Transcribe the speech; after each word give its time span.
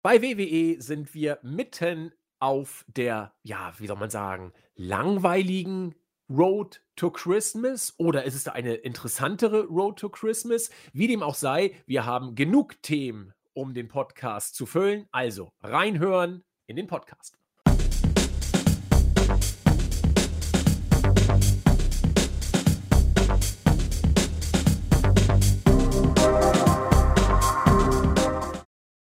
Bei 0.00 0.22
WWE 0.22 0.80
sind 0.80 1.12
wir 1.12 1.40
mitten 1.42 2.12
auf 2.38 2.84
der, 2.86 3.32
ja, 3.42 3.72
wie 3.78 3.88
soll 3.88 3.96
man 3.96 4.10
sagen, 4.10 4.52
langweiligen 4.76 5.96
Road 6.30 6.82
to 6.94 7.10
Christmas 7.10 7.94
oder 7.98 8.22
ist 8.24 8.34
es 8.34 8.44
da 8.44 8.52
eine 8.52 8.74
interessantere 8.74 9.64
Road 9.64 9.98
to 9.98 10.08
Christmas? 10.08 10.70
Wie 10.92 11.08
dem 11.08 11.22
auch 11.22 11.34
sei, 11.34 11.74
wir 11.86 12.06
haben 12.06 12.36
genug 12.36 12.80
Themen, 12.82 13.32
um 13.54 13.74
den 13.74 13.88
Podcast 13.88 14.54
zu 14.54 14.66
füllen. 14.66 15.08
Also 15.10 15.50
reinhören 15.62 16.44
in 16.66 16.76
den 16.76 16.86
Podcast. 16.86 17.37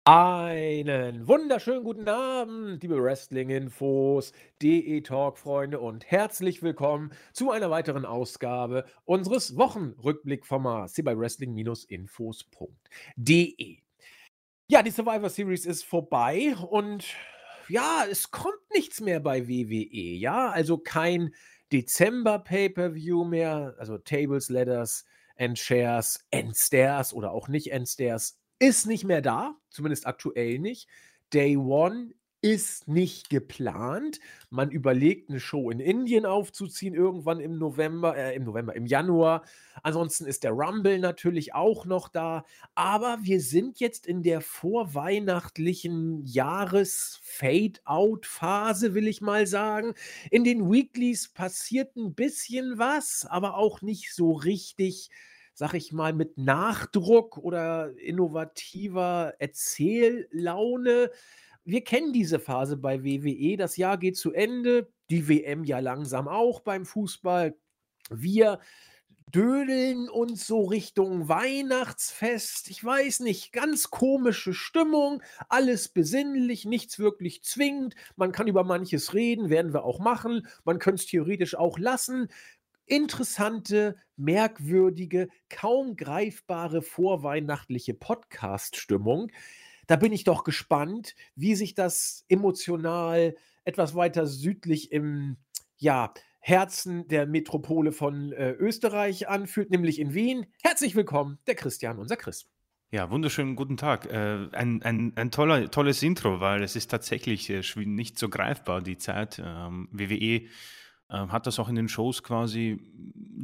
Einen 0.05 1.29
wunderschönen 1.29 1.85
guten 1.85 2.09
Abend, 2.09 2.83
liebe 2.83 3.01
Wrestling-Infos, 3.01 4.33
DE-Talk-Freunde 4.61 5.79
und 5.79 6.11
herzlich 6.11 6.61
willkommen 6.61 7.13
zu 7.33 7.53
einer 7.53 7.71
weiteren 7.71 8.05
Ausgabe 8.05 8.85
unseres 9.05 9.57
Wochenrückblick-Formats 9.57 10.97
hier 10.97 11.05
bei 11.05 11.17
Wrestling-Infos.de. 11.17 13.79
Ja, 14.67 14.83
die 14.83 14.91
Survivor 14.91 15.31
Series 15.31 15.67
ist 15.67 15.85
vorbei 15.85 16.57
und 16.69 17.07
ja, 17.69 18.05
es 18.11 18.33
kommt 18.33 18.59
nichts 18.75 19.01
mehr 19.01 19.21
bei 19.21 19.47
WWE, 19.47 20.17
ja, 20.17 20.51
also 20.51 20.79
kein 20.79 21.33
Dezember-Pay-Per-View 21.73 23.23
mehr, 23.23 23.77
also 23.79 23.99
Tables, 23.99 24.49
Ladders 24.49 25.05
and 25.37 25.57
Shares, 25.57 26.27
Endstairs 26.33 27.15
oder 27.15 27.31
auch 27.31 27.47
nicht 27.47 27.71
Endstairs 27.71 28.42
ist 28.63 28.87
nicht 28.87 29.05
mehr 29.05 29.21
da, 29.21 29.57
zumindest 29.71 30.07
aktuell 30.07 30.61
nicht. 30.61 30.89
Day 31.33 31.57
One 31.57 32.11
ist 32.43 32.87
nicht 32.87 33.29
geplant. 33.29 34.21
Man 34.51 34.71
überlegt, 34.71 35.31
eine 35.31 35.41
Show 35.41 35.69
in 35.71 35.81
Indien 35.81 36.27
aufzuziehen, 36.27 36.95
irgendwann 36.95 37.41
im 37.41 37.59
November, 37.59 38.17
äh, 38.17 38.37
im 38.37 38.45
November, 38.45 38.77
im 38.77 38.87
Januar. 38.87 39.43
Ansonsten 39.83 40.27
ist 40.27 40.45
der 40.45 40.53
Rumble 40.53 41.01
natürlich 41.01 41.55
auch 41.55 41.87
noch 41.87 42.09
da. 42.09 42.45
Aber 42.77 43.19
wir 43.23 43.41
sind 43.41 43.81
jetzt 43.81 44.07
in 44.07 44.23
der 44.23 44.41
vorweihnachtlichen 44.41 46.25
Jahres-Fade-Out-Phase, 46.25 48.95
will 48.95 49.09
ich 49.09 49.21
mal 49.21 49.49
sagen. 49.49 49.95
In 50.31 50.45
den 50.45 50.71
Weeklies 50.71 51.29
passiert 51.29 51.97
ein 51.97 52.15
bisschen 52.15 52.79
was, 52.79 53.27
aber 53.29 53.57
auch 53.57 53.83
nicht 53.83 54.15
so 54.15 54.31
richtig 54.33 55.11
sag 55.63 55.75
ich 55.75 55.93
mal, 55.93 56.13
mit 56.13 56.39
Nachdruck 56.39 57.39
oder 57.39 57.97
innovativer 57.97 59.35
Erzähllaune. 59.39 61.13
Wir 61.63 61.85
kennen 61.85 62.13
diese 62.13 62.41
Phase 62.41 62.77
bei 62.77 63.05
WWE. 63.05 63.57
Das 63.57 63.77
Jahr 63.77 63.97
geht 63.97 64.17
zu 64.17 64.33
Ende. 64.33 64.91
Die 65.09 65.29
WM 65.29 65.63
ja 65.63 65.79
langsam 65.79 66.27
auch 66.27 66.59
beim 66.59 66.85
Fußball. 66.85 67.57
Wir 68.11 68.59
dödeln 69.33 70.09
uns 70.09 70.49
so 70.49 70.65
Richtung 70.65 71.29
Weihnachtsfest. 71.29 72.69
Ich 72.69 72.83
weiß 72.83 73.21
nicht, 73.21 73.53
ganz 73.53 73.89
komische 73.89 74.55
Stimmung, 74.55 75.23
alles 75.49 75.91
besinnlich, 75.91 76.65
nichts 76.65 76.99
wirklich 76.99 77.45
zwingend. 77.45 77.95
Man 78.17 78.33
kann 78.33 78.49
über 78.49 78.65
manches 78.65 79.15
reden, 79.15 79.49
werden 79.49 79.73
wir 79.73 79.85
auch 79.85 80.01
machen. 80.01 80.49
Man 80.65 80.81
könnte 80.81 81.03
es 81.03 81.07
theoretisch 81.07 81.55
auch 81.55 81.79
lassen 81.79 82.31
interessante, 82.93 83.97
merkwürdige, 84.17 85.29
kaum 85.49 85.97
greifbare 85.97 86.83
vorweihnachtliche 86.83 87.95
Podcast-Stimmung. 87.95 89.33
Da 89.87 89.97
bin 89.97 90.13
ich 90.13 90.25
doch 90.25 90.45
gespannt, 90.45 91.15
wie 91.35 91.55
sich 91.55 91.75
das 91.75 92.27
emotional 92.29 93.35
etwas 93.65 93.95
weiter 93.95 94.27
südlich 94.27 94.93
im 94.93 95.39
ja, 95.79 96.13
Herzen 96.41 97.09
der 97.09 97.27
Metropole 97.27 97.93
von 97.93 98.31
äh, 98.33 98.51
Österreich 98.51 99.27
anfühlt, 99.27 99.71
nämlich 99.71 99.99
in 99.99 100.13
Wien. 100.13 100.45
Herzlich 100.63 100.95
willkommen, 100.95 101.39
der 101.47 101.55
Christian, 101.55 101.99
unser 101.99 102.17
Chris. 102.17 102.47
Ja, 102.91 103.11
wunderschönen 103.11 103.57
guten 103.57 103.79
Tag. 103.79 104.05
Äh, 104.13 104.49
ein, 104.53 104.83
ein, 104.83 105.13
ein 105.17 105.31
toller, 105.31 105.71
tolles 105.71 106.03
Intro, 106.03 106.41
weil 106.41 106.63
es 106.63 106.77
ist 106.77 106.91
tatsächlich 106.91 107.49
äh, 107.49 107.63
nicht 107.87 108.19
so 108.19 108.29
greifbar, 108.29 108.83
die 108.83 108.99
Zeit. 108.99 109.41
Ähm, 109.43 109.89
WWE 109.93 110.43
hat 111.19 111.47
das 111.47 111.59
auch 111.59 111.69
in 111.69 111.75
den 111.75 111.89
Shows 111.89 112.23
quasi 112.23 112.81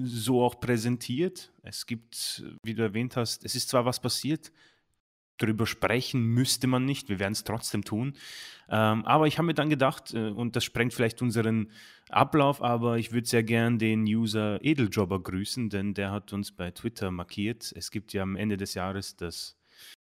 so 0.02 0.42
auch 0.42 0.60
präsentiert. 0.60 1.52
Es 1.62 1.86
gibt, 1.86 2.44
wie 2.62 2.74
du 2.74 2.82
erwähnt 2.82 3.16
hast, 3.16 3.44
es 3.44 3.54
ist 3.54 3.68
zwar 3.68 3.84
was 3.84 4.00
passiert, 4.00 4.52
darüber 5.38 5.66
sprechen 5.66 6.22
müsste 6.22 6.66
man 6.66 6.84
nicht, 6.84 7.08
wir 7.08 7.18
werden 7.18 7.32
es 7.32 7.44
trotzdem 7.44 7.84
tun. 7.84 8.14
Ähm, 8.68 9.04
aber 9.06 9.26
ich 9.26 9.38
habe 9.38 9.46
mir 9.46 9.54
dann 9.54 9.70
gedacht, 9.70 10.12
äh, 10.12 10.30
und 10.30 10.56
das 10.56 10.64
sprengt 10.64 10.92
vielleicht 10.94 11.22
unseren 11.22 11.70
Ablauf, 12.08 12.62
aber 12.62 12.98
ich 12.98 13.12
würde 13.12 13.26
sehr 13.26 13.42
gern 13.42 13.78
den 13.78 14.02
User 14.02 14.62
Edeljobber 14.62 15.22
grüßen, 15.22 15.70
denn 15.70 15.94
der 15.94 16.10
hat 16.10 16.32
uns 16.32 16.52
bei 16.52 16.70
Twitter 16.70 17.10
markiert. 17.10 17.72
Es 17.76 17.90
gibt 17.90 18.12
ja 18.12 18.22
am 18.22 18.36
Ende 18.36 18.56
des 18.56 18.74
Jahres 18.74 19.16
das 19.16 19.57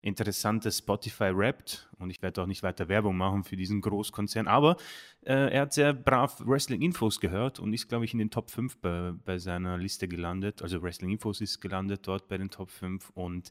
interessantes 0.04 0.78
Spotify 0.78 1.34
Wrapped 1.34 1.88
und 1.98 2.10
ich 2.10 2.20
werde 2.20 2.42
auch 2.42 2.46
nicht 2.46 2.62
weiter 2.62 2.88
Werbung 2.88 3.16
machen 3.16 3.42
für 3.42 3.56
diesen 3.56 3.80
Großkonzern, 3.80 4.46
aber 4.46 4.76
äh, 5.22 5.50
er 5.50 5.62
hat 5.62 5.72
sehr 5.72 5.94
brav 5.94 6.42
Wrestling 6.44 6.82
Infos 6.82 7.20
gehört 7.20 7.58
und 7.58 7.72
ist, 7.72 7.88
glaube 7.88 8.04
ich, 8.04 8.12
in 8.12 8.18
den 8.18 8.30
Top 8.30 8.50
5 8.50 8.76
bei, 8.78 9.12
bei 9.24 9.38
seiner 9.38 9.78
Liste 9.78 10.06
gelandet. 10.06 10.60
Also 10.60 10.82
Wrestling 10.82 11.10
Infos 11.10 11.40
ist 11.40 11.60
gelandet 11.60 12.06
dort 12.06 12.28
bei 12.28 12.36
den 12.36 12.50
Top 12.50 12.70
5 12.70 13.10
und 13.14 13.50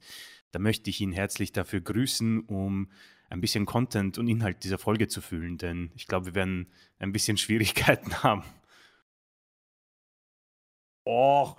da 0.52 0.60
möchte 0.60 0.92
ich 0.92 1.02
ihn 1.02 1.12
herzlich 1.12 1.52
dafür 1.54 1.82
grüßen, 1.82 2.42
um 2.42 2.92
ein 3.30 3.42
bisschen 3.42 3.66
Content 3.66 4.20
und 4.20 4.28
Inhalt 4.28 4.64
dieser 4.64 4.78
Folge 4.78 5.08
zu 5.08 5.22
fühlen, 5.22 5.58
denn 5.58 5.90
ich 5.96 6.06
glaube, 6.06 6.28
wir 6.28 6.36
werden 6.36 6.68
ein 7.00 7.12
bisschen 7.12 7.38
Schwierigkeiten 7.44 8.22
haben. 8.22 8.44
Och, 11.06 11.58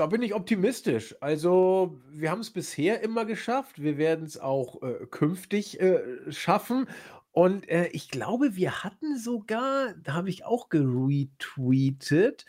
da 0.00 0.06
bin 0.06 0.22
ich 0.22 0.32
optimistisch. 0.32 1.14
Also, 1.20 2.00
wir 2.10 2.30
haben 2.30 2.40
es 2.40 2.48
bisher 2.48 3.02
immer 3.02 3.26
geschafft. 3.26 3.82
Wir 3.82 3.98
werden 3.98 4.24
es 4.24 4.38
auch 4.38 4.82
äh, 4.82 5.04
künftig 5.10 5.78
äh, 5.78 6.00
schaffen. 6.30 6.86
Und 7.32 7.68
äh, 7.68 7.88
ich 7.88 8.08
glaube, 8.08 8.56
wir 8.56 8.82
hatten 8.82 9.18
sogar, 9.18 9.92
da 10.02 10.14
habe 10.14 10.30
ich 10.30 10.46
auch 10.46 10.70
geretweetet, 10.70 12.46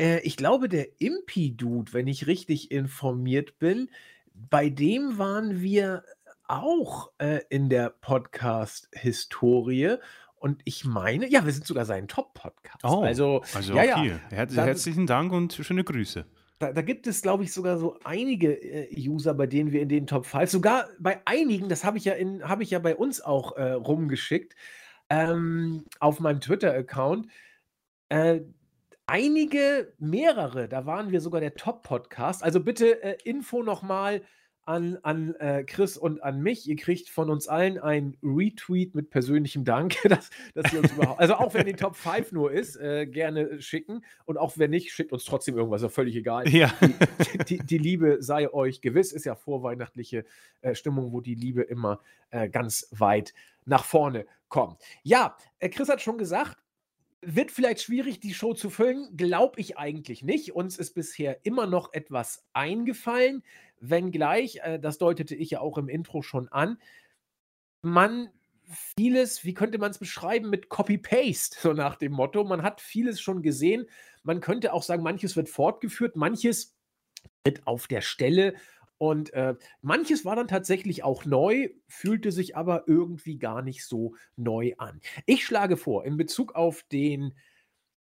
äh, 0.00 0.18
ich 0.22 0.36
glaube, 0.36 0.68
der 0.68 1.00
Impi-Dude, 1.00 1.92
wenn 1.92 2.08
ich 2.08 2.26
richtig 2.26 2.72
informiert 2.72 3.60
bin, 3.60 3.90
bei 4.34 4.68
dem 4.68 5.18
waren 5.18 5.60
wir 5.60 6.02
auch 6.48 7.12
äh, 7.18 7.42
in 7.48 7.68
der 7.68 7.90
Podcast-Historie. 7.90 9.98
Und 10.34 10.62
ich 10.64 10.84
meine, 10.84 11.28
ja, 11.28 11.44
wir 11.44 11.52
sind 11.52 11.64
sogar 11.64 11.84
sein 11.84 12.08
Top-Podcast. 12.08 12.82
Oh, 12.82 13.02
also, 13.02 13.44
also 13.54 13.74
ja, 13.74 13.98
okay. 13.98 14.18
ja. 14.32 14.64
Herzlichen 14.64 15.06
Dank 15.06 15.32
und 15.32 15.52
schöne 15.52 15.84
Grüße. 15.84 16.26
Da, 16.58 16.72
da 16.72 16.82
gibt 16.82 17.06
es, 17.06 17.22
glaube 17.22 17.44
ich, 17.44 17.52
sogar 17.52 17.78
so 17.78 17.98
einige 18.04 18.52
äh, 18.52 19.08
User, 19.08 19.34
bei 19.34 19.46
denen 19.46 19.72
wir 19.72 19.80
in 19.80 19.88
den 19.88 20.06
Top 20.06 20.26
5, 20.26 20.50
sogar 20.50 20.88
bei 20.98 21.20
einigen, 21.24 21.68
das 21.68 21.84
habe 21.84 21.98
ich 21.98 22.04
ja 22.04 22.14
in, 22.14 22.48
habe 22.48 22.62
ich 22.62 22.70
ja 22.70 22.80
bei 22.80 22.96
uns 22.96 23.20
auch 23.20 23.56
äh, 23.56 23.72
rumgeschickt, 23.72 24.56
ähm, 25.08 25.84
auf 26.00 26.20
meinem 26.20 26.40
Twitter-Account. 26.40 27.28
Äh, 28.08 28.40
einige, 29.06 29.94
mehrere, 29.98 30.68
da 30.68 30.84
waren 30.86 31.10
wir 31.12 31.20
sogar 31.20 31.40
der 31.40 31.54
Top-Podcast. 31.54 32.42
Also 32.42 32.60
bitte 32.60 33.02
äh, 33.02 33.16
Info 33.24 33.62
nochmal 33.62 34.22
an, 34.68 34.98
an 35.02 35.34
äh, 35.36 35.64
Chris 35.64 35.96
und 35.96 36.22
an 36.22 36.42
mich. 36.42 36.68
Ihr 36.68 36.76
kriegt 36.76 37.08
von 37.08 37.30
uns 37.30 37.48
allen 37.48 37.78
ein 37.78 38.16
Retweet 38.22 38.94
mit 38.94 39.08
persönlichem 39.08 39.64
Dank, 39.64 39.96
dass, 40.08 40.30
dass 40.54 40.72
ihr 40.72 40.80
uns 40.80 40.92
überhaupt, 40.92 41.18
also 41.18 41.34
auch 41.34 41.54
wenn 41.54 41.66
die 41.66 41.72
Top 41.72 41.96
5 41.96 42.32
nur 42.32 42.52
ist, 42.52 42.76
äh, 42.76 43.06
gerne 43.06 43.62
schicken. 43.62 44.04
Und 44.26 44.36
auch 44.36 44.58
wenn 44.58 44.70
nicht, 44.70 44.92
schickt 44.92 45.12
uns 45.12 45.24
trotzdem 45.24 45.56
irgendwas, 45.56 45.82
ist 45.82 45.94
völlig 45.94 46.14
egal. 46.14 46.46
Ja. 46.48 46.72
Die, 47.32 47.38
die, 47.44 47.58
die, 47.58 47.78
Liebe 47.78 48.18
sei 48.20 48.52
euch 48.52 48.80
gewiss, 48.80 49.12
ist 49.12 49.24
ja 49.24 49.34
vorweihnachtliche 49.34 50.24
äh, 50.60 50.74
Stimmung, 50.74 51.12
wo 51.12 51.20
die 51.20 51.34
Liebe 51.34 51.62
immer 51.62 52.00
äh, 52.30 52.48
ganz 52.48 52.88
weit 52.90 53.32
nach 53.64 53.84
vorne 53.84 54.26
kommt. 54.48 54.78
Ja, 55.02 55.36
äh, 55.60 55.70
Chris 55.70 55.88
hat 55.88 56.02
schon 56.02 56.18
gesagt, 56.18 56.58
wird 57.20 57.50
vielleicht 57.50 57.82
schwierig, 57.82 58.20
die 58.20 58.34
Show 58.34 58.54
zu 58.54 58.70
füllen. 58.70 59.16
Glaube 59.16 59.60
ich 59.60 59.76
eigentlich 59.76 60.22
nicht. 60.22 60.54
Uns 60.54 60.78
ist 60.78 60.94
bisher 60.94 61.44
immer 61.44 61.66
noch 61.66 61.92
etwas 61.92 62.44
eingefallen, 62.52 63.42
wenngleich, 63.80 64.60
äh, 64.62 64.78
das 64.78 64.98
deutete 64.98 65.34
ich 65.34 65.50
ja 65.50 65.60
auch 65.60 65.78
im 65.78 65.88
Intro 65.88 66.22
schon 66.22 66.48
an, 66.48 66.78
man 67.82 68.30
vieles, 68.98 69.44
wie 69.44 69.54
könnte 69.54 69.78
man 69.78 69.90
es 69.90 69.98
beschreiben, 69.98 70.50
mit 70.50 70.68
Copy-Paste, 70.68 71.58
so 71.60 71.72
nach 71.72 71.96
dem 71.96 72.12
Motto. 72.12 72.44
Man 72.44 72.62
hat 72.62 72.80
vieles 72.80 73.20
schon 73.20 73.42
gesehen. 73.42 73.88
Man 74.22 74.40
könnte 74.40 74.72
auch 74.72 74.82
sagen, 74.82 75.02
manches 75.02 75.36
wird 75.36 75.48
fortgeführt, 75.48 76.16
manches 76.16 76.76
wird 77.44 77.66
auf 77.66 77.86
der 77.86 78.02
Stelle 78.02 78.54
und 78.98 79.32
äh, 79.32 79.54
manches 79.80 80.24
war 80.24 80.36
dann 80.36 80.48
tatsächlich 80.48 81.04
auch 81.04 81.24
neu, 81.24 81.70
fühlte 81.86 82.32
sich 82.32 82.56
aber 82.56 82.84
irgendwie 82.86 83.38
gar 83.38 83.62
nicht 83.62 83.84
so 83.84 84.14
neu 84.36 84.74
an. 84.78 85.00
Ich 85.24 85.44
schlage 85.44 85.76
vor, 85.76 86.04
in 86.04 86.16
Bezug 86.16 86.54
auf 86.54 86.82
den 86.90 87.34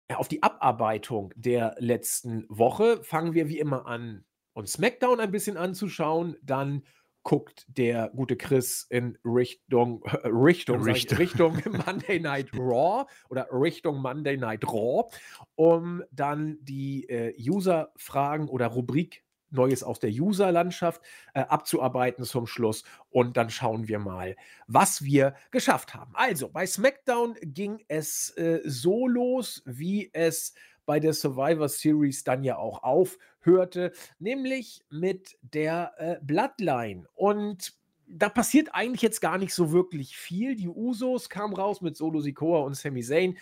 ja, 0.08 0.18
auf 0.18 0.28
die 0.28 0.42
Abarbeitung 0.42 1.32
der 1.36 1.74
letzten 1.78 2.46
Woche 2.48 3.02
fangen 3.02 3.34
wir 3.34 3.48
wie 3.48 3.58
immer 3.58 3.86
an, 3.86 4.24
uns 4.52 4.74
SmackDown 4.74 5.18
ein 5.18 5.32
bisschen 5.32 5.56
anzuschauen. 5.56 6.36
Dann 6.42 6.84
guckt 7.24 7.66
der 7.66 8.10
gute 8.14 8.36
Chris 8.36 8.86
in 8.88 9.18
Richtung, 9.24 10.04
äh, 10.04 10.18
Richtung, 10.28 10.82
Richtung. 10.84 11.18
Richtung 11.18 11.60
Monday 11.86 12.20
Night 12.20 12.52
Raw 12.54 13.04
oder 13.28 13.48
Richtung 13.50 14.00
Monday 14.00 14.36
Night 14.36 14.64
Raw, 14.64 15.10
um 15.56 16.04
dann 16.12 16.58
die 16.60 17.08
äh, 17.08 17.34
User-Fragen 17.36 18.48
oder 18.48 18.68
Rubrik 18.68 19.24
Neues 19.50 19.82
aus 19.82 19.98
der 19.98 20.10
User-Landschaft 20.10 21.00
äh, 21.34 21.40
abzuarbeiten 21.40 22.24
zum 22.24 22.46
Schluss. 22.46 22.84
Und 23.10 23.36
dann 23.36 23.50
schauen 23.50 23.88
wir 23.88 23.98
mal, 23.98 24.36
was 24.66 25.02
wir 25.02 25.34
geschafft 25.50 25.94
haben. 25.94 26.12
Also, 26.14 26.48
bei 26.48 26.66
SmackDown 26.66 27.36
ging 27.42 27.84
es 27.88 28.30
äh, 28.36 28.60
so 28.64 29.06
los, 29.08 29.62
wie 29.64 30.10
es 30.12 30.54
bei 30.86 31.00
der 31.00 31.12
Survivor 31.12 31.68
Series 31.68 32.24
dann 32.24 32.44
ja 32.44 32.56
auch 32.56 32.82
aufhörte, 32.82 33.92
nämlich 34.18 34.84
mit 34.88 35.36
der 35.42 35.92
äh, 35.98 36.16
Bloodline. 36.22 37.06
Und 37.14 37.74
da 38.06 38.28
passiert 38.28 38.68
eigentlich 38.72 39.02
jetzt 39.02 39.20
gar 39.20 39.36
nicht 39.36 39.52
so 39.52 39.72
wirklich 39.72 40.16
viel. 40.16 40.54
Die 40.54 40.68
Usos 40.68 41.28
kamen 41.28 41.54
raus 41.54 41.80
mit 41.80 41.96
Solo 41.96 42.20
Sikoa 42.20 42.60
und 42.60 42.76
Sami 42.76 43.02
Zayn. 43.02 43.36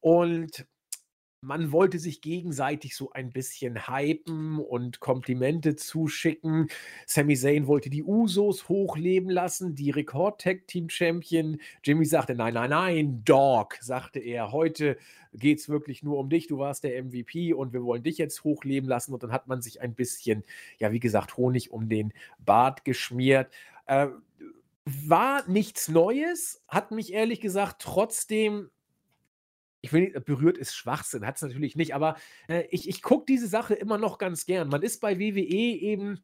Und 0.00 0.66
man 1.40 1.70
wollte 1.70 1.98
sich 1.98 2.20
gegenseitig 2.20 2.96
so 2.96 3.12
ein 3.12 3.30
bisschen 3.30 3.88
hypen 3.88 4.58
und 4.58 5.00
Komplimente 5.00 5.76
zuschicken. 5.76 6.68
Sami 7.06 7.36
Zayn 7.36 7.66
wollte 7.66 7.90
die 7.90 8.02
Usos 8.02 8.68
hochleben 8.68 9.30
lassen, 9.30 9.74
die 9.74 9.90
Rekord-Tag-Team-Champion. 9.90 11.58
Jimmy 11.84 12.04
sagte, 12.06 12.34
nein, 12.34 12.54
nein, 12.54 12.70
nein, 12.70 13.22
Dog, 13.24 13.76
sagte 13.80 14.18
er, 14.18 14.50
heute 14.50 14.98
geht 15.32 15.60
es 15.60 15.68
wirklich 15.68 16.02
nur 16.02 16.18
um 16.18 16.28
dich, 16.28 16.48
du 16.48 16.58
warst 16.58 16.82
der 16.82 17.02
MVP 17.04 17.52
und 17.52 17.72
wir 17.72 17.84
wollen 17.84 18.02
dich 18.02 18.18
jetzt 18.18 18.42
hochleben 18.42 18.88
lassen. 18.88 19.14
Und 19.14 19.22
dann 19.22 19.32
hat 19.32 19.46
man 19.46 19.62
sich 19.62 19.80
ein 19.80 19.94
bisschen, 19.94 20.42
ja, 20.78 20.90
wie 20.90 21.00
gesagt, 21.00 21.36
Honig 21.36 21.70
um 21.70 21.88
den 21.88 22.12
Bart 22.38 22.84
geschmiert. 22.84 23.52
Äh, 23.86 24.08
war 24.84 25.48
nichts 25.48 25.88
Neues, 25.88 26.62
hat 26.66 26.90
mich 26.90 27.12
ehrlich 27.12 27.40
gesagt 27.40 27.82
trotzdem 27.82 28.70
ich 29.80 29.92
will 29.92 30.02
nicht, 30.02 30.24
berührt 30.24 30.58
ist 30.58 30.74
Schwachsinn, 30.74 31.26
hat 31.26 31.36
es 31.36 31.42
natürlich 31.42 31.76
nicht, 31.76 31.94
aber 31.94 32.16
äh, 32.48 32.64
ich, 32.70 32.88
ich 32.88 33.02
gucke 33.02 33.26
diese 33.26 33.46
Sache 33.46 33.74
immer 33.74 33.98
noch 33.98 34.18
ganz 34.18 34.46
gern. 34.46 34.68
Man 34.68 34.82
ist 34.82 35.00
bei 35.00 35.18
WWE 35.18 35.34
eben 35.34 36.20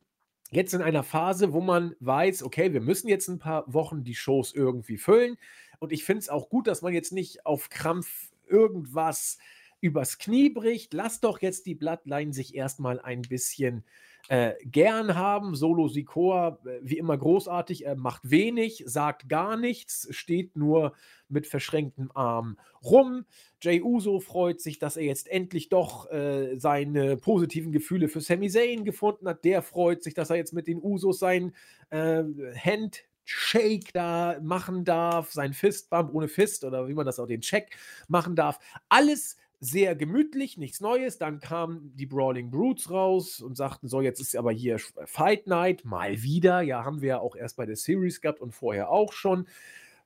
jetzt 0.51 0.75
in 0.75 0.83
einer 0.83 1.03
Phase, 1.03 1.53
wo 1.53 1.61
man 1.61 1.95
weiß, 2.01 2.43
okay, 2.43 2.73
wir 2.73 2.81
müssen 2.81 3.09
jetzt 3.09 3.29
ein 3.29 3.39
paar 3.39 3.73
Wochen 3.73 4.05
die 4.05 4.15
Shows 4.15 4.53
irgendwie 4.53 4.99
füllen. 4.99 5.37
Und 5.79 5.93
ich 5.93 6.05
finde 6.05 6.21
es 6.21 6.29
auch 6.29 6.49
gut, 6.49 6.67
dass 6.67 6.83
man 6.83 6.93
jetzt 6.93 7.13
nicht 7.13 7.47
auf 7.47 7.69
Krampf 7.71 8.33
irgendwas 8.47 9.39
übers 9.81 10.19
Knie 10.19 10.51
bricht. 10.51 10.95
Lass 10.95 11.21
doch 11.21 11.43
jetzt 11.43 11.67
die 11.67 11.75
Bloodline 11.75 12.33
sich 12.33 12.55
erstmal 12.55 13.01
ein 13.01 13.23
bisschen 13.23 13.85
äh, 14.29 14.55
gern 14.65 15.15
haben. 15.15 15.55
Solo 15.55 15.89
Sikoa, 15.89 16.59
äh, 16.65 16.79
wie 16.83 16.99
immer 16.99 17.17
großartig, 17.17 17.85
er 17.87 17.97
macht 17.97 18.31
wenig, 18.31 18.83
sagt 18.87 19.29
gar 19.29 19.57
nichts, 19.57 20.09
steht 20.11 20.57
nur 20.57 20.95
mit 21.29 21.47
verschränktem 21.47 22.11
Arm 22.15 22.59
rum. 22.83 23.25
Jay 23.61 23.83
Uso 23.83 24.21
freut 24.21 24.61
sich, 24.61 24.79
dass 24.79 24.97
er 24.97 25.05
jetzt 25.05 25.29
endlich 25.29 25.69
doch 25.69 26.11
äh, 26.11 26.57
seine 26.59 27.17
positiven 27.17 27.73
Gefühle 27.73 28.09
für 28.09 28.21
Sami 28.21 28.49
Zayn 28.49 28.85
gefunden 28.85 29.29
hat. 29.29 29.45
Der 29.45 29.63
freut 29.63 30.03
sich, 30.03 30.15
dass 30.15 30.31
er 30.31 30.37
jetzt 30.37 30.53
mit 30.53 30.67
den 30.67 30.83
Usos 30.83 31.19
sein 31.19 31.55
äh, 31.91 32.23
Handshake 32.55 33.91
da 33.93 34.39
machen 34.43 34.85
darf, 34.85 35.33
sein 35.33 35.55
Fistbump 35.55 36.15
ohne 36.15 36.29
Fist 36.29 36.65
oder 36.65 36.89
wie 36.89 36.95
man 36.95 37.07
das 37.07 37.19
auch 37.19 37.27
den 37.27 37.41
Check 37.41 37.77
machen 38.09 38.37
darf. 38.37 38.59
Alles 38.89 39.37
sehr 39.65 39.97
gemütlich, 39.97 40.59
nichts 40.59 40.81
Neues. 40.81 41.19
Dann 41.19 41.41
kamen 41.41 41.93
die 41.97 42.07
Brawling 42.07 42.51
Brutes 42.51 42.91
raus 42.91 43.41
und 43.41 43.57
sagten: 43.57 43.89
So, 43.89 44.01
jetzt 44.01 44.21
ist 44.21 44.37
aber 44.37 44.53
hier 44.53 44.79
Fight 45.07 45.47
Night, 45.47 45.85
mal 45.85 46.23
wieder. 46.23 46.61
Ja, 46.61 46.85
haben 46.85 47.01
wir 47.01 47.09
ja 47.09 47.19
auch 47.21 47.37
erst 47.37 47.57
bei 47.57 47.67
der 47.67 47.77
Series 47.77 48.21
gehabt 48.21 48.41
und 48.41 48.53
vorher 48.53 48.91
auch 48.91 49.13
schon. 49.13 49.47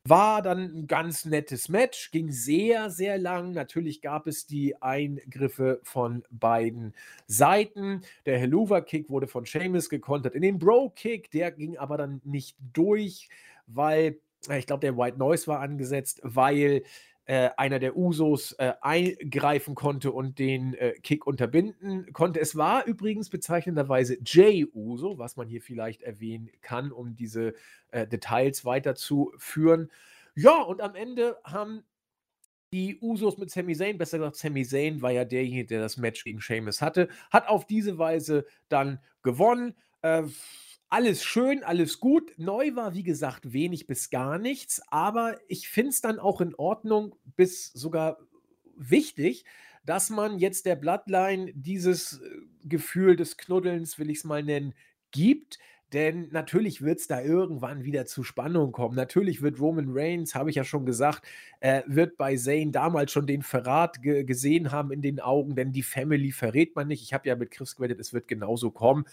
War 0.05 0.41
dann 0.41 0.61
ein 0.61 0.87
ganz 0.87 1.25
nettes 1.25 1.69
Match, 1.69 2.13
ging 2.13 2.31
sehr, 2.31 2.89
sehr 2.89 3.19
lang. 3.19 3.53
Natürlich 3.53 4.01
gab 4.01 4.27
es 4.27 4.47
die 4.47 4.81
Eingriffe 4.81 5.81
von 5.83 6.23
beiden 6.31 6.95
Seiten. 7.27 8.03
Der 8.25 8.39
Helluva-Kick 8.39 9.11
wurde 9.11 9.27
von 9.27 9.45
Seamus 9.45 9.91
gekontert 9.91 10.35
in 10.35 10.43
den 10.43 10.59
Bro-Kick. 10.59 11.31
Der 11.33 11.51
ging 11.51 11.77
aber 11.77 11.99
dann 11.99 12.23
nicht 12.25 12.57
durch, 12.73 13.29
weil 13.67 14.19
ich 14.57 14.67
glaube, 14.67 14.81
der 14.81 14.97
White 14.97 15.19
Noise 15.19 15.49
war 15.49 15.61
angesetzt, 15.61 16.21
weil 16.23 16.85
äh, 17.29 17.51
einer 17.59 17.79
der 17.79 17.95
Usos 17.95 18.53
äh, 18.53 18.73
eingreifen 18.81 19.75
konnte 19.75 20.13
und 20.13 20.39
den 20.39 20.73
äh, 20.73 20.95
Kick 21.03 21.27
unterbinden 21.27 22.11
konnte. 22.15 22.41
Es 22.41 22.57
war 22.57 22.87
übrigens 22.87 23.29
bezeichnenderweise 23.29 24.17
Jay 24.25 24.67
Uso, 24.73 25.19
was 25.19 25.37
man 25.37 25.47
hier 25.47 25.61
vielleicht 25.61 26.03
erwähnen 26.03 26.51
kann, 26.63 26.91
um 26.91 27.17
diese 27.17 27.53
äh, 27.91 28.07
Details 28.07 28.65
weiterzuführen. 28.65 29.91
Ja, 30.35 30.63
und 30.63 30.81
am 30.81 30.95
Ende 30.95 31.37
haben 31.45 31.85
die 32.73 32.99
Usos 32.99 33.37
mit 33.37 33.51
Sami 33.51 33.77
Zayn, 33.77 33.99
besser 33.99 34.17
gesagt, 34.17 34.37
Sami 34.37 34.65
Zayn 34.65 35.03
war 35.03 35.11
ja 35.11 35.27
derjenige, 35.27 35.67
der 35.67 35.81
das 35.83 35.99
Match 35.99 36.25
gegen 36.25 36.41
Sheamus 36.41 36.81
hatte, 36.81 37.09
hat 37.31 37.47
auf 37.47 37.67
diese 37.67 37.99
Weise 37.99 38.47
dann 38.71 39.01
gewonnen. 39.23 39.75
Äh, 40.01 40.23
alles 40.91 41.23
schön, 41.25 41.63
alles 41.65 42.01
gut. 42.01 42.33
Neu 42.39 42.75
war, 42.75 42.95
wie 42.95 43.03
gesagt, 43.03 43.53
wenig 43.53 43.87
bis 43.87 44.11
gar 44.11 44.39
nichts, 44.39 44.83
aber 44.89 45.39
ich 45.49 45.69
finde 45.69 45.91
es 45.91 46.01
dann 46.01 46.19
auch 46.19 46.41
in 46.41 46.55
Ordnung, 46.55 47.15
bis 47.37 47.73
sogar 47.73 48.19
wichtig, 48.77 49.45
dass 49.85 50.11
man 50.11 50.39
jetzt 50.39 50.67
der 50.67 50.77
Bloodline 50.77 51.53
dieses 51.55 52.21
äh, 52.21 52.29
Gefühl 52.65 53.17
des 53.17 53.37
Knuddelns, 53.37 53.99
will 53.99 54.11
ich 54.11 54.19
es 54.19 54.25
mal 54.25 54.43
nennen, 54.43 54.75
gibt. 55.11 55.59
Denn 55.95 56.29
natürlich 56.33 56.83
wird 56.83 56.99
es 56.99 57.07
da 57.07 57.23
irgendwann 57.23 57.83
wieder 57.85 58.05
zu 58.05 58.23
Spannung 58.23 58.73
kommen. 58.73 58.95
Natürlich 58.95 59.41
wird 59.41 59.59
Roman 59.59 59.87
Reigns, 59.89 60.35
habe 60.35 60.51
ich 60.51 60.57
ja 60.57 60.65
schon 60.65 60.85
gesagt, 60.85 61.23
äh, 61.61 61.83
wird 61.87 62.19
bei 62.19 62.37
Zayn 62.37 62.73
damals 62.73 63.11
schon 63.11 63.27
den 63.27 63.41
Verrat 63.43 64.03
ge 64.03 64.25
gesehen 64.25 64.71
haben 64.71 64.93
in 64.93 65.01
den 65.01 65.19
Augen, 65.19 65.57
denn 65.57 65.73
die 65.73 65.83
Family 65.83 66.31
verrät 66.33 66.77
man 66.77 66.89
nicht. 66.89 67.03
Ich 67.03 67.15
habe 67.15 67.27
ja 67.27 67.37
mit 67.37 67.51
Chris 67.51 67.77
gewettet, 67.77 68.01
es 68.01 68.13
wird 68.13 68.29
genauso 68.29 68.71
kommen. 68.71 69.07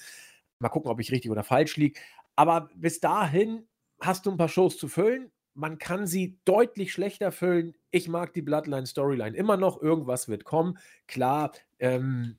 Mal 0.60 0.70
gucken, 0.70 0.90
ob 0.90 1.00
ich 1.00 1.12
richtig 1.12 1.32
oder 1.32 1.44
falsch 1.44 1.78
liege. 1.78 2.00
Aber 2.36 2.70
bis 2.76 3.00
dahin 3.00 3.68
hast 4.00 4.26
du 4.26 4.32
ein 4.32 4.38
paar 4.38 4.50
Shows 4.50 4.78
zu 4.78 4.88
füllen. 4.88 5.32
Man 5.54 5.78
kann 5.78 6.06
sie 6.06 6.38
deutlich 6.44 6.92
schlechter 6.92 7.32
füllen. 7.32 7.76
Ich 7.92 8.10
mag 8.10 8.34
die 8.34 8.42
Bloodline-Storyline 8.42 9.36
immer 9.38 9.58
noch. 9.58 9.82
Irgendwas 9.82 10.28
wird 10.28 10.44
kommen. 10.44 10.78
Klar, 11.08 11.54
ähm, 11.80 12.38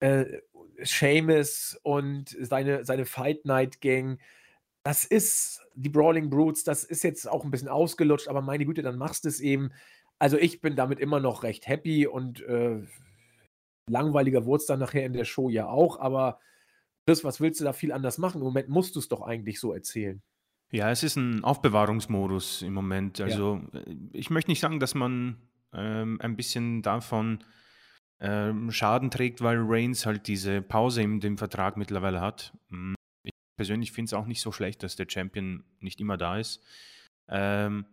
äh, 0.00 0.40
Seamus 0.82 1.78
und 1.82 2.36
seine, 2.40 2.84
seine 2.84 3.04
Fight 3.04 3.44
Night 3.44 3.80
Gang, 3.80 4.18
das 4.82 5.04
ist 5.04 5.60
die 5.74 5.90
Brawling 5.90 6.30
Brutes, 6.30 6.64
das 6.64 6.84
ist 6.84 7.04
jetzt 7.04 7.28
auch 7.28 7.44
ein 7.44 7.50
bisschen 7.50 7.68
ausgelutscht, 7.68 8.28
aber 8.28 8.40
meine 8.40 8.64
Güte, 8.64 8.82
dann 8.82 8.96
machst 8.96 9.24
du 9.24 9.28
es 9.28 9.40
eben. 9.40 9.72
Also 10.18 10.36
ich 10.36 10.60
bin 10.60 10.76
damit 10.76 11.00
immer 11.00 11.20
noch 11.20 11.42
recht 11.42 11.66
happy 11.66 12.06
und 12.06 12.42
äh, 12.42 12.82
langweiliger 13.88 14.44
wurde 14.46 14.60
es 14.60 14.66
dann 14.66 14.80
nachher 14.80 15.04
in 15.04 15.12
der 15.12 15.24
Show 15.24 15.48
ja 15.48 15.66
auch, 15.66 15.98
aber 15.98 16.38
Chris, 17.06 17.24
was 17.24 17.40
willst 17.40 17.60
du 17.60 17.64
da 17.64 17.72
viel 17.72 17.92
anders 17.92 18.18
machen? 18.18 18.40
Im 18.40 18.46
Moment 18.46 18.68
musst 18.68 18.94
du 18.94 19.00
es 19.00 19.08
doch 19.08 19.22
eigentlich 19.22 19.60
so 19.60 19.72
erzählen. 19.72 20.22
Ja, 20.72 20.90
es 20.90 21.02
ist 21.02 21.16
ein 21.16 21.42
Aufbewahrungsmodus 21.42 22.62
im 22.62 22.74
Moment. 22.74 23.20
Also 23.20 23.60
ja. 23.72 23.80
Ich 24.12 24.30
möchte 24.30 24.50
nicht 24.50 24.60
sagen, 24.60 24.78
dass 24.78 24.94
man 24.94 25.36
ähm, 25.72 26.20
ein 26.20 26.36
bisschen 26.36 26.82
davon 26.82 27.42
ähm, 28.20 28.70
Schaden 28.70 29.10
trägt, 29.10 29.40
weil 29.40 29.58
Reigns 29.60 30.06
halt 30.06 30.28
diese 30.28 30.62
Pause 30.62 31.02
in 31.02 31.20
dem 31.20 31.38
Vertrag 31.38 31.76
mittlerweile 31.76 32.20
hat. 32.20 32.52
Hm, 32.70 32.94
ich 33.24 33.32
persönlich 33.56 33.92
finde 33.92 34.10
es 34.10 34.14
auch 34.14 34.26
nicht 34.26 34.40
so 34.40 34.52
schlecht, 34.52 34.82
dass 34.82 34.96
der 34.96 35.06
Champion 35.08 35.64
nicht 35.80 36.00
immer 36.00 36.16
da 36.16 36.38
ist. 36.38 36.62
Ähm, 37.28 37.86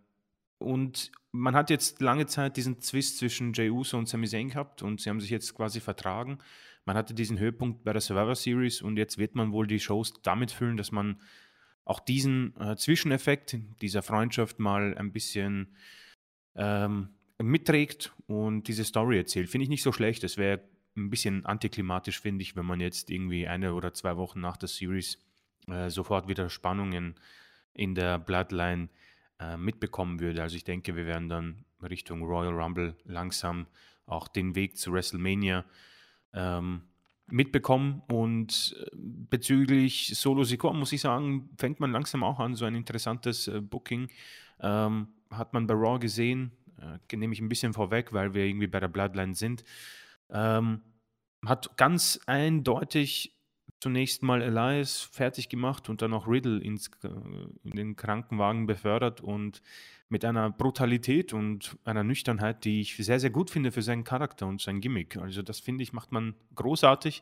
und 0.60 1.12
man 1.32 1.56
hat 1.56 1.70
jetzt 1.70 2.02
lange 2.02 2.26
Zeit 2.26 2.58
diesen 2.58 2.82
Zwist 2.82 3.20
zwischen 3.20 3.54
Jey 3.54 3.70
Uso 3.70 3.98
und 3.98 4.08
Sami 4.08 4.28
Zayn 4.28 4.50
gehabt 4.50 4.82
und 4.82 5.02
sie 5.02 5.10
haben 5.10 5.22
sich 5.22 5.30
jetzt 5.30 5.54
quasi 5.54 5.80
vertragen. 5.80 6.40
Man 6.88 6.96
hatte 6.96 7.14
diesen 7.14 7.38
Höhepunkt 7.38 7.84
bei 7.84 7.92
der 7.92 8.00
Survivor 8.00 8.34
Series 8.34 8.82
und 8.82 8.96
jetzt 8.96 9.18
wird 9.18 9.36
man 9.36 9.52
wohl 9.52 9.68
die 9.68 9.82
Shows 9.82 10.14
damit 10.24 10.52
füllen, 10.52 10.78
dass 10.78 10.94
man 10.94 11.20
auch 11.84 12.00
diesen 12.00 12.56
äh, 12.62 12.78
Zwischeneffekt 12.78 13.58
dieser 13.82 14.02
Freundschaft 14.02 14.58
mal 14.60 14.98
ein 14.98 15.12
bisschen 15.12 15.76
ähm, 16.56 17.10
mitträgt 17.40 18.14
und 18.26 18.70
diese 18.70 18.86
Story 18.86 19.18
erzählt. 19.18 19.50
Finde 19.50 19.64
ich 19.64 19.70
nicht 19.70 19.84
so 19.84 19.92
schlecht. 19.92 20.24
Es 20.24 20.38
wäre 20.38 20.62
ein 20.96 21.10
bisschen 21.10 21.46
antiklimatisch, 21.46 22.22
finde 22.22 22.42
ich, 22.44 22.56
wenn 22.56 22.66
man 22.66 22.80
jetzt 22.80 23.10
irgendwie 23.12 23.50
eine 23.50 23.74
oder 23.74 23.94
zwei 23.94 24.16
Wochen 24.16 24.40
nach 24.40 24.56
der 24.56 24.70
Series 24.70 25.22
äh, 25.68 25.90
sofort 25.90 26.30
wieder 26.30 26.50
Spannungen 26.50 27.16
in 27.74 27.96
der 27.96 28.18
Bloodline 28.18 28.88
äh, 29.42 29.58
mitbekommen 29.58 30.22
würde. 30.22 30.42
Also 30.42 30.56
ich 30.56 30.64
denke, 30.64 30.96
wir 30.96 31.06
werden 31.06 31.28
dann 31.28 31.66
Richtung 31.82 32.24
Royal 32.24 32.54
Rumble 32.54 32.96
langsam 33.04 33.68
auch 34.06 34.30
den 34.30 34.56
Weg 34.56 34.78
zu 34.78 34.94
WrestleMania 34.94 35.66
ähm, 36.38 36.84
mitbekommen. 37.30 38.02
Und 38.08 38.76
äh, 38.80 38.90
bezüglich 38.96 40.14
Solo 40.16 40.44
Sikoa 40.44 40.74
muss 40.74 40.94
ich 40.94 41.02
sagen, 41.02 41.50
fängt 41.58 41.80
man 41.80 41.92
langsam 41.92 42.24
auch 42.24 42.40
an, 42.40 42.56
so 42.56 42.66
ein 42.66 42.76
interessantes 42.76 43.48
äh, 43.48 43.60
Booking. 43.60 44.10
Ähm, 44.60 45.08
hat 45.30 45.54
man 45.54 45.68
bei 45.68 45.74
Raw 45.74 46.00
gesehen, 46.00 46.52
äh, 46.80 47.16
nehme 47.16 47.34
ich 47.34 47.42
ein 47.42 47.50
bisschen 47.50 47.74
vorweg, 47.74 48.14
weil 48.14 48.34
wir 48.34 48.46
irgendwie 48.46 48.68
bei 48.68 48.80
der 48.80 48.88
Bloodline 48.88 49.36
sind. 49.36 49.64
Ähm, 50.30 50.82
hat 51.46 51.78
ganz 51.78 52.20
eindeutig 52.26 53.37
zunächst 53.80 54.24
mal 54.24 54.42
Elias 54.42 55.02
fertig 55.02 55.50
gemacht 55.50 55.90
und 55.90 56.02
dann 56.02 56.14
auch 56.14 56.28
Riddle 56.28 56.60
ins, 56.60 56.90
äh, 57.04 57.10
in 57.64 57.76
den 57.76 57.96
Krankenwagen 57.96 58.66
befördert 58.66 59.22
und 59.22 59.62
mit 60.10 60.24
einer 60.24 60.50
Brutalität 60.50 61.34
und 61.34 61.78
einer 61.84 62.04
Nüchternheit, 62.04 62.64
die 62.64 62.82
ich 62.82 62.96
sehr, 62.96 63.20
sehr 63.20 63.30
gut 63.30 63.50
finde 63.50 63.72
für 63.72 63.82
seinen 63.82 64.04
Charakter 64.04 64.48
und 64.48 64.62
sein 64.62 64.80
Gimmick. 64.80 65.18
Also 65.18 65.42
das 65.42 65.60
finde 65.60 65.84
ich, 65.84 65.94
macht 65.94 66.12
man 66.12 66.36
großartig. 66.56 67.22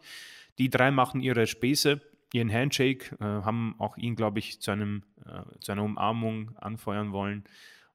Die 0.59 0.69
drei 0.69 0.91
machen 0.91 1.19
ihre 1.19 1.47
Späße, 1.47 2.01
ihren 2.31 2.51
Handshake, 2.51 3.15
äh, 3.19 3.23
haben 3.23 3.75
auch 3.79 3.97
ihn, 3.97 4.15
glaube 4.15 4.39
ich, 4.39 4.61
zu, 4.61 4.71
einem, 4.71 5.03
äh, 5.25 5.59
zu 5.59 5.71
einer 5.71 5.83
Umarmung 5.83 6.55
anfeuern 6.57 7.11
wollen. 7.11 7.43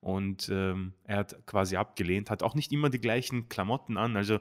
Und 0.00 0.48
ähm, 0.50 0.94
er 1.04 1.18
hat 1.18 1.46
quasi 1.46 1.76
abgelehnt, 1.76 2.30
hat 2.30 2.42
auch 2.42 2.54
nicht 2.54 2.72
immer 2.72 2.88
die 2.88 3.00
gleichen 3.00 3.48
Klamotten 3.48 3.98
an. 3.98 4.16
Also 4.16 4.38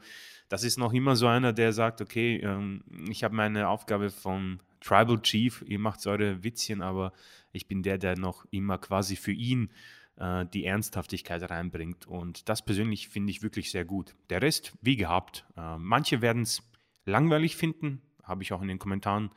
das 0.48 0.64
ist 0.64 0.78
noch 0.78 0.94
immer 0.94 1.16
so 1.16 1.28
einer, 1.28 1.52
der 1.52 1.74
sagt, 1.74 2.02
okay, 2.02 2.38
ähm, 2.38 2.84
ich 3.10 3.24
habe 3.24 3.36
meine 3.36 3.68
Aufgabe 3.68 4.10
vom 4.10 4.60
Tribal 4.80 5.22
Chief, 5.22 5.64
ihr 5.68 5.80
macht 5.80 6.06
eure 6.08 6.44
Witzchen, 6.44 6.82
aber 6.82 7.12
ich 7.52 7.68
bin 7.68 7.84
der, 7.84 7.98
der 7.98 8.18
noch 8.18 8.46
immer 8.52 8.78
quasi 8.78 9.18
für 9.18 9.34
ihn 9.34 9.70
äh, 10.16 10.46
die 10.46 10.66
Ernsthaftigkeit 10.66 11.50
reinbringt. 11.50 12.08
Und 12.08 12.48
das 12.48 12.64
persönlich 12.64 13.10
finde 13.10 13.32
ich 13.32 13.42
wirklich 13.42 13.72
sehr 13.72 13.86
gut. 13.86 14.16
Der 14.30 14.42
Rest, 14.42 14.74
wie 14.82 14.96
gehabt. 14.96 15.46
Äh, 15.58 15.78
manche 15.78 16.22
werden 16.22 16.44
es 16.44 16.64
langweilig 17.06 17.58
finden, 17.58 18.02
habe 18.24 18.44
ich 18.44 18.54
auch 18.54 18.62
in 18.62 18.68
den 18.70 18.80
Kommentaren 18.80 19.32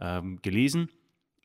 ähm, 0.00 0.40
gelesen. 0.42 0.88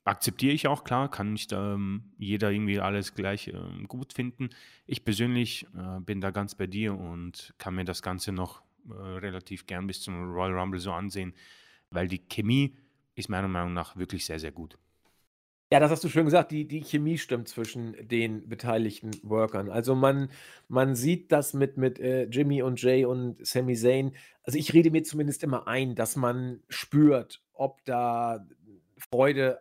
Akzeptiere 0.07 0.53
ich 0.53 0.67
auch, 0.67 0.85
klar, 0.85 1.11
kann 1.11 1.33
nicht 1.33 1.51
ähm, 1.51 2.13
jeder 2.17 2.49
irgendwie 2.49 2.79
alles 2.79 3.13
gleich 3.13 3.49
ähm, 3.49 3.89
gut 3.89 4.13
finden. 4.13 4.49
Ich 4.85 5.03
persönlich 5.03 5.67
äh, 5.75 5.99
bin 5.99 6.21
da 6.21 6.31
ganz 6.31 6.55
bei 6.55 6.65
dir 6.65 6.97
und 6.97 7.53
kann 7.57 7.75
mir 7.75 7.83
das 7.83 8.01
Ganze 8.01 8.31
noch 8.31 8.61
äh, 8.89 8.93
relativ 8.93 9.67
gern 9.67 9.85
bis 9.85 10.01
zum 10.01 10.31
Royal 10.31 10.57
Rumble 10.57 10.79
so 10.79 10.93
ansehen, 10.93 11.33
weil 11.91 12.07
die 12.07 12.19
Chemie 12.19 12.77
ist 13.15 13.27
meiner 13.27 13.49
Meinung 13.49 13.73
nach 13.73 13.97
wirklich 13.97 14.25
sehr, 14.25 14.39
sehr 14.39 14.53
gut. 14.53 14.77
Ja, 15.73 15.81
das 15.81 15.91
hast 15.91 16.05
du 16.05 16.07
schön 16.07 16.23
gesagt, 16.23 16.51
die, 16.51 16.65
die 16.65 16.79
Chemie 16.79 17.17
stimmt 17.17 17.49
zwischen 17.49 17.93
den 18.07 18.47
beteiligten 18.47 19.11
Workern. 19.23 19.69
Also 19.69 19.93
man, 19.93 20.29
man 20.69 20.95
sieht 20.95 21.33
das 21.33 21.53
mit, 21.53 21.75
mit 21.75 21.99
äh, 21.99 22.23
Jimmy 22.27 22.61
und 22.61 22.81
Jay 22.81 23.03
und 23.03 23.45
Sami 23.45 23.75
Zayn. 23.75 24.15
Also 24.43 24.57
ich 24.57 24.73
rede 24.73 24.89
mir 24.89 25.03
zumindest 25.03 25.43
immer 25.43 25.67
ein, 25.67 25.95
dass 25.95 26.15
man 26.15 26.61
spürt, 26.69 27.43
ob 27.51 27.83
da 27.83 28.47
Freude 28.97 29.59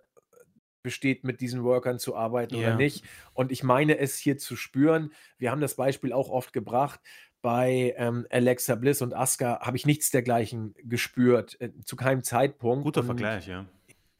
besteht, 0.87 1.25
mit 1.25 1.41
diesen 1.41 1.65
Workern 1.65 1.99
zu 1.99 2.15
arbeiten 2.15 2.55
ja. 2.55 2.69
oder 2.69 2.77
nicht. 2.77 3.05
Und 3.35 3.51
ich 3.51 3.65
meine 3.65 3.99
es 3.99 4.17
hier 4.17 4.39
zu 4.39 4.55
spüren. 4.55 5.13
Wir 5.37 5.51
haben 5.51 5.61
das 5.61 5.75
Beispiel 5.75 6.13
auch 6.13 6.31
oft 6.31 6.53
gebracht. 6.53 7.01
Bei 7.43 7.93
ähm, 7.97 8.25
Alexa 8.31 8.77
Bliss 8.77 9.03
und 9.03 9.13
Asuka 9.13 9.59
habe 9.61 9.77
ich 9.77 9.85
nichts 9.85 10.13
dergleichen 10.13 10.77
gespürt, 10.85 11.61
äh, 11.61 11.73
zu 11.85 11.97
keinem 11.97 12.23
Zeitpunkt. 12.23 12.85
Guter 12.85 13.01
und 13.01 13.07
Vergleich, 13.07 13.49
ja. 13.49 13.67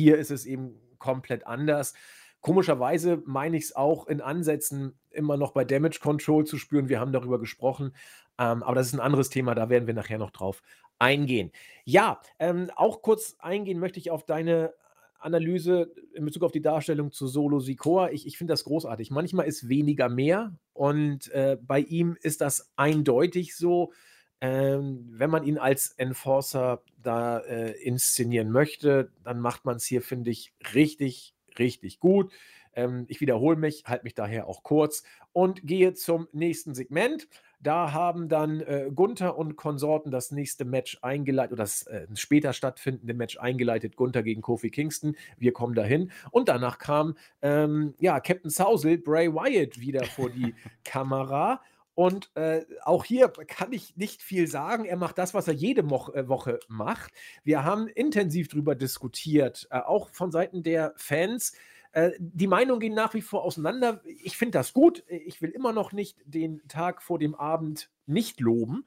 Hier 0.01 0.19
ist 0.19 0.33
es 0.33 0.45
eben 0.45 0.75
komplett 0.99 1.47
anders. 1.47 1.95
Komischerweise 2.41 3.23
meine 3.25 3.57
ich 3.57 3.65
es 3.65 3.77
auch 3.77 4.09
in 4.09 4.21
Ansätzen 4.21 4.99
immer 5.11 5.37
noch 5.37 5.53
bei 5.53 5.65
Damage 5.65 6.01
Control 6.01 6.45
zu 6.45 6.59
spüren. 6.59 6.89
Wir 6.89 6.99
haben 6.99 7.13
darüber 7.13 7.39
gesprochen. 7.39 7.95
Ähm, 8.39 8.65
aber 8.65 8.75
das 8.75 8.89
ist 8.89 8.95
ein 8.95 9.01
anderes 9.01 9.31
Thema, 9.31 9.55
da 9.55 9.69
werden 9.69 9.87
wir 9.87 9.95
nachher 9.95 10.19
noch 10.19 10.33
drauf 10.33 10.63
eingehen. 10.99 11.53
Ja, 11.85 12.21
ähm, 12.39 12.71
auch 12.75 13.03
kurz 13.03 13.37
eingehen 13.39 13.79
möchte 13.79 14.01
ich 14.01 14.11
auf 14.11 14.25
deine 14.25 14.75
Analyse 15.19 15.93
in 16.15 16.25
Bezug 16.25 16.43
auf 16.43 16.53
die 16.53 16.63
Darstellung 16.63 17.13
zu 17.13 17.27
Solo 17.27 17.61
Sikoa. 17.61 18.11
Ich, 18.11 18.27
ich 18.27 18.39
finde 18.39 18.53
das 18.53 18.65
großartig. 18.65 19.11
Manchmal 19.11 19.47
ist 19.47 19.69
weniger 19.69 20.09
mehr 20.09 20.59
und 20.73 21.31
äh, 21.33 21.57
bei 21.61 21.81
ihm 21.81 22.17
ist 22.21 22.41
das 22.41 22.73
eindeutig 22.77 23.57
so. 23.57 23.93
Ähm, 24.41 25.07
wenn 25.11 25.31
man 25.31 25.45
ihn 25.45 25.57
als 25.57 25.93
Enforcer 25.93 26.83
da 27.03 27.39
äh, 27.39 27.73
inszenieren 27.83 28.51
möchte, 28.51 29.11
dann 29.25 29.41
macht 29.41 29.65
man 29.65 29.77
es 29.77 29.85
hier, 29.87 30.03
finde 30.03 30.31
ich, 30.31 30.53
richtig, 30.75 31.35
richtig 31.59 32.01
gut. 32.01 32.33
Ähm, 32.75 33.07
ich 33.09 33.21
wiederhole 33.21 33.57
mich, 33.57 33.85
halte 33.87 34.05
mich 34.05 34.15
daher 34.15 34.47
auch 34.47 34.63
kurz 34.63 35.03
und 35.33 35.67
gehe 35.67 35.95
zum 35.95 36.29
nächsten 36.33 36.75
Segment. 36.75 37.29
Da 37.61 37.93
haben 37.93 38.29
dann 38.29 38.61
äh, 38.61 38.91
Gunther 38.95 39.39
und 39.39 39.57
Konsorten 39.57 40.11
das 40.11 40.31
nächste 40.31 40.65
Match 40.65 40.99
eingeleitet, 41.03 41.53
oder 41.53 41.63
das 41.63 41.87
äh, 41.87 42.07
später 42.15 42.53
stattfindende 42.53 43.15
Match 43.15 43.39
eingeleitet, 43.39 43.97
Gunther 43.97 44.23
gegen 44.23 44.43
Kofi 44.43 44.71
Kingston. 44.71 45.17
Wir 45.39 45.53
kommen 45.53 45.75
dahin. 45.75 46.13
Und 46.31 46.49
danach 46.49 46.79
kam 46.79 47.17
ähm, 47.43 47.95
ja, 47.99 48.21
Captain 48.21 48.51
Sousel, 48.51 48.99
Bray 48.99 49.33
Wyatt 49.33 49.81
wieder 49.81 50.05
vor 50.05 50.31
die 50.31 50.55
Kamera. 50.85 51.61
Und 51.97 52.31
äh, 52.35 52.61
auch 52.83 53.07
hier 53.07 53.29
kann 53.29 53.73
ich 53.73 53.97
nicht 53.97 54.23
viel 54.23 54.47
sagen. 54.49 54.85
Er 54.85 54.99
macht 54.99 55.17
das, 55.17 55.33
was 55.33 55.49
er 55.49 55.55
jede 55.55 55.83
Mo 55.83 56.11
äh, 56.13 56.29
Woche 56.29 56.61
macht. 56.69 57.11
Wir 57.43 57.65
haben 57.65 57.89
intensiv 57.89 58.49
darüber 58.49 58.75
diskutiert, 58.75 59.67
äh, 59.71 59.79
auch 59.79 60.11
von 60.13 60.31
Seiten 60.31 60.63
der 60.63 60.93
Fans. 60.97 61.55
Äh, 61.97 62.13
die 62.19 62.47
Meinungen 62.47 62.81
gehen 62.81 62.95
nach 62.95 63.15
wie 63.15 63.23
vor 63.23 63.43
auseinander. 63.43 64.03
Ich 64.05 64.37
finde 64.37 64.59
das 64.59 64.75
gut. 64.75 65.03
Ich 65.09 65.41
will 65.41 65.49
immer 65.49 65.73
noch 65.73 65.93
nicht 65.93 66.19
den 66.27 66.61
Tag 66.69 67.01
vor 67.01 67.19
dem 67.19 67.35
Abend 67.35 67.89
nicht 68.05 68.39
loben, 68.39 68.85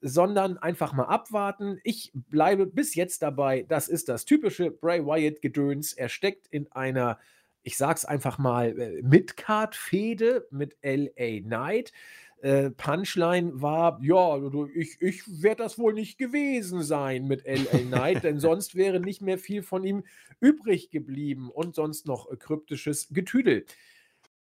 sondern 0.00 0.58
einfach 0.58 0.92
mal 0.92 1.04
abwarten. 1.04 1.78
Ich 1.84 2.10
bleibe 2.12 2.66
bis 2.66 2.96
jetzt 2.96 3.22
dabei. 3.22 3.64
Das 3.68 3.86
ist 3.86 4.08
das 4.08 4.24
typische 4.24 4.72
Bray 4.72 5.06
Wyatt-Gedöns. 5.06 5.92
Er 5.92 6.08
steckt 6.08 6.48
in 6.48 6.66
einer, 6.72 7.20
ich 7.62 7.76
sag's 7.76 8.04
einfach 8.04 8.38
mal, 8.38 8.76
äh, 8.76 9.02
Midcard-Fehde 9.02 10.48
mit 10.50 10.76
LA 10.82 11.42
Knight. 11.42 11.92
Äh, 12.40 12.70
Punchline 12.70 13.60
war, 13.60 13.98
ja, 14.02 14.38
ich, 14.74 15.00
ich 15.00 15.42
werde 15.42 15.64
das 15.64 15.78
wohl 15.78 15.92
nicht 15.92 16.18
gewesen 16.18 16.82
sein 16.82 17.26
mit 17.26 17.44
LA 17.44 17.78
Knight, 17.78 18.24
denn 18.24 18.38
sonst 18.40 18.74
wäre 18.74 19.00
nicht 19.00 19.22
mehr 19.22 19.38
viel 19.38 19.62
von 19.62 19.84
ihm 19.84 20.04
übrig 20.40 20.90
geblieben 20.90 21.50
und 21.50 21.74
sonst 21.74 22.06
noch 22.06 22.28
kryptisches 22.38 23.08
Getüdel. 23.10 23.66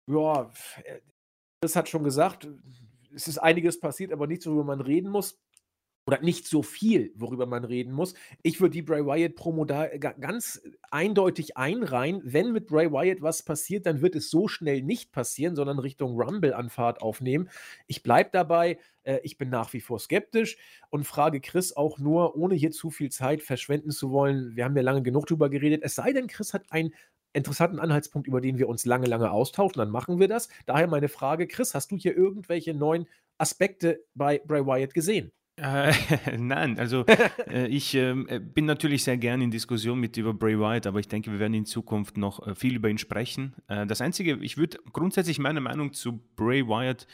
Ja, 0.07 0.50
das 1.61 1.76
hat 1.76 1.88
schon 1.88 2.04
gesagt, 2.04 2.49
es 3.14 3.26
ist 3.26 3.38
einiges 3.38 3.80
passiert, 3.80 4.12
aber 4.12 4.26
nichts, 4.26 4.47
worüber 4.47 4.64
man 4.64 4.80
reden 4.80 5.11
muss 5.11 5.38
oder 6.09 6.23
nicht 6.23 6.49
so 6.49 6.62
viel, 6.62 7.12
worüber 7.17 7.45
man 7.45 7.65
reden 7.65 7.93
muss. 7.93 8.15
Ich 8.43 8.62
würde 8.62 8.73
die 8.73 8.81
Bray 8.81 9.05
Wyatt-Promo 9.05 9.67
da 9.67 9.88
ganz 9.99 10.62
eindeutig 10.91 11.59
einreihen. 11.59 12.23
Wenn 12.25 12.50
mit 12.53 12.67
Bray 12.67 12.91
Wyatt 12.91 13.21
was 13.21 13.43
passiert, 13.43 13.85
dann 13.85 14.00
wird 14.00 14.17
es 14.17 14.31
so 14.31 14.49
schnell 14.49 14.81
nicht 14.81 15.12
passieren, 15.12 15.55
sondern 15.55 15.79
Richtung 15.79 16.19
Rumble-Anfahrt 16.19 17.03
aufnehmen. 17.03 17.50
Ich 17.88 18.03
bleibe 18.03 18.31
dabei. 18.33 18.79
Äh, 19.03 19.21
ich 19.23 19.37
bin 19.37 19.50
nach 19.50 19.75
wie 19.75 19.83
vor 19.83 19.99
skeptisch 19.99 20.57
und 20.88 21.05
frage 21.05 21.43
Chris 21.43 21.77
auch 21.77 21.99
nur, 21.99 22.38
ohne 22.38 22.55
hier 22.55 22.71
zu 22.71 22.88
viel 22.88 23.11
Zeit 23.11 23.43
verschwenden 23.43 23.91
zu 23.91 24.11
wollen. 24.11 24.57
Wir 24.57 24.65
haben 24.65 24.77
ja 24.77 24.83
lange 24.83 25.03
genug 25.03 25.27
drüber 25.27 25.50
geredet. 25.50 25.83
Es 25.85 25.95
sei 25.95 26.15
denn, 26.15 26.27
Chris 26.27 26.55
hat 26.55 26.65
einen 26.71 26.95
interessanten 27.35 27.81
Anhaltspunkt, 27.81 28.27
über 28.27 28.41
den 28.41 28.57
wir 28.57 28.71
uns 28.71 28.87
lange, 28.87 29.09
lange 29.09 29.31
austauschen, 29.31 29.81
dann 29.81 29.91
machen 29.91 30.19
wir 30.21 30.29
das. 30.29 30.49
Daher 30.65 30.87
meine 30.87 31.09
Frage, 31.11 31.47
Chris, 31.47 31.75
hast 31.75 31.91
du 31.91 31.97
hier 31.99 32.17
irgendwelche 32.17 32.73
neuen 32.73 33.07
Aspekte 33.37 34.03
bei 34.15 34.38
Bray 34.38 34.65
Wyatt 34.65 34.95
gesehen? 34.95 35.33
Äh, 35.59 35.93
nein, 36.38 36.79
also 36.79 37.05
äh, 37.50 37.67
ich 37.67 37.95
ähm, 37.95 38.27
äh, 38.29 38.38
bin 38.38 38.65
natürlich 38.65 39.05
sehr 39.05 39.17
gern 39.17 39.41
in 39.41 39.50
Diskussion 39.50 39.99
mit 39.99 40.17
über 40.17 40.33
Bray 40.33 40.59
Wyatt, 40.59 40.87
aber 40.87 41.00
ich 41.00 41.09
denke, 41.09 41.33
wir 41.33 41.38
werden 41.38 41.55
in 41.55 41.67
Zukunft 41.67 42.17
noch 42.17 42.47
äh, 42.47 42.55
viel 42.55 42.77
über 42.77 42.88
ihn 42.88 42.99
sprechen. 42.99 43.55
Äh, 43.67 43.87
das 43.87 44.00
Einzige, 44.00 44.38
ich 44.41 44.57
würde 44.57 44.79
grundsätzlich 44.93 45.38
meine 45.38 45.61
Meinung 45.61 45.93
zu 45.93 46.21
Bray 46.37 46.67
Wyatt 46.67 47.07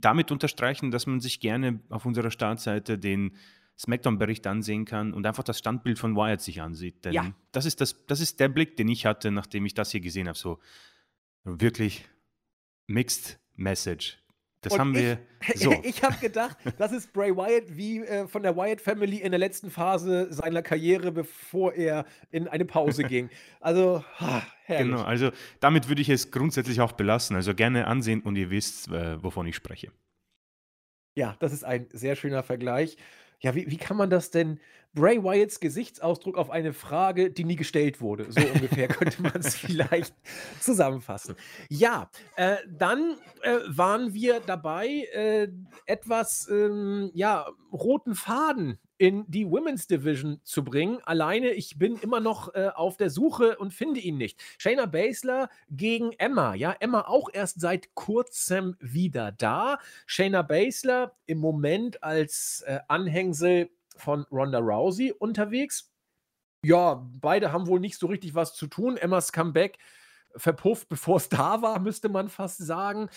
damit 0.00 0.30
unterstreichen, 0.30 0.90
dass 0.90 1.06
man 1.06 1.20
sich 1.20 1.40
gerne 1.40 1.80
auf 1.88 2.04
unserer 2.04 2.30
Startseite 2.30 2.98
den 2.98 3.36
SmackDown-Bericht 3.78 4.46
ansehen 4.46 4.84
kann 4.84 5.12
und 5.14 5.26
einfach 5.26 5.44
das 5.44 5.58
Standbild 5.58 5.98
von 5.98 6.14
Wyatt 6.14 6.42
sich 6.42 6.60
ansieht. 6.60 7.04
Denn 7.04 7.12
ja. 7.12 7.34
das, 7.52 7.64
ist 7.64 7.80
das, 7.80 8.06
das 8.06 8.20
ist 8.20 8.38
der 8.38 8.48
Blick, 8.48 8.76
den 8.76 8.88
ich 8.88 9.06
hatte, 9.06 9.30
nachdem 9.30 9.64
ich 9.64 9.74
das 9.74 9.90
hier 9.90 10.00
gesehen 10.00 10.28
habe. 10.28 10.38
So 10.38 10.58
wirklich 11.44 12.04
Mixed 12.86 13.40
Message. 13.54 14.21
Das 14.62 14.74
und 14.74 14.78
haben 14.78 14.94
wir. 14.94 15.18
Ich, 15.54 15.60
so. 15.60 15.74
ich 15.82 16.02
habe 16.02 16.16
gedacht, 16.18 16.56
das 16.78 16.92
ist 16.92 17.12
Bray 17.12 17.36
Wyatt 17.36 17.64
wie 17.76 17.98
äh, 17.98 18.28
von 18.28 18.42
der 18.44 18.56
Wyatt 18.56 18.80
Family 18.80 19.18
in 19.18 19.32
der 19.32 19.40
letzten 19.40 19.70
Phase 19.70 20.32
seiner 20.32 20.62
Karriere, 20.62 21.10
bevor 21.10 21.74
er 21.74 22.06
in 22.30 22.46
eine 22.46 22.64
Pause 22.64 23.02
ging. 23.02 23.28
Also, 23.60 24.04
ha, 24.20 24.42
herrlich. 24.64 24.92
Genau, 24.92 25.02
also 25.02 25.30
damit 25.58 25.88
würde 25.88 26.00
ich 26.00 26.08
es 26.08 26.30
grundsätzlich 26.30 26.80
auch 26.80 26.92
belassen. 26.92 27.34
Also 27.34 27.54
gerne 27.54 27.88
ansehen 27.88 28.22
und 28.22 28.36
ihr 28.36 28.50
wisst, 28.50 28.88
äh, 28.88 29.22
wovon 29.22 29.46
ich 29.46 29.56
spreche. 29.56 29.90
Ja, 31.14 31.36
das 31.40 31.52
ist 31.52 31.64
ein 31.64 31.88
sehr 31.92 32.14
schöner 32.14 32.42
Vergleich. 32.42 32.96
Ja, 33.42 33.54
wie, 33.54 33.70
wie 33.70 33.76
kann 33.76 33.96
man 33.96 34.08
das 34.08 34.30
denn? 34.30 34.60
Bray 34.94 35.22
Wyatts 35.22 35.58
Gesichtsausdruck 35.58 36.36
auf 36.36 36.50
eine 36.50 36.72
Frage, 36.72 37.30
die 37.30 37.44
nie 37.44 37.56
gestellt 37.56 38.00
wurde. 38.00 38.30
So 38.30 38.40
ungefähr 38.40 38.88
könnte 38.88 39.22
man 39.22 39.32
es 39.34 39.56
vielleicht 39.56 40.14
zusammenfassen. 40.60 41.34
Ja, 41.68 42.10
äh, 42.36 42.56
dann 42.68 43.16
äh, 43.42 43.58
waren 43.68 44.14
wir 44.14 44.40
dabei, 44.40 45.08
äh, 45.12 45.48
etwas 45.86 46.46
ähm, 46.50 47.10
ja, 47.14 47.46
roten 47.72 48.14
Faden 48.14 48.78
in 49.02 49.24
die 49.26 49.50
Women's 49.50 49.88
Division 49.88 50.40
zu 50.44 50.62
bringen. 50.62 51.00
Alleine, 51.02 51.50
ich 51.50 51.76
bin 51.76 51.96
immer 51.96 52.20
noch 52.20 52.54
äh, 52.54 52.68
auf 52.72 52.96
der 52.96 53.10
Suche 53.10 53.56
und 53.56 53.74
finde 53.74 53.98
ihn 53.98 54.16
nicht. 54.16 54.40
Shayna 54.58 54.86
Baszler 54.86 55.50
gegen 55.70 56.12
Emma. 56.18 56.54
Ja, 56.54 56.76
Emma 56.78 57.08
auch 57.08 57.28
erst 57.32 57.60
seit 57.60 57.96
kurzem 57.96 58.76
wieder 58.78 59.32
da. 59.32 59.80
Shayna 60.06 60.42
Baszler 60.42 61.16
im 61.26 61.38
Moment 61.38 62.04
als 62.04 62.62
äh, 62.64 62.78
Anhängsel 62.86 63.70
von 63.96 64.24
Ronda 64.30 64.60
Rousey 64.60 65.10
unterwegs. 65.10 65.90
Ja, 66.64 67.04
beide 67.20 67.50
haben 67.50 67.66
wohl 67.66 67.80
nicht 67.80 67.98
so 67.98 68.06
richtig 68.06 68.36
was 68.36 68.54
zu 68.54 68.68
tun. 68.68 68.96
Emmas 68.96 69.32
Comeback 69.32 69.78
verpufft, 70.36 70.88
bevor 70.88 71.16
es 71.16 71.28
da 71.28 71.60
war, 71.60 71.80
müsste 71.80 72.08
man 72.08 72.28
fast 72.28 72.64
sagen. 72.64 73.10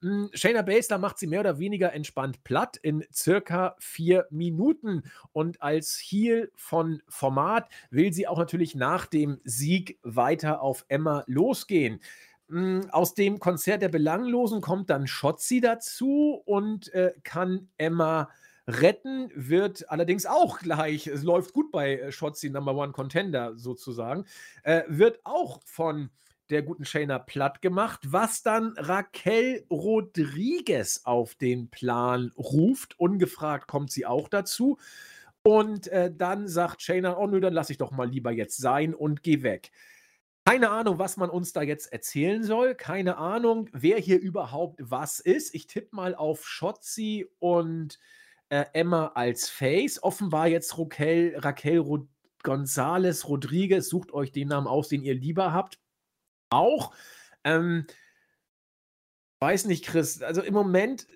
Hm, 0.00 0.30
Shayna 0.32 0.62
Baszler 0.62 0.98
macht 0.98 1.18
sie 1.18 1.26
mehr 1.26 1.40
oder 1.40 1.58
weniger 1.58 1.92
entspannt 1.92 2.44
platt 2.44 2.76
in 2.76 3.04
circa 3.12 3.74
vier 3.80 4.26
Minuten. 4.30 5.02
Und 5.32 5.60
als 5.60 5.98
Heel 5.98 6.52
von 6.54 7.02
Format 7.08 7.68
will 7.90 8.12
sie 8.12 8.28
auch 8.28 8.38
natürlich 8.38 8.76
nach 8.76 9.06
dem 9.06 9.40
Sieg 9.44 9.98
weiter 10.02 10.62
auf 10.62 10.84
Emma 10.88 11.24
losgehen. 11.26 12.00
Hm, 12.48 12.88
aus 12.90 13.14
dem 13.14 13.40
Konzert 13.40 13.82
der 13.82 13.88
Belanglosen 13.88 14.60
kommt 14.60 14.88
dann 14.88 15.06
Shotzi 15.06 15.60
dazu 15.60 16.42
und 16.44 16.92
äh, 16.94 17.12
kann 17.24 17.68
Emma 17.76 18.30
retten, 18.68 19.30
wird 19.34 19.90
allerdings 19.90 20.26
auch 20.26 20.58
gleich, 20.58 21.06
es 21.06 21.22
läuft 21.24 21.54
gut 21.54 21.72
bei 21.72 21.98
äh, 21.98 22.12
Shotzi 22.12 22.50
Number 22.50 22.74
One 22.74 22.92
Contender 22.92 23.56
sozusagen, 23.56 24.26
äh, 24.62 24.82
wird 24.88 25.20
auch 25.24 25.60
von 25.64 26.10
der 26.50 26.62
guten 26.62 26.84
Shayna 26.84 27.18
platt 27.18 27.62
gemacht, 27.62 28.00
was 28.06 28.42
dann 28.42 28.74
Raquel 28.76 29.64
Rodriguez 29.70 31.02
auf 31.04 31.34
den 31.34 31.68
Plan 31.70 32.32
ruft. 32.36 32.98
Ungefragt 32.98 33.68
kommt 33.68 33.90
sie 33.90 34.06
auch 34.06 34.28
dazu. 34.28 34.78
Und 35.42 35.88
äh, 35.88 36.12
dann 36.14 36.48
sagt 36.48 36.82
Shayna, 36.82 37.16
oh 37.16 37.26
nö, 37.26 37.40
dann 37.40 37.52
lass 37.52 37.70
ich 37.70 37.78
doch 37.78 37.90
mal 37.90 38.08
lieber 38.08 38.32
jetzt 38.32 38.56
sein 38.56 38.94
und 38.94 39.22
geh 39.22 39.42
weg. 39.42 39.70
Keine 40.44 40.70
Ahnung, 40.70 40.98
was 40.98 41.18
man 41.18 41.28
uns 41.28 41.52
da 41.52 41.62
jetzt 41.62 41.92
erzählen 41.92 42.42
soll. 42.42 42.74
Keine 42.74 43.18
Ahnung, 43.18 43.68
wer 43.72 43.98
hier 43.98 44.18
überhaupt 44.18 44.80
was 44.82 45.20
ist. 45.20 45.54
Ich 45.54 45.66
tippe 45.66 45.94
mal 45.94 46.14
auf 46.14 46.46
Shotzi 46.46 47.26
und 47.38 47.98
äh, 48.48 48.64
Emma 48.72 49.12
als 49.14 49.50
Face. 49.50 50.02
Offenbar 50.02 50.48
jetzt 50.48 50.78
Raquel, 50.78 51.36
Raquel 51.36 51.78
Rod 51.78 52.08
González 52.42 53.26
Rodriguez. 53.26 53.88
Sucht 53.90 54.12
euch 54.12 54.32
den 54.32 54.48
Namen 54.48 54.66
aus, 54.66 54.88
den 54.88 55.02
ihr 55.02 55.14
lieber 55.14 55.52
habt 55.52 55.78
auch. 56.50 56.92
Ähm, 57.44 57.86
weiß 59.40 59.66
nicht, 59.66 59.84
Chris. 59.84 60.22
Also 60.22 60.42
im 60.42 60.54
Moment 60.54 61.06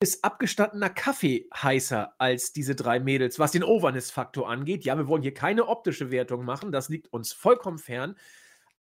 ist 0.00 0.24
abgestandener 0.24 0.88
Kaffee 0.88 1.46
heißer 1.54 2.14
als 2.18 2.52
diese 2.52 2.74
drei 2.74 3.00
Mädels, 3.00 3.38
was 3.38 3.52
den 3.52 3.62
Overness-Faktor 3.62 4.48
angeht. 4.48 4.84
Ja, 4.84 4.96
wir 4.96 5.08
wollen 5.08 5.22
hier 5.22 5.34
keine 5.34 5.68
optische 5.68 6.10
Wertung 6.10 6.44
machen, 6.44 6.72
das 6.72 6.88
liegt 6.88 7.12
uns 7.12 7.32
vollkommen 7.32 7.78
fern. 7.78 8.16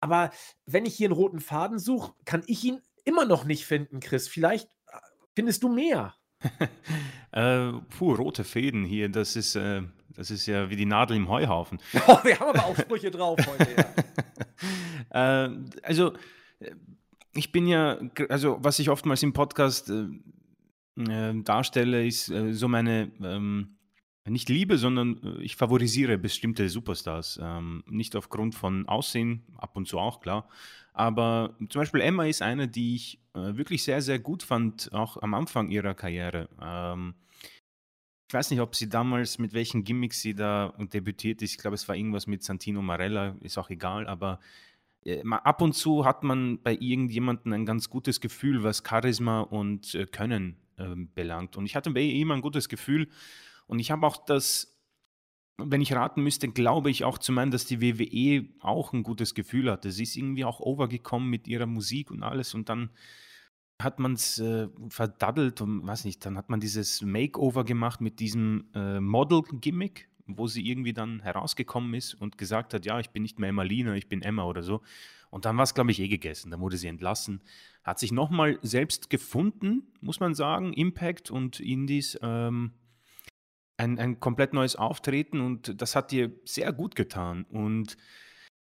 Aber 0.02 0.32
wenn 0.66 0.86
ich 0.86 0.96
hier 0.96 1.08
einen 1.08 1.16
roten 1.16 1.40
Faden 1.40 1.80
suche, 1.80 2.14
kann 2.26 2.44
ich 2.48 2.64
ihn 2.66 2.82
immer 3.06 3.26
noch 3.26 3.46
nicht 3.46 3.66
finden, 3.66 4.02
Chris. 4.02 4.28
Vielleicht 4.28 4.68
äh, 4.88 4.98
findest 5.36 5.64
du 5.64 5.70
mehr. 5.70 6.16
äh, 7.32 7.72
puh, 7.98 8.14
rote 8.14 8.44
Fäden 8.44 8.84
hier, 8.84 9.08
das 9.08 9.38
ist, 9.38 9.56
äh, 9.56 9.84
das 10.10 10.32
ist 10.32 10.46
ja 10.48 10.70
wie 10.70 10.76
die 10.76 10.86
Nadel 10.86 11.16
im 11.16 11.30
Heuhaufen. 11.30 11.80
Oh, 12.08 12.20
wir 12.24 12.38
haben 12.40 12.50
aber 12.50 12.66
auch 12.66 12.78
Sprüche 12.78 13.10
drauf 13.10 13.40
heute. 13.48 13.72
Ja. 13.78 13.86
äh, 15.10 15.50
also, 15.84 16.14
äh, 16.60 16.72
ich 17.34 17.52
bin 17.52 17.68
ja, 17.68 18.00
also 18.30 18.58
was 18.62 18.80
ich 18.80 18.90
oftmals 18.90 19.24
im 19.24 19.34
Podcast 19.34 19.90
äh, 19.90 20.08
äh, 21.02 21.42
darstelle, 21.44 22.06
ist 22.06 22.32
so 22.52 22.68
meine, 22.68 23.12
ähm, 23.22 23.78
nicht 24.28 24.50
Liebe, 24.50 24.78
sondern 24.78 25.38
ich 25.42 25.56
favorisiere 25.56 26.18
bestimmte 26.18 26.70
Superstars. 26.70 27.40
Ähm, 27.42 27.84
nicht 27.88 28.16
aufgrund 28.16 28.56
von 28.56 28.88
Aussehen, 28.88 29.44
ab 29.58 29.76
und 29.76 29.88
zu 29.88 30.00
auch 30.00 30.22
klar, 30.22 30.48
aber 30.94 31.56
zum 31.70 31.82
Beispiel 31.82 32.00
Emma 32.00 32.26
ist 32.26 32.42
eine, 32.42 32.70
die 32.70 32.96
ich 32.96 33.20
äh, 33.34 33.58
wirklich 33.58 33.84
sehr, 33.84 34.02
sehr 34.02 34.18
gut 34.18 34.44
fand, 34.44 34.92
auch 34.94 35.22
am 35.22 35.34
Anfang 35.34 35.70
ihrer 35.70 35.94
Karriere. 35.94 36.48
Ähm, 36.62 37.16
ich 38.30 38.34
weiß 38.34 38.50
nicht, 38.50 38.62
ob 38.62 38.76
sie 38.76 38.88
damals, 38.88 39.38
mit 39.38 39.54
welchen 39.54 39.84
Gimmicks 39.84 40.22
sie 40.22 40.34
da 40.34 40.74
debütiert 40.80 41.42
ist. 41.42 41.52
Ich 41.52 41.58
glaube, 41.58 41.76
es 41.76 41.88
war 41.88 41.96
irgendwas 41.96 42.28
mit 42.28 42.44
Santino 42.44 42.82
Marella, 42.82 43.36
ist 43.42 43.58
auch 43.58 43.70
egal, 43.70 44.08
aber 44.08 44.40
äh, 44.40 44.75
ab 45.30 45.62
und 45.62 45.74
zu 45.74 46.06
hat 46.06 46.24
man 46.24 46.62
bei 46.62 46.76
irgendjemandem 46.76 47.54
ein 47.54 47.66
ganz 47.66 47.90
gutes 47.90 48.22
Gefühl, 48.22 48.64
was 48.64 48.84
Charisma 48.88 49.42
und 49.42 49.94
äh, 49.96 50.06
Können 50.06 50.58
äh, 50.78 50.96
belangt. 50.96 51.58
Und 51.58 51.66
ich 51.66 51.76
hatte 51.76 51.92
bei 51.92 52.04
immer 52.04 52.34
ein 52.34 52.42
gutes 52.42 52.70
Gefühl. 52.70 53.10
Und 53.68 53.80
ich 53.80 53.92
habe 53.92 54.06
auch 54.06 54.18
das 54.26 54.76
wenn 55.58 55.82
ich 55.82 55.94
raten 55.94 56.22
müsste, 56.22 56.50
glaube 56.50 56.90
ich 56.90 57.04
auch 57.04 57.18
zu 57.18 57.32
meinen, 57.32 57.52
dass 57.52 57.66
die 57.66 57.82
WWE 57.82 58.46
auch 58.60 58.94
ein 58.94 59.04
gutes 59.04 59.36
Gefühl 59.36 59.72
hatte. 59.72 59.92
Sie 59.92 60.04
ist 60.04 60.18
irgendwie 60.18 60.46
auch 60.46 60.60
overgekommen 60.60 61.30
mit 61.30 61.48
ihrer 61.48 61.66
Musik 61.66 62.12
und 62.12 62.24
alles 62.24 62.54
und 62.54 62.70
dann 62.70 62.90
hat 63.82 64.00
man 64.00 64.14
es 64.14 64.40
äh, 64.40 64.70
verdaddelt 64.90 65.62
und 65.62 65.86
weiß 65.86 66.06
nicht, 66.06 66.26
dann 66.26 66.38
hat 66.38 66.50
man 66.50 66.60
dieses 66.60 67.02
Makeover 67.02 67.66
gemacht 67.66 68.00
mit 68.00 68.20
diesem 68.20 68.70
äh, 68.74 69.00
Model-Gimmick, 69.02 70.10
wo 70.26 70.48
sie 70.48 70.68
irgendwie 70.68 70.94
dann 70.94 71.22
herausgekommen 71.22 71.94
ist 71.94 72.14
und 72.14 72.38
gesagt 72.38 72.74
hat, 72.74 72.86
ja, 72.86 73.00
ich 73.00 73.10
bin 73.12 73.24
nicht 73.24 73.40
mehr 73.40 73.50
Emmalina, 73.50 73.96
ich 73.96 74.10
bin 74.10 74.22
Emma 74.22 74.44
oder 74.44 74.64
so. 74.64 74.82
Und 75.30 75.46
dann 75.46 75.58
war 75.58 75.64
es, 75.64 75.74
glaube 75.74 75.92
ich, 75.92 76.00
eh 76.00 76.08
gegessen. 76.08 76.52
Dann 76.52 76.62
wurde 76.62 76.78
sie 76.78 76.88
entlassen. 76.88 77.42
Hat 77.84 78.00
sich 78.00 78.12
nochmal 78.12 78.58
selbst 78.62 79.10
gefunden, 79.10 79.94
muss 80.02 80.20
man 80.20 80.34
sagen, 80.34 80.74
Impact 80.74 81.30
und 81.30 81.60
Indies. 81.60 82.18
Ähm, 82.22 82.72
ein, 83.78 84.00
ein 84.00 84.20
komplett 84.20 84.54
neues 84.54 84.76
Auftreten 84.76 85.42
und 85.42 85.82
das 85.82 85.96
hat 85.96 86.12
dir 86.12 86.32
sehr 86.46 86.72
gut 86.72 86.96
getan. 86.96 87.44
Und 87.50 87.98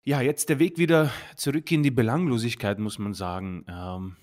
ja, 0.04 0.22
jetzt 0.22 0.50
der 0.50 0.60
Weg 0.60 0.78
wieder 0.78 1.12
zurück 1.36 1.72
in 1.72 1.84
die 1.84 1.92
Belanglosigkeit, 1.92 2.80
muss 2.80 3.00
man 3.00 3.14
sagen. 3.14 3.66
Ähm, 3.68 4.16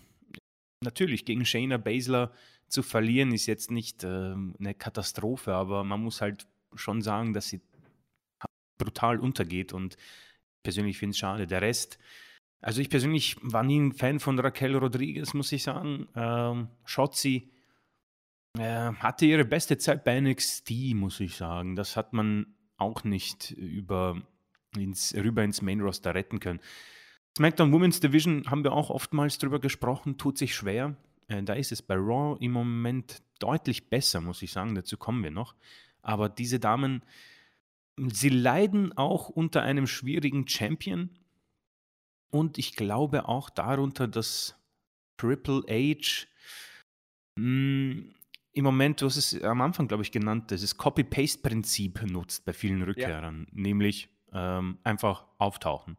natürlich, 0.81 1.25
gegen 1.25 1.45
Shayna 1.45 1.77
Baszler 1.77 2.33
zu 2.69 2.83
verlieren, 2.83 3.33
ist 3.33 3.47
jetzt 3.47 3.71
nicht 3.71 4.05
ähm, 4.05 4.55
eine 4.59 4.75
Katastrophe, 4.75 5.53
aber 5.53 5.85
man 5.85 6.01
muss 6.01 6.21
halt 6.21 6.47
schon 6.75 7.03
sagen, 7.03 7.33
dass 7.33 7.49
sie 7.49 7.61
brutal 8.79 9.19
untergeht 9.19 9.73
und 9.73 9.97
persönlich 10.63 10.99
finde 10.99 11.13
ich 11.13 11.17
es 11.17 11.21
schade. 11.21 11.47
Der 11.47 11.63
Rest, 11.63 11.99
also 12.61 12.81
ich 12.81 12.91
persönlich 12.91 13.37
war 13.43 13.63
nie 13.63 13.79
ein 13.79 13.93
Fan 13.93 14.21
von 14.21 14.39
Raquel 14.39 14.77
Rodriguez, 14.77 15.35
muss 15.35 15.53
ich 15.53 15.63
sagen. 15.63 16.09
Ähm, 16.15 16.69
Shotzi 16.85 17.51
äh, 18.59 18.93
hatte 18.93 19.27
ihre 19.27 19.45
beste 19.45 19.79
Zeit 19.79 20.05
bei 20.05 20.21
NXT, 20.21 20.95
muss 20.95 21.21
ich 21.21 21.37
sagen. 21.37 21.77
Das 21.77 21.97
hat 21.97 22.13
man 22.13 22.55
auch 22.77 23.05
nicht 23.05 23.51
über 23.53 24.21
ins, 24.77 25.15
rüber 25.15 25.45
ins 25.45 25.63
Main 25.63 25.81
Roster 25.81 26.15
retten 26.15 26.41
können. 26.41 26.61
SmackDown 27.37 27.73
Women's 27.73 28.01
Division 28.01 28.51
haben 28.51 28.65
wir 28.65 28.73
auch 28.73 28.91
oftmals 28.91 29.39
drüber 29.39 29.59
gesprochen, 29.59 30.19
tut 30.19 30.39
sich 30.39 30.55
schwer. 30.55 30.97
Äh, 31.29 31.43
da 31.43 31.55
ist 31.55 31.73
es 31.73 31.83
bei 31.83 31.95
Raw 31.95 32.37
im 32.41 32.53
Moment 32.53 33.23
deutlich 33.39 33.89
besser, 33.89 34.21
muss 34.21 34.43
ich 34.43 34.53
sagen. 34.53 34.75
Dazu 34.75 34.97
kommen 34.97 35.23
wir 35.23 35.31
noch. 35.31 35.55
Aber 36.03 36.29
diese 36.29 36.61
Damen, 36.61 37.03
sie 37.97 38.29
leiden 38.29 38.97
auch 38.97 39.29
unter 39.29 39.63
einem 39.63 39.87
schwierigen 39.87 40.47
Champion. 40.47 41.11
Und 42.31 42.59
ich 42.59 42.77
glaube 42.77 43.29
auch 43.29 43.51
darunter, 43.51 44.09
dass 44.09 44.57
Triple 45.17 45.63
H 45.69 46.27
mh, 47.37 47.45
hm, 47.45 48.15
im 48.55 48.65
Moment, 48.65 49.01
du 49.01 49.07
hast 49.07 49.17
es 49.17 49.43
am 49.43 49.61
Anfang, 49.63 49.89
glaube 49.89 50.03
ich, 50.03 50.13
genannt, 50.13 50.51
das 50.51 50.77
Copy-Paste-Prinzip 50.77 52.03
nutzt 52.03 52.45
bei 52.45 52.53
vielen 52.53 52.83
Rückkehrern, 52.83 53.47
ja. 53.51 53.63
nämlich 53.63 54.09
ähm, 54.33 54.79
einfach 54.85 55.25
auftauchen. 55.39 55.97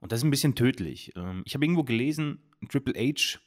Und 0.00 0.12
das 0.12 0.20
ist 0.20 0.24
ein 0.24 0.30
bisschen 0.30 0.54
tödlich. 0.54 1.12
Ähm, 1.16 1.42
ich 1.44 1.54
habe 1.54 1.64
irgendwo 1.64 1.84
gelesen, 1.84 2.38
Triple 2.68 2.94
H 2.94 3.38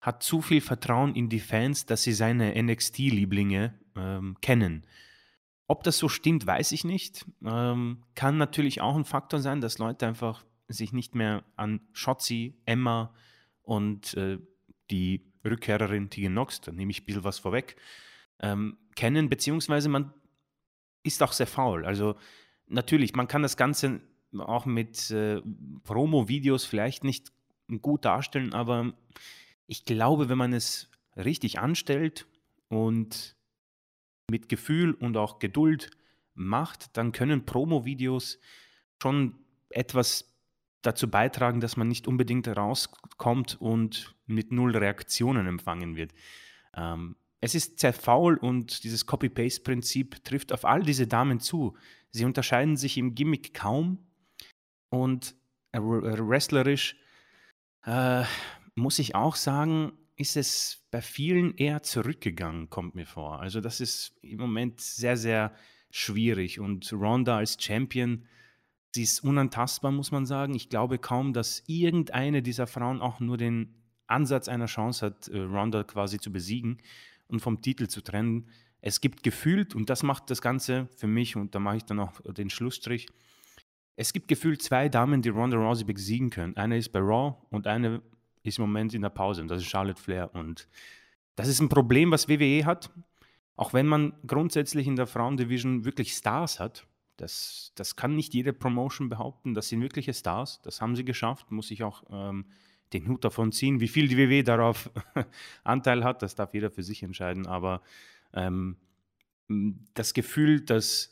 hat 0.00 0.22
zu 0.22 0.40
viel 0.40 0.60
Vertrauen 0.60 1.14
in 1.14 1.28
die 1.28 1.40
Fans, 1.40 1.86
dass 1.86 2.02
sie 2.02 2.12
seine 2.12 2.54
NXT-Lieblinge 2.62 3.74
ähm, 3.96 4.36
kennen. 4.40 4.86
Ob 5.66 5.82
das 5.82 5.98
so 5.98 6.08
stimmt, 6.08 6.46
weiß 6.46 6.72
ich 6.72 6.84
nicht. 6.84 7.24
Ähm, 7.44 8.02
kann 8.14 8.36
natürlich 8.36 8.80
auch 8.80 8.96
ein 8.96 9.04
Faktor 9.04 9.40
sein, 9.40 9.60
dass 9.60 9.78
Leute 9.78 10.06
einfach 10.06 10.44
sich 10.68 10.92
nicht 10.92 11.14
mehr 11.14 11.44
an 11.56 11.80
Shotzi, 11.92 12.60
Emma 12.66 13.14
und 13.62 14.14
äh, 14.14 14.38
die 14.90 15.32
Rückkehrerin 15.44 16.10
Tegan 16.10 16.34
Nox, 16.34 16.60
da 16.60 16.72
nehme 16.72 16.90
ich 16.90 17.02
ein 17.02 17.04
bisschen 17.06 17.24
was 17.24 17.38
vorweg, 17.38 17.76
ähm, 18.40 18.78
kennen, 18.94 19.28
beziehungsweise 19.28 19.88
man 19.88 20.12
ist 21.02 21.22
auch 21.22 21.32
sehr 21.32 21.46
faul. 21.46 21.84
Also 21.84 22.16
natürlich, 22.66 23.14
man 23.14 23.28
kann 23.28 23.42
das 23.42 23.56
Ganze 23.56 24.00
auch 24.38 24.66
mit 24.66 25.10
äh, 25.10 25.40
Promo-Videos 25.84 26.64
vielleicht 26.64 27.04
nicht 27.04 27.32
gut 27.82 28.04
darstellen, 28.04 28.52
aber 28.52 28.92
ich 29.66 29.84
glaube, 29.84 30.28
wenn 30.28 30.38
man 30.38 30.52
es 30.52 30.90
richtig 31.16 31.58
anstellt 31.58 32.26
und 32.68 33.36
mit 34.30 34.48
Gefühl 34.48 34.92
und 34.92 35.16
auch 35.16 35.38
Geduld 35.38 35.90
macht, 36.34 36.96
dann 36.96 37.12
können 37.12 37.46
Promo-Videos 37.46 38.38
schon 39.02 39.36
etwas 39.70 40.34
dazu 40.82 41.10
beitragen, 41.10 41.60
dass 41.60 41.76
man 41.76 41.88
nicht 41.88 42.06
unbedingt 42.06 42.48
rauskommt 42.48 43.60
und 43.60 44.14
mit 44.26 44.52
null 44.52 44.76
Reaktionen 44.76 45.46
empfangen 45.46 45.96
wird. 45.96 46.12
Ähm, 46.74 47.16
es 47.40 47.54
ist 47.54 47.78
sehr 47.80 47.92
faul 47.92 48.36
und 48.36 48.84
dieses 48.84 49.06
Copy-Paste-Prinzip 49.06 50.24
trifft 50.24 50.52
auf 50.52 50.64
all 50.64 50.82
diese 50.82 51.06
Damen 51.06 51.40
zu. 51.40 51.76
Sie 52.10 52.24
unterscheiden 52.24 52.76
sich 52.76 52.96
im 52.96 53.14
Gimmick 53.14 53.52
kaum 53.54 53.98
und 54.88 55.34
wrestlerisch 55.72 56.96
äh, 57.84 58.24
muss 58.74 58.98
ich 58.98 59.14
auch 59.14 59.36
sagen, 59.36 59.92
ist 60.16 60.36
es 60.36 60.86
bei 60.90 61.00
vielen 61.00 61.56
eher 61.56 61.82
zurückgegangen, 61.82 62.70
kommt 62.70 62.94
mir 62.94 63.06
vor. 63.06 63.40
Also 63.40 63.60
das 63.60 63.80
ist 63.80 64.16
im 64.22 64.38
Moment 64.38 64.80
sehr, 64.80 65.16
sehr 65.16 65.52
schwierig. 65.90 66.60
Und 66.60 66.92
Ronda 66.92 67.38
als 67.38 67.56
Champion, 67.60 68.24
sie 68.94 69.02
ist 69.02 69.24
unantastbar, 69.24 69.90
muss 69.90 70.12
man 70.12 70.26
sagen. 70.26 70.54
Ich 70.54 70.68
glaube 70.68 70.98
kaum, 70.98 71.32
dass 71.32 71.64
irgendeine 71.66 72.42
dieser 72.42 72.66
Frauen 72.66 73.00
auch 73.00 73.20
nur 73.20 73.36
den 73.36 73.74
Ansatz 74.06 74.48
einer 74.48 74.66
Chance 74.66 75.06
hat, 75.06 75.28
äh, 75.28 75.40
Ronda 75.40 75.82
quasi 75.82 76.18
zu 76.18 76.30
besiegen 76.30 76.78
und 77.26 77.40
vom 77.40 77.60
Titel 77.60 77.88
zu 77.88 78.00
trennen. 78.02 78.48
Es 78.80 79.00
gibt 79.00 79.22
gefühlt, 79.22 79.74
und 79.74 79.88
das 79.90 80.02
macht 80.02 80.30
das 80.30 80.42
Ganze 80.42 80.88
für 80.96 81.06
mich, 81.06 81.36
und 81.36 81.54
da 81.54 81.58
mache 81.58 81.78
ich 81.78 81.84
dann 81.84 82.00
auch 82.00 82.20
den 82.20 82.50
Schlussstrich, 82.50 83.08
es 83.96 84.12
gibt 84.12 84.28
gefühlt 84.28 84.60
zwei 84.60 84.88
Damen, 84.88 85.22
die 85.22 85.28
Ronda 85.28 85.56
Rousey 85.56 85.84
besiegen 85.84 86.30
können. 86.30 86.56
Eine 86.56 86.76
ist 86.76 86.90
bei 86.90 86.98
Raw 86.98 87.36
und 87.50 87.66
eine 87.66 88.02
ist 88.44 88.58
im 88.58 88.62
Moment 88.62 88.94
in 88.94 89.02
der 89.02 89.10
Pause, 89.10 89.42
und 89.42 89.48
das 89.48 89.62
ist 89.62 89.68
Charlotte 89.68 90.00
Flair. 90.00 90.30
Und 90.34 90.68
das 91.34 91.48
ist 91.48 91.60
ein 91.60 91.68
Problem, 91.68 92.10
was 92.10 92.28
WWE 92.28 92.64
hat. 92.64 92.90
Auch 93.56 93.72
wenn 93.72 93.86
man 93.86 94.12
grundsätzlich 94.26 94.86
in 94.86 94.96
der 94.96 95.06
Frauendivision 95.06 95.84
wirklich 95.84 96.12
Stars 96.12 96.60
hat, 96.60 96.86
das, 97.16 97.72
das 97.76 97.96
kann 97.96 98.16
nicht 98.16 98.34
jede 98.34 98.52
Promotion 98.52 99.08
behaupten. 99.08 99.54
Das 99.54 99.68
sind 99.68 99.80
wirkliche 99.80 100.12
Stars. 100.12 100.60
Das 100.62 100.80
haben 100.80 100.96
sie 100.96 101.04
geschafft. 101.04 101.50
Muss 101.50 101.70
ich 101.70 101.84
auch 101.84 102.02
ähm, 102.10 102.46
den 102.92 103.08
Hut 103.08 103.24
davon 103.24 103.52
ziehen. 103.52 103.80
Wie 103.80 103.88
viel 103.88 104.08
die 104.08 104.18
WWE 104.18 104.42
darauf 104.42 104.90
Anteil 105.64 106.02
hat, 106.04 106.22
das 106.22 106.34
darf 106.34 106.54
jeder 106.54 106.70
für 106.70 106.82
sich 106.82 107.02
entscheiden. 107.02 107.46
Aber 107.46 107.82
ähm, 108.32 108.76
das 109.94 110.14
Gefühl, 110.14 110.60
dass 110.60 111.10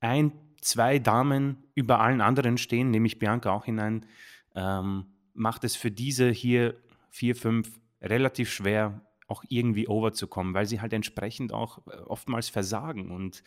ein, 0.00 0.32
zwei 0.60 0.98
Damen 0.98 1.62
über 1.74 2.00
allen 2.00 2.20
anderen 2.20 2.58
stehen, 2.58 2.90
nehme 2.90 3.06
ich 3.06 3.18
Bianca 3.18 3.50
auch 3.50 3.64
hinein, 3.64 4.04
ähm, 4.54 5.06
macht 5.34 5.64
es 5.64 5.76
für 5.76 5.90
diese 5.90 6.30
hier 6.30 6.80
vier, 7.10 7.36
fünf 7.36 7.80
relativ 8.00 8.50
schwer, 8.50 9.04
auch 9.26 9.44
irgendwie 9.48 9.86
overzukommen, 9.86 10.54
weil 10.54 10.66
sie 10.66 10.80
halt 10.80 10.92
entsprechend 10.92 11.52
auch 11.52 11.86
äh, 11.86 11.96
oftmals 12.06 12.48
versagen 12.48 13.10
und 13.10 13.42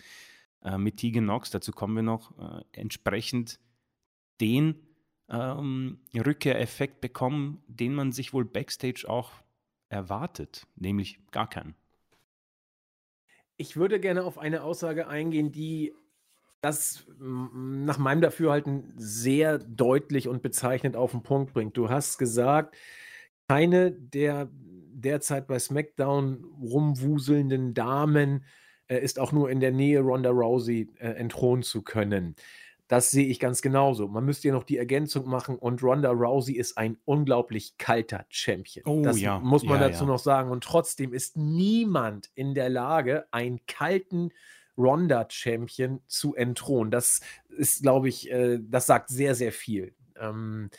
äh, 0.63 0.77
mit 0.77 0.97
Tegan 0.97 1.25
Knox, 1.25 1.51
dazu 1.51 1.71
kommen 1.71 1.95
wir 1.95 2.03
noch, 2.03 2.37
äh, 2.37 2.63
entsprechend 2.71 3.59
den 4.39 4.75
ähm, 5.29 5.99
Rückkehreffekt 6.15 7.01
bekommen, 7.01 7.63
den 7.67 7.93
man 7.93 8.11
sich 8.11 8.33
wohl 8.33 8.45
backstage 8.45 9.05
auch 9.07 9.31
erwartet, 9.89 10.67
nämlich 10.75 11.19
gar 11.31 11.49
keinen. 11.49 11.75
Ich 13.57 13.75
würde 13.75 13.99
gerne 13.99 14.23
auf 14.23 14.37
eine 14.37 14.63
Aussage 14.63 15.07
eingehen, 15.07 15.51
die 15.51 15.93
das 16.63 17.06
nach 17.19 17.97
meinem 17.97 18.21
Dafürhalten 18.21 18.93
sehr 18.95 19.60
deutlich 19.60 20.30
und 20.30 20.41
bezeichnend 20.41 20.95
auf 20.95 21.12
den 21.12 21.21
Punkt 21.21 21.54
bringt. 21.54 21.76
Du 21.76 21.89
hast 21.89 22.17
gesagt, 22.17 22.76
keine 23.49 23.91
der 23.91 24.49
derzeit 24.52 25.47
bei 25.47 25.60
SmackDown 25.60 26.45
rumwuselnden 26.62 27.73
Damen 27.73 28.45
äh, 28.88 28.99
ist 28.99 29.19
auch 29.19 29.34
nur 29.34 29.49
in 29.49 29.60
der 29.60 29.71
Nähe, 29.71 29.99
Ronda 29.99 30.30
Rousey 30.30 30.89
äh, 30.99 31.10
entthronen 31.10 31.63
zu 31.63 31.82
können. 31.82 32.36
Das 32.88 33.12
sehe 33.12 33.26
ich 33.26 33.41
ganz 33.41 33.62
genauso. 33.62 34.08
Man 34.08 34.23
müsste 34.23 34.47
ja 34.47 34.54
noch 34.54 34.63
die 34.63 34.78
Ergänzung 34.78 35.28
machen 35.28 35.58
und 35.58 35.84
Ronda 35.84 36.12
Rousey 36.12 36.54
ist 36.54 36.78
ein 36.78 36.97
unglaublich 37.04 37.78
kalter 37.78 38.26
Champion. 38.30 38.86
Oh, 38.86 39.04
das 39.04 39.19
ja. 39.19 39.39
muss 39.39 39.63
man 39.63 39.82
ja, 39.82 39.89
dazu 39.89 40.06
ja. 40.06 40.12
noch 40.12 40.19
sagen. 40.19 40.49
Und 40.49 40.63
trotzdem 40.63 41.12
ist 41.12 41.36
niemand 41.36 42.30
in 42.36 42.54
der 42.54 42.69
Lage, 42.69 43.26
einen 43.32 43.65
kalten 43.65 44.32
Ronda-Champion 44.77 46.01
zu 46.07 46.36
entthronen. 46.36 46.91
Das 46.91 47.21
ist, 47.49 47.83
glaube 47.83 48.09
ich, 48.09 48.29
äh, 48.31 48.59
das 48.62 48.86
sagt 48.86 49.09
sehr, 49.09 49.36
sehr 49.36 49.51
viel. 49.51 49.93
Ähm, 50.19 50.69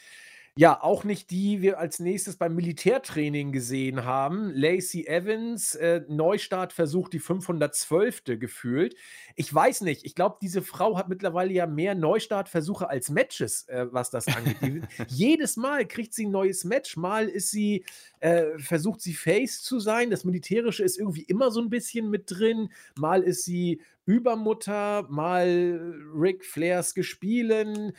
ja, 0.56 0.80
auch 0.80 1.02
nicht 1.02 1.30
die 1.30 1.62
wir 1.62 1.80
als 1.80 1.98
nächstes 1.98 2.36
beim 2.36 2.54
Militärtraining 2.54 3.50
gesehen 3.50 4.04
haben. 4.04 4.52
Lacey 4.54 5.04
Evans, 5.04 5.74
äh, 5.74 6.02
Neustartversuch, 6.08 7.08
die 7.08 7.18
512. 7.18 8.38
gefühlt. 8.38 8.94
Ich 9.34 9.52
weiß 9.52 9.80
nicht, 9.80 10.04
ich 10.04 10.14
glaube, 10.14 10.36
diese 10.40 10.62
Frau 10.62 10.96
hat 10.96 11.08
mittlerweile 11.08 11.52
ja 11.52 11.66
mehr 11.66 11.96
Neustartversuche 11.96 12.88
als 12.88 13.10
Matches, 13.10 13.66
äh, 13.68 13.86
was 13.90 14.10
das 14.10 14.28
angeht. 14.28 14.56
Die, 14.62 14.82
jedes 15.08 15.56
Mal 15.56 15.88
kriegt 15.88 16.14
sie 16.14 16.26
ein 16.26 16.30
neues 16.30 16.62
Match. 16.62 16.96
Mal 16.96 17.28
ist 17.28 17.50
sie, 17.50 17.84
äh, 18.20 18.56
versucht 18.58 19.00
sie 19.00 19.14
Face 19.14 19.60
zu 19.60 19.80
sein. 19.80 20.10
Das 20.10 20.24
Militärische 20.24 20.84
ist 20.84 20.98
irgendwie 21.00 21.22
immer 21.22 21.50
so 21.50 21.60
ein 21.60 21.68
bisschen 21.68 22.10
mit 22.10 22.30
drin. 22.30 22.70
Mal 22.96 23.24
ist 23.24 23.42
sie 23.42 23.80
Übermutter, 24.06 25.06
mal 25.08 25.96
Ric 26.14 26.44
Flairs 26.44 26.94
Gespielen, 26.94 27.92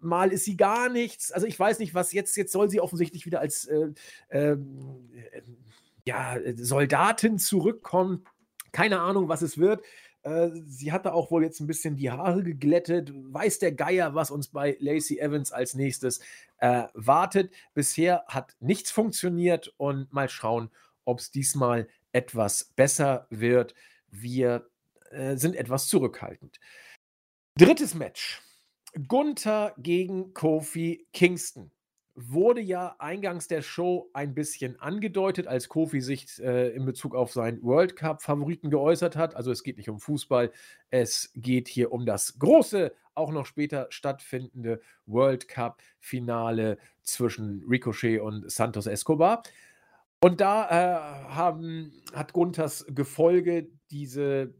mal 0.00 0.32
ist 0.32 0.44
sie 0.44 0.56
gar 0.56 0.88
nichts. 0.88 1.32
Also 1.32 1.46
ich 1.46 1.58
weiß 1.58 1.78
nicht, 1.78 1.94
was 1.94 2.12
jetzt, 2.12 2.36
jetzt 2.36 2.52
soll 2.52 2.68
sie 2.70 2.80
offensichtlich 2.80 3.26
wieder 3.26 3.40
als 3.40 3.66
äh, 3.66 3.88
äh, 4.28 4.56
ja, 6.04 6.36
Soldatin 6.56 7.38
zurückkommen. 7.38 8.24
Keine 8.72 9.00
Ahnung, 9.00 9.28
was 9.28 9.42
es 9.42 9.58
wird. 9.58 9.82
Äh, 10.22 10.50
sie 10.66 10.92
hatte 10.92 11.12
auch 11.12 11.30
wohl 11.30 11.44
jetzt 11.44 11.60
ein 11.60 11.66
bisschen 11.66 11.96
die 11.96 12.10
Haare 12.10 12.42
geglättet. 12.42 13.12
Weiß 13.14 13.58
der 13.58 13.72
Geier, 13.72 14.14
was 14.14 14.30
uns 14.30 14.48
bei 14.48 14.76
Lacey 14.80 15.18
Evans 15.18 15.52
als 15.52 15.74
nächstes 15.74 16.20
äh, 16.58 16.84
wartet. 16.94 17.52
Bisher 17.74 18.24
hat 18.26 18.56
nichts 18.60 18.90
funktioniert 18.90 19.72
und 19.76 20.12
mal 20.12 20.28
schauen, 20.28 20.70
ob 21.04 21.20
es 21.20 21.30
diesmal 21.30 21.88
etwas 22.12 22.72
besser 22.76 23.26
wird. 23.30 23.74
Wir 24.10 24.66
äh, 25.10 25.36
sind 25.36 25.56
etwas 25.56 25.88
zurückhaltend. 25.88 26.58
Drittes 27.56 27.94
Match. 27.94 28.43
Gunther 29.08 29.74
gegen 29.78 30.34
Kofi 30.34 31.06
Kingston. 31.12 31.70
Wurde 32.16 32.60
ja 32.60 32.94
eingangs 33.00 33.48
der 33.48 33.60
Show 33.60 34.08
ein 34.12 34.34
bisschen 34.34 34.78
angedeutet, 34.78 35.48
als 35.48 35.68
Kofi 35.68 36.00
sich 36.00 36.40
äh, 36.40 36.68
in 36.70 36.84
Bezug 36.84 37.16
auf 37.16 37.32
seinen 37.32 37.60
World 37.62 37.96
Cup-Favoriten 37.96 38.70
geäußert 38.70 39.16
hat. 39.16 39.34
Also 39.34 39.50
es 39.50 39.64
geht 39.64 39.78
nicht 39.78 39.90
um 39.90 39.98
Fußball, 39.98 40.52
es 40.90 41.32
geht 41.34 41.66
hier 41.66 41.90
um 41.90 42.06
das 42.06 42.38
große, 42.38 42.92
auch 43.14 43.32
noch 43.32 43.46
später 43.46 43.88
stattfindende 43.90 44.80
World 45.06 45.48
Cup-Finale 45.48 46.78
zwischen 47.02 47.64
Ricochet 47.68 48.20
und 48.20 48.48
Santos 48.48 48.86
Escobar. 48.86 49.42
Und 50.20 50.40
da 50.40 50.68
äh, 50.70 51.34
haben, 51.34 52.00
hat 52.14 52.32
Gunthers 52.32 52.86
Gefolge 52.88 53.68
diese 53.90 54.54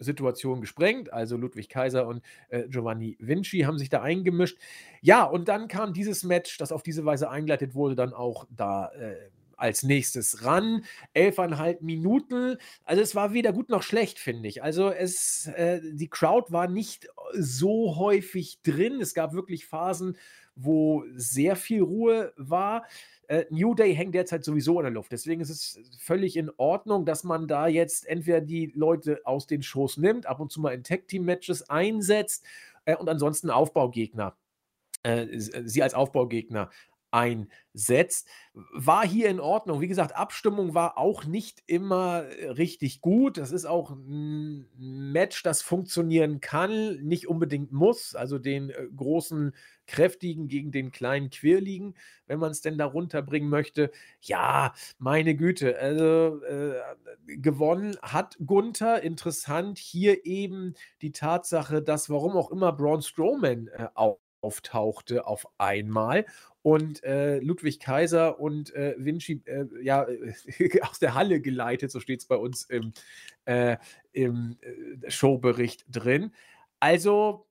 Interview-Situation 0.00 0.60
gesprengt. 0.60 1.12
Also 1.12 1.36
Ludwig 1.36 1.68
Kaiser 1.68 2.06
und 2.06 2.22
äh, 2.48 2.68
Giovanni 2.68 3.16
Vinci 3.20 3.60
haben 3.60 3.78
sich 3.78 3.88
da 3.88 4.02
eingemischt. 4.02 4.58
Ja, 5.00 5.24
und 5.24 5.48
dann 5.48 5.68
kam 5.68 5.92
dieses 5.92 6.24
Match, 6.24 6.58
das 6.58 6.72
auf 6.72 6.82
diese 6.82 7.04
Weise 7.04 7.30
eingeleitet 7.30 7.74
wurde, 7.74 7.94
dann 7.94 8.12
auch 8.12 8.46
da 8.50 8.90
äh, 8.92 9.16
als 9.56 9.82
nächstes 9.82 10.44
ran. 10.44 10.84
Elfeinhalb 11.12 11.82
Minuten. 11.82 12.56
Also 12.84 13.02
es 13.02 13.14
war 13.14 13.34
weder 13.34 13.52
gut 13.52 13.68
noch 13.68 13.82
schlecht, 13.82 14.18
finde 14.18 14.48
ich. 14.48 14.62
Also 14.62 14.90
es, 14.90 15.46
äh, 15.48 15.80
die 15.92 16.08
Crowd 16.08 16.50
war 16.50 16.66
nicht 16.66 17.08
so 17.34 17.96
häufig 17.96 18.62
drin. 18.62 19.00
Es 19.00 19.12
gab 19.12 19.34
wirklich 19.34 19.66
Phasen, 19.66 20.16
wo 20.54 21.04
sehr 21.14 21.56
viel 21.56 21.82
Ruhe 21.82 22.32
war. 22.36 22.86
Äh, 23.28 23.44
New 23.50 23.74
Day 23.74 23.94
hängt 23.94 24.14
derzeit 24.14 24.44
sowieso 24.44 24.78
in 24.80 24.84
der 24.84 24.92
Luft. 24.92 25.12
Deswegen 25.12 25.40
ist 25.40 25.50
es 25.50 25.80
völlig 25.98 26.36
in 26.36 26.50
Ordnung, 26.56 27.06
dass 27.06 27.24
man 27.24 27.46
da 27.48 27.68
jetzt 27.68 28.06
entweder 28.06 28.40
die 28.40 28.72
Leute 28.74 29.20
aus 29.24 29.46
den 29.46 29.62
Shows 29.62 29.96
nimmt, 29.96 30.26
ab 30.26 30.40
und 30.40 30.50
zu 30.50 30.60
mal 30.60 30.74
in 30.74 30.84
Tag-Team-Matches 30.84 31.70
einsetzt 31.70 32.44
äh, 32.84 32.96
und 32.96 33.08
ansonsten 33.08 33.50
Aufbaugegner, 33.50 34.36
äh, 35.02 35.26
sie 35.38 35.82
als 35.82 35.94
Aufbaugegner 35.94 36.70
einsetzt. 37.10 38.28
War 38.52 39.06
hier 39.06 39.28
in 39.28 39.40
Ordnung. 39.40 39.80
Wie 39.80 39.88
gesagt, 39.88 40.16
Abstimmung 40.16 40.74
war 40.74 40.98
auch 40.98 41.24
nicht 41.24 41.62
immer 41.66 42.24
richtig 42.56 43.00
gut. 43.00 43.38
Das 43.38 43.52
ist 43.52 43.64
auch 43.64 43.90
ein 43.90 44.66
Match, 44.76 45.42
das 45.42 45.62
funktionieren 45.62 46.40
kann, 46.40 46.96
nicht 47.02 47.28
unbedingt 47.28 47.72
muss. 47.72 48.14
Also 48.14 48.38
den 48.38 48.70
äh, 48.70 48.86
großen 48.94 49.54
Kräftigen 49.86 50.48
gegen 50.48 50.70
den 50.70 50.92
kleinen 50.92 51.30
Quirligen, 51.30 51.94
wenn 52.26 52.38
man 52.38 52.52
es 52.52 52.60
denn 52.60 52.78
da 52.78 52.86
runterbringen 52.86 53.50
möchte. 53.50 53.90
Ja, 54.20 54.72
meine 54.98 55.34
Güte. 55.34 55.78
Also 55.78 56.42
äh, 56.44 56.74
gewonnen 57.26 57.96
hat 58.02 58.36
Gunther. 58.44 59.02
Interessant 59.02 59.78
hier 59.78 60.24
eben 60.26 60.74
die 61.02 61.12
Tatsache, 61.12 61.82
dass 61.82 62.08
warum 62.08 62.36
auch 62.36 62.50
immer 62.50 62.72
Braun 62.72 63.02
Strowman 63.02 63.68
äh, 63.68 63.88
auftauchte 64.40 65.26
auf 65.26 65.46
einmal 65.58 66.26
und 66.62 67.02
äh, 67.04 67.38
Ludwig 67.38 67.80
Kaiser 67.80 68.38
und 68.38 68.74
äh, 68.74 68.94
Vinci 68.98 69.42
äh, 69.46 69.64
ja, 69.82 70.06
aus 70.82 70.98
der 70.98 71.14
Halle 71.14 71.40
geleitet, 71.40 71.90
so 71.90 72.00
steht 72.00 72.20
es 72.20 72.26
bei 72.26 72.36
uns 72.36 72.64
im, 72.64 72.92
äh, 73.46 73.76
im 74.12 74.58
äh, 74.60 75.10
Showbericht 75.10 75.84
drin. 75.90 76.32
Also, 76.78 77.46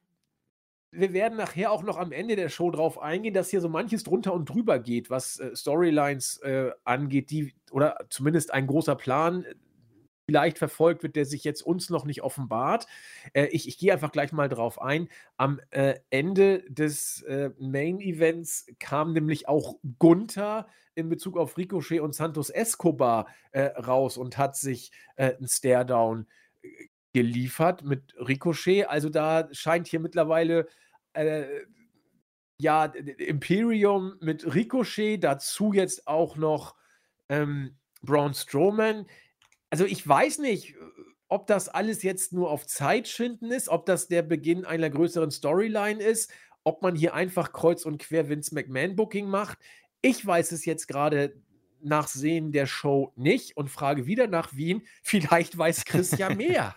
wir 0.92 1.14
werden 1.14 1.38
nachher 1.38 1.72
auch 1.72 1.84
noch 1.84 1.98
am 1.98 2.12
Ende 2.12 2.36
der 2.36 2.50
Show 2.50 2.72
drauf 2.72 3.00
eingehen, 3.00 3.34
dass 3.34 3.52
hier 3.52 3.62
so 3.62 3.70
manches 3.70 4.04
drunter 4.04 4.34
und 4.34 4.50
drüber 4.50 4.80
geht, 4.80 5.10
was 5.10 5.40
äh, 5.40 5.56
Storylines 5.56 6.42
angeht, 6.84 7.30
die 7.30 7.54
oder 7.72 7.98
zumindest 8.10 8.54
ein 8.54 8.66
großer 8.66 8.96
Plan 8.96 9.46
vielleicht 10.30 10.60
verfolgt 10.60 11.02
wird, 11.02 11.16
der 11.16 11.26
sich 11.26 11.44
jetzt 11.44 11.64
uns 11.64 11.90
noch 11.90 12.06
nicht 12.06 12.22
offenbart. 12.22 12.86
Äh, 13.34 13.48
ich, 13.48 13.68
ich 13.68 13.80
gehe 13.80 13.92
einfach 13.92 14.12
gleich 14.12 14.32
mal 14.32 14.48
drauf 14.48 14.80
ein. 14.80 15.10
Am 15.38 15.60
äh, 15.72 15.96
Ende 16.12 16.64
des 16.70 17.24
äh, 17.24 17.50
Main 17.58 18.00
Events 18.00 18.68
kam 18.78 19.14
nämlich 19.14 19.48
auch 19.48 19.80
Gunther 19.98 20.68
in 20.94 21.10
Bezug 21.10 21.36
auf 21.36 21.58
Ricochet 21.58 22.02
und 22.02 22.14
Santos 22.14 22.52
Escobar 22.52 23.28
äh, 23.54 23.62
raus 23.62 24.18
und 24.18 24.38
hat 24.38 24.56
sich 24.56 24.92
äh, 25.16 25.34
ein 25.40 25.48
Stare-Down 25.48 26.28
geliefert 27.12 27.84
mit 27.84 28.14
Ricochet. 28.20 28.86
Also 28.88 29.10
da 29.10 29.50
scheint 29.52 29.88
hier 29.88 30.00
mittlerweile 30.00 30.68
äh, 31.14 31.46
ja 32.60 32.86
Imperium 32.86 34.14
mit 34.22 34.54
Ricochet, 34.54 35.24
dazu 35.24 35.74
jetzt 35.74 36.08
auch 36.08 36.36
noch 36.36 36.76
ähm, 37.30 37.80
Braun 38.02 38.34
Strowman. 38.34 39.08
Also 39.70 39.86
ich 39.86 40.08
weiß 40.08 40.40
nicht, 40.40 40.76
ob 41.28 41.48
das 41.48 41.70
alles 41.70 42.04
jetzt 42.04 42.34
nur 42.34 42.50
auf 42.50 42.66
Zeit 42.66 43.08
schinden 43.08 43.52
ist, 43.52 43.70
ob 43.70 43.86
das 43.86 44.08
der 44.08 44.24
Beginn 44.24 44.66
einer 44.66 44.90
größeren 44.90 45.32
Storyline 45.32 46.02
ist, 46.02 46.32
ob 46.64 46.82
man 46.82 46.96
hier 46.96 47.14
einfach 47.14 47.54
kreuz 47.54 47.86
und 47.86 48.00
quer 48.00 48.30
Vince 48.30 48.54
McMahon 48.54 48.96
Booking 48.96 49.28
macht. 49.28 49.60
Ich 50.02 50.26
weiß 50.26 50.52
es 50.52 50.66
jetzt 50.66 50.88
gerade 50.88 51.36
nach 51.82 52.08
Sehen 52.08 52.52
der 52.52 52.66
Show 52.66 53.14
nicht 53.16 53.56
und 53.56 53.70
frage 53.70 54.06
wieder 54.06 54.28
nach 54.28 54.56
Wien. 54.56 54.82
Vielleicht 55.04 55.58
weiß 55.58 55.86
Chris 55.86 56.18
ja 56.18 56.34
mehr. 56.34 56.76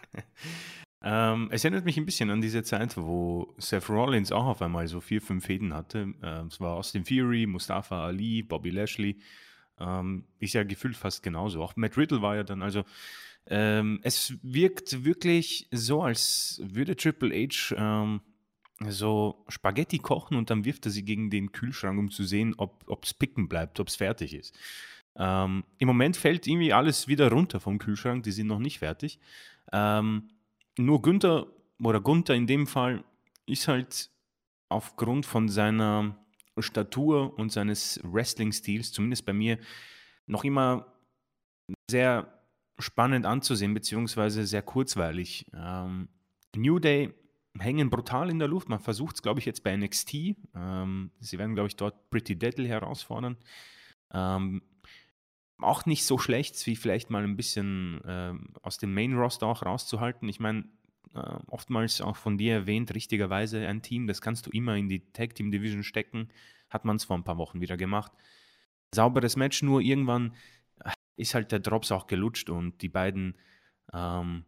ähm, 1.02 1.48
es 1.50 1.64
erinnert 1.64 1.84
mich 1.84 1.96
ein 1.96 2.06
bisschen 2.06 2.30
an 2.30 2.40
diese 2.40 2.62
Zeit, 2.62 2.96
wo 2.96 3.54
Seth 3.58 3.88
Rollins 3.88 4.32
auch 4.32 4.46
auf 4.46 4.62
einmal 4.62 4.86
so 4.86 5.00
vier, 5.00 5.22
fünf 5.22 5.46
Fäden 5.46 5.74
hatte. 5.74 6.14
Ähm, 6.22 6.46
es 6.48 6.60
war 6.60 6.74
Austin 6.74 7.04
Fury, 7.04 7.46
Mustafa 7.46 8.04
Ali, 8.04 8.42
Bobby 8.42 8.70
Lashley. 8.70 9.18
Ähm, 9.82 10.24
ist 10.38 10.54
ja 10.54 10.62
gefühlt 10.62 10.96
fast 10.96 11.22
genauso. 11.22 11.62
Auch 11.62 11.74
Matt 11.76 11.96
Riddle 11.96 12.22
war 12.22 12.36
ja 12.36 12.44
dann, 12.44 12.62
also 12.62 12.84
ähm, 13.46 13.98
es 14.02 14.34
wirkt 14.42 15.04
wirklich 15.04 15.66
so, 15.72 16.02
als 16.02 16.60
würde 16.64 16.94
Triple 16.94 17.34
H 17.34 17.74
ähm, 17.76 18.20
so 18.88 19.44
Spaghetti 19.48 19.98
kochen 19.98 20.36
und 20.36 20.50
dann 20.50 20.64
wirft 20.64 20.86
er 20.86 20.92
sie 20.92 21.04
gegen 21.04 21.30
den 21.30 21.52
Kühlschrank, 21.52 21.98
um 21.98 22.10
zu 22.10 22.24
sehen, 22.24 22.54
ob 22.56 23.04
es 23.04 23.14
picken 23.14 23.48
bleibt, 23.48 23.80
ob 23.80 23.88
es 23.88 23.96
fertig 23.96 24.34
ist. 24.34 24.56
Ähm, 25.16 25.64
Im 25.78 25.88
Moment 25.88 26.16
fällt 26.16 26.46
irgendwie 26.46 26.72
alles 26.72 27.08
wieder 27.08 27.30
runter 27.30 27.60
vom 27.60 27.78
Kühlschrank, 27.78 28.22
die 28.22 28.32
sind 28.32 28.46
noch 28.46 28.58
nicht 28.58 28.78
fertig. 28.78 29.18
Ähm, 29.72 30.30
nur 30.78 31.02
Günther 31.02 31.46
oder 31.82 32.00
Gunther 32.00 32.34
in 32.34 32.46
dem 32.46 32.66
Fall 32.66 33.04
ist 33.46 33.68
halt 33.68 34.10
aufgrund 34.68 35.26
von 35.26 35.48
seiner 35.48 36.16
Statur 36.58 37.38
und 37.38 37.50
seines 37.50 38.00
Wrestling-Stils, 38.04 38.92
zumindest 38.92 39.24
bei 39.24 39.32
mir, 39.32 39.58
noch 40.26 40.44
immer 40.44 40.94
sehr 41.90 42.42
spannend 42.78 43.26
anzusehen, 43.26 43.74
beziehungsweise 43.74 44.46
sehr 44.46 44.62
kurzweilig. 44.62 45.46
Ähm, 45.54 46.08
New 46.56 46.78
Day 46.78 47.14
hängen 47.58 47.90
brutal 47.90 48.30
in 48.30 48.38
der 48.38 48.48
Luft. 48.48 48.68
Man 48.68 48.80
versucht 48.80 49.16
es, 49.16 49.22
glaube 49.22 49.40
ich, 49.40 49.46
jetzt 49.46 49.62
bei 49.62 49.76
NXT. 49.76 50.14
Ähm, 50.54 51.10
sie 51.20 51.38
werden, 51.38 51.54
glaube 51.54 51.68
ich, 51.68 51.76
dort 51.76 52.10
Pretty 52.10 52.36
Deadly 52.36 52.68
herausfordern. 52.68 53.36
Ähm, 54.12 54.62
auch 55.58 55.86
nicht 55.86 56.04
so 56.04 56.18
schlecht, 56.18 56.66
wie 56.66 56.76
vielleicht 56.76 57.10
mal 57.10 57.22
ein 57.22 57.36
bisschen 57.36 58.02
äh, 58.04 58.34
aus 58.62 58.78
dem 58.78 58.94
Main-Roster 58.94 59.46
auch 59.46 59.64
rauszuhalten. 59.64 60.28
Ich 60.28 60.40
meine, 60.40 60.64
äh, 61.14 61.18
oftmals 61.46 62.00
auch 62.00 62.16
von 62.16 62.38
dir 62.38 62.54
erwähnt, 62.54 62.94
richtigerweise 62.94 63.66
ein 63.66 63.82
Team, 63.82 64.06
das 64.06 64.20
kannst 64.20 64.46
du 64.46 64.50
immer 64.50 64.76
in 64.76 64.88
die 64.88 65.12
Tag 65.12 65.34
Team 65.34 65.50
Division 65.50 65.82
stecken. 65.82 66.28
Hat 66.70 66.84
man 66.84 66.96
es 66.96 67.04
vor 67.04 67.16
ein 67.16 67.24
paar 67.24 67.38
Wochen 67.38 67.60
wieder 67.60 67.76
gemacht. 67.76 68.12
Sauberes 68.94 69.36
Match, 69.36 69.62
nur 69.62 69.80
irgendwann 69.80 70.34
äh, 70.84 70.90
ist 71.16 71.34
halt 71.34 71.52
der 71.52 71.60
Drops 71.60 71.92
auch 71.92 72.06
gelutscht 72.06 72.50
und 72.50 72.80
die 72.82 72.88
beiden 72.88 73.36
ähm, 73.92 74.44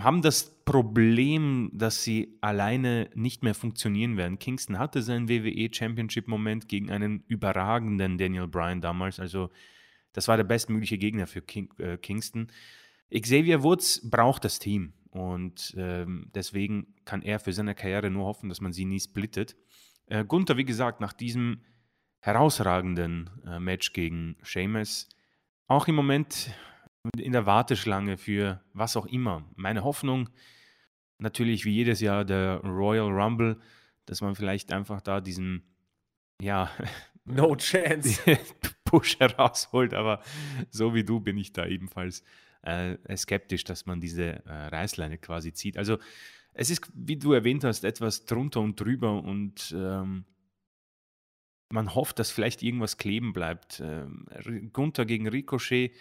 haben 0.00 0.20
das 0.20 0.62
Problem, 0.64 1.70
dass 1.72 2.04
sie 2.04 2.36
alleine 2.42 3.08
nicht 3.14 3.42
mehr 3.42 3.54
funktionieren 3.54 4.18
werden. 4.18 4.38
Kingston 4.38 4.78
hatte 4.78 5.00
seinen 5.00 5.30
WWE 5.30 5.70
Championship 5.72 6.28
Moment 6.28 6.68
gegen 6.68 6.90
einen 6.90 7.24
überragenden 7.26 8.18
Daniel 8.18 8.46
Bryan 8.46 8.82
damals, 8.82 9.18
also 9.18 9.50
das 10.12 10.28
war 10.28 10.36
der 10.36 10.44
bestmögliche 10.44 10.98
Gegner 10.98 11.26
für 11.26 11.40
King, 11.40 11.72
äh, 11.78 11.96
Kingston. 11.96 12.48
Xavier 13.10 13.62
Woods 13.62 14.02
braucht 14.10 14.44
das 14.44 14.58
Team 14.58 14.92
und 15.10 15.74
ähm, 15.76 16.30
deswegen 16.34 16.94
kann 17.04 17.22
er 17.22 17.38
für 17.38 17.52
seine 17.52 17.74
Karriere 17.74 18.10
nur 18.10 18.26
hoffen, 18.26 18.48
dass 18.48 18.60
man 18.60 18.72
sie 18.72 18.84
nie 18.84 19.00
splittet. 19.00 19.56
Äh, 20.06 20.24
Gunther, 20.24 20.56
wie 20.56 20.64
gesagt, 20.64 21.00
nach 21.00 21.12
diesem 21.12 21.62
herausragenden 22.20 23.30
äh, 23.46 23.58
Match 23.58 23.92
gegen 23.92 24.36
Sheamus, 24.42 25.08
auch 25.66 25.88
im 25.88 25.94
Moment 25.94 26.50
in 27.16 27.32
der 27.32 27.46
Warteschlange 27.46 28.16
für 28.16 28.62
was 28.72 28.96
auch 28.96 29.06
immer. 29.06 29.48
Meine 29.54 29.84
Hoffnung, 29.84 30.28
natürlich 31.18 31.64
wie 31.64 31.72
jedes 31.72 32.00
Jahr 32.00 32.24
der 32.24 32.60
Royal 32.64 33.10
Rumble, 33.10 33.60
dass 34.06 34.20
man 34.20 34.34
vielleicht 34.34 34.72
einfach 34.72 35.00
da 35.00 35.20
diesen, 35.20 35.62
ja, 36.40 36.70
No 37.28 37.54
chance. 37.56 38.20
Push 38.84 39.20
herausholt, 39.20 39.92
aber 39.92 40.22
so 40.70 40.94
wie 40.94 41.04
du 41.04 41.20
bin 41.20 41.36
ich 41.36 41.52
da 41.52 41.66
ebenfalls 41.66 42.24
äh, 42.68 43.16
skeptisch, 43.16 43.64
dass 43.64 43.86
man 43.86 44.00
diese 44.00 44.44
äh, 44.44 44.66
Reißleine 44.68 45.18
quasi 45.18 45.52
zieht. 45.52 45.78
Also 45.78 45.98
es 46.54 46.70
ist, 46.70 46.90
wie 46.94 47.16
du 47.16 47.32
erwähnt 47.32 47.64
hast, 47.64 47.84
etwas 47.84 48.26
drunter 48.26 48.60
und 48.60 48.80
drüber 48.80 49.22
und 49.22 49.74
ähm, 49.76 50.24
man 51.70 51.94
hofft, 51.94 52.18
dass 52.18 52.30
vielleicht 52.30 52.62
irgendwas 52.62 52.96
kleben 52.96 53.32
bleibt. 53.32 53.80
Ähm, 53.80 54.70
Gunther 54.72 55.04
gegen 55.04 55.28
Ricochet 55.28 55.92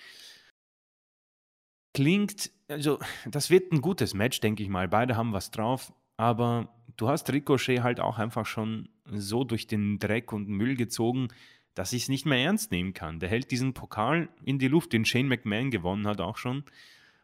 klingt, 1.94 2.52
also 2.68 3.00
das 3.26 3.50
wird 3.50 3.72
ein 3.72 3.82
gutes 3.82 4.14
Match, 4.14 4.40
denke 4.40 4.64
ich 4.64 4.70
mal. 4.70 4.88
Beide 4.88 5.16
haben 5.16 5.34
was 5.34 5.52
drauf, 5.52 5.94
aber 6.16 6.74
du 6.96 7.10
hast 7.10 7.32
Ricochet 7.32 7.84
halt 7.84 8.00
auch 8.00 8.18
einfach 8.18 8.46
schon 8.46 8.90
so 9.06 9.44
durch 9.44 9.68
den 9.68 10.00
Dreck 10.00 10.34
und 10.34 10.48
Müll 10.48 10.76
gezogen, 10.76 11.30
dass 11.78 11.94
ich 11.94 12.04
es 12.04 12.10
nicht 12.10 12.26
mehr 12.26 12.40
ernst 12.40 12.72
nehmen 12.72 12.94
kann. 12.94 13.20
Der 13.20 13.30
hält 13.30 13.52
diesen 13.52 13.74
Pokal 13.74 14.30
in 14.44 14.58
die 14.58 14.68
Luft, 14.68 14.94
den 14.94 15.06
Shane 15.06 15.28
McMahon 15.28 15.70
gewonnen 15.70 16.08
hat 16.08 16.20
auch 16.22 16.38
schon. 16.38 16.64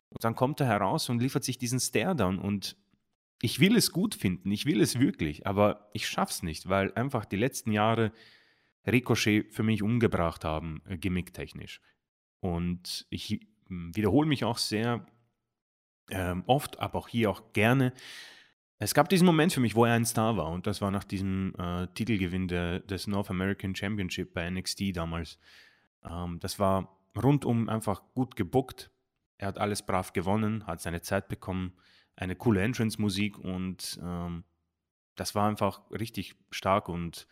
Und 0.09 0.23
dann 0.23 0.35
kommt 0.35 0.59
er 0.59 0.67
heraus 0.67 1.09
und 1.09 1.21
liefert 1.21 1.43
sich 1.43 1.57
diesen 1.57 1.79
Stare-Down. 1.79 2.37
Und 2.37 2.77
ich 3.41 3.59
will 3.59 3.75
es 3.75 3.91
gut 3.91 4.13
finden, 4.13 4.51
ich 4.51 4.67
will 4.67 4.79
es 4.79 4.99
wirklich, 4.99 5.47
aber 5.47 5.89
ich 5.93 6.07
schaff's 6.07 6.43
nicht, 6.43 6.69
weil 6.69 6.93
einfach 6.93 7.25
die 7.25 7.35
letzten 7.35 7.71
Jahre 7.71 8.11
Ricochet 8.85 9.51
für 9.51 9.63
mich 9.63 9.81
umgebracht 9.81 10.45
haben, 10.45 10.83
äh, 10.87 10.97
gimmicktechnisch. 10.97 11.81
Und 12.39 13.07
ich 13.09 13.39
hm, 13.67 13.95
wiederhole 13.95 14.27
mich 14.27 14.43
auch 14.43 14.59
sehr 14.59 15.05
ähm, 16.11 16.43
oft, 16.45 16.79
aber 16.79 16.99
auch 16.99 17.07
hier 17.07 17.31
auch 17.31 17.53
gerne. 17.53 17.91
Es 18.83 18.93
gab 18.93 19.07
diesen 19.07 19.25
Moment 19.25 19.53
für 19.53 19.61
mich, 19.61 19.75
wo 19.75 19.85
er 19.85 19.93
ein 19.93 20.03
Star 20.03 20.35
war 20.35 20.49
und 20.49 20.67
das 20.67 20.81
war 20.81 20.91
nach 20.91 21.05
diesem 21.05 21.53
äh, 21.57 21.87
Titelgewinn 21.93 22.49
de, 22.49 22.85
des 22.85 23.07
North 23.07 23.29
American 23.29 23.73
Championship 23.73 24.33
bei 24.33 24.49
NXT 24.49 24.97
damals. 24.97 25.39
Ähm, 26.03 26.37
das 26.41 26.59
war 26.59 26.99
rundum 27.15 27.69
einfach 27.69 28.01
gut 28.13 28.35
gebuckt. 28.35 28.91
Er 29.37 29.47
hat 29.47 29.57
alles 29.57 29.85
brav 29.85 30.11
gewonnen, 30.11 30.67
hat 30.67 30.81
seine 30.81 31.01
Zeit 31.01 31.29
bekommen, 31.29 31.71
eine 32.17 32.35
coole 32.35 32.61
Entrance-Musik 32.61 33.39
und 33.39 34.01
ähm, 34.03 34.43
das 35.15 35.33
war 35.33 35.47
einfach 35.47 35.89
richtig 35.89 36.35
stark 36.51 36.89
und 36.89 37.25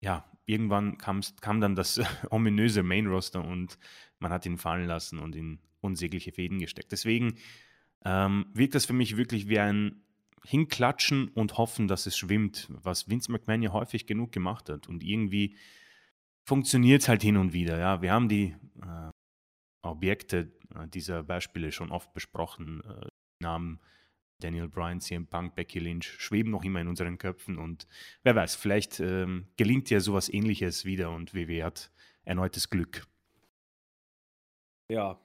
ja, 0.00 0.24
irgendwann 0.46 0.96
kam 0.96 1.20
dann 1.60 1.76
das 1.76 2.00
ominöse 2.30 2.82
Main-Roster 2.82 3.44
und 3.44 3.78
man 4.20 4.32
hat 4.32 4.46
ihn 4.46 4.56
fallen 4.56 4.86
lassen 4.86 5.18
und 5.18 5.36
in 5.36 5.58
unsägliche 5.82 6.32
Fäden 6.32 6.58
gesteckt. 6.58 6.92
Deswegen 6.92 7.34
ähm, 8.06 8.46
wirkt 8.54 8.74
das 8.74 8.86
für 8.86 8.94
mich 8.94 9.18
wirklich 9.18 9.50
wie 9.50 9.58
ein 9.58 10.02
hinklatschen 10.44 11.28
und 11.28 11.58
hoffen, 11.58 11.88
dass 11.88 12.06
es 12.06 12.16
schwimmt, 12.16 12.68
was 12.70 13.08
Vince 13.08 13.30
McMahon 13.30 13.62
ja 13.62 13.72
häufig 13.72 14.06
genug 14.06 14.32
gemacht 14.32 14.68
hat. 14.68 14.88
Und 14.88 15.02
irgendwie 15.02 15.56
funktioniert 16.46 17.02
es 17.02 17.08
halt 17.08 17.22
hin 17.22 17.36
und 17.36 17.52
wieder. 17.52 17.78
Ja, 17.78 18.02
wir 18.02 18.12
haben 18.12 18.28
die 18.28 18.56
äh, 18.82 19.10
Objekte 19.82 20.52
äh, 20.74 20.88
dieser 20.88 21.22
Beispiele 21.22 21.72
schon 21.72 21.90
oft 21.90 22.12
besprochen. 22.12 22.82
Äh, 22.84 23.06
Namen 23.40 23.80
Daniel 24.40 24.68
Bryan, 24.68 25.00
CM 25.00 25.26
Punk, 25.26 25.54
Becky 25.56 25.80
Lynch 25.80 26.06
schweben 26.06 26.52
noch 26.52 26.64
immer 26.64 26.80
in 26.80 26.88
unseren 26.88 27.18
Köpfen 27.18 27.58
und 27.58 27.88
wer 28.22 28.36
weiß, 28.36 28.54
vielleicht 28.54 29.00
ähm, 29.00 29.48
gelingt 29.56 29.90
ja 29.90 29.98
sowas 30.00 30.32
ähnliches 30.32 30.84
wieder 30.84 31.10
und 31.10 31.34
WWE 31.34 31.64
hat 31.64 31.90
erneutes 32.22 32.70
Glück. 32.70 33.06
Ja, 34.90 35.20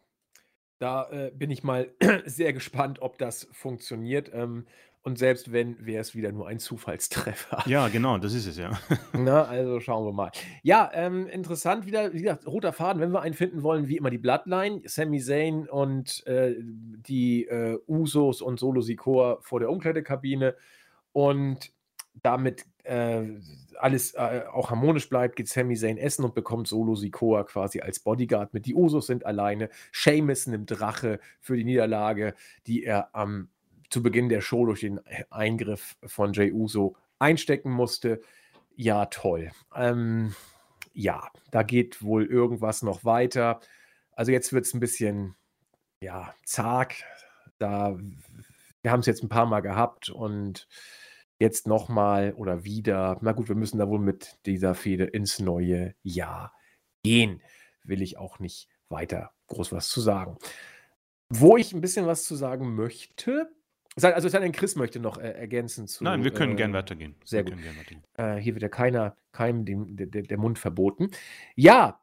da 0.80 1.10
äh, 1.12 1.32
bin 1.32 1.52
ich 1.52 1.64
mal 1.64 1.94
sehr 2.26 2.54
gespannt, 2.54 3.02
ob 3.02 3.18
das 3.18 3.48
funktioniert. 3.52 4.32
Ähm, 4.34 4.66
und 5.04 5.18
selbst 5.18 5.52
wenn, 5.52 5.86
wäre 5.86 6.02
es 6.02 6.16
wieder 6.16 6.32
nur 6.32 6.48
ein 6.48 6.60
Zufallstreffer. 6.60 7.64
Ja, 7.66 7.90
genau, 7.90 8.18
das 8.18 8.34
ist 8.34 8.48
es 8.48 8.58
ja. 8.58 8.80
Na, 9.14 9.44
also 9.44 9.82
schauen 9.82 10.06
wir 10.06 10.14
mal. 10.14 10.32
Ja, 10.64 10.90
ähm, 10.94 11.28
interessant 11.28 11.86
wieder, 11.86 12.14
wie 12.14 12.22
gesagt, 12.22 12.48
roter 12.48 12.72
Faden, 12.72 13.02
wenn 13.02 13.12
wir 13.12 13.22
einen 13.22 13.34
finden 13.34 13.64
wollen, 13.64 13.90
wie 13.90 13.98
immer 13.98 14.10
die 14.10 14.18
Bloodline, 14.18 14.82
Sami 14.86 15.20
Zayn 15.20 15.68
und 15.68 16.26
äh, 16.26 16.56
die 16.58 17.46
äh, 17.48 17.78
Usos 17.86 18.42
und 18.42 18.60
Solo 18.60 18.80
Sikoa 18.80 19.40
vor 19.42 19.60
der 19.60 19.70
Umkleidekabine. 19.70 20.56
Und 21.12 21.74
damit 22.22 22.66
äh, 22.84 23.24
alles 23.78 24.14
äh, 24.14 24.44
auch 24.54 24.70
harmonisch 24.70 25.10
bleibt, 25.10 25.36
geht 25.36 25.50
Sami 25.50 25.76
Zayn 25.76 25.98
essen 25.98 26.24
und 26.24 26.34
bekommt 26.34 26.70
Solo 26.70 26.96
Sikoa 26.96 27.44
quasi 27.44 27.82
als 27.82 28.00
Bodyguard 28.00 28.54
mit. 28.54 28.66
Die 28.66 28.76
Usos 28.76 29.08
sind 29.08 29.26
alleine. 29.26 29.70
Seamus 29.92 30.48
nimmt 30.48 30.80
Rache 30.80 31.20
für 31.42 31.58
die 31.58 31.66
Niederlage, 31.66 32.36
die 32.68 32.86
er 32.86 33.14
am 33.14 33.50
zu 33.94 34.04
Beginn 34.04 34.28
der 34.28 34.42
Show 34.42 34.66
durch 34.66 34.82
den 34.82 35.00
Eingriff 35.30 35.96
von 36.04 36.34
Jay 36.34 36.52
Uso 36.52 36.96
einstecken 37.20 37.72
musste. 37.72 38.22
Ja, 38.76 39.06
toll. 39.06 39.52
Ähm, 39.76 40.36
ja, 40.94 41.30
da 41.52 41.64
geht 41.64 42.02
wohl 42.02 42.26
irgendwas 42.26 42.82
noch 42.82 43.06
weiter. 43.06 43.62
Also 44.12 44.32
jetzt 44.32 44.52
wird 44.52 44.66
es 44.66 44.74
ein 44.74 44.80
bisschen, 44.80 45.36
ja, 46.02 46.34
zag. 46.44 46.96
Da 47.60 47.98
wir 48.82 48.92
haben 48.92 49.00
es 49.00 49.06
jetzt 49.06 49.24
ein 49.24 49.30
paar 49.30 49.46
Mal 49.46 49.62
gehabt 49.62 50.10
und 50.10 50.68
jetzt 51.40 51.68
nochmal 51.68 52.34
oder 52.34 52.66
wieder. 52.66 53.18
Na 53.22 53.32
gut, 53.32 53.48
wir 53.48 53.56
müssen 53.56 53.78
da 53.78 53.88
wohl 53.88 54.00
mit 54.00 54.40
dieser 54.48 54.74
Fehde 54.74 55.06
ins 55.06 55.40
neue 55.40 55.94
Jahr 56.02 56.52
gehen. 57.04 57.42
Will 57.84 58.02
ich 58.02 58.18
auch 58.18 58.40
nicht 58.40 58.70
weiter 58.90 59.32
groß 59.48 59.72
was 59.72 59.88
zu 59.88 60.02
sagen. 60.02 60.38
Wo 61.30 61.58
ich 61.58 61.74
ein 61.74 61.82
bisschen 61.82 62.08
was 62.08 62.24
zu 62.24 62.36
sagen 62.36 62.76
möchte, 62.76 63.52
also 64.02 64.28
es 64.28 64.32
sei 64.32 64.40
denn, 64.40 64.52
Chris 64.52 64.76
möchte 64.76 65.00
noch 65.00 65.18
äh, 65.18 65.32
ergänzen 65.32 65.88
zu. 65.88 66.04
Nein, 66.04 66.24
wir 66.24 66.32
können 66.32 66.54
äh, 66.54 66.56
gern 66.56 66.74
weitergehen. 66.74 67.16
Sehr 67.24 67.46
wir 67.46 67.56
gut. 67.56 67.64
Äh, 68.16 68.38
hier 68.38 68.56
wird 68.56 68.64
ja 68.64 68.70
keiner, 68.70 69.16
keinem 69.32 69.66
dem, 69.66 69.96
der, 69.96 70.08
der 70.08 70.38
Mund 70.38 70.58
verboten. 70.58 71.12
Ja, 71.56 72.02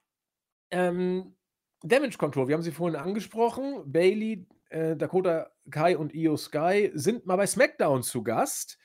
ähm, 0.70 1.34
Damage 1.82 2.18
Control, 2.18 2.48
wir 2.48 2.54
haben 2.54 2.62
sie 2.62 2.72
vorhin 2.72 3.00
angesprochen. 3.00 3.82
Bailey, 3.86 4.46
äh, 4.68 4.96
Dakota 4.96 5.50
Kai 5.70 5.96
und 5.96 6.14
Io 6.14 6.36
Sky 6.36 6.90
sind 6.94 7.26
mal 7.26 7.36
bei 7.36 7.46
SmackDown 7.46 8.02
zu 8.02 8.22
Gast. 8.22 8.78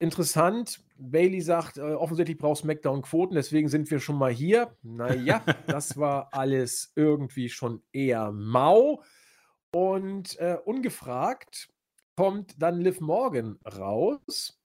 Interessant, 0.00 0.84
Bailey 0.96 1.40
sagt, 1.40 1.78
äh, 1.78 1.80
offensichtlich 1.80 2.38
braucht 2.38 2.58
SmackDown 2.58 3.02
Quoten, 3.02 3.34
deswegen 3.34 3.68
sind 3.68 3.90
wir 3.90 3.98
schon 3.98 4.16
mal 4.16 4.32
hier. 4.32 4.76
Naja, 4.82 5.42
das 5.66 5.96
war 5.96 6.28
alles 6.32 6.92
irgendwie 6.94 7.48
schon 7.48 7.82
eher 7.92 8.30
mau. 8.32 9.02
Und 9.72 10.38
äh, 10.38 10.56
ungefragt 10.64 11.68
kommt 12.18 12.60
dann 12.60 12.80
Liv 12.80 13.00
Morgan 13.00 13.60
raus 13.64 14.60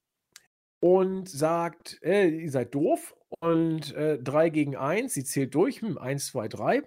und 0.80 1.30
sagt, 1.30 2.00
äh, 2.02 2.28
ihr 2.30 2.50
seid 2.50 2.74
doof 2.74 3.16
und 3.42 3.94
äh, 3.94 4.18
3 4.18 4.50
gegen 4.50 4.76
1, 4.76 5.14
sie 5.14 5.24
zählt 5.24 5.54
durch, 5.54 5.82
hm, 5.82 6.00
1, 6.00 6.26
2, 6.30 6.48
3. 6.48 6.82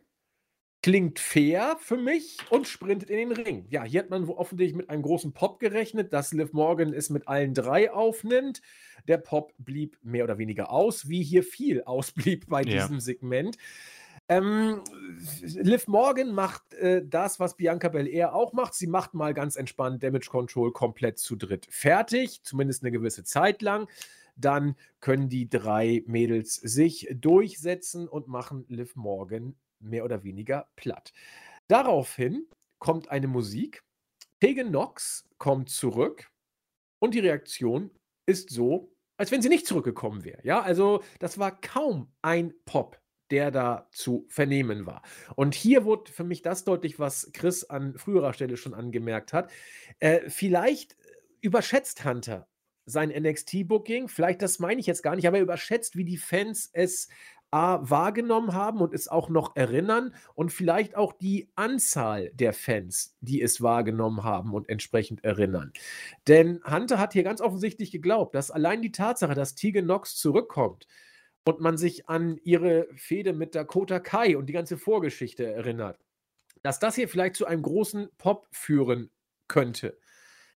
Klingt 0.82 1.20
fair 1.20 1.76
für 1.78 1.96
mich 1.96 2.38
und 2.50 2.66
sprintet 2.66 3.10
in 3.10 3.16
den 3.16 3.30
Ring. 3.30 3.66
Ja, 3.70 3.84
hier 3.84 4.00
hat 4.00 4.10
man 4.10 4.28
offensichtlich 4.28 4.76
mit 4.76 4.90
einem 4.90 5.02
großen 5.02 5.32
Pop 5.34 5.60
gerechnet, 5.60 6.12
dass 6.12 6.32
Liv 6.32 6.52
Morgan 6.52 6.92
es 6.92 7.10
mit 7.10 7.28
allen 7.28 7.54
drei 7.54 7.92
aufnimmt. 7.92 8.60
Der 9.06 9.18
Pop 9.18 9.54
blieb 9.58 9.96
mehr 10.02 10.24
oder 10.24 10.36
weniger 10.36 10.72
aus, 10.72 11.08
wie 11.08 11.22
hier 11.22 11.44
viel 11.44 11.84
ausblieb 11.84 12.48
bei 12.48 12.62
ja. 12.62 12.82
diesem 12.82 12.98
Segment. 12.98 13.56
Ähm, 14.28 14.82
Liv 15.40 15.86
Morgan 15.86 16.32
macht 16.32 16.74
äh, 16.74 17.06
das, 17.06 17.38
was 17.38 17.56
Bianca 17.56 17.88
Belair 17.88 18.34
auch 18.34 18.52
macht. 18.52 18.74
Sie 18.74 18.88
macht 18.88 19.14
mal 19.14 19.34
ganz 19.34 19.56
entspannt 19.56 20.02
Damage 20.02 20.28
Control 20.30 20.72
komplett 20.72 21.18
zu 21.18 21.36
dritt 21.36 21.66
fertig, 21.70 22.42
zumindest 22.42 22.82
eine 22.82 22.90
gewisse 22.90 23.22
Zeit 23.22 23.62
lang. 23.62 23.88
Dann 24.36 24.76
können 25.00 25.28
die 25.28 25.48
drei 25.48 26.02
Mädels 26.06 26.56
sich 26.56 27.08
durchsetzen 27.14 28.08
und 28.08 28.26
machen 28.26 28.64
Liv 28.68 28.96
Morgan 28.96 29.54
mehr 29.78 30.04
oder 30.04 30.24
weniger 30.24 30.68
platt. 30.76 31.12
Daraufhin 31.68 32.46
kommt 32.78 33.08
eine 33.08 33.28
Musik. 33.28 33.84
Tegan 34.40 34.68
Knox 34.68 35.24
kommt 35.38 35.70
zurück 35.70 36.30
und 36.98 37.14
die 37.14 37.20
Reaktion 37.20 37.90
ist 38.26 38.50
so, 38.50 38.92
als 39.16 39.30
wenn 39.30 39.40
sie 39.40 39.48
nicht 39.48 39.66
zurückgekommen 39.66 40.24
wäre. 40.24 40.40
Ja, 40.44 40.60
also 40.60 41.02
das 41.20 41.38
war 41.38 41.58
kaum 41.60 42.12
ein 42.22 42.52
Pop 42.64 43.00
der 43.30 43.50
da 43.50 43.88
zu 43.92 44.26
vernehmen 44.28 44.86
war. 44.86 45.02
Und 45.34 45.54
hier 45.54 45.84
wurde 45.84 46.12
für 46.12 46.24
mich 46.24 46.42
das 46.42 46.64
deutlich, 46.64 46.98
was 46.98 47.30
Chris 47.32 47.64
an 47.64 47.96
früherer 47.98 48.32
Stelle 48.32 48.56
schon 48.56 48.74
angemerkt 48.74 49.32
hat. 49.32 49.50
Äh, 49.98 50.28
vielleicht 50.28 50.96
überschätzt 51.40 52.04
Hunter 52.04 52.48
sein 52.88 53.10
NXT-Booking, 53.10 54.06
vielleicht 54.06 54.42
das 54.42 54.60
meine 54.60 54.80
ich 54.80 54.86
jetzt 54.86 55.02
gar 55.02 55.16
nicht, 55.16 55.26
aber 55.26 55.38
er 55.38 55.42
überschätzt, 55.42 55.96
wie 55.96 56.04
die 56.04 56.18
Fans 56.18 56.70
es 56.72 57.08
A, 57.52 57.78
wahrgenommen 57.88 58.54
haben 58.54 58.80
und 58.80 58.92
es 58.92 59.06
auch 59.06 59.28
noch 59.28 59.54
erinnern 59.54 60.14
und 60.34 60.52
vielleicht 60.52 60.96
auch 60.96 61.12
die 61.12 61.48
Anzahl 61.54 62.30
der 62.34 62.52
Fans, 62.52 63.16
die 63.20 63.40
es 63.40 63.62
wahrgenommen 63.62 64.24
haben 64.24 64.52
und 64.52 64.68
entsprechend 64.68 65.22
erinnern. 65.24 65.72
Denn 66.26 66.60
Hunter 66.68 66.98
hat 66.98 67.12
hier 67.12 67.22
ganz 67.22 67.40
offensichtlich 67.40 67.92
geglaubt, 67.92 68.34
dass 68.34 68.50
allein 68.50 68.82
die 68.82 68.90
Tatsache, 68.90 69.34
dass 69.34 69.54
Tegan 69.54 69.84
Knox 69.84 70.16
zurückkommt, 70.16 70.88
und 71.46 71.60
man 71.60 71.78
sich 71.78 72.08
an 72.08 72.38
ihre 72.42 72.88
Fehde 72.96 73.32
mit 73.32 73.54
Dakota 73.54 74.00
Kai 74.00 74.36
und 74.36 74.46
die 74.46 74.52
ganze 74.52 74.76
Vorgeschichte 74.76 75.46
erinnert, 75.46 75.98
dass 76.62 76.80
das 76.80 76.96
hier 76.96 77.08
vielleicht 77.08 77.36
zu 77.36 77.46
einem 77.46 77.62
großen 77.62 78.08
Pop 78.18 78.48
führen 78.50 79.10
könnte. 79.46 79.96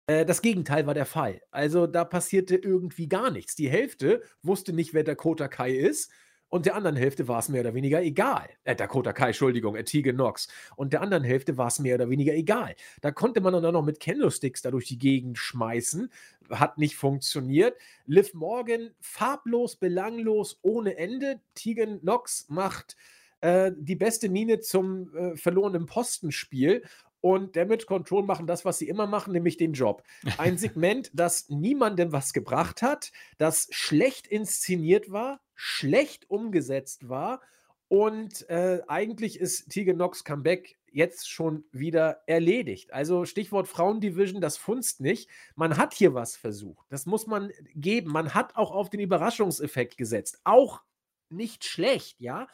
Äh, 0.07 0.25
das 0.25 0.41
Gegenteil 0.41 0.87
war 0.87 0.95
der 0.95 1.05
Fall. 1.05 1.41
Also 1.51 1.85
da 1.85 2.05
passierte 2.05 2.55
irgendwie 2.55 3.07
gar 3.07 3.29
nichts. 3.29 3.55
Die 3.55 3.69
Hälfte 3.69 4.23
wusste 4.41 4.73
nicht, 4.73 4.95
wer 4.95 5.03
Dakota 5.03 5.47
Kai 5.47 5.73
ist 5.73 6.11
und 6.49 6.65
der 6.65 6.75
anderen 6.75 6.95
Hälfte 6.95 7.27
war 7.27 7.39
es 7.39 7.49
mehr 7.49 7.61
oder 7.61 7.73
weniger 7.73 8.01
egal. 8.01 8.49
Äh, 8.63 8.75
Dakota 8.75 9.13
Kai, 9.13 9.27
Entschuldigung, 9.27 9.75
äh, 9.75 9.83
Tegan 9.83 10.15
Knox. 10.15 10.47
Und 10.75 10.93
der 10.93 11.01
anderen 11.01 11.23
Hälfte 11.23 11.57
war 11.57 11.67
es 11.67 11.79
mehr 11.79 11.95
oder 11.95 12.09
weniger 12.09 12.33
egal. 12.33 12.75
Da 13.01 13.11
konnte 13.11 13.39
man 13.39 13.53
dann 13.53 13.73
noch 13.73 13.83
mit 13.83 13.99
Candlesticks 13.99 14.61
da 14.61 14.71
durch 14.71 14.87
die 14.87 14.97
Gegend 14.97 15.37
schmeißen. 15.37 16.11
Hat 16.49 16.77
nicht 16.79 16.95
funktioniert. 16.95 17.77
Liv 18.05 18.33
Morgan, 18.33 18.89
farblos, 18.99 19.75
belanglos, 19.75 20.59
ohne 20.63 20.97
Ende. 20.97 21.39
Tegan 21.53 22.01
Knox 22.01 22.47
macht 22.49 22.95
äh, 23.41 23.71
die 23.77 23.95
beste 23.95 24.29
Mine 24.29 24.59
zum 24.59 25.15
äh, 25.15 25.37
verlorenen 25.37 25.85
Postenspiel 25.85 26.83
und 27.21 27.55
Damage 27.55 27.85
Control 27.85 28.23
machen 28.23 28.47
das, 28.47 28.65
was 28.65 28.77
sie 28.77 28.87
immer 28.87 29.07
machen, 29.07 29.33
nämlich 29.33 29.57
den 29.57 29.73
Job. 29.73 30.03
Ein 30.37 30.57
Segment, 30.57 31.11
das 31.13 31.49
niemandem 31.49 32.11
was 32.11 32.33
gebracht 32.33 32.81
hat, 32.81 33.11
das 33.37 33.67
schlecht 33.71 34.27
inszeniert 34.27 35.11
war, 35.11 35.41
schlecht 35.55 36.29
umgesetzt 36.29 37.09
war 37.09 37.41
und 37.87 38.47
äh, 38.49 38.81
eigentlich 38.87 39.39
ist 39.39 39.69
Tegan 39.69 39.95
Knox 39.95 40.23
Comeback 40.23 40.77
jetzt 40.91 41.29
schon 41.29 41.65
wieder 41.71 42.21
erledigt. 42.25 42.93
Also 42.93 43.25
Stichwort 43.25 43.67
Frauendivision, 43.67 44.41
das 44.41 44.57
funzt 44.57 45.01
nicht. 45.01 45.29
Man 45.55 45.77
hat 45.77 45.93
hier 45.93 46.13
was 46.13 46.35
versucht. 46.35 46.85
Das 46.89 47.05
muss 47.05 47.27
man 47.27 47.51
geben. 47.75 48.11
Man 48.11 48.33
hat 48.33 48.55
auch 48.55 48.71
auf 48.71 48.89
den 48.89 48.99
Überraschungseffekt 48.99 49.97
gesetzt. 49.97 50.39
Auch 50.43 50.81
nicht 51.29 51.65
schlecht, 51.65 52.19
ja 52.19 52.47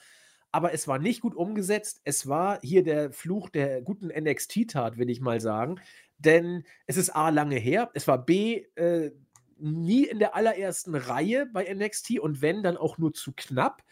aber 0.55 0.73
es 0.73 0.87
war 0.87 0.99
nicht 0.99 1.19
gut 1.19 1.35
umgesetzt. 1.35 1.99
Es 2.05 2.29
war 2.29 2.61
hier 2.61 2.81
der 2.81 3.11
Fluch 3.11 3.49
der 3.49 3.81
guten 3.81 4.07
NXT-Tat, 4.07 4.97
will 4.97 5.09
ich 5.09 5.19
mal 5.19 5.41
sagen. 5.41 5.81
Denn 6.17 6.63
es 6.87 6.95
ist 6.95 7.09
A 7.09 7.27
lange 7.27 7.57
her, 7.57 7.91
es 7.93 8.07
war 8.07 8.25
B 8.25 8.63
äh, 8.75 9.11
nie 9.57 10.05
in 10.05 10.17
der 10.17 10.33
allerersten 10.33 10.95
Reihe 10.95 11.45
bei 11.45 11.65
NXT 11.65 12.19
und 12.21 12.41
wenn, 12.41 12.63
dann 12.63 12.77
auch 12.77 12.97
nur 12.97 13.13
zu 13.13 13.33
knapp. 13.35 13.83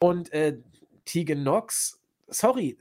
Und 0.00 0.30
äh, 0.34 0.58
Tegan 1.06 1.40
Knox, 1.40 2.02
sorry, 2.26 2.76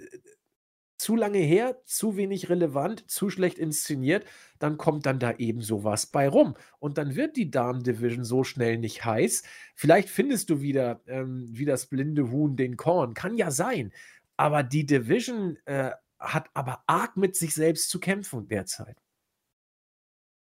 zu 1.01 1.15
lange 1.15 1.39
her, 1.39 1.81
zu 1.85 2.15
wenig 2.15 2.49
relevant, 2.49 3.09
zu 3.09 3.31
schlecht 3.31 3.57
inszeniert, 3.57 4.23
dann 4.59 4.77
kommt 4.77 5.07
dann 5.07 5.17
da 5.17 5.33
eben 5.33 5.61
sowas 5.61 6.05
bei 6.05 6.29
rum. 6.29 6.55
Und 6.77 6.99
dann 6.99 7.15
wird 7.15 7.37
die 7.37 7.49
Damen-Division 7.49 8.23
so 8.23 8.43
schnell 8.43 8.77
nicht 8.77 9.03
heiß. 9.03 9.41
Vielleicht 9.75 10.09
findest 10.09 10.51
du 10.51 10.61
wieder 10.61 11.01
ähm, 11.07 11.47
wie 11.49 11.65
das 11.65 11.87
blinde 11.87 12.29
Huhn 12.29 12.55
den 12.55 12.77
Korn. 12.77 13.15
Kann 13.15 13.35
ja 13.35 13.49
sein. 13.49 13.91
Aber 14.37 14.61
die 14.61 14.85
Division 14.85 15.57
äh, 15.65 15.89
hat 16.19 16.49
aber 16.53 16.83
arg 16.85 17.17
mit 17.17 17.35
sich 17.35 17.55
selbst 17.55 17.89
zu 17.89 17.99
kämpfen 17.99 18.47
derzeit. 18.47 18.97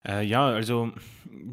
Äh, 0.07 0.25
ja, 0.27 0.47
also 0.47 0.93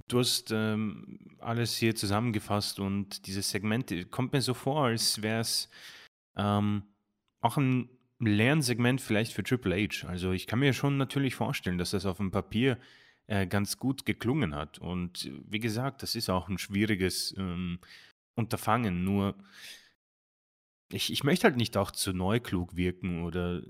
du 0.09 0.19
hast 0.19 0.51
ähm, 0.51 1.37
alles 1.39 1.77
hier 1.77 1.95
zusammengefasst 1.95 2.79
und 2.79 3.25
dieses 3.25 3.49
Segment 3.49 4.11
kommt 4.11 4.33
mir 4.33 4.41
so 4.41 4.53
vor, 4.53 4.85
als 4.85 5.21
wäre 5.21 5.39
es 5.39 5.69
ähm, 6.35 6.83
auch 7.39 7.55
ein 7.55 7.89
Lernsegment 8.19 9.01
vielleicht 9.01 9.33
für 9.33 9.43
Triple 9.43 9.75
H. 9.75 10.07
Also 10.07 10.31
ich 10.31 10.47
kann 10.47 10.59
mir 10.59 10.73
schon 10.73 10.97
natürlich 10.97 11.35
vorstellen, 11.35 11.77
dass 11.77 11.91
das 11.91 12.05
auf 12.05 12.17
dem 12.17 12.31
Papier 12.31 12.77
äh, 13.27 13.45
ganz 13.45 13.77
gut 13.77 14.05
geklungen 14.05 14.55
hat. 14.55 14.79
Und 14.79 15.29
wie 15.47 15.59
gesagt, 15.59 16.01
das 16.01 16.15
ist 16.15 16.29
auch 16.29 16.47
ein 16.47 16.57
schwieriges 16.57 17.35
ähm, 17.37 17.79
Unterfangen. 18.35 19.03
Nur 19.03 19.35
ich, 20.91 21.11
ich 21.11 21.23
möchte 21.23 21.45
halt 21.45 21.57
nicht 21.57 21.75
auch 21.77 21.91
zu 21.91 22.13
neuklug 22.13 22.75
wirken 22.75 23.23
oder 23.23 23.61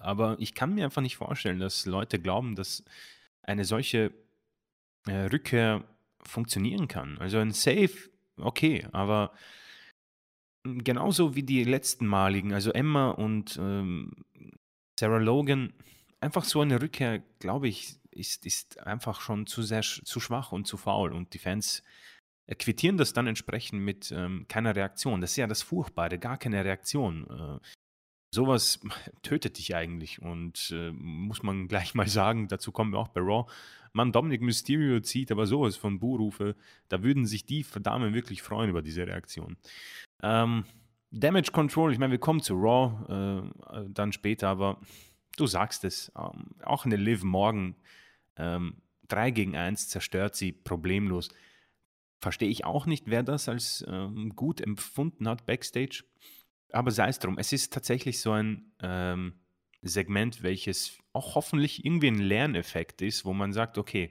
aber 0.00 0.36
ich 0.38 0.54
kann 0.54 0.74
mir 0.74 0.84
einfach 0.84 1.02
nicht 1.02 1.16
vorstellen, 1.16 1.58
dass 1.58 1.86
Leute 1.86 2.18
glauben, 2.18 2.54
dass 2.54 2.84
eine 3.42 3.64
solche 3.64 4.12
äh, 5.06 5.26
Rückkehr 5.26 5.84
funktionieren 6.22 6.88
kann. 6.88 7.18
Also 7.18 7.38
ein 7.38 7.52
Safe, 7.52 7.94
okay, 8.36 8.86
aber 8.92 9.32
genauso 10.84 11.34
wie 11.34 11.42
die 11.42 11.64
letzten 11.64 12.06
Maligen, 12.06 12.52
also 12.52 12.72
Emma 12.72 13.10
und 13.10 13.58
ähm, 13.60 14.12
Sarah 14.98 15.18
Logan, 15.18 15.72
einfach 16.20 16.44
so 16.44 16.60
eine 16.60 16.80
Rückkehr, 16.80 17.22
glaube 17.38 17.68
ich, 17.68 17.96
ist, 18.10 18.46
ist 18.46 18.78
einfach 18.80 19.20
schon 19.20 19.46
zu 19.46 19.62
sehr 19.62 19.82
zu 19.82 20.20
schwach 20.20 20.52
und 20.52 20.66
zu 20.66 20.76
faul. 20.76 21.12
Und 21.12 21.34
die 21.34 21.38
Fans 21.38 21.82
quittieren 22.58 22.96
das 22.96 23.12
dann 23.12 23.26
entsprechend 23.26 23.82
mit 23.82 24.12
ähm, 24.12 24.46
keiner 24.48 24.74
Reaktion. 24.74 25.20
Das 25.20 25.32
ist 25.32 25.36
ja 25.36 25.46
das 25.46 25.62
Furchtbare, 25.62 26.18
gar 26.18 26.38
keine 26.38 26.64
Reaktion. 26.64 27.26
Äh, 27.28 27.66
sowas 28.34 28.80
tötet 29.22 29.58
dich 29.58 29.74
eigentlich. 29.74 30.22
Und 30.22 30.70
äh, 30.72 30.92
muss 30.92 31.42
man 31.42 31.68
gleich 31.68 31.94
mal 31.94 32.08
sagen, 32.08 32.48
dazu 32.48 32.72
kommen 32.72 32.92
wir 32.92 32.98
auch 32.98 33.08
bei 33.08 33.20
Raw. 33.20 33.50
Man, 33.96 34.12
Dominic 34.12 34.42
Mysterio 34.42 35.00
zieht 35.00 35.32
aber 35.32 35.46
sowas 35.46 35.74
von 35.74 35.98
Buhrufe. 35.98 36.54
Da 36.90 37.02
würden 37.02 37.24
sich 37.24 37.46
die 37.46 37.64
Damen 37.80 38.12
wirklich 38.12 38.42
freuen 38.42 38.68
über 38.68 38.82
diese 38.82 39.06
Reaktion. 39.06 39.56
Ähm, 40.22 40.66
Damage 41.10 41.50
Control, 41.50 41.92
ich 41.92 41.98
meine, 41.98 42.10
wir 42.10 42.18
kommen 42.18 42.42
zu 42.42 42.56
Raw 42.56 43.50
äh, 43.72 43.84
dann 43.88 44.12
später, 44.12 44.48
aber 44.48 44.82
du 45.38 45.46
sagst 45.46 45.82
es, 45.84 46.12
ähm, 46.14 46.50
auch 46.62 46.84
eine 46.84 46.96
Liv 46.96 47.24
Morgan 47.24 47.74
ähm, 48.36 48.82
3 49.08 49.30
gegen 49.30 49.56
1 49.56 49.88
zerstört 49.88 50.36
sie 50.36 50.52
problemlos. 50.52 51.30
Verstehe 52.20 52.50
ich 52.50 52.66
auch 52.66 52.84
nicht, 52.84 53.04
wer 53.06 53.22
das 53.22 53.48
als 53.48 53.82
ähm, 53.88 54.36
gut 54.36 54.60
empfunden 54.60 55.26
hat 55.26 55.46
backstage. 55.46 56.04
Aber 56.70 56.90
sei 56.90 57.08
es 57.08 57.18
drum, 57.18 57.38
es 57.38 57.50
ist 57.50 57.72
tatsächlich 57.72 58.20
so 58.20 58.32
ein 58.32 58.72
ähm, 58.82 59.32
Segment, 59.88 60.42
welches 60.42 60.98
auch 61.12 61.34
hoffentlich 61.34 61.84
irgendwie 61.84 62.08
ein 62.08 62.18
Lerneffekt 62.18 63.02
ist, 63.02 63.24
wo 63.24 63.32
man 63.32 63.52
sagt, 63.52 63.78
okay, 63.78 64.10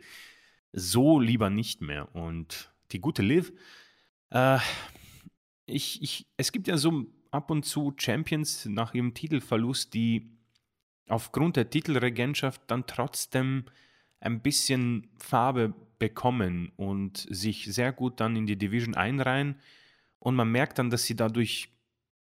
so 0.71 1.19
lieber 1.19 1.49
nicht 1.49 1.81
mehr. 1.81 2.13
Und 2.15 2.71
die 2.91 2.99
gute 2.99 3.21
Liv, 3.21 3.53
äh, 4.29 4.59
ich, 5.65 6.01
ich, 6.01 6.27
es 6.37 6.51
gibt 6.51 6.67
ja 6.67 6.77
so 6.77 7.05
ab 7.31 7.51
und 7.51 7.63
zu 7.65 7.93
Champions 7.97 8.65
nach 8.65 8.93
ihrem 8.93 9.13
Titelverlust, 9.13 9.93
die 9.93 10.31
aufgrund 11.07 11.55
der 11.55 11.69
Titelregentschaft 11.69 12.61
dann 12.67 12.87
trotzdem 12.87 13.65
ein 14.19 14.41
bisschen 14.41 15.07
Farbe 15.17 15.73
bekommen 15.99 16.71
und 16.77 17.25
sich 17.29 17.65
sehr 17.65 17.91
gut 17.91 18.19
dann 18.19 18.35
in 18.35 18.47
die 18.47 18.57
Division 18.57 18.95
einreihen. 18.95 19.55
Und 20.19 20.35
man 20.35 20.51
merkt 20.51 20.79
dann, 20.79 20.89
dass 20.89 21.03
sie 21.03 21.15
dadurch 21.15 21.69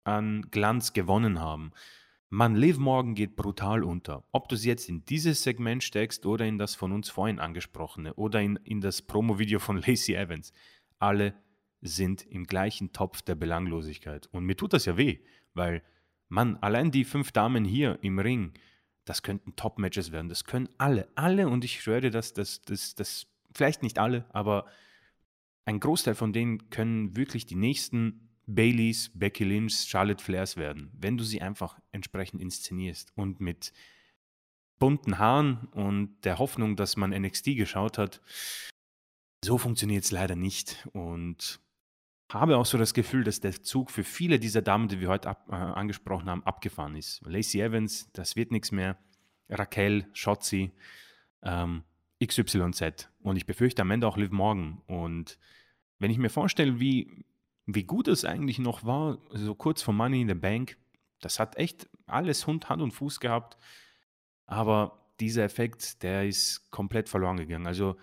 an 0.04 0.47
Glanz 0.49 0.93
gewonnen 0.93 1.39
haben. 1.39 1.72
Man, 2.34 2.55
Liv 2.55 2.77
Morgan 2.77 3.13
geht 3.13 3.36
brutal 3.36 3.84
unter. 3.84 4.23
Ob 4.32 4.47
du 4.47 4.55
sie 4.55 4.69
jetzt 4.69 4.88
in 4.88 5.03
dieses 5.03 5.43
Segment 5.43 5.84
steckst 5.84 6.25
oder 6.25 6.45
in 6.45 6.57
das 6.57 6.75
von 6.75 6.93
uns 6.93 7.09
vorhin 7.09 7.39
angesprochene 7.39 8.13
oder 8.13 8.39
in, 8.39 8.55
in 8.63 8.79
das 8.79 9.01
Promo-Video 9.01 9.59
von 9.59 9.75
Lacey 9.86 10.15
Evans. 10.15 10.53
Alle 10.97 11.34
sind 11.82 12.25
im 12.25 12.45
gleichen 12.45 12.93
Topf 12.93 13.21
der 13.21 13.36
Belanglosigkeit. 13.36 14.27
Und 14.27 14.45
mir 14.45 14.55
tut 14.55 14.71
das 14.71 14.86
ja 14.86 14.95
weh, 14.95 15.19
weil, 15.55 15.84
Mann, 16.29 16.55
allein 16.61 16.89
die 16.89 17.03
fünf 17.03 17.34
Damen 17.34 17.65
hier 17.65 17.99
im 18.01 18.17
Ring, 18.17 18.53
das 19.03 19.23
könnten 19.23 19.57
Top-Matches 19.57 20.13
werden. 20.13 20.29
Das 20.29 20.45
können 20.45 20.69
alle, 20.77 21.09
alle. 21.15 21.49
Und 21.49 21.65
ich 21.65 21.82
schwöre 21.82 21.99
dir, 21.99 22.11
dass 22.11 22.32
das, 22.32 22.61
das, 22.61 22.95
das, 22.95 23.27
vielleicht 23.53 23.84
nicht 23.84 23.99
alle, 23.99 24.23
aber 24.29 24.67
ein 25.65 25.82
Großteil 25.82 26.15
von 26.15 26.32
denen 26.32 26.69
können 26.69 27.17
wirklich 27.17 27.45
die 27.45 27.55
nächsten 27.55 28.30
Baileys, 28.56 29.12
Becky 29.14 29.43
Lynch, 29.43 29.86
Charlotte 29.88 30.24
Flairs 30.24 30.58
werden, 30.58 30.91
wenn 30.93 31.18
du 31.18 31.24
sie 31.24 31.41
einfach 31.41 31.80
entsprechend 31.91 32.41
inszenierst 32.41 33.12
und 33.16 33.39
mit 33.39 33.74
bunten 34.80 35.20
Haaren 35.20 35.68
und 35.74 36.22
der 36.26 36.39
Hoffnung, 36.39 36.76
dass 36.76 36.97
man 36.97 37.12
NXT 37.12 37.56
geschaut 37.56 37.97
hat. 37.97 38.22
So 39.43 39.58
funktioniert 39.58 40.04
es 40.04 40.12
leider 40.12 40.36
nicht. 40.36 40.88
Und 40.93 41.60
habe 42.34 42.58
auch 42.58 42.66
so 42.66 42.78
das 42.78 42.93
Gefühl, 42.93 43.24
dass 43.24 43.41
der 43.41 43.62
Zug 43.62 43.91
für 43.91 44.04
viele 44.04 44.39
dieser 44.39 44.62
Damen, 44.62 44.88
die 44.88 44.99
wir 44.99 45.10
heute 45.10 45.30
ab, 45.30 45.47
äh, 45.49 45.56
angesprochen 45.56 46.30
haben, 46.30 46.43
abgefahren 46.45 46.95
ist. 46.95 47.22
Lacey 47.26 47.62
Evans, 47.62 48.10
das 48.14 48.36
wird 48.36 48.52
nichts 48.52 48.72
mehr. 48.72 48.97
Raquel, 49.49 50.08
Shotzi, 50.14 50.72
ähm, 51.43 51.84
XYZ. 52.24 53.10
Und 53.20 53.36
ich 53.36 53.45
befürchte 53.45 53.82
am 53.82 53.91
Ende 53.91 54.08
auch 54.08 54.18
Liv 54.18 54.32
Morgan. 54.32 54.82
Und 54.88 55.38
wenn 55.99 56.10
ich 56.10 56.18
mir 56.18 56.30
vorstelle, 56.30 56.80
wie, 56.80 57.26
wie 57.76 57.84
gut 57.84 58.07
es 58.07 58.26
eigentlich 58.26 58.59
noch 58.59 58.84
war, 58.84 59.17
so 59.32 59.55
kurz 59.55 59.82
vor 59.82 59.93
Money 59.93 60.22
in 60.22 60.30
the 60.30 60.36
Bank, 60.36 60.78
das 61.19 61.39
hat 61.39 61.57
echt 61.57 61.88
alles 62.07 62.47
Hund, 62.47 62.69
Hand 62.69 62.82
und 62.82 62.91
Fuß 62.91 63.19
gehabt. 63.19 63.57
Aber 64.45 64.99
dieser 65.19 65.43
Effekt, 65.43 66.03
der 66.03 66.28
ist 66.28 66.69
komplett 66.72 67.07
verloren 67.07 67.38
gegangen. 67.38 67.67
Also 67.67 67.95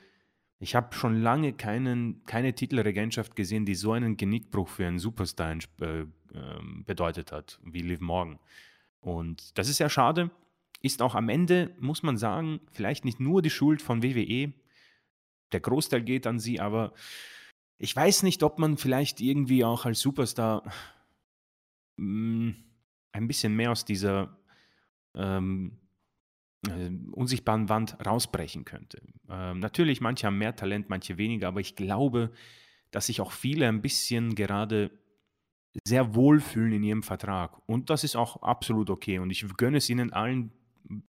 ich 0.60 0.74
habe 0.74 0.94
schon 0.94 1.20
lange 1.20 1.52
keinen, 1.52 2.24
keine 2.24 2.54
Titelregentschaft 2.54 3.36
gesehen, 3.36 3.64
die 3.64 3.74
so 3.74 3.92
einen 3.92 4.16
Genickbruch 4.16 4.68
für 4.68 4.86
einen 4.86 4.98
Superstar 4.98 5.56
äh, 5.80 6.04
ähm, 6.34 6.84
bedeutet 6.84 7.32
hat, 7.32 7.60
wie 7.62 7.82
Liv 7.82 8.00
Morgan. 8.00 8.38
Und 9.00 9.56
das 9.58 9.68
ist 9.68 9.76
sehr 9.76 9.90
schade. 9.90 10.30
Ist 10.80 11.02
auch 11.02 11.14
am 11.14 11.28
Ende, 11.28 11.74
muss 11.80 12.02
man 12.02 12.16
sagen, 12.16 12.60
vielleicht 12.72 13.04
nicht 13.04 13.20
nur 13.20 13.42
die 13.42 13.50
Schuld 13.50 13.82
von 13.82 14.02
WWE. 14.02 14.52
Der 15.52 15.60
Großteil 15.60 16.02
geht 16.02 16.26
an 16.26 16.38
sie, 16.38 16.60
aber 16.60 16.92
ich 17.78 17.94
weiß 17.94 18.24
nicht, 18.24 18.42
ob 18.42 18.58
man 18.58 18.76
vielleicht 18.76 19.20
irgendwie 19.20 19.64
auch 19.64 19.84
als 19.84 20.00
Superstar 20.00 20.62
mm, 21.96 22.50
ein 23.12 23.28
bisschen 23.28 23.54
mehr 23.54 23.70
aus 23.70 23.84
dieser 23.84 24.36
ähm, 25.14 25.78
äh, 26.66 26.90
unsichtbaren 27.12 27.68
Wand 27.68 27.96
rausbrechen 28.04 28.64
könnte. 28.64 29.00
Ähm, 29.30 29.60
natürlich, 29.60 30.00
manche 30.00 30.26
haben 30.26 30.38
mehr 30.38 30.56
Talent, 30.56 30.88
manche 30.88 31.18
weniger, 31.18 31.48
aber 31.48 31.60
ich 31.60 31.76
glaube, 31.76 32.32
dass 32.90 33.06
sich 33.06 33.20
auch 33.20 33.32
viele 33.32 33.68
ein 33.68 33.82
bisschen 33.82 34.34
gerade 34.34 34.90
sehr 35.84 36.14
wohlfühlen 36.14 36.72
in 36.72 36.82
ihrem 36.82 37.02
Vertrag. 37.02 37.58
Und 37.66 37.90
das 37.90 38.02
ist 38.02 38.16
auch 38.16 38.42
absolut 38.42 38.90
okay. 38.90 39.18
Und 39.18 39.30
ich 39.30 39.46
gönne 39.56 39.78
es 39.78 39.88
ihnen 39.88 40.12
allen, 40.12 40.52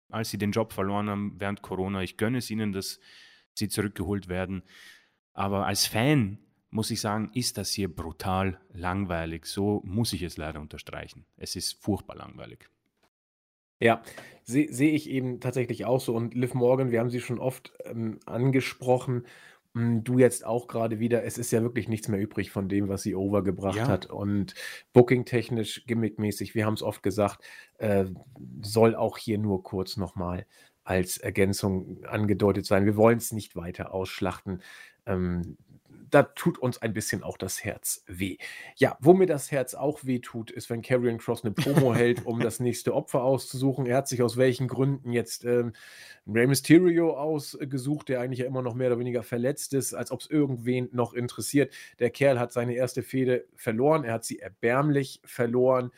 als 0.10 0.30
sie 0.30 0.38
den 0.38 0.52
Job 0.52 0.72
verloren 0.72 1.10
haben 1.10 1.40
während 1.40 1.62
Corona, 1.62 2.04
ich 2.04 2.18
gönne 2.18 2.38
es 2.38 2.50
ihnen, 2.50 2.72
dass 2.72 3.00
sie 3.56 3.68
zurückgeholt 3.68 4.30
werden. 4.30 4.64
Aber 5.34 5.66
als 5.66 5.88
Fan 5.88 6.38
muss 6.74 6.90
ich 6.90 7.00
sagen, 7.02 7.30
ist 7.34 7.58
das 7.60 7.70
hier 7.70 7.94
brutal 7.94 8.60
langweilig. 8.74 9.46
So 9.46 9.82
muss 9.86 10.12
ich 10.12 10.24
es 10.24 10.38
leider 10.38 10.60
unterstreichen. 10.60 11.26
Es 11.38 11.56
ist 11.56 11.82
furchtbar 11.84 12.16
langweilig. 12.16 12.68
Ja, 13.80 14.02
sehe 14.44 14.72
seh 14.74 14.90
ich 14.90 15.10
eben 15.10 15.40
tatsächlich 15.40 15.86
auch 15.86 16.02
so. 16.02 16.16
Und 16.16 16.34
Liv 16.34 16.56
Morgan, 16.56 16.90
wir 16.92 17.00
haben 17.00 17.12
sie 17.12 17.22
schon 17.22 17.38
oft 17.40 17.74
ähm, 17.86 18.20
angesprochen. 18.26 19.28
Hm, 19.76 20.04
du 20.04 20.18
jetzt 20.18 20.46
auch 20.46 20.68
gerade 20.68 20.98
wieder. 21.00 21.24
Es 21.24 21.38
ist 21.38 21.52
ja 21.52 21.62
wirklich 21.62 21.88
nichts 21.90 22.08
mehr 22.08 22.20
übrig 22.20 22.50
von 22.50 22.70
dem, 22.70 22.88
was 22.90 23.04
sie 23.04 23.14
overgebracht 23.14 23.78
Ja. 23.78 23.88
hat. 23.88 24.08
Und 24.08 24.56
booking-technisch, 24.94 25.86
gimmickmäßig, 25.86 26.56
wir 26.56 26.66
haben 26.66 26.74
es 26.74 26.82
oft 26.82 27.04
gesagt, 27.04 27.44
äh, 27.78 28.06
soll 28.62 28.96
auch 28.96 29.20
hier 29.20 29.38
nur 29.38 29.62
kurz 29.62 29.96
nochmal 29.96 30.48
als 30.84 31.18
Ergänzung 31.18 32.04
angedeutet 32.06 32.66
sein. 32.66 32.86
Wir 32.86 32.96
wollen 32.96 33.20
es 33.20 33.32
nicht 33.32 33.56
weiter 33.56 33.94
ausschlachten. 33.94 34.62
Ähm, 35.06 35.58
da 36.14 36.24
tut 36.24 36.60
uns 36.60 36.80
ein 36.82 36.94
bisschen 36.94 37.24
auch 37.24 37.38
das 37.38 37.64
Herz 37.64 38.04
weh. 38.06 38.38
Ja, 38.76 38.98
wo 39.00 39.14
mir 39.14 39.26
das 39.26 39.52
Herz 39.52 39.74
auch 39.74 40.04
weh 40.04 40.20
tut, 40.20 40.52
ist, 40.52 40.70
wenn 40.70 40.84
Karrion 40.84 41.18
Cross 41.18 41.44
eine 41.44 41.54
Promo 41.54 41.96
hält, 41.96 42.26
um 42.26 42.40
das 42.40 42.60
nächste 42.60 42.94
Opfer 42.94 43.24
auszusuchen. 43.24 43.88
Er 43.88 43.98
hat 43.98 44.08
sich 44.08 44.22
aus 44.22 44.38
welchen 44.38 44.68
Gründen 44.68 45.12
jetzt 45.12 45.44
ähm, 45.44 45.74
Rey 46.28 46.46
Mysterio 46.46 47.18
ausgesucht, 47.18 48.10
der 48.10 48.22
eigentlich 48.22 48.40
ja 48.40 48.46
immer 48.46 48.62
noch 48.62 48.76
mehr 48.76 48.88
oder 48.88 49.00
weniger 49.00 49.24
verletzt 49.24 49.74
ist, 49.74 49.96
als 49.96 50.12
ob 50.12 50.20
es 50.20 50.30
irgendwen 50.30 50.88
noch 50.92 51.14
interessiert. 51.14 51.74
Der 51.98 52.12
Kerl 52.12 52.40
hat 52.40 52.54
seine 52.54 52.76
erste 52.76 53.02
Fehde 53.02 53.48
verloren, 53.56 54.04
er 54.04 54.14
hat 54.14 54.26
sie 54.26 54.38
erbärmlich 54.38 55.20
verloren. 55.26 55.92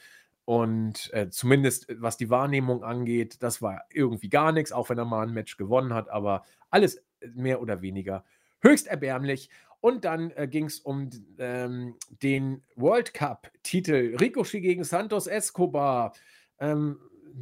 Und 0.46 1.12
äh, 1.14 1.30
zumindest 1.30 1.90
äh, 1.90 1.96
was 2.00 2.16
die 2.16 2.30
Wahrnehmung 2.30 2.84
angeht, 2.84 3.44
das 3.44 3.62
war 3.62 3.84
irgendwie 3.92 4.30
gar 4.30 4.54
nichts, 4.54 4.72
auch 4.72 4.90
wenn 4.90 4.98
er 4.98 5.06
mal 5.06 5.28
ein 5.28 5.34
Match 5.34 5.58
gewonnen 5.58 5.94
hat, 5.94 6.10
aber 6.10 6.44
alles 6.70 6.98
äh, 7.20 7.28
mehr 7.34 7.62
oder 7.62 7.82
weniger 7.82 8.24
höchst 8.62 8.88
erbärmlich. 8.88 9.50
Und 9.86 10.04
dann 10.04 10.32
äh, 10.32 10.48
ging 10.48 10.66
es 10.66 10.80
um 10.80 11.12
ähm, 11.38 11.94
den 12.24 12.64
World 12.76 13.14
Cup-Titel. 13.14 14.16
Ricochet 14.20 14.64
gegen 14.64 14.84
Santos 14.84 15.28
Escobar. 15.28 16.14
Ähm, 16.58 16.98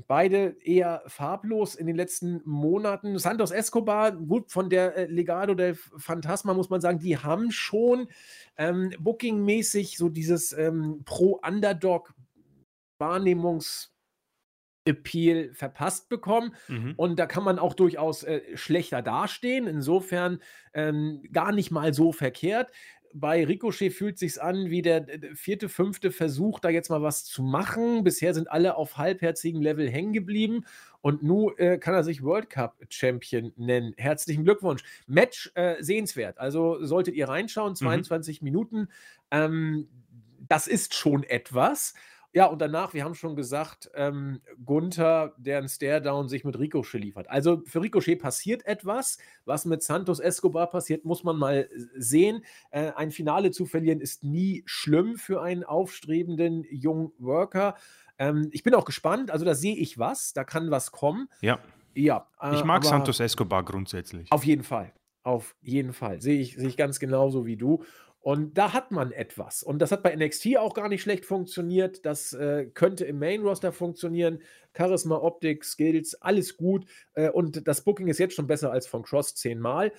beide 0.07 0.57
eher 0.61 1.03
farblos 1.07 1.75
in 1.75 1.87
den 1.87 1.95
letzten 1.95 2.41
Monaten. 2.43 3.17
Santos 3.17 3.51
Escobar, 3.51 4.11
gut, 4.11 4.51
von 4.51 4.69
der 4.69 4.97
äh, 4.97 5.05
Legado 5.05 5.53
del 5.53 5.75
Phantasma 5.75 6.53
muss 6.53 6.69
man 6.69 6.81
sagen, 6.81 6.99
die 6.99 7.17
haben 7.17 7.49
schon 7.49 8.09
ähm, 8.57 8.93
bookingmäßig 8.99 9.97
so 9.97 10.09
dieses 10.09 10.51
ähm, 10.51 11.03
Pro-Underdog-Wahrnehmungs- 11.05 13.92
Appeal 14.85 15.53
verpasst 15.53 16.09
bekommen. 16.09 16.55
Mhm. 16.67 16.93
Und 16.97 17.17
da 17.17 17.25
kann 17.25 17.43
man 17.43 17.59
auch 17.59 17.73
durchaus 17.73 18.23
äh, 18.23 18.41
schlechter 18.55 19.01
dastehen. 19.01 19.67
Insofern 19.67 20.39
ähm, 20.73 21.23
gar 21.31 21.51
nicht 21.51 21.71
mal 21.71 21.93
so 21.93 22.11
verkehrt. 22.11 22.71
Bei 23.15 23.45
Ricochet 23.45 23.93
fühlt 23.93 24.17
sich 24.17 24.41
an 24.41 24.71
wie 24.71 24.81
der, 24.81 25.01
der 25.01 25.35
vierte, 25.35 25.69
fünfte 25.69 26.11
Versuch, 26.11 26.59
da 26.59 26.69
jetzt 26.69 26.89
mal 26.89 27.03
was 27.03 27.25
zu 27.25 27.43
machen. 27.43 28.03
Bisher 28.03 28.33
sind 28.33 28.49
alle 28.49 28.75
auf 28.75 28.97
halbherzigem 28.97 29.61
Level 29.61 29.87
hängen 29.87 30.13
geblieben. 30.13 30.65
Und 31.01 31.21
nun 31.21 31.55
äh, 31.57 31.77
kann 31.77 31.93
er 31.93 32.03
sich 32.03 32.23
World 32.23 32.49
Cup 32.49 32.77
Champion 32.89 33.53
nennen. 33.55 33.93
Herzlichen 33.97 34.43
Glückwunsch. 34.45 34.83
Match 35.05 35.51
äh, 35.53 35.75
sehenswert. 35.83 36.39
Also 36.39 36.83
solltet 36.83 37.13
ihr 37.13 37.29
reinschauen, 37.29 37.75
22 37.75 38.41
mhm. 38.41 38.45
Minuten. 38.45 38.87
Ähm, 39.29 39.87
das 40.47 40.67
ist 40.67 40.95
schon 40.95 41.23
etwas. 41.23 41.93
Ja, 42.35 42.47
und 42.47 42.59
danach, 42.59 42.95
wir 42.95 43.03
haben 43.03 43.13
schon 43.13 43.35
gesagt, 43.35 43.91
ähm, 43.93 44.41
Gunther, 44.65 45.35
der 45.37 45.59
einen 45.59 45.69
Stare-Down 45.69 46.29
sich 46.29 46.43
mit 46.43 46.57
Ricochet 46.57 46.99
liefert. 46.99 47.29
Also 47.29 47.61
für 47.65 47.81
Ricochet 47.81 48.19
passiert 48.19 48.65
etwas. 48.65 49.19
Was 49.45 49.65
mit 49.65 49.83
Santos 49.83 50.19
Escobar 50.19 50.67
passiert, 50.67 51.05
muss 51.05 51.23
man 51.23 51.37
mal 51.37 51.69
sehen. 51.95 52.43
Äh, 52.71 52.91
ein 52.95 53.11
Finale 53.11 53.51
zu 53.51 53.67
verlieren 53.67 54.01
ist 54.01 54.23
nie 54.23 54.63
schlimm 54.65 55.15
für 55.17 55.43
einen 55.43 55.63
aufstrebenden 55.63 56.65
jungen 56.71 57.11
Worker. 57.19 57.75
Ähm, 58.17 58.49
ich 58.51 58.63
bin 58.63 58.73
auch 58.73 58.85
gespannt. 58.85 59.29
Also 59.29 59.45
da 59.45 59.53
sehe 59.53 59.75
ich 59.75 59.99
was. 59.99 60.33
Da 60.33 60.43
kann 60.43 60.71
was 60.71 60.91
kommen. 60.91 61.29
Ja. 61.41 61.59
Ja. 61.93 62.27
Äh, 62.41 62.55
ich 62.55 62.63
mag 62.63 62.83
Santos 62.83 63.19
Escobar 63.19 63.63
grundsätzlich. 63.63 64.31
Auf 64.31 64.43
jeden 64.43 64.63
Fall. 64.63 64.91
Auf 65.23 65.55
jeden 65.61 65.93
Fall. 65.93 66.21
Sehe 66.21 66.41
ich, 66.41 66.55
sehe 66.55 66.67
ich 66.67 66.75
ganz 66.75 66.99
genauso 66.99 67.45
wie 67.45 67.55
du. 67.55 67.83
Und 68.23 68.57
da 68.57 68.71
hat 68.71 68.91
man 68.91 69.11
etwas. 69.11 69.63
Und 69.63 69.79
das 69.79 69.91
hat 69.91 70.01
bei 70.01 70.15
NXT 70.15 70.57
auch 70.57 70.73
gar 70.73 70.87
nicht 70.87 71.01
schlecht 71.01 71.25
funktioniert. 71.25 72.05
Das 72.05 72.31
äh, 72.31 72.67
könnte 72.73 73.03
im 73.03 73.19
Main 73.19 73.41
Roster 73.41 73.73
funktionieren. 73.73 74.39
Charisma, 74.73 75.17
Optik, 75.17 75.65
Skills, 75.65 76.15
alles 76.21 76.55
gut. 76.55 76.85
Äh, 77.15 77.31
und 77.31 77.67
das 77.67 77.83
Booking 77.83 78.07
ist 78.07 78.19
jetzt 78.19 78.35
schon 78.35 78.47
besser 78.47 78.71
als 78.71 78.87
von 78.87 79.03
Cross 79.03 79.35
zehnmal. 79.35 79.91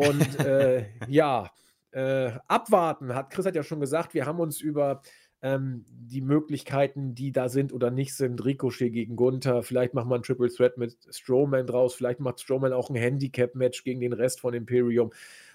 Und 0.00 0.40
äh, 0.40 0.86
ja, 1.08 1.50
äh, 1.90 2.32
abwarten, 2.46 3.14
hat 3.14 3.28
Chris 3.28 3.44
hat 3.44 3.54
ja 3.54 3.62
schon 3.62 3.80
gesagt, 3.80 4.14
wir 4.14 4.24
haben 4.24 4.40
uns 4.40 4.62
über 4.62 5.02
ähm, 5.42 5.84
die 5.90 6.22
Möglichkeiten, 6.22 7.14
die 7.14 7.32
da 7.32 7.50
sind 7.50 7.74
oder 7.74 7.90
nicht 7.90 8.14
sind, 8.14 8.42
Ricochet 8.46 8.90
gegen 8.90 9.14
Gunther, 9.14 9.62
vielleicht 9.62 9.92
macht 9.92 10.06
man 10.06 10.20
ein 10.20 10.22
Triple 10.22 10.48
Threat 10.48 10.78
mit 10.78 10.96
Strowman 11.10 11.66
draus, 11.66 11.94
vielleicht 11.94 12.20
macht 12.20 12.40
Strowman 12.40 12.72
auch 12.72 12.88
ein 12.88 12.96
Handicap-Match 12.96 13.84
gegen 13.84 14.00
den 14.00 14.14
Rest 14.14 14.40
von 14.40 14.54
Imperium. 14.54 15.12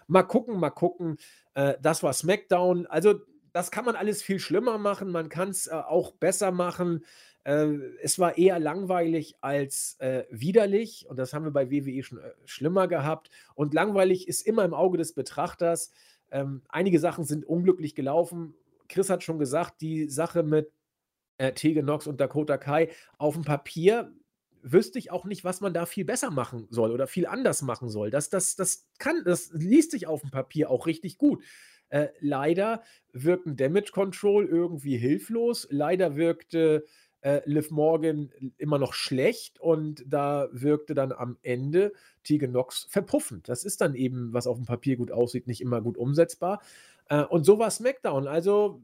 Mal 0.07 0.23
gucken, 0.23 0.59
mal 0.59 0.69
gucken. 0.69 1.17
Äh, 1.55 1.75
das 1.81 2.03
war 2.03 2.13
SmackDown. 2.13 2.85
Also, 2.87 3.21
das 3.51 3.69
kann 3.71 3.85
man 3.85 3.95
alles 3.95 4.23
viel 4.23 4.39
schlimmer 4.39 4.77
machen. 4.77 5.11
Man 5.11 5.29
kann 5.29 5.49
es 5.49 5.67
äh, 5.67 5.73
auch 5.73 6.11
besser 6.13 6.51
machen. 6.51 7.05
Äh, 7.43 7.75
es 8.01 8.17
war 8.19 8.37
eher 8.37 8.59
langweilig 8.59 9.35
als 9.41 9.95
äh, 9.99 10.23
widerlich. 10.29 11.05
Und 11.09 11.17
das 11.17 11.33
haben 11.33 11.45
wir 11.45 11.51
bei 11.51 11.69
WWE 11.69 12.03
schon 12.03 12.19
äh, 12.19 12.31
schlimmer 12.45 12.87
gehabt. 12.87 13.29
Und 13.55 13.73
langweilig 13.73 14.27
ist 14.27 14.41
immer 14.41 14.65
im 14.65 14.73
Auge 14.73 14.97
des 14.97 15.13
Betrachters. 15.13 15.91
Ähm, 16.31 16.61
einige 16.69 16.99
Sachen 16.99 17.25
sind 17.25 17.45
unglücklich 17.45 17.95
gelaufen. 17.95 18.55
Chris 18.89 19.09
hat 19.09 19.23
schon 19.23 19.39
gesagt, 19.39 19.81
die 19.81 20.09
Sache 20.09 20.43
mit 20.43 20.71
äh, 21.37 21.53
Tege 21.53 21.83
Nox 21.83 22.07
und 22.07 22.19
Dakota 22.19 22.57
Kai 22.57 22.89
auf 23.17 23.35
dem 23.35 23.43
Papier 23.43 24.11
wüsste 24.63 24.97
ich 24.97 25.11
auch 25.11 25.25
nicht, 25.25 25.43
was 25.43 25.61
man 25.61 25.73
da 25.73 25.85
viel 25.85 26.05
besser 26.05 26.31
machen 26.31 26.67
soll 26.69 26.91
oder 26.91 27.07
viel 27.07 27.27
anders 27.27 27.61
machen 27.61 27.89
soll. 27.89 28.09
Das, 28.09 28.29
das, 28.29 28.55
das 28.55 28.87
kann, 28.97 29.23
das 29.25 29.51
liest 29.53 29.91
sich 29.91 30.07
auf 30.07 30.21
dem 30.21 30.31
Papier 30.31 30.69
auch 30.69 30.87
richtig 30.87 31.17
gut. 31.17 31.43
Äh, 31.89 32.07
leider 32.19 32.81
wirken 33.11 33.55
Damage 33.55 33.91
Control 33.91 34.45
irgendwie 34.45 34.97
hilflos. 34.97 35.67
Leider 35.69 36.15
wirkte 36.15 36.85
äh, 37.21 37.41
Liv 37.45 37.71
Morgan 37.71 38.31
immer 38.57 38.79
noch 38.79 38.93
schlecht 38.93 39.59
und 39.59 40.03
da 40.07 40.49
wirkte 40.51 40.93
dann 40.93 41.11
am 41.11 41.37
Ende 41.43 41.93
Tegan 42.23 42.51
Nox 42.51 42.87
verpuffend. 42.89 43.49
Das 43.49 43.63
ist 43.63 43.81
dann 43.81 43.95
eben, 43.95 44.33
was 44.33 44.47
auf 44.47 44.57
dem 44.57 44.65
Papier 44.65 44.97
gut 44.97 45.11
aussieht, 45.11 45.47
nicht 45.47 45.61
immer 45.61 45.81
gut 45.81 45.97
umsetzbar. 45.97 46.61
Äh, 47.09 47.23
und 47.23 47.45
so 47.45 47.59
war 47.59 47.69
SmackDown. 47.69 48.27
Also 48.27 48.81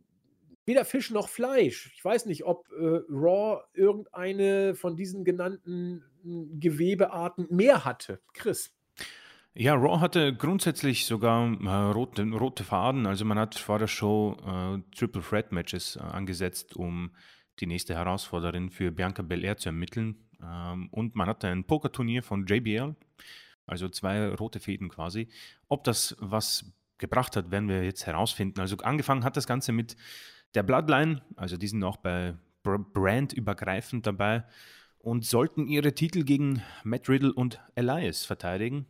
weder 0.65 0.85
Fisch 0.85 1.11
noch 1.11 1.29
Fleisch. 1.29 1.91
Ich 1.95 2.03
weiß 2.03 2.25
nicht, 2.25 2.45
ob 2.45 2.69
äh, 2.71 3.01
Raw 3.09 3.63
irgendeine 3.73 4.75
von 4.75 4.95
diesen 4.95 5.23
genannten 5.23 6.03
hm, 6.23 6.59
Gewebearten 6.59 7.47
mehr 7.49 7.85
hatte. 7.85 8.21
Chris. 8.33 8.71
Ja, 9.55 9.73
Raw 9.73 9.99
hatte 9.99 10.33
grundsätzlich 10.33 11.05
sogar 11.05 11.51
äh, 11.61 11.91
rote, 11.91 12.23
rote 12.31 12.63
Faden. 12.63 13.05
Also 13.07 13.25
man 13.25 13.39
hat 13.39 13.55
vor 13.55 13.79
der 13.79 13.87
Show 13.87 14.37
äh, 14.45 14.95
Triple 14.95 15.21
Threat 15.21 15.51
Matches 15.51 15.95
äh, 15.95 15.99
angesetzt, 15.99 16.75
um 16.75 17.11
die 17.59 17.65
nächste 17.65 17.95
Herausforderin 17.95 18.69
für 18.69 18.91
Bianca 18.91 19.21
Belair 19.21 19.57
zu 19.57 19.69
ermitteln. 19.69 20.15
Ähm, 20.41 20.87
und 20.91 21.15
man 21.15 21.27
hatte 21.27 21.47
ein 21.47 21.65
Pokerturnier 21.65 22.23
von 22.23 22.45
JBL, 22.45 22.95
also 23.65 23.89
zwei 23.89 24.29
rote 24.29 24.59
Fäden 24.59 24.89
quasi. 24.89 25.29
Ob 25.67 25.83
das 25.83 26.15
was 26.19 26.71
gebracht 26.97 27.35
hat, 27.35 27.51
werden 27.51 27.69
wir 27.69 27.83
jetzt 27.83 28.05
herausfinden. 28.05 28.59
Also 28.59 28.77
angefangen 28.77 29.23
hat 29.23 29.37
das 29.37 29.47
Ganze 29.47 29.71
mit 29.71 29.95
der 30.55 30.63
Bloodline, 30.63 31.21
also 31.35 31.57
die 31.57 31.67
sind 31.67 31.83
auch 31.83 31.97
bei 31.97 32.35
Brand 32.63 33.33
übergreifend 33.33 34.05
dabei 34.05 34.43
und 34.99 35.25
sollten 35.25 35.67
ihre 35.67 35.93
Titel 35.93 36.23
gegen 36.23 36.61
Matt 36.83 37.07
Riddle 37.09 37.33
und 37.33 37.59
Elias 37.75 38.25
verteidigen. 38.25 38.87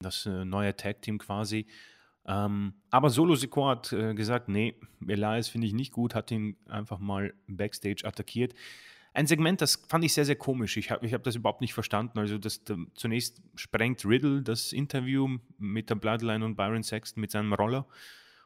Das 0.00 0.26
äh, 0.26 0.44
neue 0.44 0.76
Tag-Team 0.76 1.18
quasi. 1.18 1.66
Ähm, 2.26 2.74
aber 2.90 3.10
Solo 3.10 3.34
Sikoa 3.34 3.70
hat 3.70 3.92
äh, 3.92 4.14
gesagt, 4.14 4.48
nee, 4.48 4.74
Elias 5.06 5.48
finde 5.48 5.66
ich 5.66 5.72
nicht 5.72 5.92
gut, 5.92 6.14
hat 6.14 6.30
ihn 6.30 6.56
einfach 6.68 6.98
mal 6.98 7.34
backstage 7.46 8.04
attackiert. 8.04 8.54
Ein 9.12 9.26
Segment, 9.26 9.60
das 9.60 9.82
fand 9.88 10.04
ich 10.04 10.14
sehr, 10.14 10.24
sehr 10.24 10.36
komisch. 10.36 10.76
Ich 10.76 10.92
habe 10.92 11.04
ich 11.04 11.12
hab 11.12 11.24
das 11.24 11.34
überhaupt 11.34 11.60
nicht 11.60 11.74
verstanden. 11.74 12.18
Also 12.20 12.38
das, 12.38 12.62
da, 12.62 12.76
zunächst 12.94 13.42
sprengt 13.56 14.04
Riddle 14.04 14.42
das 14.42 14.72
Interview 14.72 15.38
mit 15.58 15.90
der 15.90 15.96
Bloodline 15.96 16.44
und 16.44 16.54
Byron 16.56 16.84
Sexton 16.84 17.20
mit 17.20 17.32
seinem 17.32 17.52
Roller. 17.52 17.86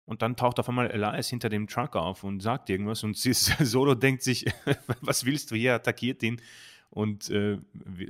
Und 0.07 0.23
dann 0.23 0.37
taucht 0.37 0.59
auf 0.61 0.69
einmal 0.69 0.91
Elias 0.91 1.29
hinter 1.31 1.49
dem 1.49 1.67
Truck 1.67 1.97
auf 1.97 2.25
und 2.25 2.41
sagt 2.41 2.69
irgendwas. 2.69 3.05
Und 3.05 3.17
Solo 3.19 3.95
denkt 3.95 4.23
sich, 4.23 4.47
was 5.01 5.25
willst 5.25 5.51
du 5.51 5.57
hier? 5.57 5.75
Attackiert 5.75 6.23
ihn 6.23 6.41
und 6.91 7.31
äh, 7.31 7.59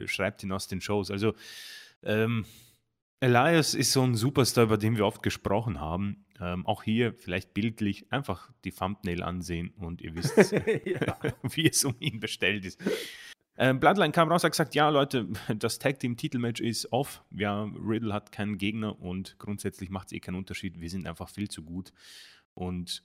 schreibt 0.07 0.43
ihn 0.43 0.53
aus 0.53 0.67
den 0.67 0.81
Shows. 0.81 1.11
Also 1.11 1.35
ähm, 2.03 2.45
Elias 3.21 3.75
ist 3.75 3.93
so 3.93 4.03
ein 4.03 4.15
Superstar, 4.15 4.65
über 4.65 4.77
den 4.77 4.97
wir 4.97 5.07
oft 5.07 5.23
gesprochen 5.23 5.81
haben. 5.81 6.27
Ähm, 6.41 6.67
auch 6.67 6.83
hier 6.83 7.15
vielleicht 7.15 7.55
bildlich 7.55 8.13
einfach 8.13 8.51
die 8.65 8.73
Thumbnail 8.73 9.23
ansehen 9.23 9.73
und 9.79 10.03
ihr 10.03 10.15
wisst, 10.15 10.37
wie 11.55 11.69
es 11.69 11.85
um 11.85 11.95
ihn 12.01 12.21
bestellt 12.21 12.65
ist. 12.65 12.81
Ähm, 13.57 13.79
Bloodline 13.79 14.13
kam 14.13 14.31
raus, 14.31 14.43
hat 14.43 14.53
gesagt, 14.53 14.75
ja 14.75 14.89
Leute, 14.89 15.29
das 15.57 15.79
Tag 15.79 16.01
Team 16.01 16.17
Titelmatch 16.17 16.61
ist 16.61 16.93
off. 16.93 17.23
Ja, 17.31 17.65
Riddle 17.65 18.13
hat 18.13 18.33
keinen 18.33 18.59
Gegner 18.59 19.01
und 19.01 19.39
grundsätzlich 19.39 19.91
macht 19.91 20.09
es 20.09 20.13
eh 20.13 20.21
keinen 20.21 20.37
Unterschied. 20.37 20.81
Wir 20.81 20.91
sind 20.91 21.07
einfach 21.07 21.29
viel 21.29 21.49
zu 21.49 21.63
gut 21.63 21.93
und 22.55 23.05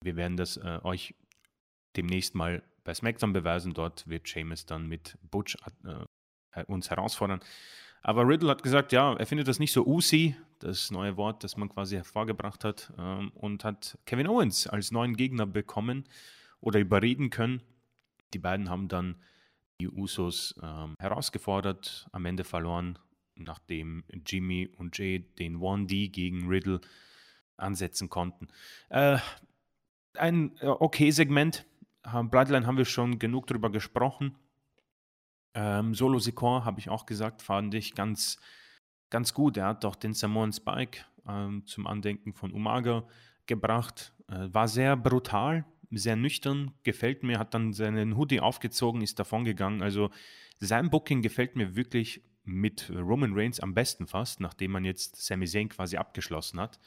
wir 0.00 0.16
werden 0.16 0.36
das 0.36 0.56
äh, 0.56 0.80
euch 0.82 1.14
demnächst 1.96 2.34
mal 2.34 2.62
bei 2.84 2.94
SmackDown 2.94 3.32
beweisen. 3.32 3.74
Dort 3.74 4.08
wird 4.08 4.26
Seamus 4.26 4.66
dann 4.66 4.88
mit 4.88 5.18
Butch 5.30 5.56
äh, 5.84 6.64
uns 6.64 6.90
herausfordern. 6.90 7.40
Aber 8.02 8.26
Riddle 8.26 8.50
hat 8.50 8.62
gesagt, 8.62 8.92
ja, 8.92 9.14
er 9.14 9.26
findet 9.26 9.46
das 9.46 9.60
nicht 9.60 9.72
so 9.72 9.86
usi, 9.86 10.34
das 10.58 10.90
neue 10.90 11.16
Wort, 11.16 11.44
das 11.44 11.56
man 11.56 11.68
quasi 11.68 11.96
hervorgebracht 11.96 12.64
hat, 12.64 12.92
ähm, 12.98 13.30
und 13.34 13.64
hat 13.64 13.96
Kevin 14.06 14.26
Owens 14.26 14.66
als 14.66 14.90
neuen 14.90 15.16
Gegner 15.16 15.46
bekommen 15.46 16.04
oder 16.60 16.80
überreden 16.80 17.30
können. 17.30 17.62
Die 18.34 18.38
beiden 18.38 18.70
haben 18.70 18.88
dann 18.88 19.16
die 19.80 19.88
Usos 19.88 20.54
ähm, 20.62 20.94
herausgefordert, 20.98 22.06
am 22.12 22.24
Ende 22.26 22.44
verloren, 22.44 22.98
nachdem 23.36 24.04
Jimmy 24.26 24.68
und 24.76 24.96
Jay 24.96 25.18
den 25.18 25.58
1D 25.58 26.10
gegen 26.10 26.48
Riddle 26.48 26.80
ansetzen 27.56 28.08
konnten. 28.08 28.48
Äh, 28.90 29.18
ein 30.16 30.56
äh, 30.60 30.66
okay 30.66 31.10
Segment. 31.10 31.64
Bloodline 32.02 32.66
haben 32.66 32.78
wir 32.78 32.84
schon 32.84 33.20
genug 33.20 33.46
drüber 33.46 33.70
gesprochen. 33.70 34.36
Ähm, 35.54 35.94
Solo 35.94 36.18
Sikor 36.18 36.64
habe 36.64 36.80
ich 36.80 36.88
auch 36.88 37.06
gesagt, 37.06 37.42
fand 37.42 37.74
ich 37.74 37.94
ganz, 37.94 38.38
ganz 39.10 39.34
gut. 39.34 39.56
Er 39.56 39.66
hat 39.66 39.84
doch 39.84 39.94
den 39.94 40.14
Samoan 40.14 40.52
Spike 40.52 41.04
ähm, 41.28 41.64
zum 41.66 41.86
Andenken 41.86 42.32
von 42.32 42.52
Umaga 42.52 43.04
gebracht. 43.46 44.12
Äh, 44.28 44.48
war 44.52 44.68
sehr 44.68 44.96
brutal, 44.96 45.64
sehr 45.92 46.16
nüchtern, 46.16 46.72
gefällt 46.82 47.22
mir, 47.22 47.38
hat 47.38 47.54
dann 47.54 47.72
seinen 47.72 48.16
Hoodie 48.16 48.40
aufgezogen, 48.40 49.02
ist 49.02 49.18
davongegangen. 49.18 49.82
Also 49.82 50.10
sein 50.58 50.90
Booking 50.90 51.22
gefällt 51.22 51.56
mir 51.56 51.76
wirklich 51.76 52.22
mit 52.44 52.90
Roman 52.90 53.34
Reigns 53.34 53.60
am 53.60 53.74
besten 53.74 54.06
fast, 54.06 54.40
nachdem 54.40 54.72
man 54.72 54.84
jetzt 54.84 55.16
Sami 55.16 55.46
Zayn 55.46 55.68
quasi 55.68 55.96
abgeschlossen 55.96 56.60
hat. 56.60 56.80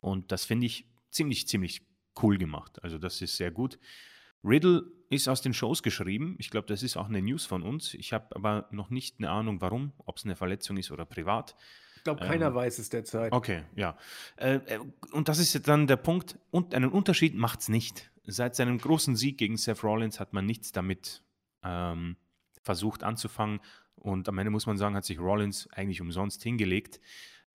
Und 0.00 0.32
das 0.32 0.44
finde 0.44 0.66
ich 0.66 0.86
ziemlich, 1.10 1.46
ziemlich 1.46 1.82
cool 2.22 2.38
gemacht. 2.38 2.82
Also 2.82 2.98
das 2.98 3.20
ist 3.20 3.36
sehr 3.36 3.50
gut. 3.50 3.78
Riddle 4.44 4.84
ist 5.08 5.28
aus 5.28 5.42
den 5.42 5.54
Shows 5.54 5.82
geschrieben. 5.82 6.36
Ich 6.38 6.50
glaube, 6.50 6.66
das 6.66 6.82
ist 6.82 6.96
auch 6.96 7.08
eine 7.08 7.22
News 7.22 7.46
von 7.46 7.62
uns. 7.62 7.94
Ich 7.94 8.12
habe 8.12 8.34
aber 8.34 8.68
noch 8.70 8.90
nicht 8.90 9.18
eine 9.18 9.30
Ahnung, 9.30 9.60
warum, 9.60 9.92
ob 9.98 10.16
es 10.16 10.24
eine 10.24 10.36
Verletzung 10.36 10.76
ist 10.78 10.90
oder 10.90 11.04
privat. 11.04 11.54
Ich 12.02 12.04
glaube, 12.04 12.24
keiner 12.26 12.48
ähm, 12.48 12.54
weiß 12.54 12.78
es 12.78 12.88
derzeit. 12.88 13.32
Okay, 13.32 13.62
ja. 13.76 13.96
Äh, 14.36 14.56
äh, 14.56 14.80
und 15.12 15.28
das 15.28 15.38
ist 15.38 15.68
dann 15.68 15.86
der 15.86 15.96
Punkt. 15.96 16.38
Und 16.50 16.74
einen 16.74 16.90
Unterschied 16.90 17.34
macht 17.34 17.60
es 17.60 17.68
nicht. 17.68 18.10
Seit 18.24 18.56
seinem 18.56 18.78
großen 18.78 19.16
Sieg 19.16 19.38
gegen 19.38 19.56
Seth 19.56 19.84
Rollins 19.84 20.20
hat 20.20 20.32
man 20.32 20.46
nichts 20.46 20.72
damit 20.72 21.22
ähm, 21.62 22.16
versucht 22.62 23.02
anzufangen. 23.02 23.60
Und 23.94 24.28
am 24.28 24.38
Ende 24.38 24.50
muss 24.50 24.66
man 24.66 24.76
sagen, 24.78 24.96
hat 24.96 25.04
sich 25.04 25.20
Rollins 25.20 25.68
eigentlich 25.72 26.00
umsonst 26.00 26.42
hingelegt. 26.42 27.00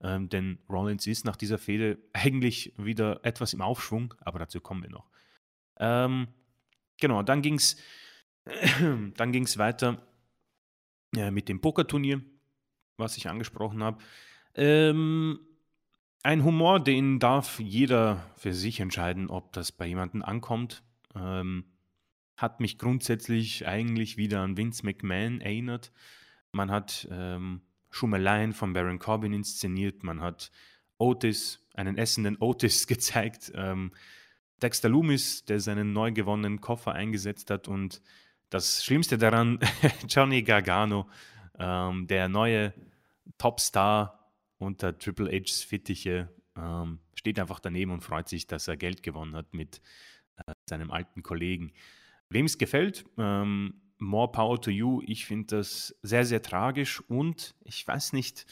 Ähm, 0.00 0.28
denn 0.28 0.58
Rollins 0.68 1.06
ist 1.06 1.24
nach 1.24 1.36
dieser 1.36 1.58
Fehde 1.58 1.98
eigentlich 2.12 2.72
wieder 2.78 3.20
etwas 3.24 3.52
im 3.52 3.60
Aufschwung, 3.60 4.14
aber 4.20 4.38
dazu 4.38 4.60
kommen 4.60 4.82
wir 4.82 4.90
noch. 4.90 5.10
Ähm, 5.78 6.28
Genau, 7.00 7.22
dann 7.22 7.42
ging 7.42 7.54
es 7.54 7.76
dann 9.16 9.32
ging's 9.32 9.58
weiter 9.58 10.02
äh, 11.14 11.30
mit 11.30 11.48
dem 11.48 11.60
Pokerturnier, 11.60 12.22
was 12.96 13.16
ich 13.16 13.28
angesprochen 13.28 13.82
habe. 13.82 13.98
Ähm, 14.58 15.38
ein 16.24 16.42
Humor, 16.42 16.80
den 16.80 17.20
darf 17.20 17.60
jeder 17.60 18.24
für 18.36 18.52
sich 18.52 18.80
entscheiden, 18.80 19.30
ob 19.30 19.52
das 19.52 19.70
bei 19.70 19.86
jemandem 19.86 20.22
ankommt. 20.22 20.82
Ähm, 21.14 21.64
hat 22.36 22.58
mich 22.58 22.76
grundsätzlich 22.76 23.68
eigentlich 23.68 24.16
wieder 24.16 24.40
an 24.40 24.56
Vince 24.56 24.84
McMahon 24.84 25.40
erinnert. 25.40 25.92
Man 26.50 26.72
hat 26.72 27.06
ähm, 27.10 27.62
Schummeleien 27.90 28.52
von 28.52 28.72
Baron 28.72 28.98
Corbin 28.98 29.32
inszeniert, 29.32 30.02
man 30.02 30.20
hat 30.20 30.50
Otis, 30.98 31.64
einen 31.74 31.96
essenden 31.96 32.36
Otis 32.40 32.88
gezeigt. 32.88 33.52
Ähm, 33.54 33.92
Dexter 34.60 34.88
Loomis, 34.88 35.44
der 35.44 35.60
seinen 35.60 35.92
neu 35.92 36.10
gewonnenen 36.10 36.60
Koffer 36.60 36.92
eingesetzt 36.92 37.50
hat 37.50 37.68
und 37.68 38.02
das 38.50 38.84
Schlimmste 38.84 39.18
daran, 39.18 39.60
Johnny 40.08 40.42
Gargano, 40.42 41.08
ähm, 41.60 42.08
der 42.08 42.28
neue 42.28 42.74
Topstar 43.36 44.17
unter 44.58 44.98
Triple 44.98 45.30
H's 45.30 45.62
Fittiche, 45.62 46.28
ähm, 46.56 46.98
steht 47.14 47.38
einfach 47.38 47.60
daneben 47.60 47.92
und 47.92 48.02
freut 48.02 48.28
sich, 48.28 48.46
dass 48.46 48.68
er 48.68 48.76
Geld 48.76 49.02
gewonnen 49.02 49.34
hat 49.34 49.54
mit 49.54 49.80
äh, 50.36 50.52
seinem 50.68 50.90
alten 50.90 51.22
Kollegen. 51.22 51.72
Wem 52.28 52.46
es 52.46 52.58
gefällt, 52.58 53.04
ähm, 53.16 53.80
more 53.98 54.30
power 54.30 54.60
to 54.60 54.70
you. 54.70 55.02
Ich 55.06 55.26
finde 55.26 55.56
das 55.56 55.96
sehr, 56.02 56.24
sehr 56.24 56.42
tragisch 56.42 57.00
und 57.08 57.54
ich 57.64 57.86
weiß 57.86 58.12
nicht, 58.12 58.46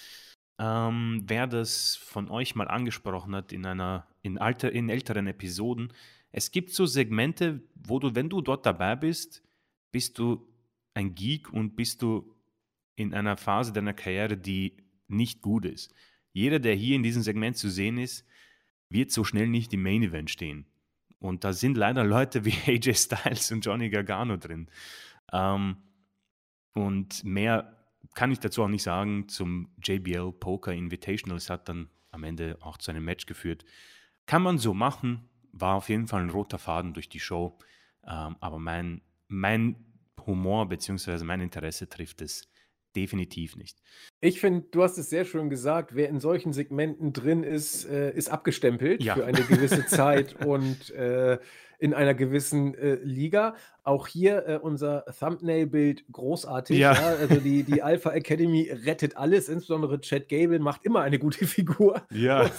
ähm, 0.59 1.23
wer 1.27 1.47
das 1.47 1.97
von 1.97 2.31
euch 2.31 2.55
mal 2.55 2.69
angesprochen 2.69 3.35
hat 3.35 3.53
in 3.53 3.67
einer, 3.67 4.07
in, 4.23 4.39
alter, 4.39 4.73
in 4.73 4.89
älteren 4.89 5.27
Episoden. 5.27 5.93
Es 6.33 6.51
gibt 6.51 6.71
so 6.71 6.87
Segmente, 6.87 7.63
wo 7.75 7.99
du, 7.99 8.15
wenn 8.15 8.29
du 8.29 8.41
dort 8.41 8.65
dabei 8.67 8.97
bist, 8.97 9.43
bist 9.93 10.19
du 10.19 10.49
ein 10.95 11.15
Geek 11.15 11.53
und 11.53 11.77
bist 11.77 12.03
du 12.03 12.35
in 12.97 13.13
einer 13.13 13.37
Phase 13.37 13.73
deiner 13.73 13.93
Karriere, 13.93 14.37
die 14.37 14.77
nicht 15.09 15.43
gut 15.43 15.65
ist. 15.65 15.93
Jeder, 16.33 16.59
der 16.59 16.75
hier 16.75 16.97
in 16.97 17.03
diesem 17.03 17.23
Segment 17.23 17.57
zu 17.57 17.71
sehen 17.71 17.99
ist, 17.99 18.27
wird 18.89 19.11
so 19.11 19.25
schnell 19.25 19.49
nicht 19.49 19.73
im 19.73 19.83
Main 19.83 20.03
Event 20.03 20.31
stehen. 20.31 20.67
Und 21.19 21.45
da 21.45 21.53
sind 21.53 21.77
leider 21.77 22.05
Leute 22.05 22.45
wie 22.45 22.53
AJ 22.67 22.95
Styles 22.95 23.51
und 23.53 23.65
Johnny 23.65 23.89
Gargano 23.89 24.37
drin. 24.37 24.69
Ähm, 25.33 25.77
und 26.75 27.25
mehr 27.25 27.77
kann 28.15 28.31
ich 28.31 28.41
dazu 28.41 28.63
auch 28.63 28.69
nicht 28.69 28.83
sagen. 28.83 29.29
Zum 29.29 29.71
JBL 29.83 30.33
Poker 30.33 30.73
Invitational, 30.73 31.39
es 31.39 31.51
hat 31.51 31.69
dann 31.69 31.89
am 32.11 32.25
Ende 32.25 32.59
auch 32.61 32.79
zu 32.79 32.91
einem 32.91 33.05
Match 33.05 33.27
geführt. 33.27 33.65
Kann 34.27 34.43
man 34.43 34.59
so 34.59 34.75
machen, 34.75 35.29
war 35.53 35.77
auf 35.77 35.89
jeden 35.89 36.07
Fall 36.07 36.23
ein 36.23 36.31
roter 36.31 36.59
Faden 36.59 36.93
durch 36.93 37.09
die 37.09 37.21
Show. 37.21 37.59
Ähm, 38.05 38.37
aber 38.41 38.59
mein, 38.59 39.01
mein 39.29 39.77
Humor 40.27 40.69
bzw. 40.69 41.25
mein 41.25 41.41
Interesse 41.41 41.89
trifft 41.89 42.21
es 42.21 42.49
definitiv 42.97 43.57
nicht. 43.57 43.79
Ich 44.21 44.41
finde, 44.41 44.67
du 44.71 44.83
hast 44.83 44.99
es 44.99 45.11
sehr 45.11 45.25
schön 45.25 45.51
gesagt, 45.51 45.95
wer 45.95 46.09
in 46.09 46.19
solchen 46.19 46.53
Segmenten 46.53 47.13
drin 47.13 47.45
ist, 47.45 47.85
äh, 47.85 48.13
ist 48.13 48.31
abgestempelt 48.31 49.03
ja. 49.03 49.15
für 49.15 49.27
eine 49.27 49.43
gewisse 49.43 49.87
Zeit 49.87 50.45
und 50.45 50.91
äh, 50.91 51.39
in 51.79 51.95
einer 51.95 52.15
gewissen 52.15 52.75
äh, 52.75 52.95
Liga. 52.97 53.55
Auch 53.85 54.09
hier 54.09 54.49
äh, 54.49 54.59
unser 54.61 55.05
Thumbnail-Bild 55.19 56.05
großartig. 56.11 56.79
Ja. 56.79 56.95
Ja? 56.95 57.17
Also 57.21 57.37
die, 57.37 57.63
die 57.63 57.83
Alpha 57.83 58.11
Academy 58.11 58.71
rettet 58.85 59.17
alles, 59.17 59.49
insbesondere 59.49 60.01
Chad 60.01 60.29
Gable 60.29 60.59
macht 60.59 60.85
immer 60.85 61.03
eine 61.03 61.19
gute 61.19 61.47
Figur. 61.47 62.03
Ja. 62.11 62.51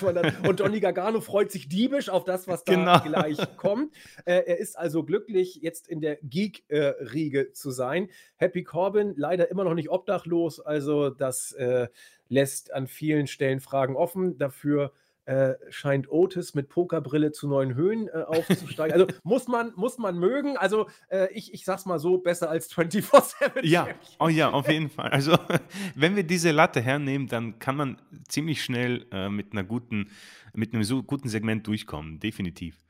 Und 0.47 0.59
Donny 0.59 0.79
Gargano 0.79 1.19
freut 1.21 1.51
sich 1.51 1.67
diebisch 1.67 2.09
auf 2.09 2.23
das, 2.23 2.47
was 2.47 2.63
da 2.63 2.73
genau. 2.73 2.99
gleich 3.03 3.37
kommt. 3.57 3.93
Äh, 4.25 4.43
er 4.45 4.57
ist 4.57 4.77
also 4.77 5.03
glücklich, 5.03 5.59
jetzt 5.61 5.87
in 5.87 6.01
der 6.01 6.17
Geek-Riege 6.23 7.51
zu 7.51 7.71
sein. 7.71 8.09
Happy 8.37 8.63
Corbin 8.63 9.13
leider 9.17 9.51
immer 9.51 9.63
noch 9.63 9.73
nicht 9.73 9.89
obdachlos, 9.89 10.59
also 10.59 11.09
das 11.09 11.51
äh, 11.53 11.87
lässt 12.29 12.73
an 12.73 12.87
vielen 12.87 13.27
Stellen 13.27 13.59
Fragen 13.59 13.95
offen. 13.95 14.37
Dafür 14.37 14.91
äh, 15.27 15.55
scheint 15.69 16.09
Otis 16.09 16.53
mit 16.53 16.69
Pokerbrille 16.69 17.33
zu 17.33 17.49
neuen 17.49 17.75
Höhen 17.75 18.07
äh, 18.07 18.23
aufzusteigen. 18.25 18.93
Also 18.93 19.07
muss 19.23 19.49
man, 19.49 19.73
muss 19.75 19.97
man 19.97 20.17
mögen. 20.17 20.55
Also 20.55 20.87
äh, 21.09 21.27
ich, 21.33 21.53
ich 21.53 21.65
sag's 21.65 21.85
mal 21.85 21.99
so, 21.99 22.17
besser 22.17 22.49
als 22.49 22.71
24-7. 22.71 23.65
Ja, 23.65 23.89
oh 24.19 24.29
ja, 24.29 24.49
auf 24.51 24.69
jeden 24.69 24.89
Fall. 24.89 25.09
Also 25.09 25.37
wenn 25.95 26.15
wir 26.15 26.23
diese 26.23 26.51
Latte 26.51 26.79
hernehmen, 26.79 27.27
dann 27.27 27.59
kann 27.59 27.75
man 27.75 28.01
ziemlich 28.29 28.63
schnell 28.63 29.05
äh, 29.11 29.27
mit 29.27 29.51
einer 29.51 29.65
guten, 29.65 30.11
mit 30.53 30.73
einem 30.73 30.85
so 30.85 31.03
guten 31.03 31.27
Segment 31.27 31.67
durchkommen, 31.67 32.21
definitiv. 32.21 32.85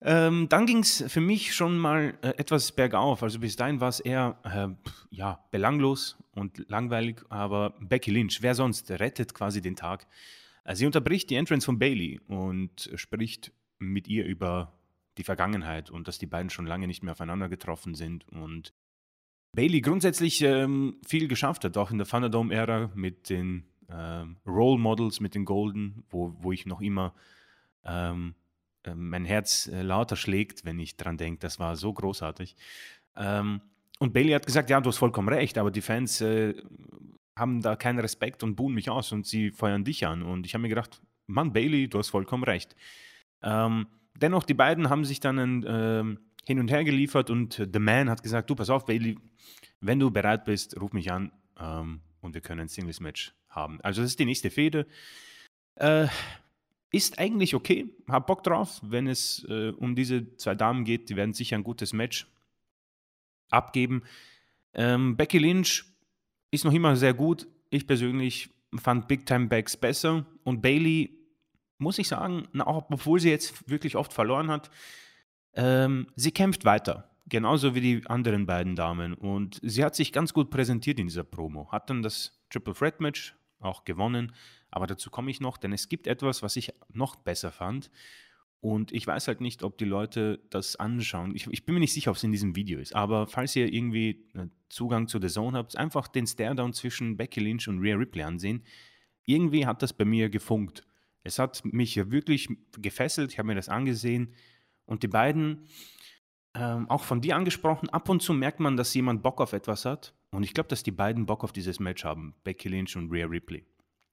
Ähm, 0.00 0.48
dann 0.48 0.66
ging 0.66 0.78
es 0.78 1.02
für 1.08 1.20
mich 1.20 1.56
schon 1.56 1.76
mal 1.76 2.14
äh, 2.22 2.28
etwas 2.36 2.70
bergauf. 2.70 3.24
Also 3.24 3.40
bis 3.40 3.56
dahin 3.56 3.80
war 3.80 3.88
es 3.88 3.98
eher 3.98 4.38
äh, 4.44 4.92
ja, 5.10 5.44
belanglos 5.50 6.18
und 6.34 6.68
langweilig, 6.68 7.22
aber 7.30 7.74
Becky 7.80 8.12
Lynch, 8.12 8.42
wer 8.42 8.54
sonst, 8.54 8.92
rettet 8.92 9.34
quasi 9.34 9.60
den 9.60 9.74
Tag. 9.74 10.06
Äh, 10.64 10.74
sie 10.74 10.86
unterbricht 10.86 11.30
die 11.30 11.36
Entrance 11.36 11.64
von 11.64 11.78
Bailey 11.78 12.20
und 12.26 12.90
spricht 12.94 13.52
mit 13.78 14.08
ihr 14.08 14.24
über 14.24 14.72
die 15.18 15.24
Vergangenheit 15.24 15.90
und 15.90 16.08
dass 16.08 16.18
die 16.18 16.26
beiden 16.26 16.50
schon 16.50 16.66
lange 16.66 16.86
nicht 16.86 17.02
mehr 17.02 17.12
aufeinander 17.12 17.48
getroffen 17.48 17.94
sind 17.94 18.26
und 18.28 18.72
Bailey 19.54 19.80
grundsätzlich 19.80 20.42
ähm, 20.42 20.96
viel 21.06 21.28
geschafft 21.28 21.64
hat, 21.64 21.76
auch 21.76 21.92
in 21.92 21.98
der 21.98 22.08
Thunderdome-Ära 22.08 22.90
mit 22.94 23.30
den 23.30 23.64
ähm, 23.88 24.36
Role 24.44 24.80
Models, 24.80 25.20
mit 25.20 25.36
den 25.36 25.44
Golden, 25.44 26.02
wo, 26.10 26.34
wo 26.40 26.50
ich 26.50 26.66
noch 26.66 26.80
immer 26.80 27.14
ähm, 27.84 28.34
äh, 28.82 28.94
mein 28.94 29.24
Herz 29.24 29.68
äh, 29.68 29.82
lauter 29.82 30.16
schlägt, 30.16 30.64
wenn 30.64 30.80
ich 30.80 30.96
dran 30.96 31.16
denke. 31.16 31.38
Das 31.38 31.60
war 31.60 31.76
so 31.76 31.92
großartig. 31.92 32.56
Ähm, 33.16 33.60
und 34.00 34.12
Bailey 34.12 34.32
hat 34.32 34.46
gesagt, 34.46 34.70
ja, 34.70 34.80
du 34.80 34.88
hast 34.88 34.98
vollkommen 34.98 35.28
recht, 35.28 35.56
aber 35.56 35.70
die 35.70 35.82
Fans 35.82 36.20
äh, 36.20 36.54
haben 37.36 37.62
da 37.62 37.76
keinen 37.76 37.98
Respekt 37.98 38.42
und 38.42 38.54
buhen 38.56 38.74
mich 38.74 38.90
aus 38.90 39.12
und 39.12 39.26
sie 39.26 39.50
feuern 39.50 39.84
dich 39.84 40.06
an. 40.06 40.22
Und 40.22 40.46
ich 40.46 40.54
habe 40.54 40.62
mir 40.62 40.68
gedacht, 40.68 41.02
Mann, 41.26 41.52
Bailey, 41.52 41.88
du 41.88 41.98
hast 41.98 42.10
vollkommen 42.10 42.44
recht. 42.44 42.76
Ähm, 43.42 43.86
dennoch, 44.16 44.44
die 44.44 44.54
beiden 44.54 44.90
haben 44.90 45.04
sich 45.04 45.20
dann 45.20 45.38
ein, 45.38 45.64
ähm, 45.66 46.18
hin 46.46 46.60
und 46.60 46.70
her 46.70 46.84
geliefert 46.84 47.30
und 47.30 47.54
The 47.72 47.78
Man 47.78 48.10
hat 48.10 48.22
gesagt, 48.22 48.50
du, 48.50 48.54
pass 48.54 48.70
auf, 48.70 48.84
Bailey, 48.84 49.18
wenn 49.80 49.98
du 49.98 50.10
bereit 50.10 50.44
bist, 50.44 50.80
ruf 50.80 50.92
mich 50.92 51.10
an 51.10 51.32
ähm, 51.58 52.00
und 52.20 52.34
wir 52.34 52.40
können 52.40 52.60
ein 52.60 52.68
Singles-Match 52.68 53.34
haben. 53.48 53.80
Also 53.80 54.02
das 54.02 54.10
ist 54.10 54.18
die 54.18 54.24
nächste 54.24 54.50
Fehde. 54.50 54.86
Äh, 55.76 56.08
ist 56.90 57.18
eigentlich 57.18 57.54
okay, 57.54 57.90
hab 58.08 58.26
Bock 58.26 58.44
drauf, 58.44 58.80
wenn 58.82 59.08
es 59.08 59.44
äh, 59.48 59.70
um 59.70 59.96
diese 59.96 60.36
zwei 60.36 60.54
Damen 60.54 60.84
geht, 60.84 61.08
die 61.08 61.16
werden 61.16 61.34
sicher 61.34 61.56
ein 61.56 61.64
gutes 61.64 61.92
Match 61.92 62.28
abgeben. 63.50 64.02
Ähm, 64.74 65.16
Becky 65.16 65.38
Lynch 65.38 65.84
ist 66.54 66.64
noch 66.64 66.72
immer 66.72 66.96
sehr 66.96 67.14
gut. 67.14 67.46
Ich 67.70 67.86
persönlich 67.86 68.50
fand 68.76 69.08
Big 69.08 69.26
Time 69.26 69.46
Bags 69.46 69.76
besser 69.76 70.24
und 70.44 70.62
Bailey, 70.62 71.10
muss 71.78 71.98
ich 71.98 72.08
sagen, 72.08 72.48
auch 72.60 72.86
obwohl 72.90 73.20
sie 73.20 73.30
jetzt 73.30 73.68
wirklich 73.68 73.96
oft 73.96 74.12
verloren 74.12 74.50
hat, 74.50 74.70
ähm, 75.54 76.06
sie 76.16 76.32
kämpft 76.32 76.64
weiter. 76.64 77.10
Genauso 77.26 77.74
wie 77.74 77.80
die 77.80 78.06
anderen 78.06 78.44
beiden 78.44 78.76
Damen. 78.76 79.14
Und 79.14 79.58
sie 79.62 79.82
hat 79.82 79.94
sich 79.94 80.12
ganz 80.12 80.34
gut 80.34 80.50
präsentiert 80.50 80.98
in 80.98 81.06
dieser 81.06 81.24
Promo. 81.24 81.70
Hat 81.72 81.88
dann 81.88 82.02
das 82.02 82.38
Triple 82.50 82.74
Threat 82.74 83.00
Match 83.00 83.34
auch 83.60 83.84
gewonnen. 83.84 84.32
Aber 84.70 84.86
dazu 84.86 85.10
komme 85.10 85.30
ich 85.30 85.40
noch, 85.40 85.56
denn 85.56 85.72
es 85.72 85.88
gibt 85.88 86.06
etwas, 86.06 86.42
was 86.42 86.56
ich 86.56 86.72
noch 86.92 87.16
besser 87.16 87.50
fand. 87.50 87.90
Und 88.64 88.92
ich 88.92 89.06
weiß 89.06 89.28
halt 89.28 89.42
nicht, 89.42 89.62
ob 89.62 89.76
die 89.76 89.84
Leute 89.84 90.40
das 90.48 90.76
anschauen. 90.76 91.36
Ich, 91.36 91.46
ich 91.48 91.66
bin 91.66 91.74
mir 91.74 91.80
nicht 91.80 91.92
sicher, 91.92 92.10
ob 92.10 92.16
es 92.16 92.24
in 92.24 92.32
diesem 92.32 92.56
Video 92.56 92.78
ist. 92.80 92.96
Aber 92.96 93.26
falls 93.26 93.54
ihr 93.56 93.70
irgendwie 93.70 94.24
äh, 94.32 94.46
Zugang 94.70 95.06
zu 95.06 95.20
The 95.20 95.28
Zone 95.28 95.58
habt, 95.58 95.76
einfach 95.76 96.08
den 96.08 96.26
Stare-Down 96.26 96.72
zwischen 96.72 97.18
Becky 97.18 97.40
Lynch 97.40 97.68
und 97.68 97.80
Rhea 97.80 97.94
Ripley 97.94 98.22
ansehen. 98.22 98.62
Irgendwie 99.26 99.66
hat 99.66 99.82
das 99.82 99.92
bei 99.92 100.06
mir 100.06 100.30
gefunkt. 100.30 100.82
Es 101.24 101.38
hat 101.38 101.62
mich 101.62 102.10
wirklich 102.10 102.48
gefesselt. 102.80 103.32
Ich 103.32 103.38
habe 103.38 103.48
mir 103.48 103.54
das 103.54 103.68
angesehen. 103.68 104.32
Und 104.86 105.02
die 105.02 105.08
beiden, 105.08 105.68
ähm, 106.54 106.88
auch 106.88 107.02
von 107.02 107.20
dir 107.20 107.36
angesprochen, 107.36 107.90
ab 107.90 108.08
und 108.08 108.22
zu 108.22 108.32
merkt 108.32 108.60
man, 108.60 108.78
dass 108.78 108.94
jemand 108.94 109.22
Bock 109.22 109.42
auf 109.42 109.52
etwas 109.52 109.84
hat. 109.84 110.14
Und 110.30 110.42
ich 110.42 110.54
glaube, 110.54 110.70
dass 110.70 110.82
die 110.82 110.90
beiden 110.90 111.26
Bock 111.26 111.44
auf 111.44 111.52
dieses 111.52 111.80
Match 111.80 112.02
haben. 112.02 112.34
Becky 112.44 112.70
Lynch 112.70 112.96
und 112.96 113.10
Rhea 113.12 113.26
Ripley. 113.26 113.66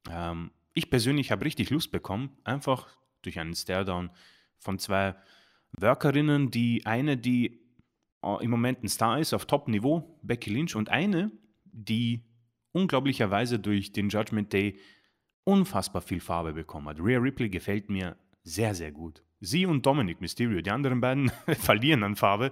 Ähm, 0.10 0.52
ich 0.74 0.90
persönlich 0.90 1.32
habe 1.32 1.46
richtig 1.46 1.70
Lust 1.70 1.90
bekommen, 1.94 2.32
einfach 2.44 2.90
durch 3.22 3.40
einen 3.40 3.56
Stare-Down 3.56 4.10
von 4.62 4.80
zwei 4.80 5.16
Workerinnen, 5.74 6.52
die 6.52 6.86
eine, 6.86 7.18
die 7.18 7.62
äh, 8.24 8.44
im 8.44 8.52
Moment 8.52 8.84
ein 8.84 8.88
Star 8.88 9.20
ist 9.20 9.34
auf 9.34 9.46
Top-Niveau, 9.46 10.20
Becky 10.22 10.52
Lynch, 10.52 10.76
und 10.76 10.90
eine, 10.90 11.32
die 11.66 12.24
unglaublicherweise 12.72 13.60
durch 13.60 13.92
den 13.92 14.10
Judgment 14.10 14.54
Day 14.54 14.80
unfassbar 15.44 16.02
viel 16.02 16.20
Farbe 16.20 16.54
bekommen 16.54 16.88
hat. 16.88 17.00
Rhea 17.00 17.20
Ripley 17.20 17.50
gefällt 17.50 17.90
mir 17.90 18.16
sehr, 18.44 18.76
sehr 18.76 18.92
gut. 18.92 19.24
Sie 19.40 19.66
und 19.66 19.86
Dominic 19.86 20.22
Mysterio, 20.22 20.62
die 20.62 20.72
anderen 20.72 21.02
beiden 21.02 21.30
verlieren 21.60 22.04
an 22.04 22.16
Farbe, 22.16 22.52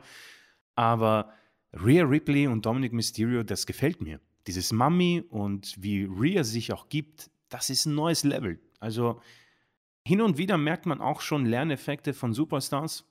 aber 0.75 1.31
Rhea 1.73 2.03
Ripley 2.03 2.47
und 2.47 2.65
Dominic 2.65 2.93
Mysterio, 2.93 3.43
das 3.43 3.67
gefällt 3.67 4.01
mir. 4.01 4.19
Dieses 4.47 4.71
Mummy 4.71 5.23
und 5.29 5.75
wie 5.79 6.05
Rhea 6.05 6.43
sich 6.43 6.73
auch 6.73 6.89
gibt, 6.89 7.29
das 7.49 7.69
ist 7.69 7.85
ein 7.85 7.93
neues 7.93 8.23
Level. 8.23 8.59
Also 8.79 9.21
hin 10.05 10.21
und 10.21 10.37
wieder 10.37 10.57
merkt 10.57 10.85
man 10.85 11.01
auch 11.01 11.21
schon 11.21 11.45
Lerneffekte 11.45 12.13
von 12.13 12.33
Superstars 12.33 13.05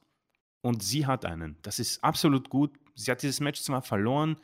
und 0.60 0.82
sie 0.82 1.06
hat 1.06 1.24
einen. 1.24 1.56
Das 1.62 1.78
ist 1.78 2.02
absolut 2.02 2.48
gut. 2.48 2.72
Sie 2.94 3.10
hat 3.10 3.22
dieses 3.22 3.40
Match 3.40 3.60
zwar 3.60 3.82
verloren, 3.82 4.36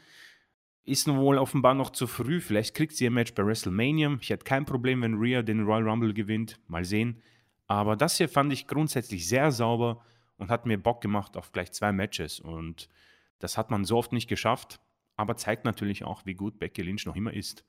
ist 0.84 1.06
nun 1.06 1.18
wohl 1.18 1.38
offenbar 1.38 1.74
noch 1.74 1.90
zu 1.90 2.06
früh. 2.06 2.40
Vielleicht 2.40 2.74
kriegt 2.74 2.94
sie 2.94 3.04
ihr 3.04 3.10
Match 3.10 3.34
bei 3.34 3.44
WrestleMania. 3.44 4.18
Ich 4.20 4.30
hätte 4.30 4.44
kein 4.44 4.66
Problem, 4.66 5.02
wenn 5.02 5.14
Rhea 5.14 5.42
den 5.42 5.64
Royal 5.64 5.88
Rumble 5.88 6.12
gewinnt. 6.12 6.60
Mal 6.68 6.84
sehen. 6.84 7.22
Aber 7.66 7.96
das 7.96 8.18
hier 8.18 8.28
fand 8.28 8.52
ich 8.52 8.66
grundsätzlich 8.66 9.26
sehr 9.26 9.50
sauber 9.50 10.04
und 10.36 10.50
hat 10.50 10.66
mir 10.66 10.78
Bock 10.78 11.00
gemacht 11.00 11.36
auf 11.36 11.52
gleich 11.52 11.72
zwei 11.72 11.92
Matches. 11.92 12.38
Und 12.38 12.88
das 13.38 13.56
hat 13.56 13.70
man 13.70 13.84
so 13.84 13.96
oft 13.96 14.12
nicht 14.12 14.28
geschafft, 14.28 14.80
aber 15.16 15.36
zeigt 15.36 15.64
natürlich 15.64 16.04
auch, 16.04 16.26
wie 16.26 16.34
gut 16.34 16.58
Becky 16.58 16.82
Lynch 16.82 17.06
noch 17.06 17.16
immer 17.16 17.32
ist. 17.32 17.64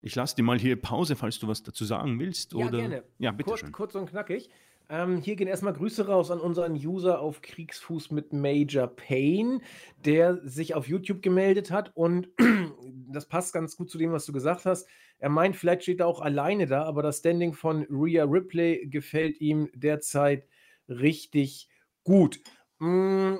Ich 0.00 0.14
lasse 0.14 0.36
dir 0.36 0.42
mal 0.42 0.58
hier 0.58 0.80
Pause, 0.80 1.16
falls 1.16 1.38
du 1.38 1.48
was 1.48 1.62
dazu 1.62 1.84
sagen 1.84 2.20
willst. 2.20 2.52
Ja, 2.52 2.66
oder? 2.66 2.78
gerne. 2.78 3.04
Ja, 3.18 3.32
bitte 3.32 3.50
kurz, 3.50 3.60
schön. 3.60 3.72
kurz 3.72 3.94
und 3.94 4.10
knackig. 4.10 4.50
Ähm, 4.90 5.18
hier 5.18 5.36
gehen 5.36 5.48
erstmal 5.48 5.74
Grüße 5.74 6.06
raus 6.06 6.30
an 6.30 6.40
unseren 6.40 6.72
User 6.72 7.20
auf 7.20 7.42
Kriegsfuß 7.42 8.10
mit 8.10 8.32
Major 8.32 8.86
Pain, 8.86 9.60
der 10.04 10.38
sich 10.48 10.74
auf 10.74 10.88
YouTube 10.88 11.20
gemeldet 11.20 11.70
hat 11.70 11.94
und 11.94 12.28
das 13.10 13.26
passt 13.26 13.52
ganz 13.52 13.76
gut 13.76 13.90
zu 13.90 13.98
dem, 13.98 14.12
was 14.12 14.24
du 14.24 14.32
gesagt 14.32 14.64
hast. 14.64 14.88
Er 15.18 15.28
meint, 15.28 15.56
vielleicht 15.56 15.82
steht 15.82 16.00
er 16.00 16.06
auch 16.06 16.20
alleine 16.20 16.66
da, 16.66 16.84
aber 16.84 17.02
das 17.02 17.18
Standing 17.18 17.52
von 17.52 17.86
Rhea 17.90 18.24
Ripley 18.24 18.88
gefällt 18.88 19.40
ihm 19.42 19.68
derzeit 19.74 20.46
richtig 20.88 21.68
gut. 22.02 22.40
Mm, 22.78 23.34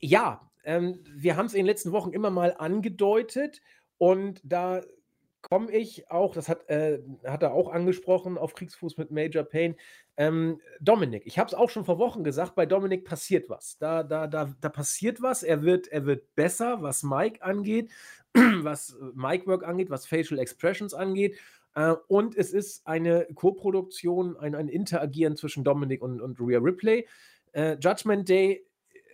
ja, 0.00 0.50
ähm, 0.64 1.04
wir 1.14 1.36
haben 1.36 1.46
es 1.46 1.52
in 1.52 1.58
den 1.58 1.66
letzten 1.66 1.92
Wochen 1.92 2.12
immer 2.12 2.30
mal 2.30 2.54
angedeutet 2.56 3.60
und 3.98 4.40
da 4.44 4.80
komme 5.48 5.70
ich 5.70 6.10
auch, 6.10 6.34
das 6.34 6.48
hat, 6.48 6.68
äh, 6.68 7.00
hat 7.24 7.42
er 7.42 7.52
auch 7.52 7.72
angesprochen, 7.72 8.36
auf 8.36 8.54
Kriegsfuß 8.54 8.96
mit 8.96 9.10
Major 9.10 9.44
Payne. 9.44 9.76
Ähm, 10.16 10.60
Dominik, 10.80 11.24
ich 11.26 11.38
habe 11.38 11.48
es 11.48 11.54
auch 11.54 11.70
schon 11.70 11.84
vor 11.84 11.98
Wochen 11.98 12.24
gesagt, 12.24 12.54
bei 12.54 12.66
Dominik 12.66 13.04
passiert 13.04 13.48
was. 13.48 13.78
Da, 13.78 14.02
da, 14.02 14.26
da, 14.26 14.54
da 14.60 14.68
passiert 14.68 15.22
was. 15.22 15.42
Er 15.42 15.62
wird, 15.62 15.88
er 15.88 16.06
wird 16.06 16.34
besser, 16.34 16.82
was 16.82 17.02
Mike 17.02 17.42
angeht, 17.42 17.90
was 18.34 18.96
Mike-Work 19.14 19.64
angeht, 19.64 19.90
was 19.90 20.06
Facial 20.06 20.40
Expressions 20.40 20.94
angeht. 20.94 21.36
Äh, 21.74 21.94
und 22.08 22.36
es 22.36 22.52
ist 22.52 22.86
eine 22.86 23.26
Co-Produktion, 23.34 24.36
ein, 24.36 24.54
ein 24.54 24.68
Interagieren 24.68 25.36
zwischen 25.36 25.62
Dominik 25.62 26.02
und, 26.02 26.20
und 26.20 26.40
Rhea 26.40 26.58
Ripley. 26.58 27.06
Äh, 27.52 27.76
Judgment 27.80 28.28
Day 28.28 28.66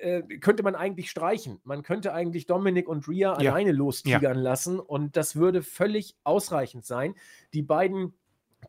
äh, 0.03 0.23
könnte 0.39 0.63
man 0.63 0.75
eigentlich 0.75 1.11
streichen. 1.11 1.61
Man 1.65 1.83
könnte 1.83 2.13
eigentlich 2.13 2.47
Dominik 2.47 2.89
und 2.89 3.09
Rhea 3.09 3.41
ja. 3.41 3.53
alleine 3.53 3.73
lostigern 3.73 4.37
ja. 4.37 4.43
lassen 4.43 4.81
und 4.81 5.17
das 5.17 5.37
würde 5.37 5.63
völlig 5.63 6.17
ausreichend 6.25 6.85
sein. 6.85 7.15
Die 7.55 7.63
beiden 7.63 8.15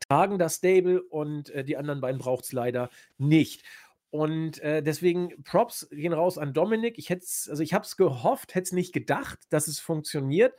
tragen 0.07 0.39
das 0.39 0.55
Stable 0.55 1.01
und 1.01 1.49
äh, 1.49 1.63
die 1.63 1.77
anderen 1.77 2.01
beiden 2.01 2.19
braucht 2.19 2.45
es 2.45 2.51
leider 2.51 2.89
nicht. 3.17 3.63
Und 4.09 4.59
äh, 4.59 4.83
deswegen 4.83 5.43
Props 5.43 5.89
gehen 5.89 6.13
raus 6.13 6.37
an 6.37 6.53
Dominik. 6.53 6.99
Ich 6.99 7.09
hätte 7.09 7.25
also 7.49 7.63
ich 7.63 7.73
habe 7.73 7.83
es 7.83 7.97
gehofft, 7.97 8.53
hätte 8.53 8.65
es 8.65 8.71
nicht 8.71 8.93
gedacht, 8.93 9.39
dass 9.49 9.67
es 9.67 9.79
funktioniert. 9.79 10.53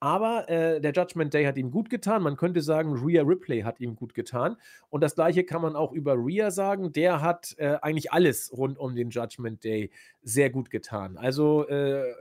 Aber 0.00 0.48
äh, 0.48 0.80
der 0.80 0.92
Judgment 0.92 1.34
Day 1.34 1.44
hat 1.44 1.58
ihm 1.58 1.70
gut 1.70 1.90
getan. 1.90 2.22
Man 2.22 2.36
könnte 2.36 2.62
sagen, 2.62 2.94
Rhea 2.94 3.22
Ripley 3.22 3.60
hat 3.60 3.80
ihm 3.80 3.94
gut 3.94 4.14
getan. 4.14 4.56
Und 4.88 5.02
das 5.02 5.14
gleiche 5.14 5.44
kann 5.44 5.60
man 5.60 5.76
auch 5.76 5.92
über 5.92 6.14
Rhea 6.14 6.50
sagen. 6.50 6.92
Der 6.92 7.20
hat 7.20 7.54
äh, 7.58 7.76
eigentlich 7.82 8.10
alles 8.10 8.50
rund 8.56 8.78
um 8.78 8.96
den 8.96 9.10
Judgment 9.10 9.62
Day 9.62 9.90
sehr 10.22 10.48
gut 10.48 10.70
getan. 10.70 11.18
Also 11.18 11.68
äh, 11.68 12.14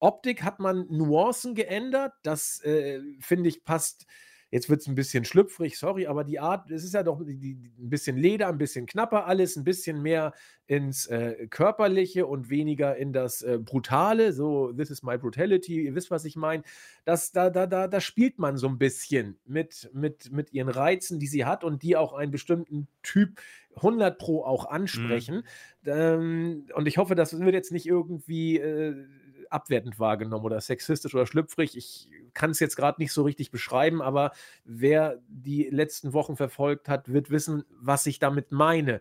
Optik 0.00 0.42
hat 0.42 0.58
man 0.58 0.86
Nuancen 0.90 1.54
geändert. 1.54 2.12
Das 2.24 2.60
äh, 2.64 3.00
finde 3.20 3.48
ich 3.48 3.64
passt 3.64 4.06
Jetzt 4.52 4.68
wird 4.68 4.82
es 4.82 4.86
ein 4.86 4.94
bisschen 4.94 5.24
schlüpfrig, 5.24 5.78
sorry, 5.78 6.06
aber 6.06 6.24
die 6.24 6.38
Art, 6.38 6.70
es 6.70 6.84
ist 6.84 6.92
ja 6.92 7.02
doch 7.02 7.24
die, 7.24 7.38
die, 7.38 7.52
ein 7.78 7.88
bisschen 7.88 8.18
Leder, 8.18 8.48
ein 8.48 8.58
bisschen 8.58 8.84
knapper 8.84 9.26
alles, 9.26 9.56
ein 9.56 9.64
bisschen 9.64 10.02
mehr 10.02 10.34
ins 10.66 11.06
äh, 11.06 11.46
Körperliche 11.48 12.26
und 12.26 12.50
weniger 12.50 12.94
in 12.98 13.14
das 13.14 13.40
äh, 13.40 13.58
Brutale. 13.58 14.34
So, 14.34 14.70
this 14.70 14.90
is 14.90 15.02
my 15.02 15.16
brutality, 15.16 15.86
ihr 15.86 15.94
wisst, 15.94 16.10
was 16.10 16.26
ich 16.26 16.36
meine. 16.36 16.64
da, 17.06 17.16
da, 17.32 17.66
da, 17.66 17.88
da 17.88 18.00
spielt 18.02 18.38
man 18.38 18.58
so 18.58 18.68
ein 18.68 18.76
bisschen 18.76 19.38
mit, 19.46 19.88
mit, 19.94 20.30
mit 20.30 20.52
ihren 20.52 20.68
Reizen, 20.68 21.18
die 21.18 21.28
sie 21.28 21.46
hat 21.46 21.64
und 21.64 21.82
die 21.82 21.96
auch 21.96 22.12
einen 22.12 22.30
bestimmten 22.30 22.88
Typ 23.02 23.40
100 23.76 24.18
Pro 24.18 24.44
auch 24.44 24.68
mhm. 24.68 24.74
ansprechen. 24.74 25.36
Mhm. 25.82 25.90
Ähm, 25.90 26.66
und 26.74 26.86
ich 26.86 26.98
hoffe, 26.98 27.14
das 27.14 27.40
wird 27.40 27.54
jetzt 27.54 27.72
nicht 27.72 27.86
irgendwie. 27.86 28.58
Äh, 28.58 29.06
abwertend 29.52 29.98
wahrgenommen 29.98 30.44
oder 30.44 30.60
sexistisch 30.60 31.14
oder 31.14 31.26
schlüpfrig. 31.26 31.76
Ich 31.76 32.08
kann 32.34 32.50
es 32.50 32.60
jetzt 32.60 32.76
gerade 32.76 33.00
nicht 33.00 33.12
so 33.12 33.22
richtig 33.22 33.50
beschreiben, 33.50 34.02
aber 34.02 34.32
wer 34.64 35.20
die 35.28 35.68
letzten 35.70 36.12
Wochen 36.12 36.36
verfolgt 36.36 36.88
hat, 36.88 37.12
wird 37.12 37.30
wissen, 37.30 37.64
was 37.70 38.06
ich 38.06 38.18
damit 38.18 38.52
meine. 38.52 39.00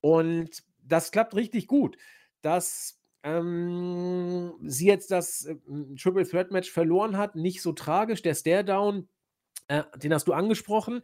Und 0.00 0.62
das 0.82 1.10
klappt 1.10 1.34
richtig 1.34 1.66
gut. 1.66 1.96
Dass 2.42 3.00
ähm, 3.22 4.54
sie 4.62 4.86
jetzt 4.86 5.10
das 5.10 5.44
äh, 5.44 5.56
Triple 6.00 6.26
Threat 6.26 6.50
Match 6.50 6.70
verloren 6.70 7.16
hat, 7.16 7.36
nicht 7.36 7.62
so 7.62 7.72
tragisch. 7.72 8.22
Der 8.22 8.34
Stare-Down, 8.34 9.08
äh, 9.68 9.82
den 9.96 10.14
hast 10.14 10.26
du 10.26 10.32
angesprochen. 10.32 11.02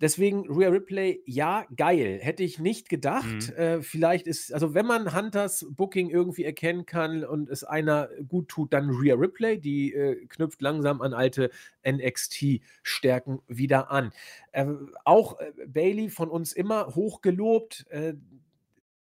Deswegen 0.00 0.46
Rhea 0.50 0.68
Ripley, 0.70 1.22
ja, 1.26 1.66
geil. 1.76 2.18
Hätte 2.22 2.42
ich 2.42 2.58
nicht 2.58 2.88
gedacht. 2.88 3.50
Mhm. 3.50 3.54
Äh, 3.54 3.82
vielleicht 3.82 4.26
ist, 4.26 4.52
also 4.52 4.72
wenn 4.74 4.86
man 4.86 5.14
Hunters 5.14 5.66
Booking 5.70 6.08
irgendwie 6.08 6.44
erkennen 6.44 6.86
kann 6.86 7.24
und 7.24 7.50
es 7.50 7.64
einer 7.64 8.08
gut 8.28 8.48
tut, 8.48 8.72
dann 8.72 8.90
Rhea 8.90 9.14
Ripley. 9.14 9.60
Die 9.60 9.92
äh, 9.92 10.24
knüpft 10.26 10.62
langsam 10.62 11.02
an 11.02 11.12
alte 11.12 11.50
NXT-Stärken 11.86 13.40
wieder 13.46 13.90
an. 13.90 14.12
Äh, 14.52 14.66
auch 15.04 15.38
äh, 15.38 15.52
Bailey 15.66 16.08
von 16.08 16.30
uns 16.30 16.52
immer 16.52 16.94
hochgelobt. 16.94 17.86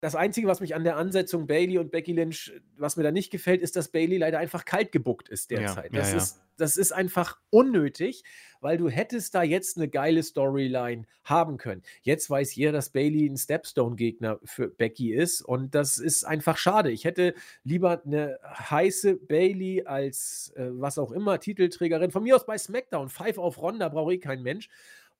Das 0.02 0.16
Einzige, 0.16 0.48
was 0.48 0.60
mich 0.60 0.74
an 0.74 0.82
der 0.82 0.96
Ansetzung 0.96 1.46
Bailey 1.46 1.78
und 1.78 1.92
Becky 1.92 2.12
Lynch, 2.12 2.52
was 2.76 2.96
mir 2.96 3.04
da 3.04 3.12
nicht 3.12 3.30
gefällt, 3.30 3.62
ist, 3.62 3.76
dass 3.76 3.86
Bailey 3.86 4.18
leider 4.18 4.40
einfach 4.40 4.64
kalt 4.64 4.90
gebuckt 4.90 5.28
ist 5.28 5.52
derzeit. 5.52 5.92
Ja, 5.92 6.00
das, 6.00 6.08
ja, 6.08 6.16
ja. 6.16 6.22
Ist, 6.22 6.40
das 6.56 6.76
ist 6.76 6.90
einfach 6.90 7.38
unnötig, 7.50 8.24
weil 8.60 8.78
du 8.78 8.88
hättest 8.88 9.32
da 9.36 9.44
jetzt 9.44 9.76
eine 9.76 9.88
geile 9.88 10.24
Storyline 10.24 11.06
haben 11.22 11.56
können. 11.56 11.82
Jetzt 12.02 12.28
weiß 12.28 12.52
jeder, 12.56 12.72
dass 12.72 12.90
Bailey 12.90 13.28
ein 13.28 13.36
Stepstone-Gegner 13.36 14.40
für 14.42 14.66
Becky 14.66 15.14
ist 15.14 15.40
und 15.40 15.72
das 15.72 15.98
ist 15.98 16.24
einfach 16.24 16.56
schade. 16.56 16.90
Ich 16.90 17.04
hätte 17.04 17.34
lieber 17.62 18.02
eine 18.04 18.40
heiße 18.44 19.14
Bailey 19.14 19.84
als 19.84 20.52
äh, 20.56 20.66
was 20.72 20.98
auch 20.98 21.12
immer 21.12 21.38
Titelträgerin. 21.38 22.10
Von 22.10 22.24
mir 22.24 22.34
aus 22.34 22.44
bei 22.44 22.58
SmackDown. 22.58 23.08
Five 23.08 23.38
auf 23.38 23.62
Ronda 23.62 23.88
brauche 23.88 24.14
ich 24.14 24.20
kein 24.20 24.42
Mensch 24.42 24.68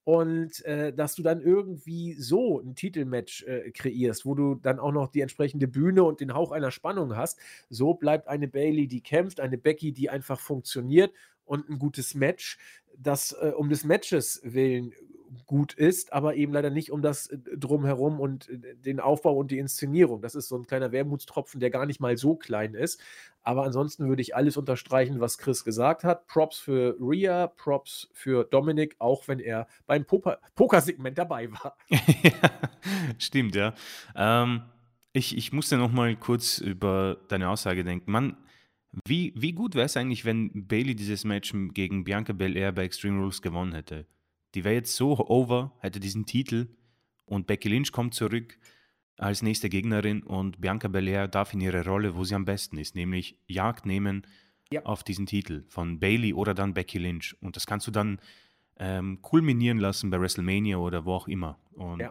und 0.05 0.65
äh, 0.65 0.93
dass 0.93 1.15
du 1.15 1.23
dann 1.23 1.41
irgendwie 1.41 2.15
so 2.15 2.61
ein 2.61 2.75
Titelmatch 2.75 3.45
äh, 3.45 3.71
kreierst, 3.71 4.27
wo 4.27 4.35
du 4.35 4.57
dann 4.57 4.81
auch 4.81 4.93
noch 4.93 5.09
die 5.09 5.21
entsprechende 5.21 5.69
Bühne 5.69 6.03
und 6.03 6.21
den 6.21 6.35
Hauch 6.35 6.51
einer 6.51 6.71
Spannung 6.71 7.17
hast. 7.17 7.39
So 7.71 7.95
bleibt 7.95 8.29
eine 8.29 8.49
Bailey, 8.49 8.89
die 8.89 9.01
kämpft, 9.01 9.39
eine 9.39 9.59
Becky, 9.59 9.93
die 9.93 10.11
einfach 10.11 10.41
funktioniert 10.41 11.13
und 11.45 11.69
ein 11.69 11.79
gutes 11.79 12.15
Match, 12.15 12.59
das 12.97 13.33
äh, 13.41 13.53
um 13.57 13.69
des 13.69 13.85
Matches 13.85 14.41
willen 14.45 14.93
gut 15.47 15.75
ist, 15.75 16.13
aber 16.13 16.35
eben 16.35 16.53
leider 16.53 16.71
nicht 16.71 16.91
um 16.91 17.03
das 17.03 17.27
äh, 17.29 17.39
drumherum 17.57 18.21
und 18.21 18.49
äh, 18.49 18.77
den 18.77 19.01
Aufbau 19.01 19.37
und 19.37 19.51
die 19.51 19.59
Inszenierung. 19.59 20.23
Das 20.23 20.35
ist 20.35 20.49
so 20.49 20.57
ein 20.57 20.67
kleiner 20.67 20.93
Wermutstropfen, 20.93 21.61
der 21.61 21.71
gar 21.71 21.87
nicht 21.87 22.01
mal 22.01 22.17
so 22.17 22.37
klein 22.37 22.75
ist. 22.75 23.01
Aber 23.43 23.65
ansonsten 23.65 24.09
würde 24.09 24.23
ich 24.23 24.37
alles 24.37 24.57
unterstreichen, 24.57 25.21
was 25.21 25.39
Chris 25.39 25.65
gesagt 25.65 26.05
hat. 26.05 26.27
Props 26.27 26.59
für 26.59 26.97
Rhea, 27.01 27.49
Props 27.49 28.09
für 28.13 28.45
Dominik, 28.45 28.95
auch 28.99 29.27
wenn 29.27 29.41
er 29.41 29.67
beim 29.87 30.05
Poker-Segment 30.05 31.19
dabei 31.19 31.51
war. 31.51 31.77
stimmt, 33.19 33.57
ja. 33.57 33.75
Ähm, 34.15 34.63
ich, 35.13 35.37
ich 35.37 35.53
musste 35.53 35.77
noch 35.77 35.93
mal 35.93 36.15
kurz 36.17 36.59
über 36.59 37.19
deine 37.29 37.49
Aussage 37.49 37.85
denken. 37.85 38.11
Mann, 38.11 38.37
wie, 39.07 39.33
wie 39.37 39.53
gut 39.53 39.75
wäre 39.75 39.87
es 39.87 39.97
eigentlich, 39.97 40.25
wenn 40.25 40.67
Bailey 40.69 40.95
dieses 40.95 41.25
Match 41.25 41.53
gegen 41.73 42.05
Bianca 42.05 42.33
Belair 42.33 42.73
bei 42.73 42.85
Extreme 42.85 43.21
Rules 43.21 43.43
gewonnen 43.43 43.73
hätte? 43.73 44.07
Die 44.55 44.65
wäre 44.65 44.75
jetzt 44.75 44.97
so 44.97 45.19
over, 45.19 45.73
hätte 45.79 46.01
diesen 46.01 46.27
Titel 46.27 46.69
und 47.25 47.47
Becky 47.47 47.69
Lynch 47.69 47.93
kommt 47.93 48.15
zurück 48.15 48.59
als 49.19 49.43
nächste 49.43 49.69
Gegnerin 49.69 50.23
und 50.23 50.61
Bianca 50.61 50.89
Belair 50.89 51.29
darf 51.29 51.53
in 51.55 51.61
ihre 51.61 51.85
Rolle, 51.85 52.17
wo 52.17 52.25
sie 52.25 52.35
am 52.35 52.45
besten 52.45 52.79
ist, 52.79 52.95
nämlich 52.95 53.39
Jagd 53.47 53.87
nehmen 53.87 54.27
ja. 54.73 54.85
auf 54.85 55.05
diesen 55.05 55.27
Titel 55.27 55.65
von 55.69 56.01
Bailey 56.01 56.35
oder 56.35 56.55
dann 56.55 56.75
Becky 56.75 56.99
Lynch. 56.99 57.37
Und 57.41 57.57
das 57.57 57.67
kannst 57.67 57.87
du 57.87 57.91
dann 57.91 58.21
ähm, 58.79 59.21
kulminieren 59.23 59.79
lassen 59.79 60.11
bei 60.11 60.21
WrestleMania 60.21 60.77
oder 60.79 61.05
wo 61.05 61.13
auch 61.13 61.29
immer. 61.29 61.59
Und 61.73 62.01
ja. 62.01 62.09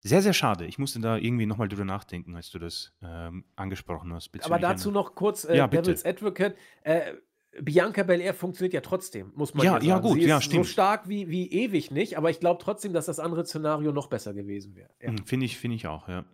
sehr, 0.00 0.22
sehr 0.22 0.34
schade. 0.34 0.66
Ich 0.66 0.78
musste 0.78 1.00
da 1.00 1.16
irgendwie 1.16 1.46
nochmal 1.46 1.68
drüber 1.68 1.84
nachdenken, 1.84 2.36
als 2.36 2.50
du 2.50 2.58
das 2.58 2.92
ähm, 3.02 3.44
angesprochen 3.56 4.12
hast. 4.12 4.30
Aber 4.44 4.58
dazu 4.58 4.90
noch 4.90 5.14
kurz 5.14 5.44
äh, 5.44 5.56
ja, 5.56 5.66
Devil's 5.66 6.04
Advocate. 6.04 6.56
Äh, 6.82 7.14
Bianca 7.60 8.02
Belair 8.02 8.34
funktioniert 8.34 8.74
ja 8.74 8.80
trotzdem, 8.80 9.32
muss 9.34 9.54
man 9.54 9.64
ja, 9.64 9.72
ja 9.72 9.78
sagen. 9.78 9.88
Ja, 9.88 9.98
gut, 9.98 10.14
Sie 10.14 10.20
ist 10.20 10.28
ja, 10.28 10.40
stimmt. 10.40 10.66
So 10.66 10.70
stark 10.70 11.08
wie, 11.08 11.28
wie 11.28 11.50
ewig 11.50 11.90
nicht, 11.90 12.16
aber 12.16 12.30
ich 12.30 12.40
glaube 12.40 12.62
trotzdem, 12.62 12.92
dass 12.92 13.06
das 13.06 13.18
andere 13.18 13.44
Szenario 13.44 13.92
noch 13.92 14.08
besser 14.08 14.34
gewesen 14.34 14.76
wäre. 14.76 14.90
Ja. 15.00 15.08
Hm, 15.08 15.26
finde 15.26 15.46
ich, 15.46 15.56
find 15.56 15.74
ich 15.74 15.86
auch, 15.86 16.08
ja. 16.08 16.24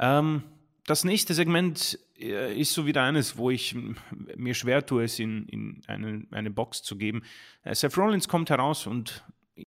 Ähm, 0.00 0.42
das 0.86 1.04
nächste 1.04 1.34
Segment 1.34 1.98
äh, 2.18 2.58
ist 2.58 2.72
so 2.72 2.86
wieder 2.86 3.02
eines, 3.02 3.36
wo 3.36 3.50
ich 3.50 3.76
mir 4.36 4.54
schwer 4.54 4.84
tue, 4.84 5.04
es 5.04 5.18
in, 5.18 5.46
in 5.48 5.82
eine, 5.86 6.26
eine 6.30 6.50
Box 6.50 6.82
zu 6.82 6.96
geben. 6.96 7.22
Äh, 7.62 7.74
Seth 7.74 7.96
Rollins 7.96 8.28
kommt 8.28 8.50
heraus 8.50 8.86
und 8.86 9.24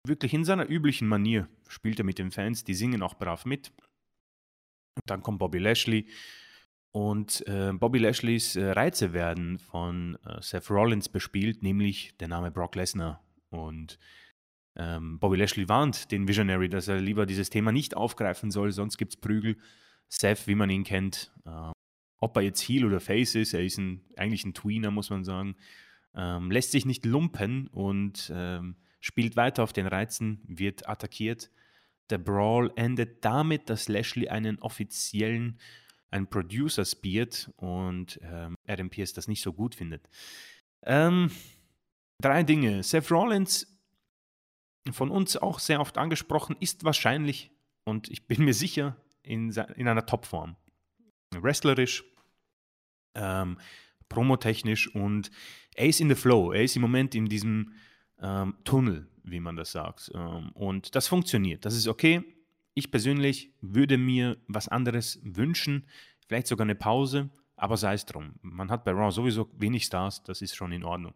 wirklich 0.07 0.33
in 0.33 0.45
seiner 0.45 0.69
üblichen 0.69 1.09
Manier 1.09 1.49
spielt 1.69 1.99
er 1.99 2.05
mit 2.05 2.19
den 2.19 2.31
Fans, 2.31 2.65
die 2.65 2.75
singen 2.75 3.03
auch 3.03 3.15
brav 3.15 3.45
mit. 3.45 3.73
Und 4.95 5.03
dann 5.07 5.23
kommt 5.23 5.39
Bobby 5.39 5.59
Lashley 5.59 6.07
und 6.93 7.47
äh, 7.47 7.73
Bobby 7.73 7.99
Lashleys 7.99 8.55
äh, 8.55 8.71
Reize 8.71 9.15
werden 9.15 9.59
von 9.59 10.19
äh, 10.27 10.41
Seth 10.43 10.71
Rollins 10.71 11.09
bespielt, 11.09 11.63
nämlich 11.63 12.15
der 12.19 12.29
Name 12.29 12.51
Brock 12.51 12.75
Lesnar. 12.77 13.25
Und 13.49 13.99
ähm, 14.77 15.19
Bobby 15.19 15.37
Lashley 15.37 15.69
warnt 15.69 16.11
den 16.13 16.29
Visionary, 16.29 16.69
dass 16.69 16.89
er 16.89 17.01
lieber 17.01 17.25
dieses 17.25 17.51
Thema 17.51 17.73
nicht 17.73 17.97
aufgreifen 17.97 18.51
soll, 18.51 18.73
sonst 18.73 18.99
gibt 18.99 19.15
es 19.15 19.21
Prügel. 19.21 19.57
Seth, 20.09 20.47
wie 20.47 20.55
man 20.55 20.69
ihn 20.69 20.85
kennt, 20.85 21.33
äh, 21.47 21.73
ob 22.21 22.37
er 22.37 22.43
jetzt 22.43 22.61
Heel 22.61 22.85
oder 22.85 23.01
Face 23.01 23.35
ist, 23.35 23.55
er 23.55 23.65
ist 23.65 23.79
ein, 23.79 24.03
eigentlich 24.17 24.45
ein 24.45 24.55
Tweener, 24.55 24.91
muss 24.91 25.09
man 25.09 25.25
sagen, 25.25 25.57
ähm, 26.15 26.51
lässt 26.51 26.73
sich 26.73 26.85
nicht 26.85 27.07
lumpen 27.07 27.69
und 27.69 28.31
ähm, 28.35 28.77
spielt 29.01 29.37
weiter 29.37 29.63
auf 29.63 29.73
den 29.73 29.87
Reizen, 29.87 30.43
wird 30.47 30.89
attackiert. 30.89 31.51
Der 32.11 32.19
Brawl 32.19 32.71
endet 32.77 33.25
damit, 33.25 33.71
dass 33.71 33.89
Lashley 33.89 34.29
einen 34.29 34.59
offiziellen 34.59 35.59
ein 36.13 36.29
Producer 36.29 36.85
spielt 36.85 37.51
und 37.57 38.21
ähm, 38.23 38.57
Pierce 38.91 39.15
das 39.15 39.29
nicht 39.29 39.43
so 39.43 39.53
gut 39.53 39.75
findet. 39.75 40.09
Ähm, 40.85 41.31
drei 42.21 42.43
Dinge. 42.43 42.83
Seth 42.83 43.11
Rollins, 43.11 43.67
von 44.93 45.11
uns 45.11 45.37
auch 45.37 45.59
sehr 45.59 45.81
oft 45.81 45.99
angesprochen, 45.99 46.57
ist 46.61 46.85
wahrscheinlich, 46.85 47.51
und 47.85 48.09
ich 48.11 48.27
bin 48.27 48.45
mir 48.45 48.55
sicher, 48.55 48.97
in, 49.23 49.51
in 49.77 49.89
einer 49.89 50.07
Topform. 50.07 50.57
Wrestlerisch, 51.35 52.05
ähm, 53.15 53.59
promotechnisch 54.09 54.95
und 54.95 55.31
er 55.75 55.87
ist 55.87 56.01
in 56.01 56.09
the 56.09 56.15
flow. 56.15 56.53
Er 56.53 56.65
ist 56.65 56.77
im 56.77 56.83
Moment 56.83 57.15
in 57.15 57.27
diesem 57.27 57.73
ähm, 58.21 58.57
Tunnel, 58.65 59.09
wie 59.23 59.41
man 59.41 59.57
das 59.57 59.73
sagt. 59.73 60.11
Ähm, 60.15 60.51
und 60.53 60.95
das 60.95 61.09
funktioniert. 61.09 61.65
Das 61.65 61.75
ist 61.75 61.89
okay. 61.89 62.23
Ich 62.75 62.91
persönlich 62.91 63.53
würde 63.61 63.99
mir 63.99 64.39
was 64.49 64.69
anderes 64.69 65.21
wünschen, 65.23 65.87
vielleicht 66.27 66.47
sogar 66.47 66.65
eine 66.65 66.75
Pause, 66.75 67.31
aber 67.57 67.77
sei 67.77 67.95
es 67.95 68.07
drum. 68.07 68.35
Man 68.41 68.71
hat 68.71 68.85
bei 68.85 68.93
Raw 68.93 69.11
sowieso 69.11 69.51
wenig 69.59 69.85
Stars, 69.85 70.23
das 70.23 70.43
ist 70.43 70.57
schon 70.57 70.73
in 70.73 70.85
Ordnung. 70.85 71.15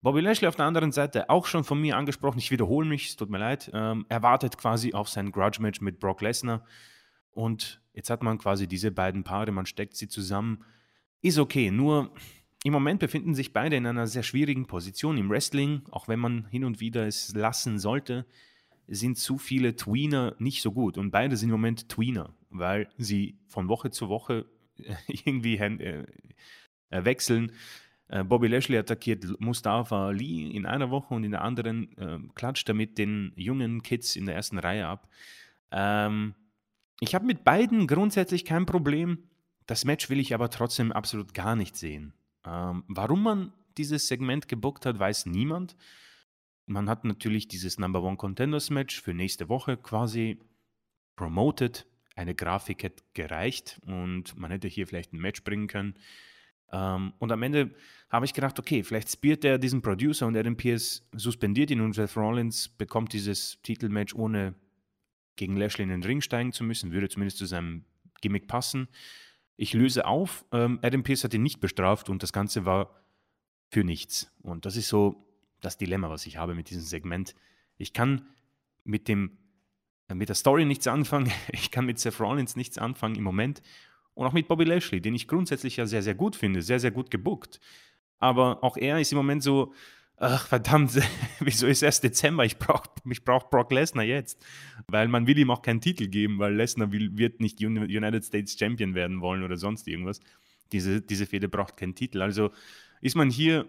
Bobby 0.00 0.20
Lashley 0.20 0.46
auf 0.46 0.56
der 0.56 0.66
anderen 0.66 0.92
Seite, 0.92 1.28
auch 1.28 1.46
schon 1.46 1.64
von 1.64 1.80
mir 1.80 1.96
angesprochen, 1.96 2.38
ich 2.38 2.50
wiederhole 2.50 2.88
mich, 2.88 3.08
es 3.08 3.16
tut 3.16 3.30
mir 3.30 3.38
leid, 3.38 3.70
ähm, 3.74 4.06
er 4.08 4.22
wartet 4.22 4.56
quasi 4.56 4.94
auf 4.94 5.08
sein 5.08 5.32
Grudge-Match 5.32 5.80
mit 5.80 5.98
Brock 5.98 6.22
Lesnar. 6.22 6.64
Und 7.30 7.82
jetzt 7.92 8.08
hat 8.08 8.22
man 8.22 8.38
quasi 8.38 8.68
diese 8.68 8.90
beiden 8.90 9.24
Paare, 9.24 9.50
man 9.50 9.66
steckt 9.66 9.96
sie 9.96 10.08
zusammen. 10.08 10.64
Ist 11.20 11.38
okay, 11.38 11.70
nur 11.70 12.12
im 12.64 12.72
Moment 12.72 13.00
befinden 13.00 13.34
sich 13.34 13.52
beide 13.52 13.76
in 13.76 13.86
einer 13.86 14.06
sehr 14.06 14.22
schwierigen 14.22 14.66
Position 14.66 15.18
im 15.18 15.30
Wrestling, 15.30 15.82
auch 15.90 16.08
wenn 16.08 16.18
man 16.18 16.46
hin 16.46 16.64
und 16.64 16.80
wieder 16.80 17.06
es 17.06 17.34
lassen 17.34 17.78
sollte, 17.78 18.24
sind 18.88 19.18
zu 19.18 19.38
viele 19.38 19.76
Tweener 19.76 20.34
nicht 20.38 20.62
so 20.62 20.72
gut. 20.72 20.98
Und 20.98 21.10
beide 21.10 21.36
sind 21.36 21.50
im 21.50 21.54
Moment 21.54 21.88
Tweener, 21.88 22.34
weil 22.50 22.88
sie 22.96 23.38
von 23.46 23.68
Woche 23.68 23.90
zu 23.90 24.08
Woche 24.08 24.46
irgendwie 25.06 25.58
äh, 25.58 26.04
äh, 26.90 27.04
wechseln. 27.04 27.52
Äh, 28.08 28.24
Bobby 28.24 28.48
Lashley 28.48 28.78
attackiert 28.78 29.24
Mustafa 29.40 30.10
Lee 30.10 30.48
in 30.48 30.66
einer 30.66 30.90
Woche 30.90 31.14
und 31.14 31.24
in 31.24 31.32
der 31.32 31.42
anderen 31.42 31.96
äh, 31.98 32.18
klatscht 32.34 32.68
er 32.68 32.74
mit 32.74 32.98
den 32.98 33.32
jungen 33.36 33.82
Kids 33.82 34.16
in 34.16 34.26
der 34.26 34.34
ersten 34.34 34.58
Reihe 34.58 34.86
ab. 34.86 35.08
Ähm, 35.70 36.34
ich 37.00 37.14
habe 37.14 37.26
mit 37.26 37.44
beiden 37.44 37.86
grundsätzlich 37.86 38.44
kein 38.44 38.66
Problem. 38.66 39.18
Das 39.66 39.84
Match 39.84 40.08
will 40.08 40.18
ich 40.18 40.34
aber 40.34 40.48
trotzdem 40.50 40.92
absolut 40.92 41.34
gar 41.34 41.54
nicht 41.54 41.76
sehen. 41.76 42.14
Ähm, 42.46 42.84
warum 42.88 43.22
man 43.22 43.52
dieses 43.76 44.08
Segment 44.08 44.48
gebuckt 44.48 44.86
hat, 44.86 44.98
weiß 44.98 45.26
niemand. 45.26 45.76
Man 46.68 46.88
hat 46.88 47.04
natürlich 47.04 47.48
dieses 47.48 47.78
Number 47.78 48.02
One 48.02 48.18
Contenders 48.18 48.68
Match 48.68 49.00
für 49.00 49.14
nächste 49.14 49.48
Woche 49.48 49.76
quasi 49.78 50.38
promoted. 51.16 51.86
Eine 52.14 52.34
Grafik 52.34 52.82
hätte 52.82 53.02
gereicht 53.14 53.80
und 53.86 54.36
man 54.36 54.50
hätte 54.50 54.68
hier 54.68 54.86
vielleicht 54.86 55.12
ein 55.12 55.20
Match 55.20 55.44
bringen 55.44 55.66
können. 55.66 55.94
Ähm, 56.70 57.14
und 57.18 57.32
am 57.32 57.42
Ende 57.42 57.74
habe 58.10 58.26
ich 58.26 58.34
gedacht, 58.34 58.58
okay, 58.58 58.82
vielleicht 58.82 59.10
spielt 59.10 59.44
er 59.44 59.58
diesen 59.58 59.80
Producer 59.80 60.26
und 60.26 60.36
Adam 60.36 60.56
Pierce 60.56 61.08
suspendiert 61.12 61.70
ihn 61.70 61.80
und 61.80 61.94
Seth 61.94 62.16
Rollins 62.16 62.68
bekommt 62.68 63.12
dieses 63.12 63.62
Titelmatch 63.62 64.14
ohne 64.14 64.54
gegen 65.36 65.56
Lashley 65.56 65.84
in 65.84 65.90
den 65.90 66.02
Ring 66.02 66.20
steigen 66.20 66.52
zu 66.52 66.64
müssen. 66.64 66.92
Würde 66.92 67.08
zumindest 67.08 67.38
zu 67.38 67.46
seinem 67.46 67.84
Gimmick 68.20 68.46
passen. 68.46 68.88
Ich 69.56 69.72
löse 69.72 70.06
auf, 70.06 70.44
ähm, 70.52 70.80
Adam 70.82 71.02
Pierce 71.02 71.24
hat 71.24 71.34
ihn 71.34 71.42
nicht 71.42 71.60
bestraft 71.60 72.10
und 72.10 72.22
das 72.22 72.32
Ganze 72.32 72.66
war 72.66 72.94
für 73.70 73.84
nichts. 73.84 74.30
Und 74.42 74.66
das 74.66 74.76
ist 74.76 74.88
so 74.88 75.27
das 75.60 75.78
Dilemma, 75.78 76.10
was 76.10 76.26
ich 76.26 76.36
habe 76.36 76.54
mit 76.54 76.70
diesem 76.70 76.82
Segment. 76.82 77.34
Ich 77.76 77.92
kann 77.92 78.26
mit 78.84 79.08
dem 79.08 79.38
äh, 80.08 80.14
mit 80.14 80.28
der 80.28 80.36
Story 80.36 80.64
nichts 80.64 80.86
anfangen, 80.86 81.30
ich 81.52 81.70
kann 81.70 81.86
mit 81.86 81.98
Seth 81.98 82.20
Rollins 82.20 82.56
nichts 82.56 82.78
anfangen 82.78 83.16
im 83.16 83.24
Moment 83.24 83.62
und 84.14 84.26
auch 84.26 84.32
mit 84.32 84.48
Bobby 84.48 84.64
Lashley, 84.64 85.00
den 85.00 85.14
ich 85.14 85.28
grundsätzlich 85.28 85.76
ja 85.76 85.86
sehr, 85.86 86.02
sehr 86.02 86.14
gut 86.14 86.34
finde, 86.34 86.62
sehr, 86.62 86.80
sehr 86.80 86.90
gut 86.90 87.10
gebuckt. 87.10 87.60
Aber 88.18 88.64
auch 88.64 88.76
er 88.76 88.98
ist 88.98 89.12
im 89.12 89.18
Moment 89.18 89.44
so, 89.44 89.72
ach 90.16 90.48
verdammt, 90.48 91.00
wieso 91.38 91.68
ist 91.68 91.82
erst 91.82 92.02
Dezember? 92.02 92.44
Ich 92.44 92.58
brauche 92.58 92.90
ich 93.08 93.24
brauch 93.24 93.48
Brock 93.48 93.70
Lesnar 93.70 94.04
jetzt. 94.04 94.44
Weil 94.88 95.06
man 95.06 95.28
will 95.28 95.38
ihm 95.38 95.52
auch 95.52 95.62
keinen 95.62 95.80
Titel 95.80 96.08
geben, 96.08 96.40
weil 96.40 96.54
Lesnar 96.54 96.90
wird 96.90 97.40
nicht 97.40 97.62
United 97.62 98.24
States 98.24 98.58
Champion 98.58 98.96
werden 98.96 99.20
wollen 99.20 99.44
oder 99.44 99.56
sonst 99.56 99.86
irgendwas. 99.86 100.18
Diese, 100.72 101.00
diese 101.00 101.26
Fehde 101.26 101.48
braucht 101.48 101.76
keinen 101.76 101.94
Titel. 101.94 102.20
Also 102.20 102.50
ist 103.00 103.14
man 103.14 103.30
hier 103.30 103.66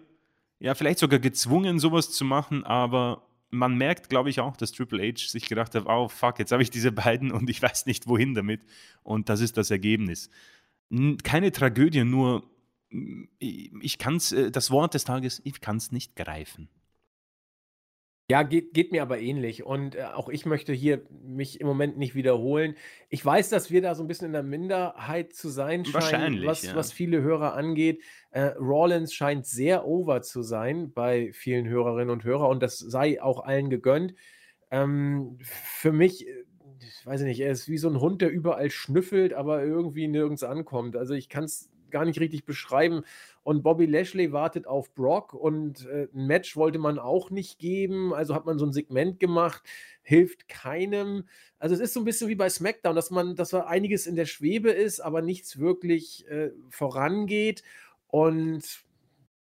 ja 0.60 0.74
vielleicht 0.74 0.98
sogar 0.98 1.18
gezwungen, 1.18 1.78
sowas 1.78 2.12
zu 2.12 2.24
machen, 2.24 2.64
aber 2.64 3.26
man 3.50 3.76
merkt, 3.76 4.08
glaube 4.08 4.30
ich, 4.30 4.40
auch, 4.40 4.56
dass 4.56 4.72
Triple 4.72 5.02
H 5.02 5.28
sich 5.28 5.48
gedacht 5.48 5.74
hat, 5.74 5.86
oh 5.86 6.08
fuck, 6.08 6.38
jetzt 6.38 6.52
habe 6.52 6.62
ich 6.62 6.70
diese 6.70 6.92
beiden 6.92 7.32
und 7.32 7.50
ich 7.50 7.60
weiß 7.60 7.86
nicht, 7.86 8.06
wohin 8.06 8.34
damit. 8.34 8.60
Und 9.02 9.28
das 9.28 9.40
ist 9.40 9.56
das 9.56 9.70
Ergebnis. 9.70 10.30
Keine 11.24 11.50
Tragödie, 11.50 12.04
nur 12.04 12.44
ich 13.38 13.98
kann 13.98 14.20
äh, 14.32 14.50
das 14.50 14.70
Wort 14.70 14.94
des 14.94 15.04
Tages, 15.04 15.40
ich 15.44 15.60
kann 15.60 15.76
es 15.76 15.92
nicht 15.92 16.16
greifen. 16.16 16.68
Ja, 18.30 18.44
geht, 18.44 18.74
geht 18.74 18.92
mir 18.92 19.02
aber 19.02 19.18
ähnlich. 19.18 19.64
Und 19.64 19.96
äh, 19.96 20.04
auch 20.04 20.28
ich 20.28 20.46
möchte 20.46 20.72
hier 20.72 21.02
mich 21.26 21.60
im 21.60 21.66
Moment 21.66 21.98
nicht 21.98 22.14
wiederholen. 22.14 22.76
Ich 23.08 23.24
weiß, 23.26 23.48
dass 23.48 23.72
wir 23.72 23.82
da 23.82 23.96
so 23.96 24.04
ein 24.04 24.06
bisschen 24.06 24.26
in 24.26 24.32
der 24.32 24.44
Minderheit 24.44 25.32
zu 25.32 25.48
sein 25.48 25.84
scheinen, 25.84 26.46
was, 26.46 26.62
ja. 26.62 26.76
was 26.76 26.92
viele 26.92 27.22
Hörer 27.22 27.54
angeht. 27.54 28.04
Äh, 28.30 28.52
Rawlins 28.56 29.12
scheint 29.12 29.46
sehr 29.46 29.84
over 29.84 30.22
zu 30.22 30.42
sein 30.42 30.92
bei 30.92 31.32
vielen 31.32 31.66
Hörerinnen 31.66 32.10
und 32.10 32.22
Hörern 32.22 32.52
und 32.52 32.62
das 32.62 32.78
sei 32.78 33.20
auch 33.20 33.42
allen 33.42 33.68
gegönnt. 33.68 34.14
Ähm, 34.70 35.38
für 35.42 35.90
mich, 35.90 36.28
äh, 36.28 36.44
ich 36.78 37.04
weiß 37.04 37.22
nicht, 37.22 37.40
er 37.40 37.50
ist 37.50 37.68
wie 37.68 37.78
so 37.78 37.88
ein 37.88 37.98
Hund, 37.98 38.22
der 38.22 38.30
überall 38.30 38.70
schnüffelt, 38.70 39.32
aber 39.32 39.64
irgendwie 39.64 40.06
nirgends 40.06 40.44
ankommt. 40.44 40.94
Also 40.94 41.14
ich 41.14 41.28
kann 41.28 41.42
es 41.42 41.68
gar 41.90 42.04
nicht 42.04 42.20
richtig 42.20 42.44
beschreiben. 42.44 43.02
Und 43.42 43.62
Bobby 43.62 43.86
Lashley 43.86 44.32
wartet 44.32 44.66
auf 44.66 44.94
Brock 44.94 45.34
und 45.34 45.86
äh, 45.86 46.08
ein 46.14 46.26
Match 46.26 46.56
wollte 46.56 46.78
man 46.78 46.98
auch 46.98 47.30
nicht 47.30 47.58
geben. 47.58 48.14
Also 48.14 48.34
hat 48.34 48.46
man 48.46 48.58
so 48.58 48.66
ein 48.66 48.72
Segment 48.72 49.20
gemacht, 49.20 49.62
hilft 50.02 50.48
keinem. 50.48 51.24
Also 51.58 51.74
es 51.74 51.80
ist 51.80 51.94
so 51.94 52.00
ein 52.00 52.04
bisschen 52.04 52.28
wie 52.28 52.34
bei 52.34 52.48
SmackDown, 52.48 52.94
dass 52.94 53.10
man, 53.10 53.36
dass 53.36 53.50
da 53.50 53.60
einiges 53.60 54.06
in 54.06 54.16
der 54.16 54.26
Schwebe 54.26 54.70
ist, 54.70 55.00
aber 55.00 55.22
nichts 55.22 55.58
wirklich 55.58 56.26
äh, 56.28 56.50
vorangeht 56.68 57.62
und 58.08 58.84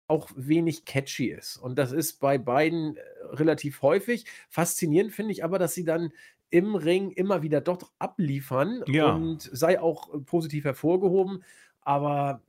auch 0.07 0.31
wenig 0.37 0.85
catchy 0.85 1.31
ist. 1.31 1.57
Und 1.57 1.79
das 1.79 1.93
ist 1.93 2.21
bei 2.21 2.39
beiden 2.39 2.97
äh, 2.97 3.01
relativ 3.33 3.83
häufig. 3.83 4.27
Faszinierend 4.49 5.13
finde 5.13 5.33
ich 5.33 5.45
aber, 5.45 5.59
dass 5.59 5.75
sie 5.75 5.85
dann 5.85 6.13
im 6.51 6.75
Ring 6.77 7.11
immer 7.11 7.43
wieder 7.43 7.61
doch 7.61 7.91
abliefern 7.99 8.85
ja. 8.87 9.13
und 9.13 9.43
sei 9.53 9.81
auch 9.81 10.15
äh, 10.15 10.19
positiv 10.19 10.65
hervorgehoben. 10.65 11.43
Aber 11.85 12.43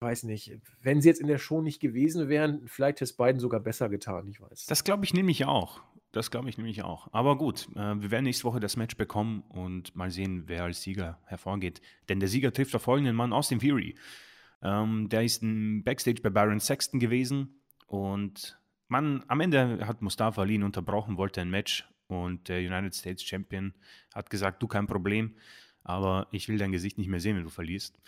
weiß 0.00 0.24
nicht, 0.24 0.52
wenn 0.80 1.00
sie 1.00 1.08
jetzt 1.08 1.20
in 1.20 1.26
der 1.26 1.38
Show 1.38 1.60
nicht 1.60 1.80
gewesen 1.80 2.28
wären, 2.28 2.66
vielleicht 2.66 2.96
hätte 2.96 3.04
es 3.04 3.12
beiden 3.14 3.40
sogar 3.40 3.60
besser 3.60 3.88
getan, 3.88 4.28
ich 4.28 4.40
weiß. 4.40 4.66
Das 4.66 4.84
glaube 4.84 5.04
ich 5.04 5.12
nämlich 5.12 5.44
auch. 5.44 5.82
Das 6.12 6.30
glaube 6.30 6.48
ich 6.48 6.56
nämlich 6.56 6.82
auch. 6.82 7.08
Aber 7.12 7.36
gut, 7.36 7.68
äh, 7.74 8.00
wir 8.00 8.10
werden 8.10 8.24
nächste 8.24 8.44
Woche 8.44 8.60
das 8.60 8.76
Match 8.76 8.96
bekommen 8.96 9.42
und 9.48 9.94
mal 9.94 10.10
sehen, 10.10 10.44
wer 10.46 10.64
als 10.64 10.82
Sieger 10.82 11.18
hervorgeht. 11.26 11.82
Denn 12.08 12.20
der 12.20 12.28
Sieger 12.28 12.52
trifft 12.52 12.74
auf 12.74 12.82
folgenden 12.82 13.14
Mann, 13.14 13.32
Austin 13.32 13.60
Fury. 13.60 13.94
Ähm, 14.62 15.08
der 15.08 15.22
ist 15.22 15.42
ein 15.42 15.84
Backstage 15.84 16.22
bei 16.22 16.30
Baron 16.30 16.60
Sexton 16.60 16.98
gewesen 16.98 17.60
und 17.86 18.58
man, 18.88 19.22
am 19.28 19.40
Ende 19.40 19.86
hat 19.86 20.00
Mustafa 20.00 20.40
Ali 20.40 20.54
ihn 20.54 20.62
unterbrochen, 20.62 21.18
wollte 21.18 21.42
ein 21.42 21.50
Match 21.50 21.86
und 22.06 22.48
der 22.48 22.58
United 22.58 22.94
States 22.94 23.22
Champion 23.22 23.74
hat 24.14 24.30
gesagt, 24.30 24.62
du 24.62 24.66
kein 24.66 24.86
Problem, 24.86 25.36
aber 25.84 26.26
ich 26.32 26.48
will 26.48 26.58
dein 26.58 26.72
Gesicht 26.72 26.98
nicht 26.98 27.08
mehr 27.08 27.20
sehen, 27.20 27.36
wenn 27.36 27.44
du 27.44 27.50
verlierst. 27.50 28.00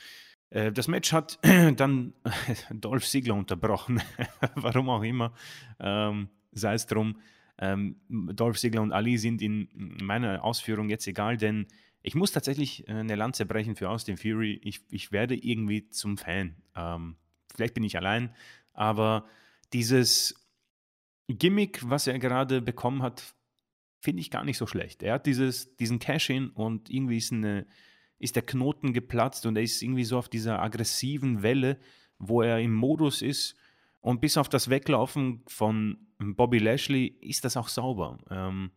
Äh, 0.51 0.73
das 0.73 0.89
Match 0.89 1.13
hat 1.13 1.39
dann 1.77 2.13
Dolph 2.71 3.07
Ziggler 3.07 3.35
unterbrochen, 3.35 4.03
warum 4.55 4.89
auch 4.91 5.03
immer, 5.03 5.33
ähm, 5.79 6.29
sei 6.53 6.75
es 6.75 6.87
drum. 6.87 7.17
Ähm, 7.59 7.97
Dolph 8.09 8.59
Ziggler 8.59 8.83
und 8.83 8.93
Ali 8.93 9.19
sind 9.19 9.43
in 9.43 9.69
meiner 10.03 10.43
Ausführung 10.45 10.89
jetzt 10.89 11.07
egal, 11.07 11.37
denn 11.37 11.67
ich 12.03 12.15
muss 12.15 12.33
tatsächlich 12.33 12.89
äh, 12.89 12.93
eine 12.93 13.15
Lanze 13.15 13.47
brechen 13.47 13.77
für 13.77 13.89
Austin 13.89 14.17
Fury. 14.17 14.61
Ich, 14.65 14.81
ich 14.91 15.13
werde 15.13 15.35
irgendwie 15.35 15.89
zum 15.91 16.17
Fan. 16.17 16.57
Ähm, 16.75 17.17
vielleicht 17.55 17.75
bin 17.75 17.85
ich 17.85 17.97
allein, 17.97 18.35
aber 18.73 19.27
dieses 19.73 20.35
Gimmick, 21.29 21.89
was 21.89 22.07
er 22.07 22.19
gerade 22.19 22.63
bekommen 22.63 23.03
hat, 23.03 23.35
finde 24.01 24.21
ich 24.23 24.31
gar 24.31 24.45
nicht 24.45 24.57
so 24.57 24.67
schlecht. 24.67 25.03
Er 25.03 25.15
hat 25.15 25.27
dieses, 25.27 25.77
diesen 25.77 25.99
Cash-In 25.99 26.51
und 26.51 26.89
irgendwie 26.89 27.19
ist 27.19 27.33
eine 27.33 27.67
ist 28.21 28.37
der 28.37 28.43
Knoten 28.43 28.93
geplatzt 28.93 29.47
und 29.47 29.57
er 29.57 29.62
ist 29.62 29.83
irgendwie 29.83 30.05
so 30.05 30.18
auf 30.18 30.29
dieser 30.29 30.62
aggressiven 30.62 31.43
Welle, 31.43 31.79
wo 32.18 32.43
er 32.43 32.61
im 32.61 32.75
Modus 32.75 33.23
ist. 33.23 33.57
Und 34.01 34.21
bis 34.21 34.37
auf 34.37 34.49
das 34.49 34.71
Weglaufen 34.71 35.43
von 35.47 35.99
Bobby 36.18 36.59
Lashley 36.59 37.07
ist 37.21 37.45
das 37.45 37.57
auch 37.57 37.68
sauber. 37.68 38.18
Ähm, 38.31 38.71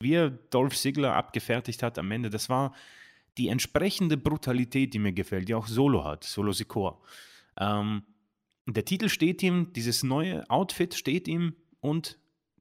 wie 0.00 0.14
er 0.14 0.30
Dolph 0.30 0.76
Ziggler 0.76 1.14
abgefertigt 1.14 1.82
hat 1.82 1.98
am 1.98 2.10
Ende, 2.10 2.30
das 2.30 2.48
war 2.48 2.74
die 3.36 3.48
entsprechende 3.48 4.16
Brutalität, 4.16 4.94
die 4.94 4.98
mir 4.98 5.12
gefällt, 5.12 5.48
die 5.48 5.54
auch 5.54 5.66
Solo 5.66 6.04
hat, 6.04 6.24
Solo 6.24 6.52
Sikor. 6.52 7.02
Ähm, 7.58 8.02
der 8.66 8.84
Titel 8.86 9.10
steht 9.10 9.42
ihm, 9.42 9.72
dieses 9.74 10.02
neue 10.02 10.48
Outfit 10.48 10.94
steht 10.94 11.28
ihm 11.28 11.54
und 11.80 12.18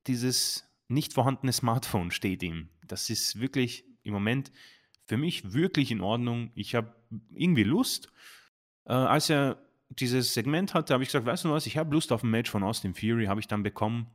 dieses 0.08 0.70
nicht 0.90 1.14
vorhandene 1.14 1.54
Smartphone 1.54 2.12
steht 2.12 2.44
ihm. 2.44 2.70
Das 2.86 3.10
ist 3.10 3.40
wirklich 3.40 3.86
im 4.04 4.14
Moment 4.14 4.52
für 5.14 5.18
mich 5.18 5.54
wirklich 5.54 5.92
in 5.92 6.02
Ordnung. 6.02 6.50
Ich 6.56 6.74
habe 6.74 6.92
irgendwie 7.36 7.64
Lust. 7.64 8.12
Äh, 8.86 8.94
als 8.94 9.30
er 9.30 9.60
dieses 9.90 10.34
Segment 10.34 10.74
hatte, 10.74 10.92
habe 10.92 11.04
ich 11.04 11.10
gesagt, 11.10 11.28
weißt 11.28 11.46
du 11.46 11.52
was, 11.52 11.68
ich 11.68 11.78
habe 11.78 11.94
Lust 11.94 12.12
auf 12.12 12.24
ein 12.24 12.32
Match 12.32 12.50
von 12.50 12.64
Austin 12.64 12.96
Fury, 12.96 13.26
habe 13.26 13.40
ich 13.40 13.48
dann 13.48 13.62
bekommen. 13.62 14.08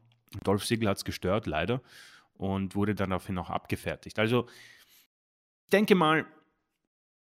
Dolph 0.42 0.66
Ziggler 0.66 0.90
hat 0.90 0.96
es 0.96 1.04
gestört, 1.04 1.46
leider, 1.46 1.82
und 2.34 2.74
wurde 2.74 2.96
dann 2.96 3.10
daraufhin 3.10 3.36
noch 3.36 3.48
abgefertigt. 3.48 4.18
Also, 4.18 4.48
denke 5.70 5.94
mal, 5.94 6.26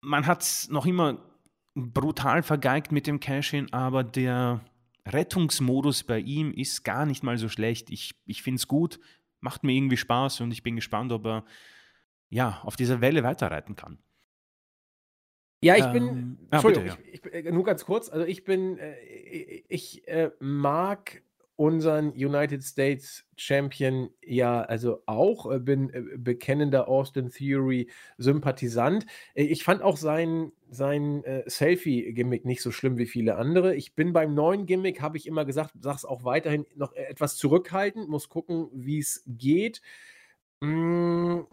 man 0.01 0.25
hat 0.25 0.41
es 0.41 0.67
noch 0.69 0.87
immer 0.87 1.23
brutal 1.75 2.41
vergeigt 2.41 2.91
mit 2.91 3.05
dem 3.05 3.19
Cash-In, 3.19 3.71
aber 3.71 4.03
der 4.03 4.65
Rettungsmodus 5.05 6.05
bei 6.05 6.17
ihm 6.17 6.51
ist 6.53 6.83
gar 6.83 7.05
nicht 7.05 7.21
mal 7.21 7.37
so 7.37 7.49
schlecht. 7.49 7.91
Ich, 7.91 8.15
ich 8.25 8.41
finde 8.41 8.55
es 8.55 8.67
gut, 8.67 8.99
macht 9.41 9.63
mir 9.63 9.73
irgendwie 9.73 9.97
Spaß 9.97 10.41
und 10.41 10.51
ich 10.51 10.63
bin 10.63 10.75
gespannt, 10.75 11.11
ob 11.11 11.27
er 11.27 11.45
ja, 12.29 12.61
auf 12.63 12.75
dieser 12.75 13.01
Welle 13.01 13.23
weiterreiten 13.23 13.75
kann. 13.75 13.99
Ja, 15.61 15.75
ich 15.75 15.91
bin, 15.91 16.07
ähm, 16.07 16.37
Entschuldigung, 16.51 16.85
bitte, 16.85 17.01
ja. 17.01 17.13
ich, 17.13 17.25
ich, 17.25 17.45
äh, 17.47 17.51
nur 17.51 17.65
ganz 17.65 17.83
kurz, 17.83 18.09
also 18.09 18.25
ich 18.25 18.45
bin, 18.45 18.77
äh, 18.77 18.95
ich 19.67 20.07
äh, 20.07 20.31
mag 20.39 21.21
unseren 21.57 22.11
United 22.11 22.63
States 22.63 23.25
Champion 23.35 24.09
ja 24.23 24.61
also 24.61 25.03
auch, 25.07 25.51
äh, 25.51 25.59
bin 25.59 25.89
äh, 25.89 26.17
bekennender 26.17 26.87
Austin 26.87 27.29
Theory 27.29 27.89
Sympathisant. 28.17 29.05
Äh, 29.33 29.43
ich 29.43 29.65
fand 29.65 29.81
auch 29.81 29.97
sein, 29.97 30.53
sein 30.69 31.23
Selfie-Gimmick 31.47 32.45
nicht 32.45 32.61
so 32.61 32.71
schlimm 32.71 32.97
wie 32.97 33.07
viele 33.07 33.35
andere. 33.35 33.75
Ich 33.75 33.93
bin 33.93 34.13
beim 34.13 34.33
neuen 34.35 34.67
Gimmick, 34.67 35.01
habe 35.01 35.17
ich 35.17 35.27
immer 35.27 35.43
gesagt, 35.43 35.73
sag's 35.81 36.05
auch 36.05 36.23
weiterhin 36.23 36.65
noch 36.75 36.93
etwas 36.93 37.35
zurückhaltend, 37.35 38.07
muss 38.07 38.29
gucken, 38.29 38.69
wie 38.71 38.99
es 38.99 39.23
geht. 39.27 39.81
Hm, 40.63 41.45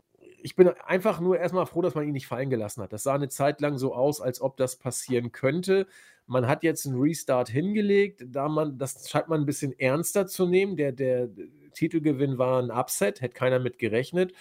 ich 0.46 0.54
bin 0.54 0.68
einfach 0.68 1.18
nur 1.18 1.40
erstmal 1.40 1.66
froh, 1.66 1.82
dass 1.82 1.96
man 1.96 2.06
ihn 2.06 2.12
nicht 2.12 2.28
fallen 2.28 2.50
gelassen 2.50 2.80
hat. 2.80 2.92
Das 2.92 3.02
sah 3.02 3.16
eine 3.16 3.28
Zeit 3.28 3.60
lang 3.60 3.78
so 3.78 3.92
aus, 3.96 4.20
als 4.20 4.40
ob 4.40 4.56
das 4.56 4.76
passieren 4.76 5.32
könnte. 5.32 5.88
Man 6.28 6.46
hat 6.46 6.62
jetzt 6.62 6.86
einen 6.86 7.00
Restart 7.00 7.48
hingelegt, 7.48 8.22
da 8.28 8.48
man, 8.48 8.78
das 8.78 9.10
scheint 9.10 9.26
man 9.26 9.40
ein 9.40 9.46
bisschen 9.46 9.76
ernster 9.76 10.28
zu 10.28 10.46
nehmen. 10.46 10.76
Der, 10.76 10.92
der 10.92 11.30
Titelgewinn 11.72 12.38
war 12.38 12.62
ein 12.62 12.70
Upset, 12.70 13.22
hätte 13.22 13.34
keiner 13.34 13.58
mit 13.58 13.80
gerechnet. 13.80 14.34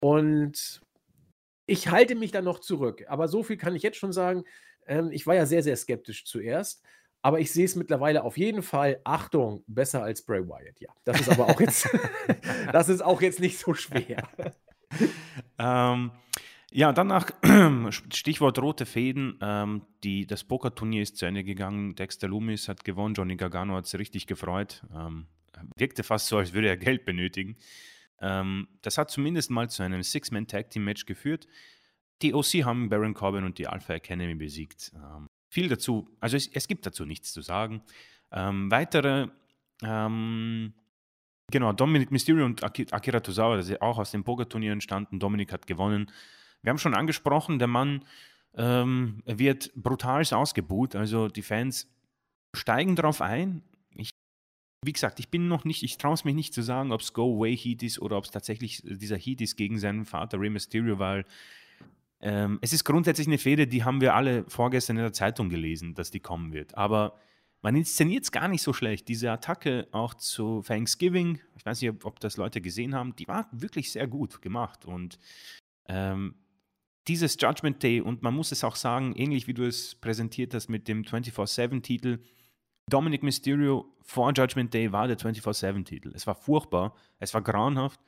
Und 0.00 0.80
ich 1.66 1.90
halte 1.92 2.16
mich 2.16 2.32
da 2.32 2.42
noch 2.42 2.58
zurück. 2.58 3.04
Aber 3.06 3.28
so 3.28 3.44
viel 3.44 3.56
kann 3.56 3.76
ich 3.76 3.84
jetzt 3.84 3.98
schon 3.98 4.12
sagen. 4.12 4.42
Ähm, 4.88 5.12
ich 5.12 5.28
war 5.28 5.36
ja 5.36 5.46
sehr, 5.46 5.62
sehr 5.62 5.76
skeptisch 5.76 6.24
zuerst. 6.24 6.82
Aber 7.22 7.38
ich 7.38 7.52
sehe 7.52 7.66
es 7.66 7.76
mittlerweile 7.76 8.24
auf 8.24 8.36
jeden 8.36 8.62
Fall, 8.62 9.00
Achtung, 9.04 9.62
besser 9.68 10.02
als 10.02 10.22
Bray 10.22 10.44
Wyatt, 10.44 10.80
ja. 10.80 10.90
Das 11.04 11.20
ist 11.20 11.28
aber 11.28 11.46
auch 11.46 11.60
jetzt, 11.60 11.88
das 12.72 12.88
ist 12.88 13.00
auch 13.00 13.22
jetzt 13.22 13.38
nicht 13.38 13.60
so 13.60 13.74
schwer. 13.74 14.28
ähm, 15.58 16.10
ja, 16.72 16.92
danach 16.92 17.30
Stichwort 18.12 18.58
rote 18.58 18.86
Fäden. 18.86 19.38
Ähm, 19.40 19.82
die, 20.04 20.26
das 20.26 20.44
Pokerturnier 20.44 21.02
ist 21.02 21.16
zu 21.16 21.26
Ende 21.26 21.44
gegangen. 21.44 21.94
Dexter 21.94 22.28
Loomis 22.28 22.68
hat 22.68 22.84
gewonnen. 22.84 23.14
Johnny 23.14 23.36
Gargano 23.36 23.76
hat 23.76 23.86
sich 23.86 23.98
richtig 24.00 24.26
gefreut. 24.26 24.82
Ähm, 24.94 25.26
wirkte 25.76 26.02
fast 26.02 26.26
so, 26.26 26.38
als 26.38 26.52
würde 26.52 26.68
er 26.68 26.76
Geld 26.76 27.04
benötigen. 27.04 27.56
Ähm, 28.20 28.68
das 28.82 28.98
hat 28.98 29.10
zumindest 29.10 29.50
mal 29.50 29.70
zu 29.70 29.82
einem 29.82 30.02
Six-Man-Tag-Team-Match 30.02 31.06
geführt. 31.06 31.46
Die 32.22 32.34
OC 32.34 32.64
haben 32.64 32.88
Baron 32.88 33.14
Corbin 33.14 33.44
und 33.44 33.58
die 33.58 33.68
Alpha 33.68 33.94
Academy 33.94 34.34
besiegt. 34.34 34.92
Ähm, 34.94 35.26
viel 35.48 35.68
dazu, 35.68 36.08
also 36.20 36.36
es, 36.36 36.48
es, 36.48 36.66
gibt 36.66 36.86
dazu 36.86 37.04
nichts 37.04 37.32
zu 37.32 37.42
sagen. 37.42 37.82
Ähm, 38.32 38.70
weitere 38.70 39.28
ähm, 39.82 40.72
Genau, 41.52 41.72
Dominic 41.72 42.10
Mysterio 42.10 42.44
und 42.44 42.64
Akira 42.64 43.20
Tozawa, 43.20 43.56
das 43.56 43.68
ist 43.68 43.80
auch 43.80 43.98
aus 43.98 44.10
dem 44.10 44.24
Pokerturnier 44.24 44.72
entstanden. 44.72 45.20
Dominik 45.20 45.52
hat 45.52 45.66
gewonnen. 45.66 46.10
Wir 46.62 46.70
haben 46.70 46.78
schon 46.78 46.94
angesprochen, 46.94 47.60
der 47.60 47.68
Mann 47.68 48.04
ähm, 48.54 49.22
wird 49.26 49.70
brutal 49.76 50.24
ausgebuht. 50.32 50.96
Also 50.96 51.28
die 51.28 51.42
Fans 51.42 51.88
steigen 52.52 52.96
darauf 52.96 53.20
ein. 53.20 53.62
Ich, 53.94 54.10
wie 54.84 54.92
gesagt, 54.92 55.20
ich 55.20 55.28
bin 55.28 55.46
noch 55.46 55.64
nicht, 55.64 55.84
ich 55.84 55.98
traue 55.98 56.14
es 56.14 56.24
mich 56.24 56.34
nicht 56.34 56.52
zu 56.52 56.62
sagen, 56.62 56.90
ob 56.90 57.00
es 57.00 57.12
Go 57.12 57.36
Away 57.36 57.56
Heat 57.56 57.84
ist 57.84 58.00
oder 58.00 58.16
ob 58.16 58.24
es 58.24 58.32
tatsächlich 58.32 58.82
dieser 58.84 59.16
Heat 59.16 59.40
ist 59.40 59.56
gegen 59.56 59.78
seinen 59.78 60.04
Vater 60.04 60.40
Rey 60.40 60.50
Mysterio, 60.50 60.98
weil 60.98 61.24
ähm, 62.20 62.58
es 62.60 62.72
ist 62.72 62.84
grundsätzlich 62.84 63.28
eine 63.28 63.38
Fehde, 63.38 63.68
die 63.68 63.84
haben 63.84 64.00
wir 64.00 64.14
alle 64.14 64.44
vorgestern 64.48 64.96
in 64.96 65.02
der 65.02 65.12
Zeitung 65.12 65.48
gelesen, 65.48 65.94
dass 65.94 66.10
die 66.10 66.20
kommen 66.20 66.52
wird. 66.52 66.76
Aber 66.76 67.20
man 67.66 67.74
inszeniert 67.74 68.22
es 68.22 68.30
gar 68.30 68.46
nicht 68.46 68.62
so 68.62 68.72
schlecht. 68.72 69.08
Diese 69.08 69.28
Attacke 69.32 69.88
auch 69.90 70.14
zu 70.14 70.62
Thanksgiving, 70.64 71.40
ich 71.56 71.66
weiß 71.66 71.80
nicht, 71.80 72.04
ob, 72.04 72.20
das 72.20 72.36
Leute 72.36 72.60
gesehen 72.60 72.94
haben, 72.94 73.16
die 73.16 73.26
war 73.26 73.48
wirklich 73.50 73.90
sehr 73.90 74.06
gut 74.06 74.40
gemacht. 74.40 74.84
Und 74.84 75.18
ähm, 75.88 76.36
dieses 77.08 77.36
Judgment 77.40 77.82
Day, 77.82 78.00
und 78.00 78.22
man 78.22 78.34
muss 78.34 78.52
es 78.52 78.62
auch 78.62 78.76
sagen, 78.76 79.16
ähnlich 79.16 79.48
wie 79.48 79.54
du 79.54 79.66
es 79.66 79.96
präsentiert 79.96 80.54
hast 80.54 80.68
mit 80.68 80.86
dem 80.86 81.02
24-7-Titel, 81.02 82.20
Dominic 82.88 83.24
Mysterio 83.24 83.92
vor 84.00 84.32
Judgment 84.32 84.72
Day 84.72 84.92
war 84.92 85.08
der 85.08 85.18
24-7-Titel. 85.18 86.12
Es 86.14 86.24
war 86.28 86.36
furchtbar, 86.36 86.94
es 87.18 87.34
war 87.34 87.42
grauenhaft 87.42 87.98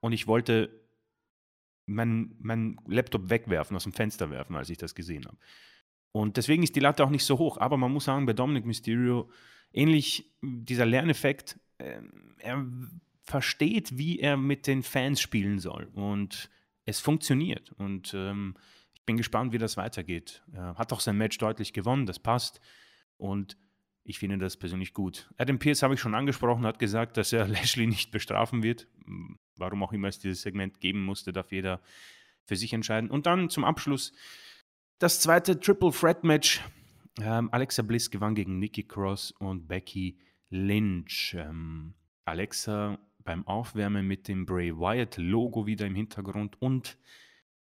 und 0.00 0.14
ich 0.14 0.26
wollte 0.26 0.70
meinen 1.84 2.34
mein 2.40 2.80
Laptop 2.86 3.28
wegwerfen, 3.28 3.76
aus 3.76 3.82
dem 3.82 3.92
Fenster 3.92 4.30
werfen, 4.30 4.56
als 4.56 4.70
ich 4.70 4.78
das 4.78 4.94
gesehen 4.94 5.26
habe. 5.26 5.36
Und 6.12 6.36
deswegen 6.36 6.62
ist 6.62 6.76
die 6.76 6.80
Latte 6.80 7.04
auch 7.04 7.10
nicht 7.10 7.24
so 7.24 7.38
hoch. 7.38 7.58
Aber 7.58 7.76
man 7.76 7.92
muss 7.92 8.04
sagen, 8.04 8.26
bei 8.26 8.34
Dominic 8.34 8.66
Mysterio, 8.66 9.30
ähnlich 9.72 10.30
dieser 10.42 10.86
Lerneffekt, 10.86 11.58
äh, 11.78 12.02
er 12.38 12.66
versteht, 13.22 13.96
wie 13.96 14.18
er 14.20 14.36
mit 14.36 14.66
den 14.66 14.82
Fans 14.82 15.20
spielen 15.20 15.58
soll. 15.58 15.88
Und 15.94 16.50
es 16.84 17.00
funktioniert. 17.00 17.72
Und 17.72 18.12
ähm, 18.14 18.54
ich 18.94 19.02
bin 19.04 19.16
gespannt, 19.16 19.52
wie 19.52 19.58
das 19.58 19.76
weitergeht. 19.76 20.42
Er 20.52 20.76
hat 20.76 20.92
auch 20.92 21.00
sein 21.00 21.16
Match 21.16 21.38
deutlich 21.38 21.72
gewonnen, 21.72 22.06
das 22.06 22.18
passt. 22.18 22.60
Und 23.16 23.56
ich 24.04 24.18
finde 24.18 24.38
das 24.38 24.56
persönlich 24.56 24.92
gut. 24.94 25.30
Adam 25.38 25.58
Pierce 25.58 25.82
habe 25.82 25.94
ich 25.94 26.00
schon 26.00 26.14
angesprochen, 26.14 26.66
hat 26.66 26.78
gesagt, 26.78 27.16
dass 27.16 27.32
er 27.32 27.48
Lashley 27.48 27.86
nicht 27.86 28.10
bestrafen 28.10 28.62
wird. 28.62 28.88
Warum 29.56 29.82
auch 29.82 29.92
immer 29.92 30.08
es 30.08 30.18
dieses 30.18 30.42
Segment 30.42 30.80
geben 30.80 31.04
musste, 31.04 31.32
darf 31.32 31.52
jeder 31.52 31.80
für 32.44 32.56
sich 32.56 32.72
entscheiden. 32.72 33.10
Und 33.10 33.26
dann 33.26 33.48
zum 33.48 33.64
Abschluss 33.64 34.12
das 35.02 35.18
zweite 35.18 35.58
Triple 35.58 35.90
Threat 35.90 36.22
Match. 36.22 36.60
Ähm, 37.20 37.48
Alexa 37.52 37.82
Bliss 37.82 38.08
gewann 38.08 38.36
gegen 38.36 38.60
Nikki 38.60 38.84
Cross 38.84 39.32
und 39.32 39.66
Becky 39.66 40.16
Lynch. 40.48 41.34
Ähm, 41.36 41.94
Alexa 42.24 43.00
beim 43.18 43.44
Aufwärmen 43.48 44.06
mit 44.06 44.28
dem 44.28 44.46
Bray 44.46 44.72
Wyatt 44.72 45.16
Logo 45.16 45.66
wieder 45.66 45.86
im 45.86 45.96
Hintergrund 45.96 46.62
und 46.62 46.98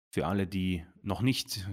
für 0.09 0.27
alle, 0.27 0.49
die 0.49 0.85
noch 1.03 1.23
nicht 1.23 1.69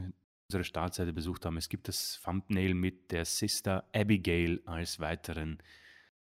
unsere 0.48 0.64
Startseite 0.64 1.12
besucht 1.12 1.44
haben, 1.44 1.58
es 1.58 1.70
gibt 1.70 1.88
das 1.88 2.22
Thumbnail 2.24 2.76
mit 2.76 3.12
der 3.12 3.26
Sister 3.26 3.90
Abigail 3.96 4.62
als 4.66 5.00
weiteren 5.00 5.58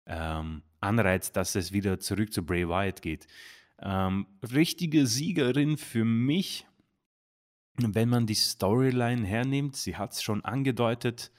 ähm, 0.07 0.63
Anreiz, 0.81 1.33
dass 1.33 1.55
es 1.55 1.73
wieder 1.73 2.01
zurück 2.01 2.33
zu 2.33 2.47
Bray 2.47 2.67
Wyatt 2.67 3.03
geht. 3.03 3.27
Ähm, 3.81 4.27
richtige 4.55 5.07
Siegerin 5.07 5.77
für 5.77 6.07
mich 6.07 6.67
wenn 7.79 8.09
man 8.09 8.27
die 8.27 8.35
Storyline 8.35 9.27
hernimmt, 9.27 9.77
sie 9.77 9.97
hat 9.97 10.13
es 10.13 10.23
schon 10.23 10.45
angedeutet, 10.45 11.31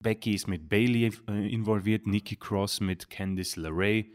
Becky 0.00 0.34
ist 0.34 0.46
mit 0.46 0.68
Bailey 0.68 1.12
äh, 1.28 1.52
involviert, 1.52 2.06
Nikki 2.06 2.36
Cross 2.36 2.80
mit 2.80 3.10
Candice 3.10 3.56
LeRae. 3.56 4.12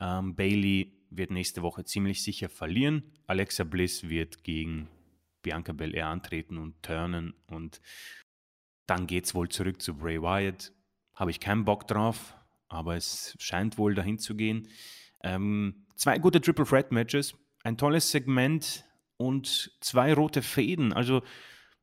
Ähm, 0.00 0.34
Bailey 0.34 0.92
wird 1.10 1.30
nächste 1.30 1.62
Woche 1.62 1.84
ziemlich 1.84 2.22
sicher 2.22 2.48
verlieren. 2.48 3.02
Alexa 3.26 3.64
Bliss 3.64 4.08
wird 4.08 4.44
gegen 4.44 4.88
Bianca 5.42 5.72
Belair 5.72 6.08
antreten 6.08 6.58
und 6.58 6.82
turnen 6.82 7.34
und 7.48 7.80
dann 8.86 9.06
geht 9.06 9.24
es 9.24 9.34
wohl 9.34 9.48
zurück 9.48 9.80
zu 9.80 9.94
Bray 9.94 10.20
Wyatt. 10.20 10.72
Habe 11.14 11.30
ich 11.30 11.40
keinen 11.40 11.64
Bock 11.64 11.86
drauf, 11.86 12.34
aber 12.68 12.96
es 12.96 13.36
scheint 13.38 13.78
wohl 13.78 13.94
dahin 13.94 14.18
zu 14.18 14.34
gehen. 14.34 14.68
Ähm, 15.22 15.86
zwei 15.94 16.18
gute 16.18 16.40
Triple 16.40 16.66
Threat 16.66 16.92
Matches, 16.92 17.34
ein 17.62 17.78
tolles 17.78 18.10
Segment 18.10 18.84
und 19.16 19.72
zwei 19.80 20.12
rote 20.12 20.42
Fäden. 20.42 20.92
Also 20.92 21.22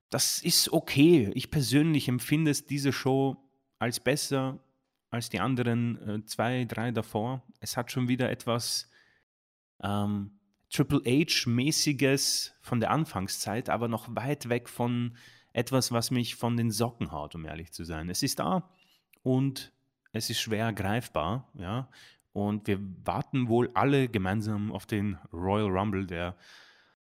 das 0.10 0.42
ist 0.42 0.72
okay. 0.74 1.32
Ich 1.36 1.52
persönlich 1.52 2.08
empfinde 2.08 2.52
es 2.52 2.66
diese 2.66 2.92
Show 2.92 3.38
als 3.80 4.00
besser 4.00 4.60
als 5.12 5.30
die 5.30 5.40
anderen 5.40 6.08
äh, 6.08 6.26
zwei, 6.26 6.66
drei 6.66 6.92
davor. 6.92 7.44
Es 7.60 7.78
hat 7.78 7.92
schon 7.92 8.08
wieder 8.08 8.32
etwas 8.32 8.90
ähm, 9.84 10.32
Triple 10.70 11.02
H-mäßiges 11.06 12.56
von 12.62 12.80
der 12.80 12.92
Anfangszeit, 12.92 13.70
aber 13.70 13.90
noch 13.90 14.16
weit 14.16 14.48
weg 14.48 14.70
von 14.70 15.18
etwas, 15.52 15.92
was 15.92 16.12
mich 16.12 16.36
von 16.36 16.56
den 16.56 16.72
Socken 16.72 17.12
haut, 17.12 17.36
um 17.36 17.46
ehrlich 17.46 17.74
zu 17.74 17.84
sein. 17.84 18.10
Es 18.10 18.24
ist 18.24 18.40
da 18.40 18.70
und 19.22 19.74
es 20.14 20.30
ist 20.30 20.40
schwer 20.40 20.72
greifbar, 20.74 21.50
ja. 21.54 21.90
Und 22.34 22.68
wir 22.68 22.80
warten 23.04 23.50
wohl 23.50 23.70
alle 23.74 24.08
gemeinsam 24.08 24.72
auf 24.72 24.86
den 24.86 25.18
Royal 25.34 25.68
Rumble, 25.68 26.08
der 26.08 26.38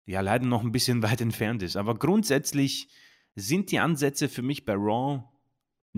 ja 0.06 0.22
leider 0.22 0.45
noch 0.45 0.64
ein 0.64 0.72
bisschen 0.72 1.03
weit 1.03 1.22
entfernt 1.22 1.64
ist. 1.64 1.76
Aber 1.76 1.95
grundsätzlich 1.95 2.89
sind 3.36 3.72
die 3.72 3.80
Ansätze 3.80 4.30
für 4.30 4.41
mich 4.41 4.66
bei 4.66 4.74
Raw 4.74 5.24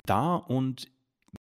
da 0.06 0.36
und 0.36 0.92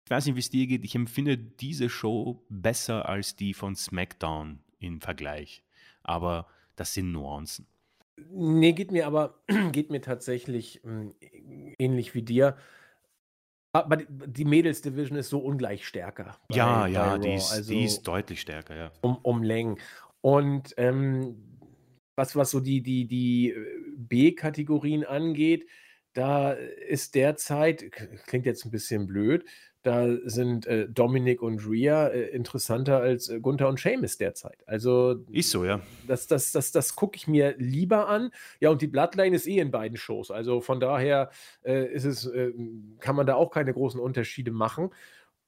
ich 0.05 0.11
weiß 0.11 0.27
nicht, 0.27 0.35
wie 0.35 0.39
es 0.39 0.49
dir 0.51 0.67
geht. 0.67 0.85
Ich 0.85 0.95
empfinde 0.95 1.35
diese 1.37 1.89
Show 1.89 2.45
besser 2.49 3.09
als 3.09 3.35
die 3.35 3.53
von 3.55 3.75
SmackDown 3.75 4.59
im 4.79 5.01
Vergleich. 5.01 5.63
Aber 6.03 6.47
das 6.75 6.93
sind 6.93 7.11
Nuancen. 7.11 7.65
Nee, 8.29 8.73
geht 8.73 8.91
mir 8.91 9.07
aber, 9.07 9.39
geht 9.71 9.89
mir 9.89 10.01
tatsächlich 10.01 10.81
äh, 10.85 11.73
ähnlich 11.79 12.13
wie 12.13 12.21
dir. 12.21 12.55
Aber 13.73 13.97
die 13.97 14.45
Mädels-Division 14.45 15.17
ist 15.17 15.29
so 15.29 15.39
ungleich 15.39 15.85
stärker. 15.85 16.37
Bei, 16.47 16.55
ja, 16.55 16.87
ja, 16.87 17.17
die 17.17 17.33
ist, 17.33 17.51
also 17.51 17.73
die 17.73 17.83
ist 17.83 18.03
deutlich 18.03 18.39
stärker, 18.39 18.75
ja. 18.75 18.91
Um, 19.01 19.17
um 19.17 19.43
Längen. 19.43 19.79
Und 20.21 20.73
ähm, 20.77 21.54
was, 22.15 22.35
was 22.35 22.51
so 22.51 22.59
die, 22.59 22.81
die, 22.81 23.07
die 23.07 23.51
äh, 23.51 23.55
B-Kategorien 23.97 25.03
angeht, 25.03 25.65
da 26.13 26.51
ist 26.53 27.15
derzeit, 27.15 27.91
klingt 28.25 28.45
jetzt 28.45 28.65
ein 28.65 28.71
bisschen 28.71 29.05
blöd, 29.05 29.43
da 29.85 30.07
sind 30.23 30.65
äh, 30.65 30.89
Dominik 30.89 31.43
und 31.43 31.59
Rhea 31.67 32.07
äh, 32.07 32.29
interessanter 32.29 33.01
als 33.01 33.29
äh, 33.29 33.39
Gunther 33.39 33.69
und 33.69 33.79
Seamus 33.79 34.17
derzeit. 34.17 34.63
Also 34.65 35.23
ist 35.31 35.51
so, 35.51 35.63
ja. 35.63 35.79
Das, 36.07 36.25
das, 36.25 36.51
das, 36.51 36.71
das 36.71 36.95
gucke 36.95 37.17
ich 37.17 37.27
mir 37.27 37.53
lieber 37.59 38.07
an. 38.07 38.31
Ja, 38.59 38.71
und 38.71 38.81
die 38.81 38.87
Bloodline 38.87 39.35
ist 39.35 39.45
eh 39.45 39.59
in 39.59 39.69
beiden 39.69 39.95
Shows. 39.95 40.31
Also 40.31 40.59
von 40.59 40.79
daher 40.79 41.29
äh, 41.63 41.85
ist 41.93 42.05
es, 42.05 42.25
äh, 42.25 42.51
kann 42.99 43.15
man 43.15 43.27
da 43.27 43.35
auch 43.35 43.51
keine 43.51 43.73
großen 43.73 43.99
Unterschiede 43.99 44.49
machen. 44.49 44.89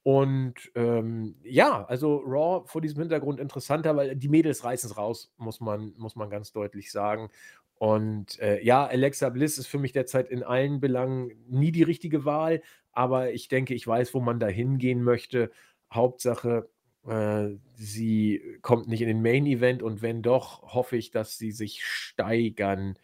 Und 0.07 0.71
ähm, 0.75 1.35
ja, 1.43 1.83
also 1.83 2.23
Raw 2.25 2.65
vor 2.65 2.79
diesem 2.79 3.01
Hintergrund 3.01 3.41
interessanter, 3.41 3.97
weil 3.97 4.15
die 4.15 4.29
Mädels 4.29 4.63
reißen 4.63 4.89
es 4.89 4.95
raus, 4.95 5.33
muss 5.35 5.59
man, 5.59 5.93
muss 5.97 6.15
man 6.15 6.29
ganz 6.29 6.53
deutlich 6.53 6.93
sagen. 6.93 7.29
Und 7.75 8.39
äh, 8.39 8.63
ja, 8.63 8.85
Alexa 8.85 9.27
Bliss 9.27 9.57
ist 9.57 9.67
für 9.67 9.79
mich 9.79 9.91
derzeit 9.91 10.29
in 10.29 10.43
allen 10.43 10.79
Belangen 10.79 11.33
nie 11.49 11.73
die 11.73 11.83
richtige 11.83 12.23
Wahl, 12.23 12.61
aber 12.93 13.33
ich 13.33 13.49
denke, 13.49 13.73
ich 13.73 13.85
weiß, 13.85 14.13
wo 14.13 14.21
man 14.21 14.39
da 14.39 14.47
hingehen 14.47 15.03
möchte. 15.03 15.51
Hauptsache, 15.91 16.69
äh, 17.05 17.49
sie 17.75 18.41
kommt 18.61 18.87
nicht 18.87 19.01
in 19.01 19.09
den 19.09 19.21
Main 19.21 19.45
Event 19.45 19.83
und 19.83 20.01
wenn 20.01 20.21
doch, 20.21 20.73
hoffe 20.73 20.95
ich, 20.95 21.11
dass 21.11 21.37
sie 21.37 21.51
sich 21.51 21.83
steigern 21.83 22.97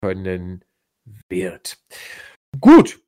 können 0.00 0.64
wird. 1.28 1.78
Gut. 2.60 3.00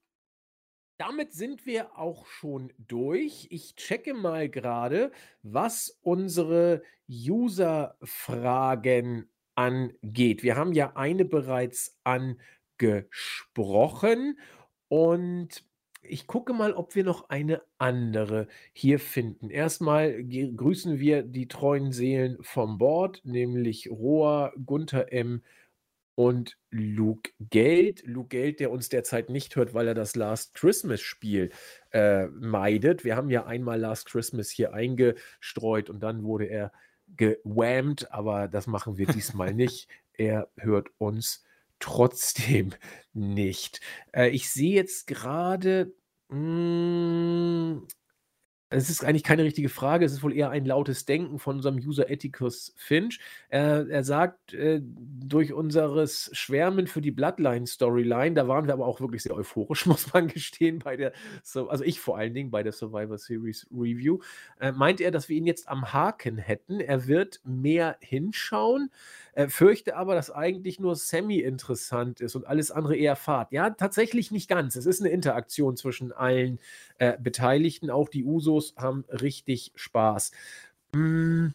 Damit 1.01 1.33
sind 1.33 1.65
wir 1.65 1.97
auch 1.99 2.27
schon 2.27 2.75
durch. 2.77 3.47
Ich 3.49 3.75
checke 3.75 4.13
mal 4.13 4.51
gerade, 4.51 5.13
was 5.43 5.99
unsere 6.03 6.83
User-Fragen 7.09 9.31
angeht. 9.55 10.43
Wir 10.43 10.57
haben 10.57 10.75
ja 10.75 10.95
eine 10.97 11.25
bereits 11.25 11.99
angesprochen 12.05 14.39
und 14.89 15.65
ich 16.03 16.27
gucke 16.27 16.53
mal, 16.53 16.75
ob 16.75 16.95
wir 16.95 17.05
noch 17.05 17.31
eine 17.31 17.63
andere 17.79 18.47
hier 18.75 18.99
finden. 18.99 19.49
Erstmal 19.49 20.23
grüßen 20.23 21.01
wir 21.01 21.23
die 21.23 21.49
treuen 21.49 21.93
Seelen 21.93 22.37
vom 22.43 22.77
Board, 22.77 23.23
nämlich 23.25 23.91
Roa, 23.91 24.53
Gunther 24.67 25.11
M. 25.15 25.43
und 26.21 26.59
Luke 26.71 27.31
Geld. 27.39 28.03
Luke 28.05 28.29
Geld, 28.29 28.61
der 28.61 28.71
uns 28.71 28.91
derzeit 28.91 29.31
nicht 29.31 29.57
hört, 29.57 29.73
weil 29.73 29.89
er 29.89 29.95
das 29.95 30.17
Last 30.17 30.53
Christmas 30.53 31.01
Spiel 31.01 31.49
äh, 31.93 32.27
meidet. 32.27 33.05
Wir 33.05 33.17
haben 33.17 33.31
ja 33.31 33.47
einmal 33.47 33.81
Last 33.81 34.05
Christmas 34.05 34.51
hier 34.51 34.75
eingestreut 34.75 35.89
und 35.89 36.01
dann 36.01 36.23
wurde 36.23 36.45
er 36.45 36.73
gewammt, 37.17 38.13
aber 38.13 38.49
das 38.49 38.67
machen 38.67 38.99
wir 38.99 39.07
diesmal 39.07 39.55
nicht. 39.55 39.89
Er 40.13 40.51
hört 40.59 40.91
uns 40.99 41.43
trotzdem 41.79 42.75
nicht. 43.15 43.81
Äh, 44.13 44.29
ich 44.29 44.51
sehe 44.51 44.75
jetzt 44.75 45.07
gerade, 45.07 45.95
hm, 46.29 47.87
es 48.71 48.89
ist 48.89 49.05
eigentlich 49.05 49.25
keine 49.25 49.43
richtige 49.43 49.69
Frage, 49.69 50.05
es 50.05 50.13
ist 50.13 50.23
wohl 50.23 50.33
eher 50.33 50.51
ein 50.51 50.65
lautes 50.65 51.05
Denken 51.05 51.41
von 51.41 51.57
unserem 51.57 51.77
User 51.77 52.09
Ethicus 52.09 52.73
Finch. 52.77 53.19
Er, 53.49 53.89
er 53.89 54.05
sagt, 54.05 54.55
äh, 54.55 54.81
durch 54.83 55.53
unseres 55.53 56.31
Schwärmen 56.33 56.87
für 56.87 57.01
die 57.01 57.11
Bloodline-Storyline, 57.11 58.35
da 58.35 58.47
waren 58.47 58.67
wir 58.67 58.75
aber 58.75 58.87
auch 58.87 59.01
wirklich 59.01 59.25
sehr 59.25 59.35
euphorisch, 59.35 59.87
muss 59.87 60.13
man 60.13 60.29
gestehen, 60.29 60.79
bei 60.79 60.97
der, 60.97 61.13
also 61.43 61.83
ich 61.83 62.01
vor 62.01 62.17
allen 62.17 62.33
Dingen 62.33 62.53
bei 62.53 62.63
der 62.63 62.73
Survivor 62.73 63.19
Series 63.19 63.67
Review, 63.73 64.21
äh, 64.61 64.71
meint 64.71 65.01
er, 65.01 65.11
dass 65.11 65.29
wir 65.29 65.37
ihn 65.37 65.47
jetzt 65.47 65.69
am 65.69 65.93
Haken 65.93 66.39
hätten. 66.39 66.79
Er 66.79 67.09
wird 67.09 67.41
mehr 67.45 67.97
hinschauen. 68.01 68.91
Äh, 69.41 69.49
fürchte 69.49 69.97
aber, 69.97 70.15
dass 70.15 70.31
eigentlich 70.31 70.81
nur 70.81 70.97
semi-interessant 70.97 72.21
ist 72.21 72.37
und 72.37 72.47
alles 72.47 72.71
andere 72.71 72.95
eher 72.95 73.17
Fahrt. 73.17 73.53
Ja, 73.53 73.71
tatsächlich 73.71 74.31
nicht 74.31 74.51
ganz. 74.51 74.77
Es 74.77 74.85
ist 74.85 75.01
eine 75.01 75.09
Interaktion 75.09 75.79
zwischen 75.79 76.13
allen 76.13 76.59
äh, 76.99 77.17
Beteiligten. 77.19 77.89
Auch 77.91 78.11
die 78.11 78.25
Usos 78.25 78.75
haben 78.77 79.05
richtig 79.09 79.73
Spaß. 79.77 80.33
Mm. 80.93 81.49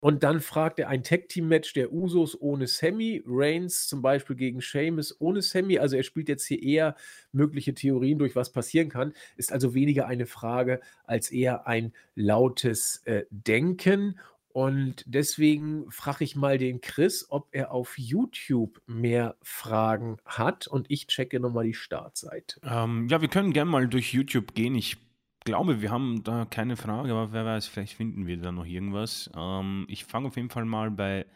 Und 0.00 0.22
dann 0.24 0.40
fragt 0.40 0.78
er 0.78 0.88
ein 0.88 1.04
Tag-Team-Match 1.04 1.74
der 1.74 1.92
Usos 1.92 2.40
ohne 2.40 2.66
Sammy, 2.66 3.22
Reigns 3.26 3.86
zum 3.86 4.00
Beispiel 4.00 4.34
gegen 4.34 4.62
Sheamus 4.62 5.14
ohne 5.20 5.42
Sammy. 5.42 5.78
Also 5.78 5.96
er 5.96 6.02
spielt 6.02 6.28
jetzt 6.28 6.46
hier 6.46 6.62
eher 6.62 6.96
mögliche 7.32 7.74
Theorien 7.74 8.18
durch, 8.18 8.34
was 8.34 8.50
passieren 8.50 8.88
kann. 8.88 9.12
Ist 9.36 9.52
also 9.52 9.74
weniger 9.74 10.06
eine 10.06 10.26
Frage 10.26 10.80
als 11.04 11.30
eher 11.30 11.68
ein 11.68 11.92
lautes 12.16 13.02
äh, 13.04 13.26
Denken. 13.30 14.18
Und 14.52 15.04
deswegen 15.06 15.88
frage 15.90 16.24
ich 16.24 16.34
mal 16.34 16.58
den 16.58 16.80
Chris, 16.80 17.26
ob 17.28 17.48
er 17.52 17.70
auf 17.70 17.96
YouTube 17.98 18.82
mehr 18.86 19.36
Fragen 19.42 20.16
hat 20.24 20.66
und 20.66 20.90
ich 20.90 21.06
checke 21.06 21.38
nochmal 21.38 21.64
die 21.64 21.74
Startseite. 21.74 22.60
Ähm, 22.64 23.06
ja, 23.08 23.20
wir 23.20 23.28
können 23.28 23.52
gerne 23.52 23.70
mal 23.70 23.86
durch 23.86 24.12
YouTube 24.12 24.54
gehen. 24.54 24.74
Ich 24.74 24.96
glaube, 25.44 25.80
wir 25.80 25.90
haben 25.90 26.24
da 26.24 26.46
keine 26.46 26.76
Frage, 26.76 27.12
aber 27.12 27.32
wer 27.32 27.44
weiß, 27.44 27.68
vielleicht 27.68 27.94
finden 27.94 28.26
wir 28.26 28.38
da 28.38 28.50
noch 28.50 28.66
irgendwas. 28.66 29.30
Ähm, 29.36 29.86
ich 29.88 30.04
fange 30.04 30.28
auf 30.28 30.36
jeden 30.36 30.50
Fall 30.50 30.64
mal 30.64 30.90
bei, 30.90 31.26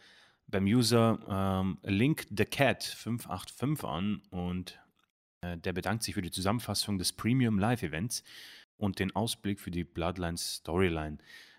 beim 0.48 0.64
User 0.64 1.20
ähm, 1.28 1.78
Link 1.82 2.26
the 2.36 2.44
Cat 2.44 2.82
585 2.82 3.84
an 3.88 4.22
und 4.30 4.80
äh, 5.40 5.56
der 5.56 5.72
bedankt 5.72 6.02
sich 6.02 6.14
für 6.14 6.22
die 6.22 6.32
Zusammenfassung 6.32 6.98
des 6.98 7.12
Premium 7.12 7.60
Live 7.60 7.84
Events 7.84 8.24
und 8.76 8.98
den 8.98 9.14
Ausblick 9.14 9.60
für 9.60 9.70
die 9.70 9.84
Bloodline 9.84 10.36
Storyline. 10.36 11.18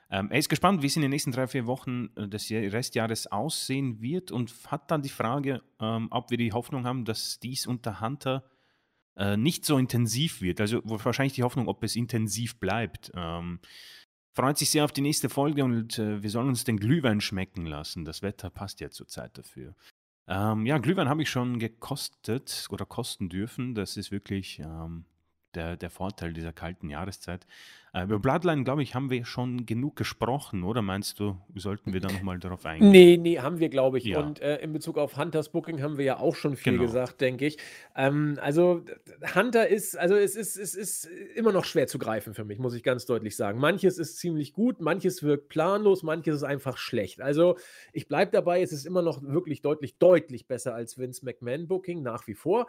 Ähm, 0.10 0.30
er 0.32 0.38
ist 0.38 0.50
gespannt, 0.50 0.82
wie 0.82 0.88
es 0.88 0.96
in 0.96 1.02
den 1.02 1.12
nächsten 1.12 1.32
drei, 1.32 1.48
vier 1.48 1.66
Wochen 1.66 2.10
äh, 2.16 2.28
des 2.28 2.50
Restjahres 2.52 3.28
aussehen 3.32 4.02
wird 4.02 4.32
und 4.32 4.54
hat 4.68 4.92
dann 4.92 5.02
die 5.02 5.10
Frage, 5.10 5.64
ähm, 5.80 6.08
ob 6.12 6.30
wir 6.30 6.38
die 6.38 6.54
Hoffnung 6.54 6.86
haben, 6.86 7.06
dass 7.06 7.40
dies 7.40 7.66
unter 7.66 8.02
Hunter 8.02 8.44
äh, 9.18 9.38
nicht 9.38 9.66
so 9.66 9.78
intensiv 9.78 10.42
wird. 10.42 10.62
Also 10.62 10.82
wahrscheinlich 10.84 11.34
die 11.34 11.44
Hoffnung, 11.44 11.68
ob 11.68 11.84
es 11.84 11.96
intensiv 11.96 12.60
bleibt. 12.60 13.12
Ähm, 13.16 13.60
freut 14.34 14.58
sich 14.58 14.70
sehr 14.70 14.86
auf 14.86 14.92
die 14.92 15.02
nächste 15.02 15.30
Folge 15.30 15.64
und 15.64 15.98
äh, 15.98 16.22
wir 16.22 16.30
sollen 16.30 16.50
uns 16.50 16.66
den 16.66 16.78
Glühwein 16.78 17.22
schmecken 17.22 17.66
lassen. 17.66 18.06
Das 18.06 18.22
Wetter 18.22 18.50
passt 18.50 18.82
ja 18.82 18.90
zurzeit 18.90 19.38
dafür. 19.38 19.74
Ähm, 20.28 20.66
ja, 20.66 20.78
Glühwein 20.78 21.10
habe 21.10 21.22
ich 21.22 21.30
schon 21.30 21.60
gekostet 21.60 22.68
oder 22.70 22.86
kosten 22.86 23.30
dürfen. 23.30 23.74
Das 23.76 23.96
ist 23.96 24.12
wirklich 24.12 24.60
ähm, 24.60 25.06
der, 25.56 25.78
der 25.78 25.90
Vorteil 25.90 26.34
dieser 26.34 26.54
kalten 26.54 26.90
Jahreszeit. 26.90 27.46
Äh, 27.96 28.04
über 28.04 28.20
Bloodline, 28.20 28.66
glaube 28.66 28.84
ich, 28.84 28.94
haben 28.94 29.10
wir 29.10 29.24
schon 29.24 29.66
genug 29.66 29.96
gesprochen, 29.96 30.64
oder 30.64 30.82
meinst 30.82 31.18
du, 31.22 31.38
sollten 31.56 31.94
wir 31.94 32.02
da 32.02 32.12
nochmal 32.12 32.40
darauf 32.40 32.66
eingehen? 32.66 32.92
Nee, 32.92 33.16
nee, 33.16 33.40
haben 33.40 33.60
wir, 33.60 33.70
glaube 33.70 34.00
ich. 34.00 34.04
Ja. 34.04 34.20
Und 34.20 34.42
äh, 34.42 34.58
in 34.58 34.74
Bezug 34.74 34.98
auf 34.98 35.16
Hunters 35.18 35.48
Booking 35.50 35.82
haben 35.82 35.98
wir 35.98 36.04
ja 36.04 36.20
auch 36.20 36.36
schon 36.36 36.58
viel 36.58 36.74
genau. 36.74 36.84
gesagt, 36.84 37.22
denke 37.22 37.46
ich. 37.46 37.58
Ähm, 37.96 38.38
also 38.42 38.84
Hunter 39.34 39.70
ist, 39.70 39.98
also 39.98 40.16
es 40.16 40.36
ist, 40.36 40.58
es 40.58 40.76
ist 40.76 41.06
immer 41.36 41.54
noch 41.54 41.64
schwer 41.64 41.88
zu 41.88 41.98
greifen 41.98 42.34
für 42.34 42.44
mich, 42.44 42.60
muss 42.60 42.74
ich 42.74 42.84
ganz 42.84 43.06
deutlich 43.06 43.38
sagen. 43.38 43.60
Manches 43.60 43.98
ist 43.98 44.18
ziemlich 44.18 44.52
gut, 44.52 44.82
manches 44.82 45.24
wirkt 45.24 45.48
planlos, 45.48 46.04
manches 46.04 46.36
ist 46.36 46.44
einfach 46.44 46.78
schlecht. 46.78 47.22
Also 47.22 47.56
ich 47.94 48.10
bleibe 48.10 48.32
dabei, 48.32 48.62
es 48.62 48.74
ist 48.74 48.86
immer 48.86 49.04
noch 49.04 49.24
wirklich 49.24 49.62
deutlich, 49.62 49.98
deutlich 49.98 50.48
besser 50.48 50.76
als 50.76 50.98
Vince 50.98 51.24
McMahon 51.24 51.70
Booking, 51.70 52.02
nach 52.04 52.28
wie 52.28 52.36
vor. 52.36 52.68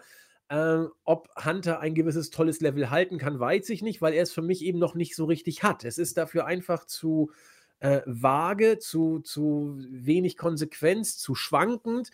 Ähm, 0.49 0.91
ob 1.05 1.29
Hunter 1.45 1.81
ein 1.81 1.95
gewisses 1.95 2.31
tolles 2.31 2.61
Level 2.61 2.91
halten 2.91 3.19
kann, 3.19 3.41
weiß 3.41 3.69
ich 3.71 3.83
nicht, 3.83 4.01
weil 4.01 4.15
er 4.15 4.23
es 4.23 4.33
für 4.33 4.43
mich 4.43 4.65
eben 4.65 4.79
noch 4.79 4.95
nicht 4.95 5.17
so 5.17 5.25
richtig 5.25 5.65
hat. 5.65 5.85
Es 5.85 5.99
ist 5.99 6.17
dafür 6.17 6.47
einfach 6.47 6.85
zu 6.85 7.33
äh, 7.81 8.03
vage, 8.07 8.79
zu, 8.79 9.19
zu 9.21 9.77
wenig 9.91 10.37
Konsequenz, 10.37 11.19
zu 11.19 11.35
schwankend. 11.35 12.11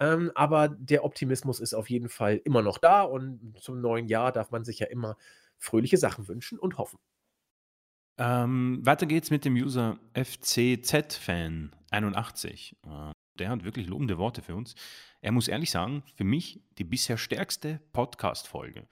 Ähm, 0.00 0.32
aber 0.34 0.68
der 0.68 1.04
Optimismus 1.04 1.60
ist 1.60 1.74
auf 1.74 1.90
jeden 1.90 2.08
Fall 2.08 2.40
immer 2.44 2.62
noch 2.62 2.78
da 2.78 3.02
und 3.02 3.54
zum 3.60 3.80
neuen 3.80 4.08
Jahr 4.08 4.32
darf 4.32 4.50
man 4.50 4.64
sich 4.64 4.80
ja 4.80 4.86
immer 4.86 5.16
fröhliche 5.58 5.98
Sachen 5.98 6.26
wünschen 6.26 6.58
und 6.58 6.78
hoffen. 6.78 6.98
Ähm, 8.16 8.80
weiter 8.84 9.06
geht's 9.06 9.30
mit 9.30 9.44
dem 9.44 9.54
User 9.54 9.98
FCZ-Fan81. 10.14 12.74
Äh, 12.86 13.12
der 13.38 13.50
hat 13.50 13.64
wirklich 13.64 13.86
lobende 13.86 14.18
Worte 14.18 14.42
für 14.42 14.54
uns. 14.54 14.74
Er 15.20 15.32
muss 15.32 15.48
ehrlich 15.48 15.70
sagen, 15.70 16.02
für 16.14 16.24
mich 16.24 16.60
die 16.78 16.84
bisher 16.84 17.16
stärkste 17.16 17.80
Podcast-Folge. 17.92 18.86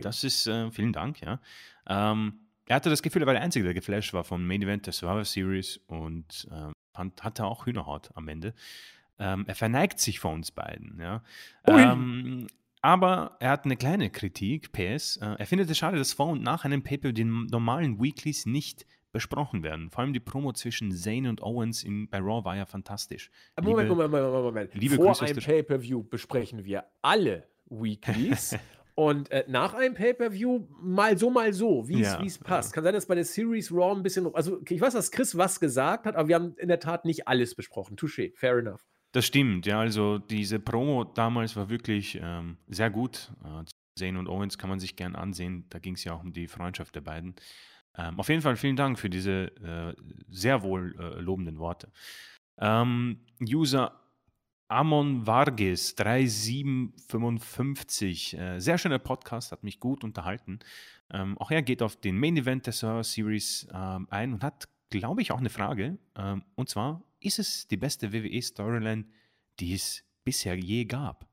Das 0.00 0.24
ist, 0.24 0.46
äh, 0.46 0.70
vielen 0.70 0.92
Dank, 0.92 1.20
ja. 1.20 1.40
Ähm, 1.86 2.40
er 2.66 2.76
hatte 2.76 2.90
das 2.90 3.02
Gefühl, 3.02 3.22
er 3.22 3.26
war 3.26 3.34
der 3.34 3.42
Einzige, 3.42 3.64
der 3.64 3.74
geflasht 3.74 4.12
war 4.12 4.24
vom 4.24 4.46
Main 4.46 4.62
Event 4.62 4.86
der 4.86 4.92
Survivor 4.92 5.24
Series 5.24 5.80
und 5.88 6.48
äh, 6.50 6.70
fand, 6.94 7.22
hatte 7.24 7.44
auch 7.44 7.66
Hühnerhaut 7.66 8.10
am 8.14 8.28
Ende. 8.28 8.54
Ähm, 9.18 9.44
er 9.46 9.54
verneigt 9.54 9.98
sich 9.98 10.20
vor 10.20 10.32
uns 10.32 10.50
beiden, 10.50 11.00
ja. 11.00 11.22
Ähm, 11.66 12.46
aber 12.82 13.36
er 13.40 13.50
hat 13.50 13.64
eine 13.64 13.76
kleine 13.76 14.08
Kritik, 14.10 14.72
PS. 14.72 15.18
Äh, 15.18 15.34
er 15.38 15.46
findet 15.46 15.68
es 15.68 15.78
schade, 15.78 15.98
dass 15.98 16.12
vor 16.12 16.28
und 16.28 16.42
nach 16.42 16.64
einem 16.64 16.82
Paper 16.82 17.12
den 17.12 17.46
normalen 17.46 18.00
Weeklies 18.00 18.46
nicht 18.46 18.86
besprochen 19.12 19.62
werden. 19.62 19.90
Vor 19.90 20.02
allem 20.02 20.12
die 20.12 20.20
Promo 20.20 20.52
zwischen 20.52 20.92
Zane 20.92 21.28
und 21.28 21.42
Owens 21.42 21.82
in, 21.82 22.08
bei 22.08 22.18
Raw 22.18 22.44
war 22.44 22.56
ja 22.56 22.66
fantastisch. 22.66 23.30
Moment, 23.60 23.88
liebe, 23.88 23.94
Moment, 23.94 24.12
Moment, 24.12 24.44
Moment. 24.44 24.74
Liebe 24.74 24.96
Vor 24.96 25.22
einem 25.22 25.36
Pay-Per-View 25.36 26.02
besprechen 26.04 26.64
wir 26.64 26.84
alle 27.02 27.48
Weeklies. 27.68 28.56
Und 28.96 29.30
äh, 29.30 29.44
nach 29.48 29.72
einem 29.72 29.94
Pay-Per-View 29.94 30.66
mal 30.82 31.16
so, 31.16 31.30
mal 31.30 31.54
so, 31.54 31.88
wie 31.88 32.02
es 32.02 32.12
Ja, 32.12 32.44
passt. 32.44 32.70
ja. 32.70 32.74
Kann 32.74 32.84
sein, 32.84 32.92
dass 32.92 33.06
bei 33.06 33.14
der 33.14 33.24
Series 33.24 33.72
Raw 33.72 33.96
ein 33.96 34.02
bisschen. 34.02 34.32
Also, 34.34 34.60
ich 34.68 34.80
weiß, 34.80 34.92
dass 34.92 35.10
Chris 35.10 35.38
was 35.38 35.58
gesagt 35.58 36.04
hat, 36.04 36.16
aber 36.16 36.28
wir 36.28 36.34
haben 36.34 36.54
in 36.58 36.68
der 36.68 36.80
Tat 36.80 37.06
nicht 37.06 37.26
alles 37.26 37.54
besprochen. 37.54 37.96
Touché, 37.96 38.32
fair 38.36 38.58
enough. 38.58 38.84
Das 39.12 39.24
stimmt, 39.24 39.64
ja. 39.64 39.80
Also 39.80 40.18
diese 40.18 40.60
Promo 40.60 41.04
damals 41.04 41.56
war 41.56 41.70
wirklich 41.70 42.20
ähm, 42.22 42.58
sehr 42.68 42.90
gut. 42.90 43.32
Äh, 43.42 43.64
Zane 43.98 44.18
und 44.18 44.28
Owens 44.28 44.58
kann 44.58 44.68
man 44.70 44.80
sich 44.80 44.96
gern 44.96 45.16
ansehen. 45.16 45.64
Da 45.70 45.78
ging 45.78 45.94
es 45.94 46.04
ja 46.04 46.12
auch 46.12 46.22
um 46.22 46.32
die 46.32 46.46
Freundschaft 46.46 46.94
der 46.94 47.00
beiden. 47.00 47.34
Ähm, 47.96 48.18
auf 48.18 48.28
jeden 48.28 48.42
Fall 48.42 48.56
vielen 48.56 48.74
Dank 48.76 48.98
für 48.98 49.10
diese 49.10 49.52
äh, 49.62 49.94
sehr 50.28 50.62
wohl 50.62 50.96
äh, 50.98 51.20
lobenden 51.20 51.58
Worte. 51.58 51.92
Ähm, 52.58 53.20
User 53.42 54.00
Amon 54.68 55.26
Vargas 55.26 55.94
3755. 55.96 58.38
Äh, 58.38 58.60
sehr 58.60 58.78
schöner 58.78 59.00
Podcast, 59.00 59.50
hat 59.50 59.64
mich 59.64 59.80
gut 59.80 60.04
unterhalten. 60.04 60.60
Ähm, 61.12 61.36
auch 61.38 61.50
er 61.50 61.62
geht 61.62 61.82
auf 61.82 61.96
den 61.96 62.16
Main 62.18 62.36
Event 62.36 62.66
der 62.66 62.72
Survivor 62.72 63.02
Series 63.02 63.66
ähm, 63.74 64.06
ein 64.10 64.32
und 64.32 64.44
hat, 64.44 64.68
glaube 64.90 65.22
ich, 65.22 65.32
auch 65.32 65.38
eine 65.38 65.50
Frage. 65.50 65.98
Ähm, 66.16 66.44
und 66.54 66.68
zwar, 66.68 67.02
ist 67.18 67.40
es 67.40 67.66
die 67.66 67.76
beste 67.76 68.12
WWE-Storyline, 68.12 69.06
die 69.58 69.74
es 69.74 70.04
bisher 70.22 70.56
je 70.56 70.84
gab? 70.84 71.26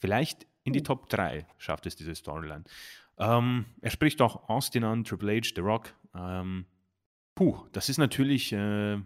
Vielleicht 0.00 0.48
in 0.64 0.72
die 0.72 0.80
Oh. 0.80 0.84
Top 0.84 1.08
3 1.10 1.46
schafft 1.58 1.86
es 1.86 1.94
diese 1.94 2.14
Storyline. 2.14 2.64
Ähm, 3.18 3.66
er 3.80 3.90
spricht 3.90 4.20
auch 4.20 4.48
Austin 4.48 4.84
an, 4.84 5.04
Triple 5.04 5.36
H, 5.36 5.52
The 5.54 5.60
Rock. 5.60 5.94
Ähm, 6.14 6.66
puh, 7.34 7.56
das 7.72 7.88
ist 7.88 7.98
natürlich 7.98 8.52
äh, 8.52 8.98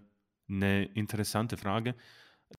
eine 0.49 0.85
interessante 0.95 1.57
Frage. 1.57 1.95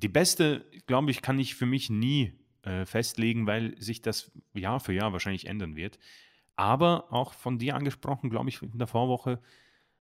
Die 0.01 0.09
beste, 0.09 0.65
glaube 0.85 1.11
ich, 1.11 1.21
kann 1.21 1.39
ich 1.39 1.55
für 1.55 1.65
mich 1.65 1.89
nie 1.89 2.33
äh, 2.63 2.85
festlegen, 2.85 3.47
weil 3.47 3.79
sich 3.81 4.01
das 4.01 4.31
Jahr 4.53 4.79
für 4.79 4.93
Jahr 4.93 5.11
wahrscheinlich 5.13 5.47
ändern 5.47 5.75
wird. 5.75 5.97
Aber 6.55 7.11
auch 7.11 7.33
von 7.33 7.57
dir 7.57 7.75
angesprochen, 7.75 8.29
glaube 8.29 8.49
ich, 8.49 8.61
in 8.61 8.77
der 8.77 8.87
Vorwoche, 8.87 9.39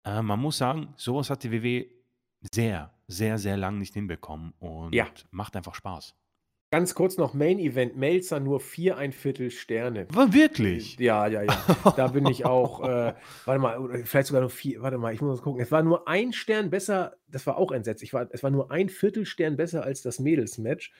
äh, 0.05 0.21
man 0.21 0.39
muss 0.39 0.57
sagen, 0.57 0.93
sowas 0.97 1.29
hat 1.29 1.43
die 1.43 1.51
WW 1.51 1.89
sehr, 2.53 2.93
sehr, 3.07 3.37
sehr 3.37 3.57
lang 3.57 3.79
nicht 3.79 3.93
hinbekommen 3.93 4.53
und 4.59 4.93
Ja. 4.93 5.07
macht 5.31 5.55
einfach 5.55 5.75
Spaß. 5.75 6.15
Ganz 6.73 6.95
kurz 6.95 7.17
noch: 7.17 7.35
Main 7.35 7.59
Event, 7.59 7.97
Melzer 7.97 8.39
nur 8.39 8.59
vier 8.59 8.97
ein 8.97 9.11
Viertel 9.11 9.51
Sterne. 9.51 10.07
War 10.09 10.33
wirklich? 10.33 10.97
Ja, 10.97 11.27
ja, 11.27 11.43
ja. 11.43 11.93
Da 11.95 12.07
bin 12.07 12.25
ich 12.25 12.47
auch, 12.47 12.81
äh, 12.89 13.13
warte 13.45 13.61
mal, 13.61 14.03
vielleicht 14.05 14.29
sogar 14.29 14.41
nur 14.41 14.49
vier, 14.49 14.81
warte 14.81 14.97
mal, 14.97 15.13
ich 15.13 15.21
muss 15.21 15.37
mal 15.37 15.43
gucken. 15.43 15.61
Es 15.61 15.71
war 15.71 15.83
nur 15.83 16.07
ein 16.07 16.33
Stern 16.33 16.71
besser, 16.71 17.13
das 17.27 17.45
war 17.45 17.57
auch 17.59 17.71
entsetzlich. 17.71 18.11
War, 18.11 18.27
es 18.31 18.41
war 18.41 18.49
nur 18.49 18.71
ein 18.71 18.89
Viertelstern 18.89 19.55
besser 19.55 19.83
als 19.83 20.01
das 20.01 20.17
Mädelsmatch. 20.17 20.91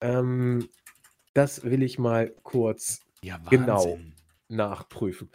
Ähm, 0.00 0.66
das 1.34 1.62
will 1.62 1.82
ich 1.82 1.98
mal 1.98 2.32
kurz 2.42 3.02
Ja, 3.20 3.38
Genau. 3.50 3.98
Nachprüfen. 4.48 5.28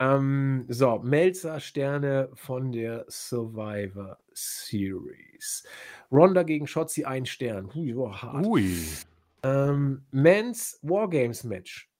Ähm, 0.00 0.64
so, 0.68 0.98
Melzer 0.98 1.60
Sterne 1.60 2.30
von 2.34 2.72
der 2.72 3.04
Survivor 3.08 4.18
Series. 4.32 5.62
Ronda 6.10 6.42
gegen 6.42 6.66
Shotzi 6.66 7.04
ein 7.04 7.26
Stern. 7.26 7.72
Hui, 7.72 7.94
oh, 7.94 8.12
hart. 8.12 8.44
Ui. 8.44 8.74
Ähm, 9.42 10.06
Men's 10.10 10.78
Wargames 10.82 11.44
Match 11.44 11.90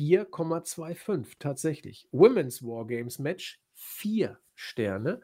4,25 0.00 1.34
tatsächlich. 1.38 2.08
Women's 2.12 2.62
Wargames 2.62 3.18
Match 3.18 3.60
4 3.74 4.38
Sterne. 4.54 5.20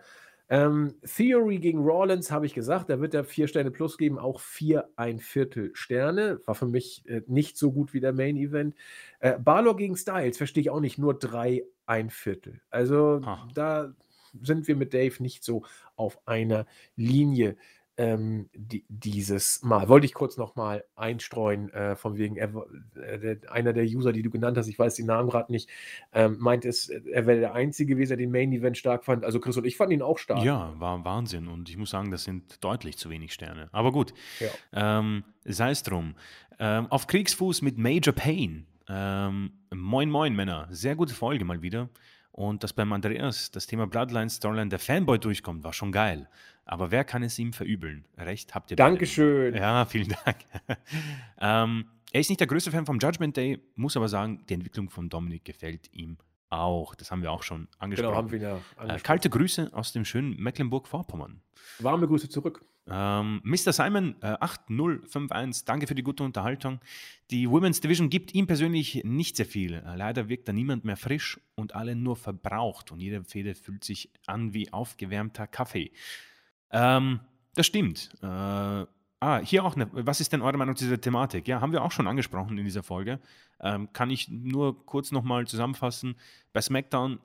Ähm, 0.48 0.96
Theory 1.02 1.58
gegen 1.58 1.78
Rollins 1.78 2.30
habe 2.30 2.44
ich 2.44 2.52
gesagt, 2.52 2.90
da 2.90 3.00
wird 3.00 3.14
er 3.14 3.24
4 3.24 3.48
Sterne 3.48 3.70
plus 3.70 3.96
geben, 3.96 4.18
auch 4.18 4.40
4 4.40 4.90
ein 4.96 5.18
Viertel 5.18 5.70
Sterne. 5.74 6.40
War 6.44 6.54
für 6.54 6.66
mich 6.66 7.04
äh, 7.08 7.22
nicht 7.26 7.56
so 7.56 7.72
gut 7.72 7.94
wie 7.94 8.00
der 8.00 8.12
Main 8.12 8.36
Event. 8.36 8.74
Äh, 9.20 9.38
Balor 9.38 9.76
gegen 9.76 9.96
Styles 9.96 10.36
verstehe 10.36 10.60
ich 10.62 10.70
auch 10.70 10.80
nicht, 10.80 10.98
nur 10.98 11.18
3 11.18 11.64
ein 11.86 12.10
Viertel. 12.10 12.60
Also 12.70 13.20
Ah. 13.24 13.48
da 13.54 13.94
sind 14.42 14.68
wir 14.68 14.76
mit 14.76 14.92
Dave 14.94 15.22
nicht 15.22 15.42
so 15.44 15.62
auf 15.96 16.18
einer 16.26 16.66
Linie 16.96 17.56
ähm, 18.02 18.48
die, 18.52 18.84
dieses 18.88 19.62
Mal. 19.62 19.88
Wollte 19.88 20.06
ich 20.06 20.14
kurz 20.14 20.36
nochmal 20.36 20.84
einstreuen, 20.96 21.72
äh, 21.72 21.94
von 21.94 22.16
wegen, 22.16 22.36
er, 22.36 22.52
äh, 22.96 23.36
einer 23.48 23.72
der 23.72 23.84
User, 23.84 24.12
die 24.12 24.22
du 24.22 24.30
genannt 24.30 24.58
hast, 24.58 24.66
ich 24.66 24.76
weiß 24.78 24.96
den 24.96 25.06
Namen 25.06 25.30
gerade 25.30 25.52
nicht, 25.52 25.70
ähm, 26.12 26.36
meint 26.40 26.64
es, 26.64 26.88
äh, 26.88 27.00
er 27.12 27.26
wäre 27.26 27.38
der 27.38 27.54
Einzige 27.54 27.94
gewesen, 27.94 28.10
der 28.10 28.16
den 28.16 28.32
Main 28.32 28.52
Event 28.52 28.76
stark 28.76 29.04
fand. 29.04 29.24
Also 29.24 29.38
Chris 29.38 29.56
und 29.56 29.64
ich 29.66 29.76
fanden 29.76 29.92
ihn 29.94 30.02
auch 30.02 30.18
stark. 30.18 30.42
Ja, 30.42 30.74
war 30.80 31.04
Wahnsinn. 31.04 31.46
Und 31.46 31.68
ich 31.68 31.76
muss 31.76 31.90
sagen, 31.90 32.10
das 32.10 32.24
sind 32.24 32.62
deutlich 32.64 32.96
zu 32.98 33.08
wenig 33.08 33.32
Sterne. 33.32 33.68
Aber 33.70 33.92
gut, 33.92 34.12
Ja. 34.40 34.98
ähm, 34.98 35.22
sei 35.44 35.70
es 35.70 35.84
drum. 35.84 36.16
Ähm, 36.58 36.88
auf 36.90 37.06
Kriegsfuß 37.06 37.62
mit 37.62 37.78
Major 37.78 38.12
Pain. 38.12 38.66
Ähm, 38.88 39.52
moin, 39.72 40.10
moin, 40.10 40.34
Männer. 40.34 40.66
Sehr 40.70 40.96
gute 40.96 41.14
Folge 41.14 41.44
mal 41.44 41.62
wieder. 41.62 41.88
Und 42.32 42.64
dass 42.64 42.72
beim 42.72 42.92
Andreas 42.92 43.50
das 43.50 43.66
Thema 43.66 43.86
Bloodline 43.86 44.30
Storyline 44.30 44.70
der 44.70 44.78
Fanboy 44.78 45.18
durchkommt, 45.18 45.64
war 45.64 45.72
schon 45.72 45.92
geil. 45.92 46.28
Aber 46.64 46.90
wer 46.90 47.04
kann 47.04 47.22
es 47.22 47.38
ihm 47.38 47.52
verübeln? 47.52 48.06
Recht 48.16 48.54
habt 48.54 48.70
ihr 48.70 48.76
beide. 48.76 48.90
Dankeschön. 48.90 49.54
Ja, 49.54 49.84
vielen 49.86 50.14
Dank. 50.24 50.38
ähm, 51.40 51.86
er 52.10 52.20
ist 52.20 52.30
nicht 52.30 52.40
der 52.40 52.46
größte 52.46 52.70
Fan 52.70 52.86
vom 52.86 52.98
Judgment 52.98 53.36
Day, 53.36 53.58
muss 53.74 53.96
aber 53.96 54.08
sagen, 54.08 54.44
die 54.48 54.54
Entwicklung 54.54 54.88
von 54.88 55.08
Dominik 55.08 55.44
gefällt 55.44 55.92
ihm 55.92 56.16
auch. 56.52 56.94
Das 56.94 57.10
haben 57.10 57.22
wir 57.22 57.32
auch 57.32 57.42
schon 57.42 57.68
angesprochen. 57.78 58.08
Genau, 58.10 58.16
haben 58.16 58.30
wir 58.30 58.38
ja 58.38 58.56
Äh, 58.56 58.60
angesprochen. 58.76 59.02
kalte 59.02 59.30
Grüße 59.30 59.70
aus 59.72 59.92
dem 59.92 60.04
schönen 60.04 60.36
Mecklenburg-Vorpommern. 60.36 61.40
Warme 61.78 62.06
Grüße 62.06 62.28
zurück. 62.28 62.64
Ähm, 62.88 63.40
Mr. 63.44 63.72
Simon 63.72 64.16
äh, 64.22 64.26
8051, 64.40 65.64
danke 65.64 65.86
für 65.86 65.94
die 65.94 66.02
gute 66.02 66.24
Unterhaltung. 66.24 66.80
Die 67.30 67.48
Women's 67.48 67.80
Division 67.80 68.10
gibt 68.10 68.34
ihm 68.34 68.46
persönlich 68.48 69.02
nicht 69.04 69.36
sehr 69.36 69.46
viel. 69.46 69.74
Äh, 69.74 69.94
leider 69.96 70.28
wirkt 70.28 70.48
da 70.48 70.52
niemand 70.52 70.84
mehr 70.84 70.96
frisch 70.96 71.40
und 71.54 71.74
alle 71.76 71.94
nur 71.94 72.16
verbraucht 72.16 72.90
und 72.90 72.98
jede 73.00 73.22
Fehde 73.24 73.54
fühlt 73.54 73.84
sich 73.84 74.10
an 74.26 74.52
wie 74.52 74.72
aufgewärmter 74.72 75.46
Kaffee. 75.46 75.92
Ähm, 76.72 77.20
das 77.54 77.66
stimmt. 77.66 78.10
Äh, 78.22 78.86
ah, 79.22 79.38
hier 79.38 79.64
auch 79.64 79.76
eine. 79.76 79.88
Was 79.92 80.20
ist 80.20 80.32
denn 80.32 80.42
eure 80.42 80.58
Meinung 80.58 80.74
zu 80.76 80.84
dieser 80.84 81.00
Thematik? 81.00 81.46
Ja, 81.46 81.60
haben 81.60 81.72
wir 81.72 81.82
auch 81.82 81.92
schon 81.92 82.08
angesprochen 82.08 82.58
in 82.58 82.64
dieser 82.64 82.82
Folge. 82.82 83.20
Ähm, 83.60 83.92
kann 83.92 84.10
ich 84.10 84.28
nur 84.28 84.84
kurz 84.84 85.12
nochmal 85.12 85.46
zusammenfassen. 85.46 86.16
Bei 86.52 86.60
SmackDown 86.60 87.20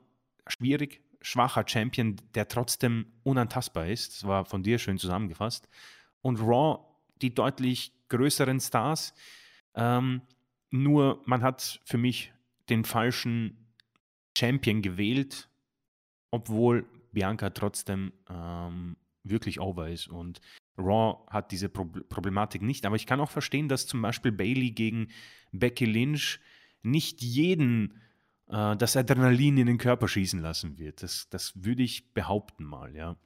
schwierig, 0.46 1.00
schwacher 1.20 1.64
Champion, 1.66 2.16
der 2.34 2.46
trotzdem 2.46 3.06
unantastbar 3.24 3.88
ist. 3.88 4.14
Das 4.14 4.28
war 4.28 4.44
von 4.44 4.62
dir 4.62 4.78
schön 4.78 4.98
zusammengefasst. 4.98 5.68
Und 6.22 6.40
Raw, 6.40 6.84
die 7.20 7.34
deutlich 7.34 7.92
größeren 8.08 8.60
Stars. 8.60 9.12
Ähm, 9.74 10.22
nur 10.70 11.20
man 11.26 11.42
hat 11.42 11.80
für 11.84 11.98
mich 11.98 12.32
den 12.68 12.84
falschen 12.84 13.72
Champion 14.36 14.82
gewählt, 14.82 15.48
obwohl 16.30 16.86
Bianca 17.12 17.50
trotzdem 17.50 18.12
ähm, 18.30 18.96
wirklich 19.24 19.58
over 19.60 19.88
ist. 19.88 20.08
Und 20.08 20.40
Raw 20.78 21.18
hat 21.28 21.52
diese 21.52 21.68
Pro 21.68 21.84
Problematik 21.84 22.62
nicht. 22.62 22.86
Aber 22.86 22.96
ich 22.96 23.06
kann 23.06 23.20
auch 23.20 23.30
verstehen, 23.30 23.68
dass 23.68 23.86
zum 23.86 24.00
Beispiel 24.00 24.32
Bailey 24.32 24.70
gegen 24.70 25.08
Becky 25.52 25.84
Lynch 25.84 26.40
nicht 26.82 27.22
jeden 27.22 28.00
äh, 28.48 28.76
das 28.76 28.96
Adrenalin 28.96 29.58
in 29.58 29.66
den 29.66 29.78
Körper 29.78 30.08
schießen 30.08 30.40
lassen 30.40 30.78
wird. 30.78 31.02
Das, 31.02 31.28
das 31.30 31.52
würde 31.64 31.82
ich 31.82 32.12
behaupten 32.14 32.64
mal, 32.64 32.94
ja. 32.94 33.16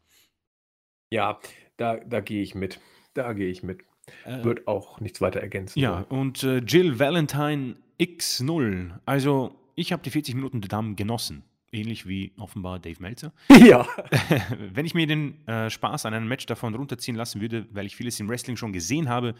Ja, 1.10 1.38
da, 1.76 1.96
da 1.96 2.20
gehe 2.20 2.42
ich 2.42 2.54
mit. 2.54 2.80
Da 3.14 3.32
gehe 3.34 3.48
ich 3.50 3.62
mit. 3.62 3.82
Äh, 4.24 4.42
Wird 4.42 4.66
auch 4.66 5.00
nichts 5.00 5.20
weiter 5.20 5.40
ergänzen. 5.40 5.78
ja, 5.78 6.08
wollen. 6.10 6.20
und 6.20 6.42
äh, 6.42 6.58
Jill 6.58 6.98
Valentine 6.98 7.76
X0. 8.00 8.98
Also, 9.04 9.54
ich 9.76 9.92
habe 9.92 10.02
die 10.02 10.10
40 10.10 10.34
Minuten 10.34 10.60
der 10.60 10.68
Damen 10.68 10.96
genossen. 10.96 11.44
Ähnlich 11.72 12.06
wie 12.06 12.32
offenbar 12.36 12.78
Dave 12.78 13.00
Meltzer. 13.00 13.32
ja. 13.50 13.86
Wenn 14.58 14.84
ich 14.84 14.94
mir 14.94 15.06
den 15.06 15.46
äh, 15.48 15.70
Spaß 15.70 16.06
an 16.06 16.14
einem 16.14 16.28
Match 16.28 16.46
davon 16.46 16.74
runterziehen 16.74 17.16
lassen 17.16 17.40
würde, 17.40 17.66
weil 17.72 17.86
ich 17.86 17.96
vieles 17.96 18.20
im 18.20 18.28
Wrestling 18.28 18.56
schon 18.56 18.72
gesehen 18.72 19.08
habe, 19.08 19.34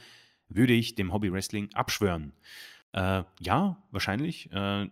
würde 0.48 0.72
ich 0.72 0.94
dem 0.94 1.12
Hobby 1.12 1.32
Wrestling 1.32 1.68
abschwören. 1.74 2.32
Äh, 2.92 3.24
ja, 3.40 3.82
wahrscheinlich. 3.90 4.50
Äh, 4.50 4.88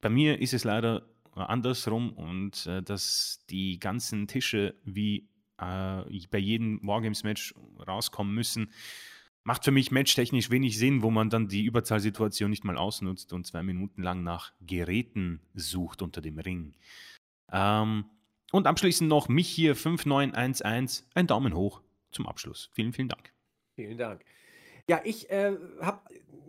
bei 0.00 0.08
mir 0.08 0.40
ist 0.40 0.54
es 0.54 0.64
leider 0.64 1.02
andersrum 1.34 2.12
und 2.12 2.66
äh, 2.66 2.82
dass 2.82 3.44
die 3.50 3.78
ganzen 3.78 4.26
Tische 4.26 4.74
wie 4.84 5.28
äh, 5.58 6.02
bei 6.30 6.38
jedem 6.38 6.80
Wargames-Match 6.86 7.54
rauskommen 7.86 8.34
müssen, 8.34 8.70
macht 9.46 9.64
für 9.64 9.70
mich 9.70 9.92
matchtechnisch 9.92 10.50
wenig 10.50 10.76
Sinn, 10.76 11.02
wo 11.02 11.10
man 11.10 11.30
dann 11.30 11.46
die 11.46 11.64
Überzahlsituation 11.64 12.50
nicht 12.50 12.64
mal 12.64 12.76
ausnutzt 12.76 13.32
und 13.32 13.46
zwei 13.46 13.62
Minuten 13.62 14.02
lang 14.02 14.24
nach 14.24 14.52
Geräten 14.60 15.40
sucht 15.54 16.02
unter 16.02 16.20
dem 16.20 16.40
Ring. 16.40 16.74
Ähm, 17.52 18.06
und 18.50 18.66
abschließend 18.66 19.08
noch 19.08 19.28
mich 19.28 19.48
hier 19.48 19.76
5911, 19.76 21.04
ein 21.14 21.26
Daumen 21.28 21.54
hoch 21.54 21.80
zum 22.10 22.26
Abschluss. 22.26 22.70
Vielen, 22.72 22.92
vielen 22.92 23.08
Dank. 23.08 23.32
Vielen 23.76 23.96
Dank. 23.96 24.24
Ja, 24.88 25.00
ich 25.04 25.30
äh, 25.30 25.56
habe 25.80 26.00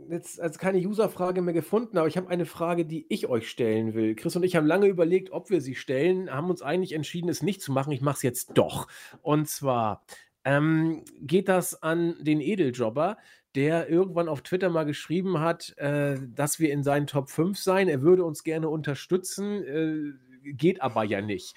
jetzt 0.09 0.41
also 0.41 0.57
keine 0.57 0.79
User-Frage 0.79 1.43
mehr 1.43 1.53
gefunden, 1.53 1.99
aber 1.99 2.07
ich 2.07 2.17
habe 2.17 2.29
eine 2.29 2.47
Frage, 2.47 2.85
die 2.85 3.05
ich 3.09 3.27
euch 3.27 3.47
stellen 3.47 3.93
will. 3.93 4.15
Chris 4.15 4.35
und 4.35 4.43
ich 4.43 4.55
haben 4.55 4.65
lange 4.65 4.87
überlegt, 4.87 5.31
ob 5.31 5.51
wir 5.51 5.61
sie 5.61 5.75
stellen, 5.75 6.31
haben 6.31 6.49
uns 6.49 6.63
eigentlich 6.63 6.93
entschieden, 6.93 7.29
es 7.29 7.43
nicht 7.43 7.61
zu 7.61 7.71
machen. 7.71 7.91
Ich 7.91 8.01
mache 8.01 8.15
es 8.15 8.21
jetzt 8.23 8.57
doch. 8.57 8.87
Und 9.21 9.47
zwar, 9.49 10.03
ähm, 10.47 11.03
geht 11.19 11.49
das 11.49 11.83
an 11.83 12.15
den 12.21 12.39
Edeljobber, 12.39 13.17
der 13.53 13.89
irgendwann 13.89 14.29
auf 14.29 14.41
Twitter 14.43 14.69
mal 14.69 14.85
geschrieben 14.85 15.41
hat, 15.41 15.77
äh, 15.77 16.17
dass 16.25 16.57
wir 16.57 16.71
in 16.71 16.83
seinen 16.83 17.05
Top 17.05 17.29
5 17.29 17.59
seien. 17.59 17.89
Er 17.89 18.01
würde 18.01 18.23
uns 18.23 18.45
gerne 18.45 18.69
unterstützen, 18.69 19.61
äh, 19.65 20.53
geht 20.53 20.81
aber 20.81 21.03
ja 21.03 21.19
nicht. 21.19 21.53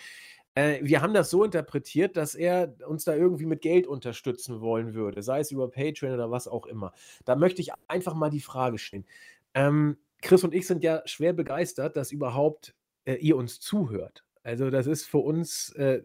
Äh, 0.56 0.80
wir 0.82 1.02
haben 1.02 1.14
das 1.14 1.30
so 1.30 1.44
interpretiert, 1.44 2.16
dass 2.16 2.34
er 2.34 2.74
uns 2.84 3.04
da 3.04 3.14
irgendwie 3.14 3.46
mit 3.46 3.62
Geld 3.62 3.86
unterstützen 3.86 4.60
wollen 4.60 4.92
würde, 4.92 5.22
sei 5.22 5.38
es 5.38 5.52
über 5.52 5.70
Patreon 5.70 6.14
oder 6.14 6.32
was 6.32 6.48
auch 6.48 6.66
immer. 6.66 6.92
Da 7.24 7.36
möchte 7.36 7.62
ich 7.62 7.70
einfach 7.86 8.14
mal 8.14 8.30
die 8.30 8.40
Frage 8.40 8.78
stellen. 8.78 9.06
Ähm, 9.54 9.98
Chris 10.20 10.42
und 10.42 10.52
ich 10.52 10.66
sind 10.66 10.82
ja 10.82 11.02
schwer 11.04 11.32
begeistert, 11.32 11.96
dass 11.96 12.10
überhaupt 12.10 12.74
äh, 13.04 13.14
ihr 13.14 13.36
uns 13.36 13.60
zuhört. 13.60 14.24
Also 14.42 14.70
das 14.70 14.86
ist 14.86 15.04
für 15.06 15.18
uns 15.18 15.70
äh, 15.74 16.02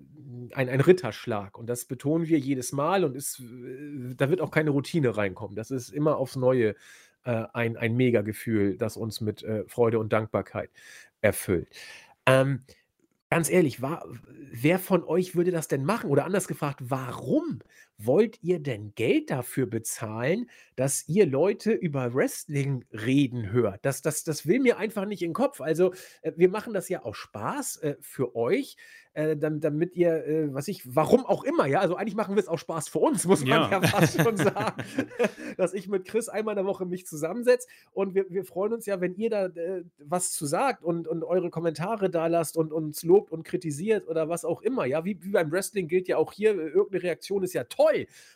ein, 0.53 0.67
ein 0.69 0.81
Ritterschlag 0.81 1.57
und 1.57 1.67
das 1.67 1.85
betonen 1.85 2.27
wir 2.27 2.37
jedes 2.37 2.73
Mal 2.73 3.05
und 3.05 3.15
ist, 3.15 3.39
äh, 3.39 4.15
da 4.15 4.29
wird 4.29 4.41
auch 4.41 4.51
keine 4.51 4.71
Routine 4.71 5.15
reinkommen. 5.15 5.55
Das 5.55 5.71
ist 5.71 5.89
immer 5.89 6.17
aufs 6.17 6.35
Neue 6.35 6.75
äh, 7.23 7.45
ein, 7.53 7.77
ein 7.77 7.95
Mega-Gefühl, 7.95 8.77
das 8.77 8.97
uns 8.97 9.21
mit 9.21 9.43
äh, 9.43 9.63
Freude 9.67 9.99
und 9.99 10.11
Dankbarkeit 10.11 10.69
erfüllt. 11.21 11.69
Ähm, 12.25 12.61
Ganz 13.31 13.49
ehrlich, 13.49 13.81
war, 13.81 14.05
wer 14.51 14.77
von 14.79 15.03
euch 15.03 15.35
würde 15.35 15.51
das 15.51 15.67
denn 15.67 15.83
machen? 15.83 16.09
Oder 16.09 16.25
anders 16.25 16.47
gefragt, 16.47 16.79
warum 16.83 17.59
wollt 17.97 18.41
ihr 18.41 18.59
denn 18.59 18.93
Geld 18.95 19.29
dafür 19.29 19.67
bezahlen, 19.67 20.49
dass 20.75 21.07
ihr 21.07 21.25
Leute 21.25 21.71
über 21.71 22.13
Wrestling 22.13 22.85
reden 22.91 23.51
hört? 23.51 23.85
Das, 23.85 24.01
das, 24.01 24.23
das 24.23 24.45
will 24.45 24.59
mir 24.59 24.77
einfach 24.77 25.05
nicht 25.05 25.21
in 25.21 25.29
den 25.29 25.35
Kopf. 25.35 25.61
Also, 25.61 25.93
äh, 26.21 26.31
wir 26.35 26.49
machen 26.49 26.73
das 26.73 26.89
ja 26.89 27.03
auch 27.03 27.15
Spaß 27.15 27.77
äh, 27.77 27.95
für 28.01 28.35
euch 28.35 28.77
äh, 29.15 29.37
damit 29.37 29.95
ihr, 29.95 30.27
äh, 30.27 30.53
was 30.53 30.67
ich, 30.67 30.93
warum 30.93 31.25
auch 31.25 31.43
immer, 31.43 31.65
ja, 31.65 31.79
also 31.79 31.95
eigentlich 31.95 32.15
machen 32.15 32.35
wir 32.35 32.41
es 32.41 32.49
auch 32.49 32.59
Spaß 32.59 32.89
für 32.89 32.99
uns, 32.99 33.25
muss 33.25 33.39
man 33.45 33.71
ja, 33.71 33.71
ja 33.71 33.81
fast 33.81 34.21
schon 34.21 34.37
sagen, 34.37 34.83
dass 35.57 35.73
ich 35.73 35.87
mit 35.87 36.05
Chris 36.05 36.27
einmal 36.27 36.51
in 36.53 36.57
der 36.57 36.65
Woche 36.65 36.85
mich 36.85 37.07
zusammensetze 37.07 37.67
und 37.93 38.13
wir, 38.13 38.25
wir 38.29 38.43
freuen 38.43 38.73
uns 38.73 38.85
ja, 38.85 38.99
wenn 38.99 39.15
ihr 39.15 39.29
da 39.29 39.45
äh, 39.45 39.83
was 39.99 40.33
zu 40.33 40.45
sagt 40.45 40.83
und, 40.83 41.07
und 41.07 41.23
eure 41.23 41.49
Kommentare 41.49 42.09
da 42.09 42.27
lasst 42.27 42.57
und 42.57 42.73
uns 42.73 43.03
lobt 43.03 43.31
und 43.31 43.43
kritisiert 43.43 44.07
oder 44.07 44.27
was 44.27 44.43
auch 44.43 44.61
immer, 44.61 44.85
ja, 44.85 45.05
wie, 45.05 45.17
wie 45.23 45.31
beim 45.31 45.49
Wrestling 45.51 45.87
gilt 45.87 46.09
ja 46.09 46.17
auch 46.17 46.33
hier, 46.33 46.51
äh, 46.51 46.67
irgendeine 46.67 47.03
Reaktion 47.03 47.43
ist 47.43 47.53
ja 47.53 47.63
toll 47.63 47.84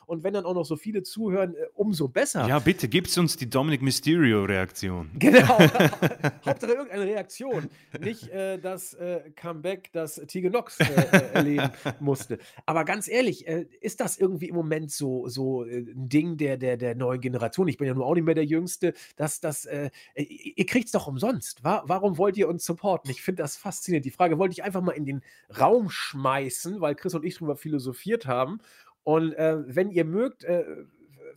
und 0.05 0.23
wenn 0.23 0.34
dann 0.34 0.45
auch 0.45 0.53
noch 0.53 0.65
so 0.65 0.76
viele 0.76 1.03
zuhören, 1.03 1.55
äh, 1.55 1.67
umso 1.76 2.07
besser. 2.07 2.47
Ja, 2.47 2.59
bitte, 2.59 2.88
gibt's 2.88 3.17
uns 3.17 3.38
die 3.38 3.49
Dominic 3.49 3.81
Mysterio-Reaktion. 3.81 5.11
Genau, 5.17 5.57
Hauptsache 6.45 6.71
irgendeine 6.71 7.05
Reaktion, 7.05 7.69
nicht 7.99 8.30
äh, 8.30 8.57
das 8.57 8.95
Comeback, 9.35 9.89
das 9.93 10.21
Tige 10.27 10.49
Nox 10.49 10.80
äh, 10.80 10.84
äh, 10.84 11.34
erleben 11.34 11.69
musste. 11.99 12.39
Aber 12.65 12.85
ganz 12.85 13.07
ehrlich, 13.07 13.47
äh, 13.47 13.65
ist 13.81 13.99
das 13.99 14.17
irgendwie 14.17 14.49
im 14.49 14.55
Moment 14.55 14.91
so, 14.91 15.27
so 15.27 15.65
äh, 15.65 15.80
ein 15.80 16.09
Ding 16.09 16.38
der, 16.38 16.57
der, 16.57 16.77
der 16.77 16.95
neuen 16.95 17.21
Generation? 17.21 17.67
Ich 17.67 17.77
bin 17.77 17.88
ja 17.88 17.93
nun 17.93 18.03
auch 18.03 18.13
nicht 18.13 18.26
mehr 18.26 18.35
der 18.35 18.45
Jüngste, 18.45 18.93
dass 19.15 19.39
das, 19.39 19.65
äh, 19.65 19.89
ihr 20.15 20.65
kriegt 20.65 20.88
es 20.88 20.91
doch 20.91 21.07
umsonst. 21.07 21.63
Wa 21.63 21.84
warum 21.85 22.17
wollt 22.17 22.38
ihr 22.38 22.47
uns 22.47 22.65
supporten? 22.65 23.09
Ich 23.11 23.21
finde 23.21 23.43
das 23.43 23.57
faszinierend. 23.57 24.05
Die 24.05 24.11
Frage 24.11 24.38
wollte 24.38 24.53
ich 24.53 24.63
einfach 24.63 24.81
mal 24.81 24.91
in 24.91 25.05
den 25.05 25.21
Raum 25.59 25.89
schmeißen, 25.89 26.81
weil 26.81 26.95
Chris 26.95 27.13
und 27.13 27.26
ich 27.26 27.35
darüber 27.35 27.55
philosophiert 27.55 28.26
haben. 28.26 28.59
Und 29.03 29.34
äh, 29.34 29.57
wenn 29.65 29.91
ihr 29.91 30.05
mögt, 30.05 30.45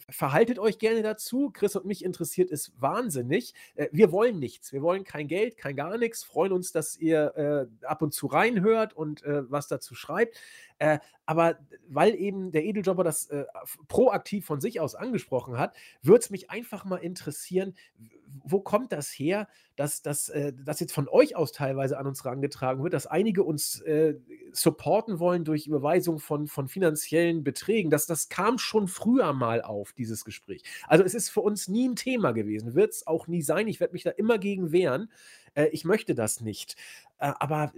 verhaltet 0.09 0.59
euch 0.59 0.79
gerne 0.79 1.03
dazu. 1.03 1.51
Chris 1.53 1.77
und 1.77 1.85
mich 1.85 2.05
interessiert 2.05 2.51
es 2.51 2.73
wahnsinnig. 2.79 3.55
Äh, 3.75 3.89
wir 3.93 4.13
wollen 4.13 4.39
nichts. 4.39 4.73
Wir 4.73 4.83
wollen 4.83 5.05
kein 5.05 5.29
Geld, 5.29 5.57
kein 5.57 5.77
gar 5.77 5.97
nichts. 5.99 6.23
Freuen 6.25 6.53
uns, 6.53 6.73
dass 6.73 6.97
ihr 6.97 7.69
äh, 7.83 7.87
ab 7.87 8.03
und 8.03 8.13
zu 8.13 8.27
reinhört 8.27 8.95
und 8.95 9.23
äh, 9.25 9.51
was 9.51 9.69
dazu 9.69 9.95
schreibt. 9.95 10.39
Äh, 10.83 10.99
aber 11.27 11.61
weil 11.87 12.17
eben 12.17 12.51
der 12.51 12.65
Edeljobber 12.65 13.05
das 13.05 13.27
äh, 13.27 13.45
proaktiv 13.87 14.45
von 14.45 14.61
sich 14.61 14.81
aus 14.81 14.97
angesprochen 14.97 15.57
hat, 15.57 15.77
würde 16.03 16.19
es 16.19 16.31
mich 16.31 16.51
einfach 16.51 16.85
mal 16.85 16.97
interessieren, 16.97 17.77
wo 18.43 18.59
kommt 18.59 18.91
das 18.91 19.11
her, 19.11 19.47
dass 19.77 20.03
das 20.03 20.29
äh, 20.29 20.53
jetzt 20.67 20.93
von 20.93 21.07
euch 21.09 21.37
aus 21.37 21.53
teilweise 21.53 21.99
an 21.99 22.09
uns 22.09 22.25
herangetragen 22.25 22.83
wird, 22.83 22.95
dass 22.95 23.07
einige 23.07 23.45
uns 23.45 23.81
äh, 23.83 24.17
supporten 24.51 25.21
wollen 25.21 25.45
durch 25.45 25.69
Überweisung 25.69 26.19
von, 26.19 26.49
von 26.49 26.67
finanziellen 26.67 27.45
Beträgen. 27.45 27.89
Das, 27.89 28.07
das 28.07 28.29
kam 28.29 28.59
schon 28.59 28.89
früher 28.89 29.33
mal 29.35 29.63
auf, 29.63 29.93
dieses 29.93 30.25
Gespräch. 30.25 30.65
Also 30.89 31.05
es 31.05 31.15
ist 31.15 31.29
für 31.29 31.43
uns 31.43 31.69
nie 31.69 31.89
ein 31.89 31.95
Thema 31.95 32.33
gewesen, 32.33 32.75
wird 32.75 32.91
es 32.91 33.07
auch 33.07 33.29
nie 33.29 33.43
sein. 33.43 33.69
Ich 33.69 33.79
werde 33.79 33.93
mich 33.93 34.03
da 34.03 34.11
immer 34.11 34.39
gegen 34.39 34.73
wehren. 34.73 35.13
Äh, 35.55 35.67
ich 35.67 35.85
möchte 35.85 36.17
das 36.17 36.41
nicht. 36.41 36.75
Äh, 37.21 37.33
aber 37.39 37.73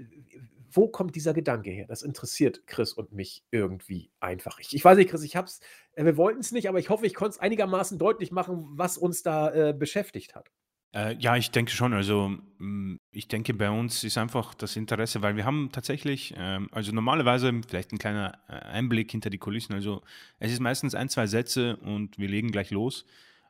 wo 0.74 0.88
kommt 0.88 1.14
dieser 1.14 1.34
Gedanke 1.34 1.70
her? 1.70 1.86
Das 1.86 2.02
interessiert 2.02 2.66
Chris 2.66 2.92
und 2.92 3.12
mich 3.12 3.44
irgendwie 3.50 4.10
einfach. 4.20 4.58
Ich, 4.58 4.74
ich 4.74 4.84
weiß 4.84 4.98
nicht, 4.98 5.10
Chris, 5.10 5.22
ich 5.22 5.36
hab's, 5.36 5.60
äh, 5.92 6.04
wir 6.04 6.16
wollten 6.16 6.40
es 6.40 6.52
nicht, 6.52 6.68
aber 6.68 6.78
ich 6.78 6.90
hoffe, 6.90 7.06
ich 7.06 7.14
konnte 7.14 7.30
es 7.30 7.38
einigermaßen 7.38 7.98
deutlich 7.98 8.32
machen, 8.32 8.66
was 8.72 8.98
uns 8.98 9.22
da 9.22 9.52
äh, 9.52 9.72
beschäftigt 9.72 10.34
hat. 10.34 10.50
Äh, 10.94 11.16
ja, 11.18 11.36
ich 11.36 11.50
denke 11.50 11.72
schon. 11.72 11.92
Also 11.92 12.36
mm, 12.58 12.96
ich 13.10 13.26
denke, 13.26 13.52
bei 13.52 13.68
uns 13.68 14.04
ist 14.04 14.16
einfach 14.16 14.54
das 14.54 14.76
Interesse, 14.76 15.22
weil 15.22 15.36
wir 15.36 15.44
haben 15.44 15.70
tatsächlich, 15.72 16.34
ähm, 16.36 16.68
also 16.70 16.92
normalerweise 16.92 17.52
vielleicht 17.66 17.92
ein 17.92 17.98
kleiner 17.98 18.38
äh, 18.48 18.52
Einblick 18.52 19.10
hinter 19.10 19.28
die 19.28 19.38
Kulissen. 19.38 19.74
Also 19.74 20.02
es 20.38 20.52
ist 20.52 20.60
meistens 20.60 20.94
ein, 20.94 21.08
zwei 21.08 21.26
Sätze 21.26 21.76
und 21.76 22.16
wir 22.18 22.28
legen 22.28 22.52
gleich 22.52 22.70
los. 22.70 23.04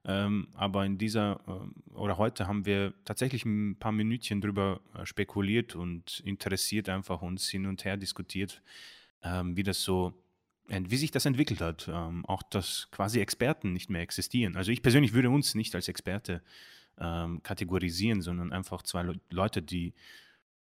Ähm, 0.06 0.48
aber 0.54 0.84
in 0.84 0.98
dieser 0.98 1.40
äh, 1.46 1.94
oder 1.94 2.18
heute 2.18 2.46
haben 2.46 2.66
wir 2.66 2.92
tatsächlich 3.04 3.44
ein 3.46 3.76
paar 3.78 3.92
Minütchen 3.92 4.40
drüber 4.40 4.80
äh, 4.94 5.06
spekuliert 5.06 5.74
und 5.74 6.20
interessiert 6.26 6.88
einfach 6.90 7.22
uns 7.22 7.48
hin 7.48 7.66
und 7.66 7.84
her 7.84 7.96
diskutiert, 7.96 8.62
ähm, 9.22 9.56
wie 9.56 9.62
das 9.62 9.82
so, 9.82 10.12
wie 10.68 10.96
sich 10.96 11.10
das 11.10 11.24
entwickelt 11.24 11.62
hat. 11.62 11.88
Ähm, 11.90 12.26
auch, 12.26 12.42
dass 12.42 12.88
quasi 12.90 13.20
Experten 13.20 13.72
nicht 13.72 13.88
mehr 13.88 14.02
existieren. 14.02 14.56
Also 14.56 14.72
ich 14.72 14.82
persönlich 14.82 15.14
würde 15.14 15.30
uns 15.30 15.54
nicht 15.54 15.74
als 15.74 15.88
Experte 15.88 16.42
ähm, 16.98 17.42
kategorisieren, 17.42 18.20
sondern 18.20 18.52
einfach 18.52 18.82
zwei 18.82 19.02
Le 19.02 19.20
Leute, 19.30 19.62
die 19.62 19.94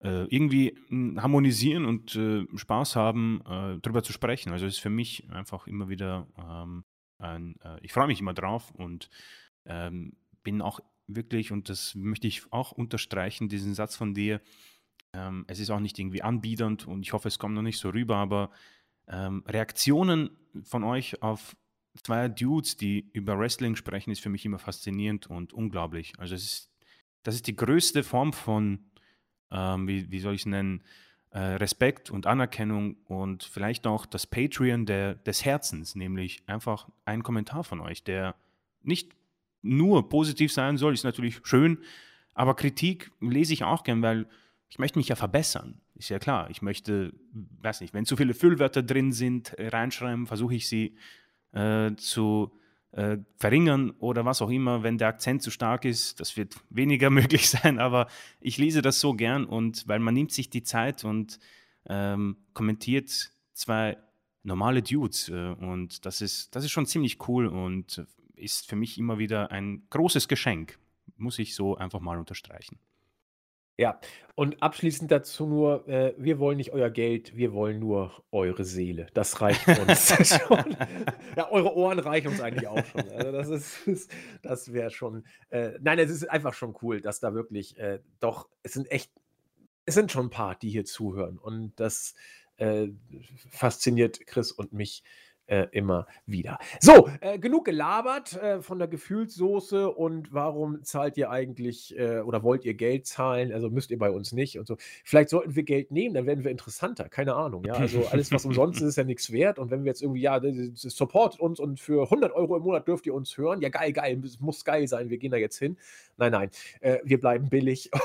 äh, 0.04 0.26
irgendwie 0.26 0.78
hm, 0.88 1.22
harmonisieren 1.22 1.86
und 1.86 2.16
äh, 2.16 2.46
Spaß 2.56 2.96
haben, 2.96 3.42
äh, 3.42 3.80
darüber 3.82 4.04
zu 4.04 4.14
sprechen. 4.14 4.52
Also 4.52 4.66
es 4.66 4.76
ist 4.76 4.82
für 4.82 4.90
mich 4.90 5.30
einfach 5.32 5.68
immer 5.68 5.90
wieder 5.90 6.28
ähm, 6.38 6.84
ein, 7.24 7.56
äh, 7.64 7.80
ich 7.82 7.94
freue 7.94 8.08
mich 8.08 8.20
immer 8.20 8.34
drauf 8.34 8.72
und 8.72 9.10
ähm, 9.66 10.16
bin 10.44 10.62
auch 10.62 10.80
wirklich, 11.08 11.52
und 11.52 11.70
das 11.70 11.96
möchte 11.96 12.28
ich 12.28 12.52
auch 12.52 12.72
unterstreichen, 12.72 13.50
diesen 13.50 13.74
Satz 13.74 13.96
von 13.96 14.14
dir, 14.14 14.42
ähm, 15.14 15.46
es 15.48 15.60
ist 15.60 15.70
auch 15.70 15.80
nicht 15.80 16.00
irgendwie 16.00 16.22
anbiedernd 16.22 16.88
und 16.88 17.02
ich 17.02 17.14
hoffe, 17.14 17.28
es 17.28 17.40
kommt 17.40 17.56
noch 17.56 17.62
nicht 17.62 17.80
so 17.80 17.90
rüber, 17.90 18.18
aber 18.18 18.52
ähm, 19.08 19.44
Reaktionen 19.48 20.32
von 20.64 20.84
euch 20.84 21.22
auf 21.22 21.56
zwei 22.04 22.28
Dudes, 22.28 22.78
die 22.78 23.10
über 23.14 23.38
Wrestling 23.38 23.76
sprechen, 23.76 24.12
ist 24.12 24.22
für 24.22 24.30
mich 24.30 24.46
immer 24.46 24.60
faszinierend 24.60 25.28
und 25.28 25.54
unglaublich. 25.54 26.14
Also 26.18 26.36
es 26.36 26.44
ist, 26.44 26.72
das 27.24 27.36
ist 27.36 27.48
die 27.48 27.56
größte 27.56 28.04
Form 28.04 28.34
von, 28.34 28.86
ähm, 29.52 29.88
wie, 29.88 30.10
wie 30.10 30.20
soll 30.20 30.34
ich 30.34 30.42
es 30.42 30.46
nennen, 30.48 30.84
Respekt 31.40 32.12
und 32.12 32.28
Anerkennung 32.28 32.98
und 33.06 33.44
vielleicht 33.44 33.88
auch 33.88 34.06
das 34.06 34.28
Patreon 34.28 34.86
der, 34.86 35.16
des 35.16 35.44
Herzens, 35.44 35.96
nämlich 35.96 36.44
einfach 36.46 36.88
ein 37.06 37.24
Kommentar 37.24 37.64
von 37.64 37.80
euch, 37.82 38.04
der 38.04 38.36
nicht 38.84 39.12
nur 39.64 40.10
positiv 40.10 40.54
sein 40.54 40.78
soll, 40.78 40.94
ist 40.94 41.04
natürlich 41.04 41.40
schön, 41.44 41.80
aber 42.34 42.56
Kritik 42.56 43.12
lese 43.20 43.54
ich 43.54 43.64
auch 43.64 43.84
gern, 43.84 44.02
weil 44.02 44.28
ich 44.70 44.80
möchte 44.80 45.00
mich 45.00 45.08
ja 45.08 45.16
verbessern. 45.16 45.82
Ist 45.96 46.10
ja 46.10 46.20
klar. 46.20 46.50
Ich 46.50 46.62
möchte, 46.62 47.14
weiß 47.62 47.82
nicht, 47.82 47.94
wenn 47.94 48.06
zu 48.06 48.18
viele 48.18 48.34
Füllwörter 48.34 48.82
drin 48.82 49.12
sind, 49.12 49.56
reinschreiben, 49.58 50.26
versuche 50.26 50.56
ich 50.56 50.68
sie 50.68 50.96
äh, 51.52 51.96
zu 51.96 52.52
äh, 52.94 53.18
verringern 53.38 53.92
oder 54.00 54.24
was 54.26 54.42
auch 54.42 54.50
immer, 54.50 54.84
wenn 54.84 54.98
der 54.98 55.08
Akzent 55.08 55.42
zu 55.42 55.52
stark 55.52 55.84
ist. 55.86 56.20
Das 56.20 56.38
wird 56.38 56.56
weniger 56.70 57.10
möglich 57.10 57.50
sein, 57.50 57.80
aber 57.80 58.08
ich 58.40 58.58
lese 58.58 58.82
das 58.82 59.00
so 59.00 59.14
gern 59.14 59.46
und 59.46 59.88
weil 59.88 60.00
man 60.00 60.14
nimmt 60.14 60.32
sich 60.32 60.50
die 60.50 60.64
Zeit 60.64 61.04
und 61.04 61.40
ähm, 61.88 62.38
kommentiert 62.54 63.32
zwei 63.54 63.98
normale 64.44 64.82
Dudes 64.82 65.30
äh, 65.30 65.34
und 65.34 66.06
das 66.06 66.22
ist, 66.22 66.56
das 66.56 66.64
ist 66.64 66.72
schon 66.72 66.86
ziemlich 66.86 67.28
cool 67.28 67.48
und 67.48 68.06
ist 68.36 68.68
für 68.68 68.76
mich 68.76 68.98
immer 68.98 69.18
wieder 69.18 69.52
ein 69.52 69.84
großes 69.90 70.28
Geschenk, 70.28 70.78
muss 71.18 71.40
ich 71.40 71.56
so 71.56 71.76
einfach 71.76 72.00
mal 72.00 72.18
unterstreichen. 72.18 72.78
Ja, 73.78 74.00
und 74.36 74.62
abschließend 74.62 75.12
dazu 75.12 75.48
nur, 75.48 75.88
äh, 75.88 76.14
wir 76.18 76.38
wollen 76.38 76.58
nicht 76.58 76.74
euer 76.74 76.92
Geld, 76.92 77.36
wir 77.36 77.54
wollen 77.54 77.80
nur 77.80 78.24
eure 78.32 78.64
Seele. 78.66 79.08
Das 79.14 79.42
reicht 79.42 79.68
uns 79.88 80.10
schon. 80.48 80.78
Ja, 81.36 81.52
eure 81.52 81.76
Ohren 81.76 81.98
reichen 82.00 82.28
uns 82.28 82.40
eigentlich 82.40 82.68
auch 82.68 82.86
schon. 82.86 83.10
Also 83.10 83.32
das 83.32 83.50
ist, 83.88 84.12
das 84.44 84.74
wäre 84.74 84.92
schon, 84.92 85.24
äh, 85.50 85.72
nein, 85.82 85.98
es 85.98 86.12
ist 86.12 86.30
einfach 86.30 86.54
schon 86.54 86.76
cool, 86.82 87.02
dass 87.02 87.20
da 87.20 87.34
wirklich, 87.34 87.78
äh, 87.78 88.00
doch, 88.20 88.48
es 88.62 88.74
sind 88.74 88.92
echt, 88.92 89.12
es 89.86 89.96
sind 89.96 90.12
schon 90.12 90.28
ein 90.28 90.32
paar, 90.32 90.56
die 90.56 90.70
hier 90.70 90.86
zuhören 90.86 91.40
und 91.40 91.74
das 91.80 92.14
äh, 92.58 92.90
fasziniert 93.50 94.28
Chris 94.28 94.52
und 94.52 94.72
mich 94.72 95.04
äh, 95.48 95.68
immer 95.72 96.08
wieder. 96.26 96.58
So, 96.80 97.10
äh, 97.22 97.38
genug 97.38 97.66
gelabert 97.66 98.42
äh, 98.42 98.62
von 98.62 98.80
der 98.80 98.88
Gefühlssoße 98.88 99.90
und 99.90 100.34
warum 100.34 100.84
zahlt 100.84 101.18
ihr 101.18 101.30
eigentlich 101.30 101.98
äh, 101.98 102.20
oder 102.20 102.44
wollt 102.44 102.66
ihr 102.66 102.74
Geld 102.74 103.06
zahlen? 103.06 103.52
Also 103.52 103.70
müsst 103.70 103.92
ihr 103.92 104.00
bei 104.00 104.10
uns 104.10 104.32
nicht 104.32 104.58
und 104.58 104.68
so. 104.68 104.78
Vielleicht 105.04 105.30
sollten 105.30 105.56
wir 105.56 105.64
Geld 105.64 105.92
nehmen, 105.92 106.16
dann 106.16 106.26
werden 106.26 106.44
wir 106.44 106.52
interessanter. 106.52 107.10
Keine 107.10 107.36
Ahnung. 107.36 107.64
Ja, 107.66 107.74
also 107.74 108.06
alles, 108.08 108.32
was 108.32 108.46
umsonst 108.46 108.82
ist, 108.82 108.90
ist 108.90 108.98
ja 108.98 109.04
nichts 109.04 109.32
wert. 109.32 109.60
Und 109.60 109.72
wenn 109.72 109.84
wir 109.84 109.90
jetzt 109.90 110.02
irgendwie, 110.02 110.22
ja, 110.22 110.40
supportet 110.74 111.40
uns 111.40 111.60
und 111.60 111.80
für 111.80 112.04
100 112.04 112.32
Euro 112.34 112.58
im 112.58 112.64
Monat 112.64 112.88
dürft 112.88 113.06
ihr 113.06 113.14
uns 113.14 113.38
hören. 113.38 113.62
Ja, 113.62 113.70
geil, 113.70 113.94
geil, 113.94 114.22
muss 114.40 114.64
geil 114.64 114.88
sein. 114.88 115.10
Wir 115.10 115.18
gehen 115.18 115.32
da 115.32 115.38
jetzt 115.38 115.58
hin. 115.58 115.78
Nein, 116.18 116.32
nein, 116.32 116.50
äh, 116.82 117.00
wir 117.04 117.20
bleiben 117.20 117.50
billig. 117.50 117.90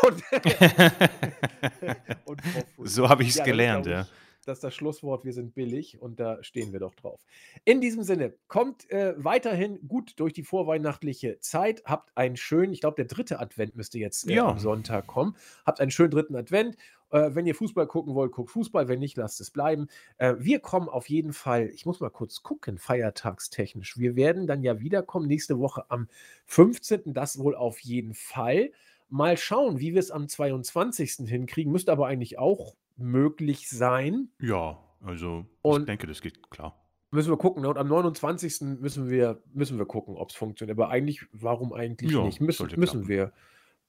Und, 2.25 2.41
und 2.77 2.89
so 2.89 3.09
habe 3.09 3.23
ich 3.23 3.31
es 3.31 3.37
ja, 3.37 3.45
gelernt, 3.45 3.87
ja 3.87 4.07
das 4.49 4.59
ist 4.59 4.65
das 4.65 4.75
Schlusswort, 4.75 5.25
wir 5.25 5.33
sind 5.33 5.55
billig 5.55 6.01
und 6.01 6.19
da 6.19 6.43
stehen 6.43 6.73
wir 6.73 6.81
doch 6.81 6.95
drauf. 6.95 7.21
In 7.65 7.81
diesem 7.81 8.03
Sinne, 8.03 8.35
kommt 8.49 8.91
äh, 8.91 9.15
weiterhin 9.17 9.87
gut 9.87 10.15
durch 10.17 10.33
die 10.33 10.43
vorweihnachtliche 10.43 11.39
Zeit, 11.41 11.83
habt 11.85 12.17
einen 12.17 12.37
schönen, 12.37 12.73
ich 12.73 12.81
glaube, 12.81 12.97
der 12.97 13.05
dritte 13.05 13.41
Advent 13.41 13.77
müsste 13.77 13.99
jetzt 13.99 14.29
äh, 14.29 14.35
ja. 14.35 14.49
am 14.49 14.59
Sonntag 14.59 15.07
kommen, 15.07 15.37
habt 15.67 15.81
einen 15.81 15.91
schönen 15.91 16.11
dritten 16.11 16.35
Advent. 16.35 16.77
Äh, 17.11 17.35
wenn 17.35 17.47
ihr 17.47 17.55
Fußball 17.55 17.87
gucken 17.87 18.15
wollt, 18.15 18.33
guckt 18.33 18.51
Fußball, 18.51 18.89
wenn 18.89 18.99
nicht, 18.99 19.17
lasst 19.17 19.41
es 19.41 19.51
bleiben. 19.51 19.89
Äh, 20.17 20.35
wir 20.39 20.61
kommen 20.61 20.89
auf 20.89 21.09
jeden 21.09 21.33
Fall, 21.33 21.69
ich 21.69 21.87
muss 21.87 22.01
mal 22.01 22.11
kurz 22.11 22.43
gucken, 22.43 22.79
feiertagstechnisch. 22.79 23.99
Wir 23.99 24.17
werden 24.17 24.47
dann 24.47 24.63
ja 24.63 24.81
wiederkommen 24.81 25.27
nächste 25.27 25.59
Woche 25.59 25.85
am 25.91 26.09
15., 26.47 27.13
das 27.13 27.39
wohl 27.39 27.55
auf 27.55 27.81
jeden 27.81 28.15
Fall. 28.15 28.73
Mal 29.11 29.37
schauen, 29.37 29.79
wie 29.79 29.95
wir 29.95 30.01
es 30.01 30.11
am 30.11 30.29
22. 30.29 31.29
hinkriegen. 31.29 31.73
Müsste 31.73 31.93
aber 31.93 32.07
eigentlich 32.07 32.39
auch 32.39 32.75
möglich 32.99 33.69
sein. 33.71 34.31
Ja, 34.41 34.79
also 35.01 35.47
ich 35.65 35.85
denke, 35.85 36.07
das 36.07 36.21
geht 36.21 36.51
klar. 36.51 36.79
Müssen 37.11 37.31
wir 37.31 37.39
gucken. 37.39 37.63
Ne? 37.63 37.69
Und 37.69 37.79
am 37.79 37.89
29. 37.89 38.61
müssen 38.81 39.09
wir, 39.09 39.43
müssen 39.55 39.79
wir 39.79 39.87
gucken, 39.87 40.17
ob 40.17 40.31
es 40.31 40.37
funktioniert. 40.37 40.79
Aber 40.79 40.91
eigentlich, 40.91 41.25
warum 41.33 41.73
eigentlich 41.73 42.13
Ja, 42.13 42.23
nicht? 42.25 42.41
Müssen, 42.41 42.69
müssen 42.79 43.09
wir 43.09 43.33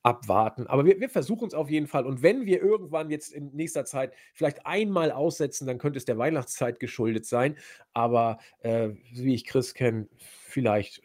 abwarten. 0.04 0.68
Aber 0.68 0.86
wir, 0.86 1.00
wir 1.02 1.10
versuchen 1.10 1.48
es 1.48 1.54
auf 1.54 1.70
jeden 1.70 1.88
Fall. 1.88 2.06
Und 2.06 2.24
wenn 2.24 2.46
wir 2.46 2.62
irgendwann 2.62 3.10
jetzt 3.10 3.34
in 3.34 3.54
nächster 3.54 3.84
Zeit 3.84 4.14
vielleicht 4.34 4.66
einmal 4.66 5.12
aussetzen, 5.12 5.68
dann 5.68 5.78
könnte 5.78 5.98
es 5.98 6.06
der 6.06 6.18
Weihnachtszeit 6.18 6.80
geschuldet 6.80 7.26
sein. 7.26 7.58
Aber 7.94 8.40
äh, 8.60 8.92
wie 9.12 9.34
ich 9.34 9.46
Chris 9.46 9.74
kenne, 9.74 10.08
vielleicht 10.16 11.04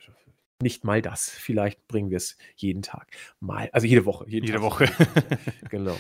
nicht 0.63 0.85
mal 0.85 1.03
das. 1.03 1.29
Vielleicht 1.29 1.87
bringen 1.89 2.11
wir 2.11 2.17
es 2.17 2.37
jeden 2.57 2.83
Tag 2.83 3.11
mal. 3.41 3.69
Also 3.73 3.87
jede 3.87 4.05
Woche. 4.05 4.25
jede 4.29 4.53
Tag. 4.53 4.63
Woche. 4.63 4.87
genau. 5.71 5.97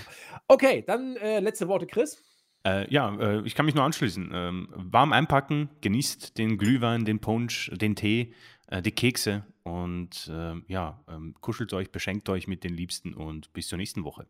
Okay, 0.49 0.83
dann 0.87 1.17
äh, 1.17 1.41
letzte 1.41 1.69
Worte, 1.69 1.87
Chris. 1.87 2.23
Äh, 2.67 2.91
ja, 2.93 3.15
äh, 3.19 3.43
ich 3.45 3.55
kann 3.55 3.67
mich 3.67 3.75
nur 3.75 3.85
anschließen. 3.85 4.31
Ähm, 4.33 4.69
warm 4.75 5.13
einpacken, 5.13 5.69
genießt 5.83 6.39
den 6.39 6.57
Glühwein, 6.57 7.05
den 7.05 7.21
Punsch, 7.21 7.71
den 7.75 7.95
Tee, 7.95 8.33
äh, 8.69 8.81
die 8.81 8.93
Kekse 8.93 9.45
und 9.65 10.31
ähm, 10.33 10.65
ja, 10.69 11.05
ähm, 11.09 11.35
kuschelt 11.41 11.73
euch, 11.75 11.91
beschenkt 11.91 12.29
euch 12.29 12.47
mit 12.47 12.65
den 12.65 12.75
Liebsten 12.75 13.13
und 13.13 13.53
bis 13.53 13.69
zur 13.69 13.79
nächsten 13.79 14.05
Woche. 14.05 14.27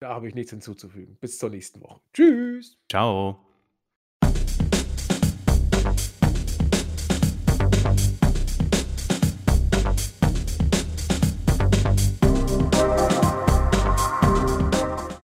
Da 0.00 0.10
habe 0.10 0.28
ich 0.28 0.34
nichts 0.34 0.50
hinzuzufügen. 0.50 1.16
Bis 1.20 1.38
zur 1.38 1.50
nächsten 1.50 1.80
Woche. 1.80 2.00
Tschüss. 2.12 2.76
Ciao. 2.90 3.51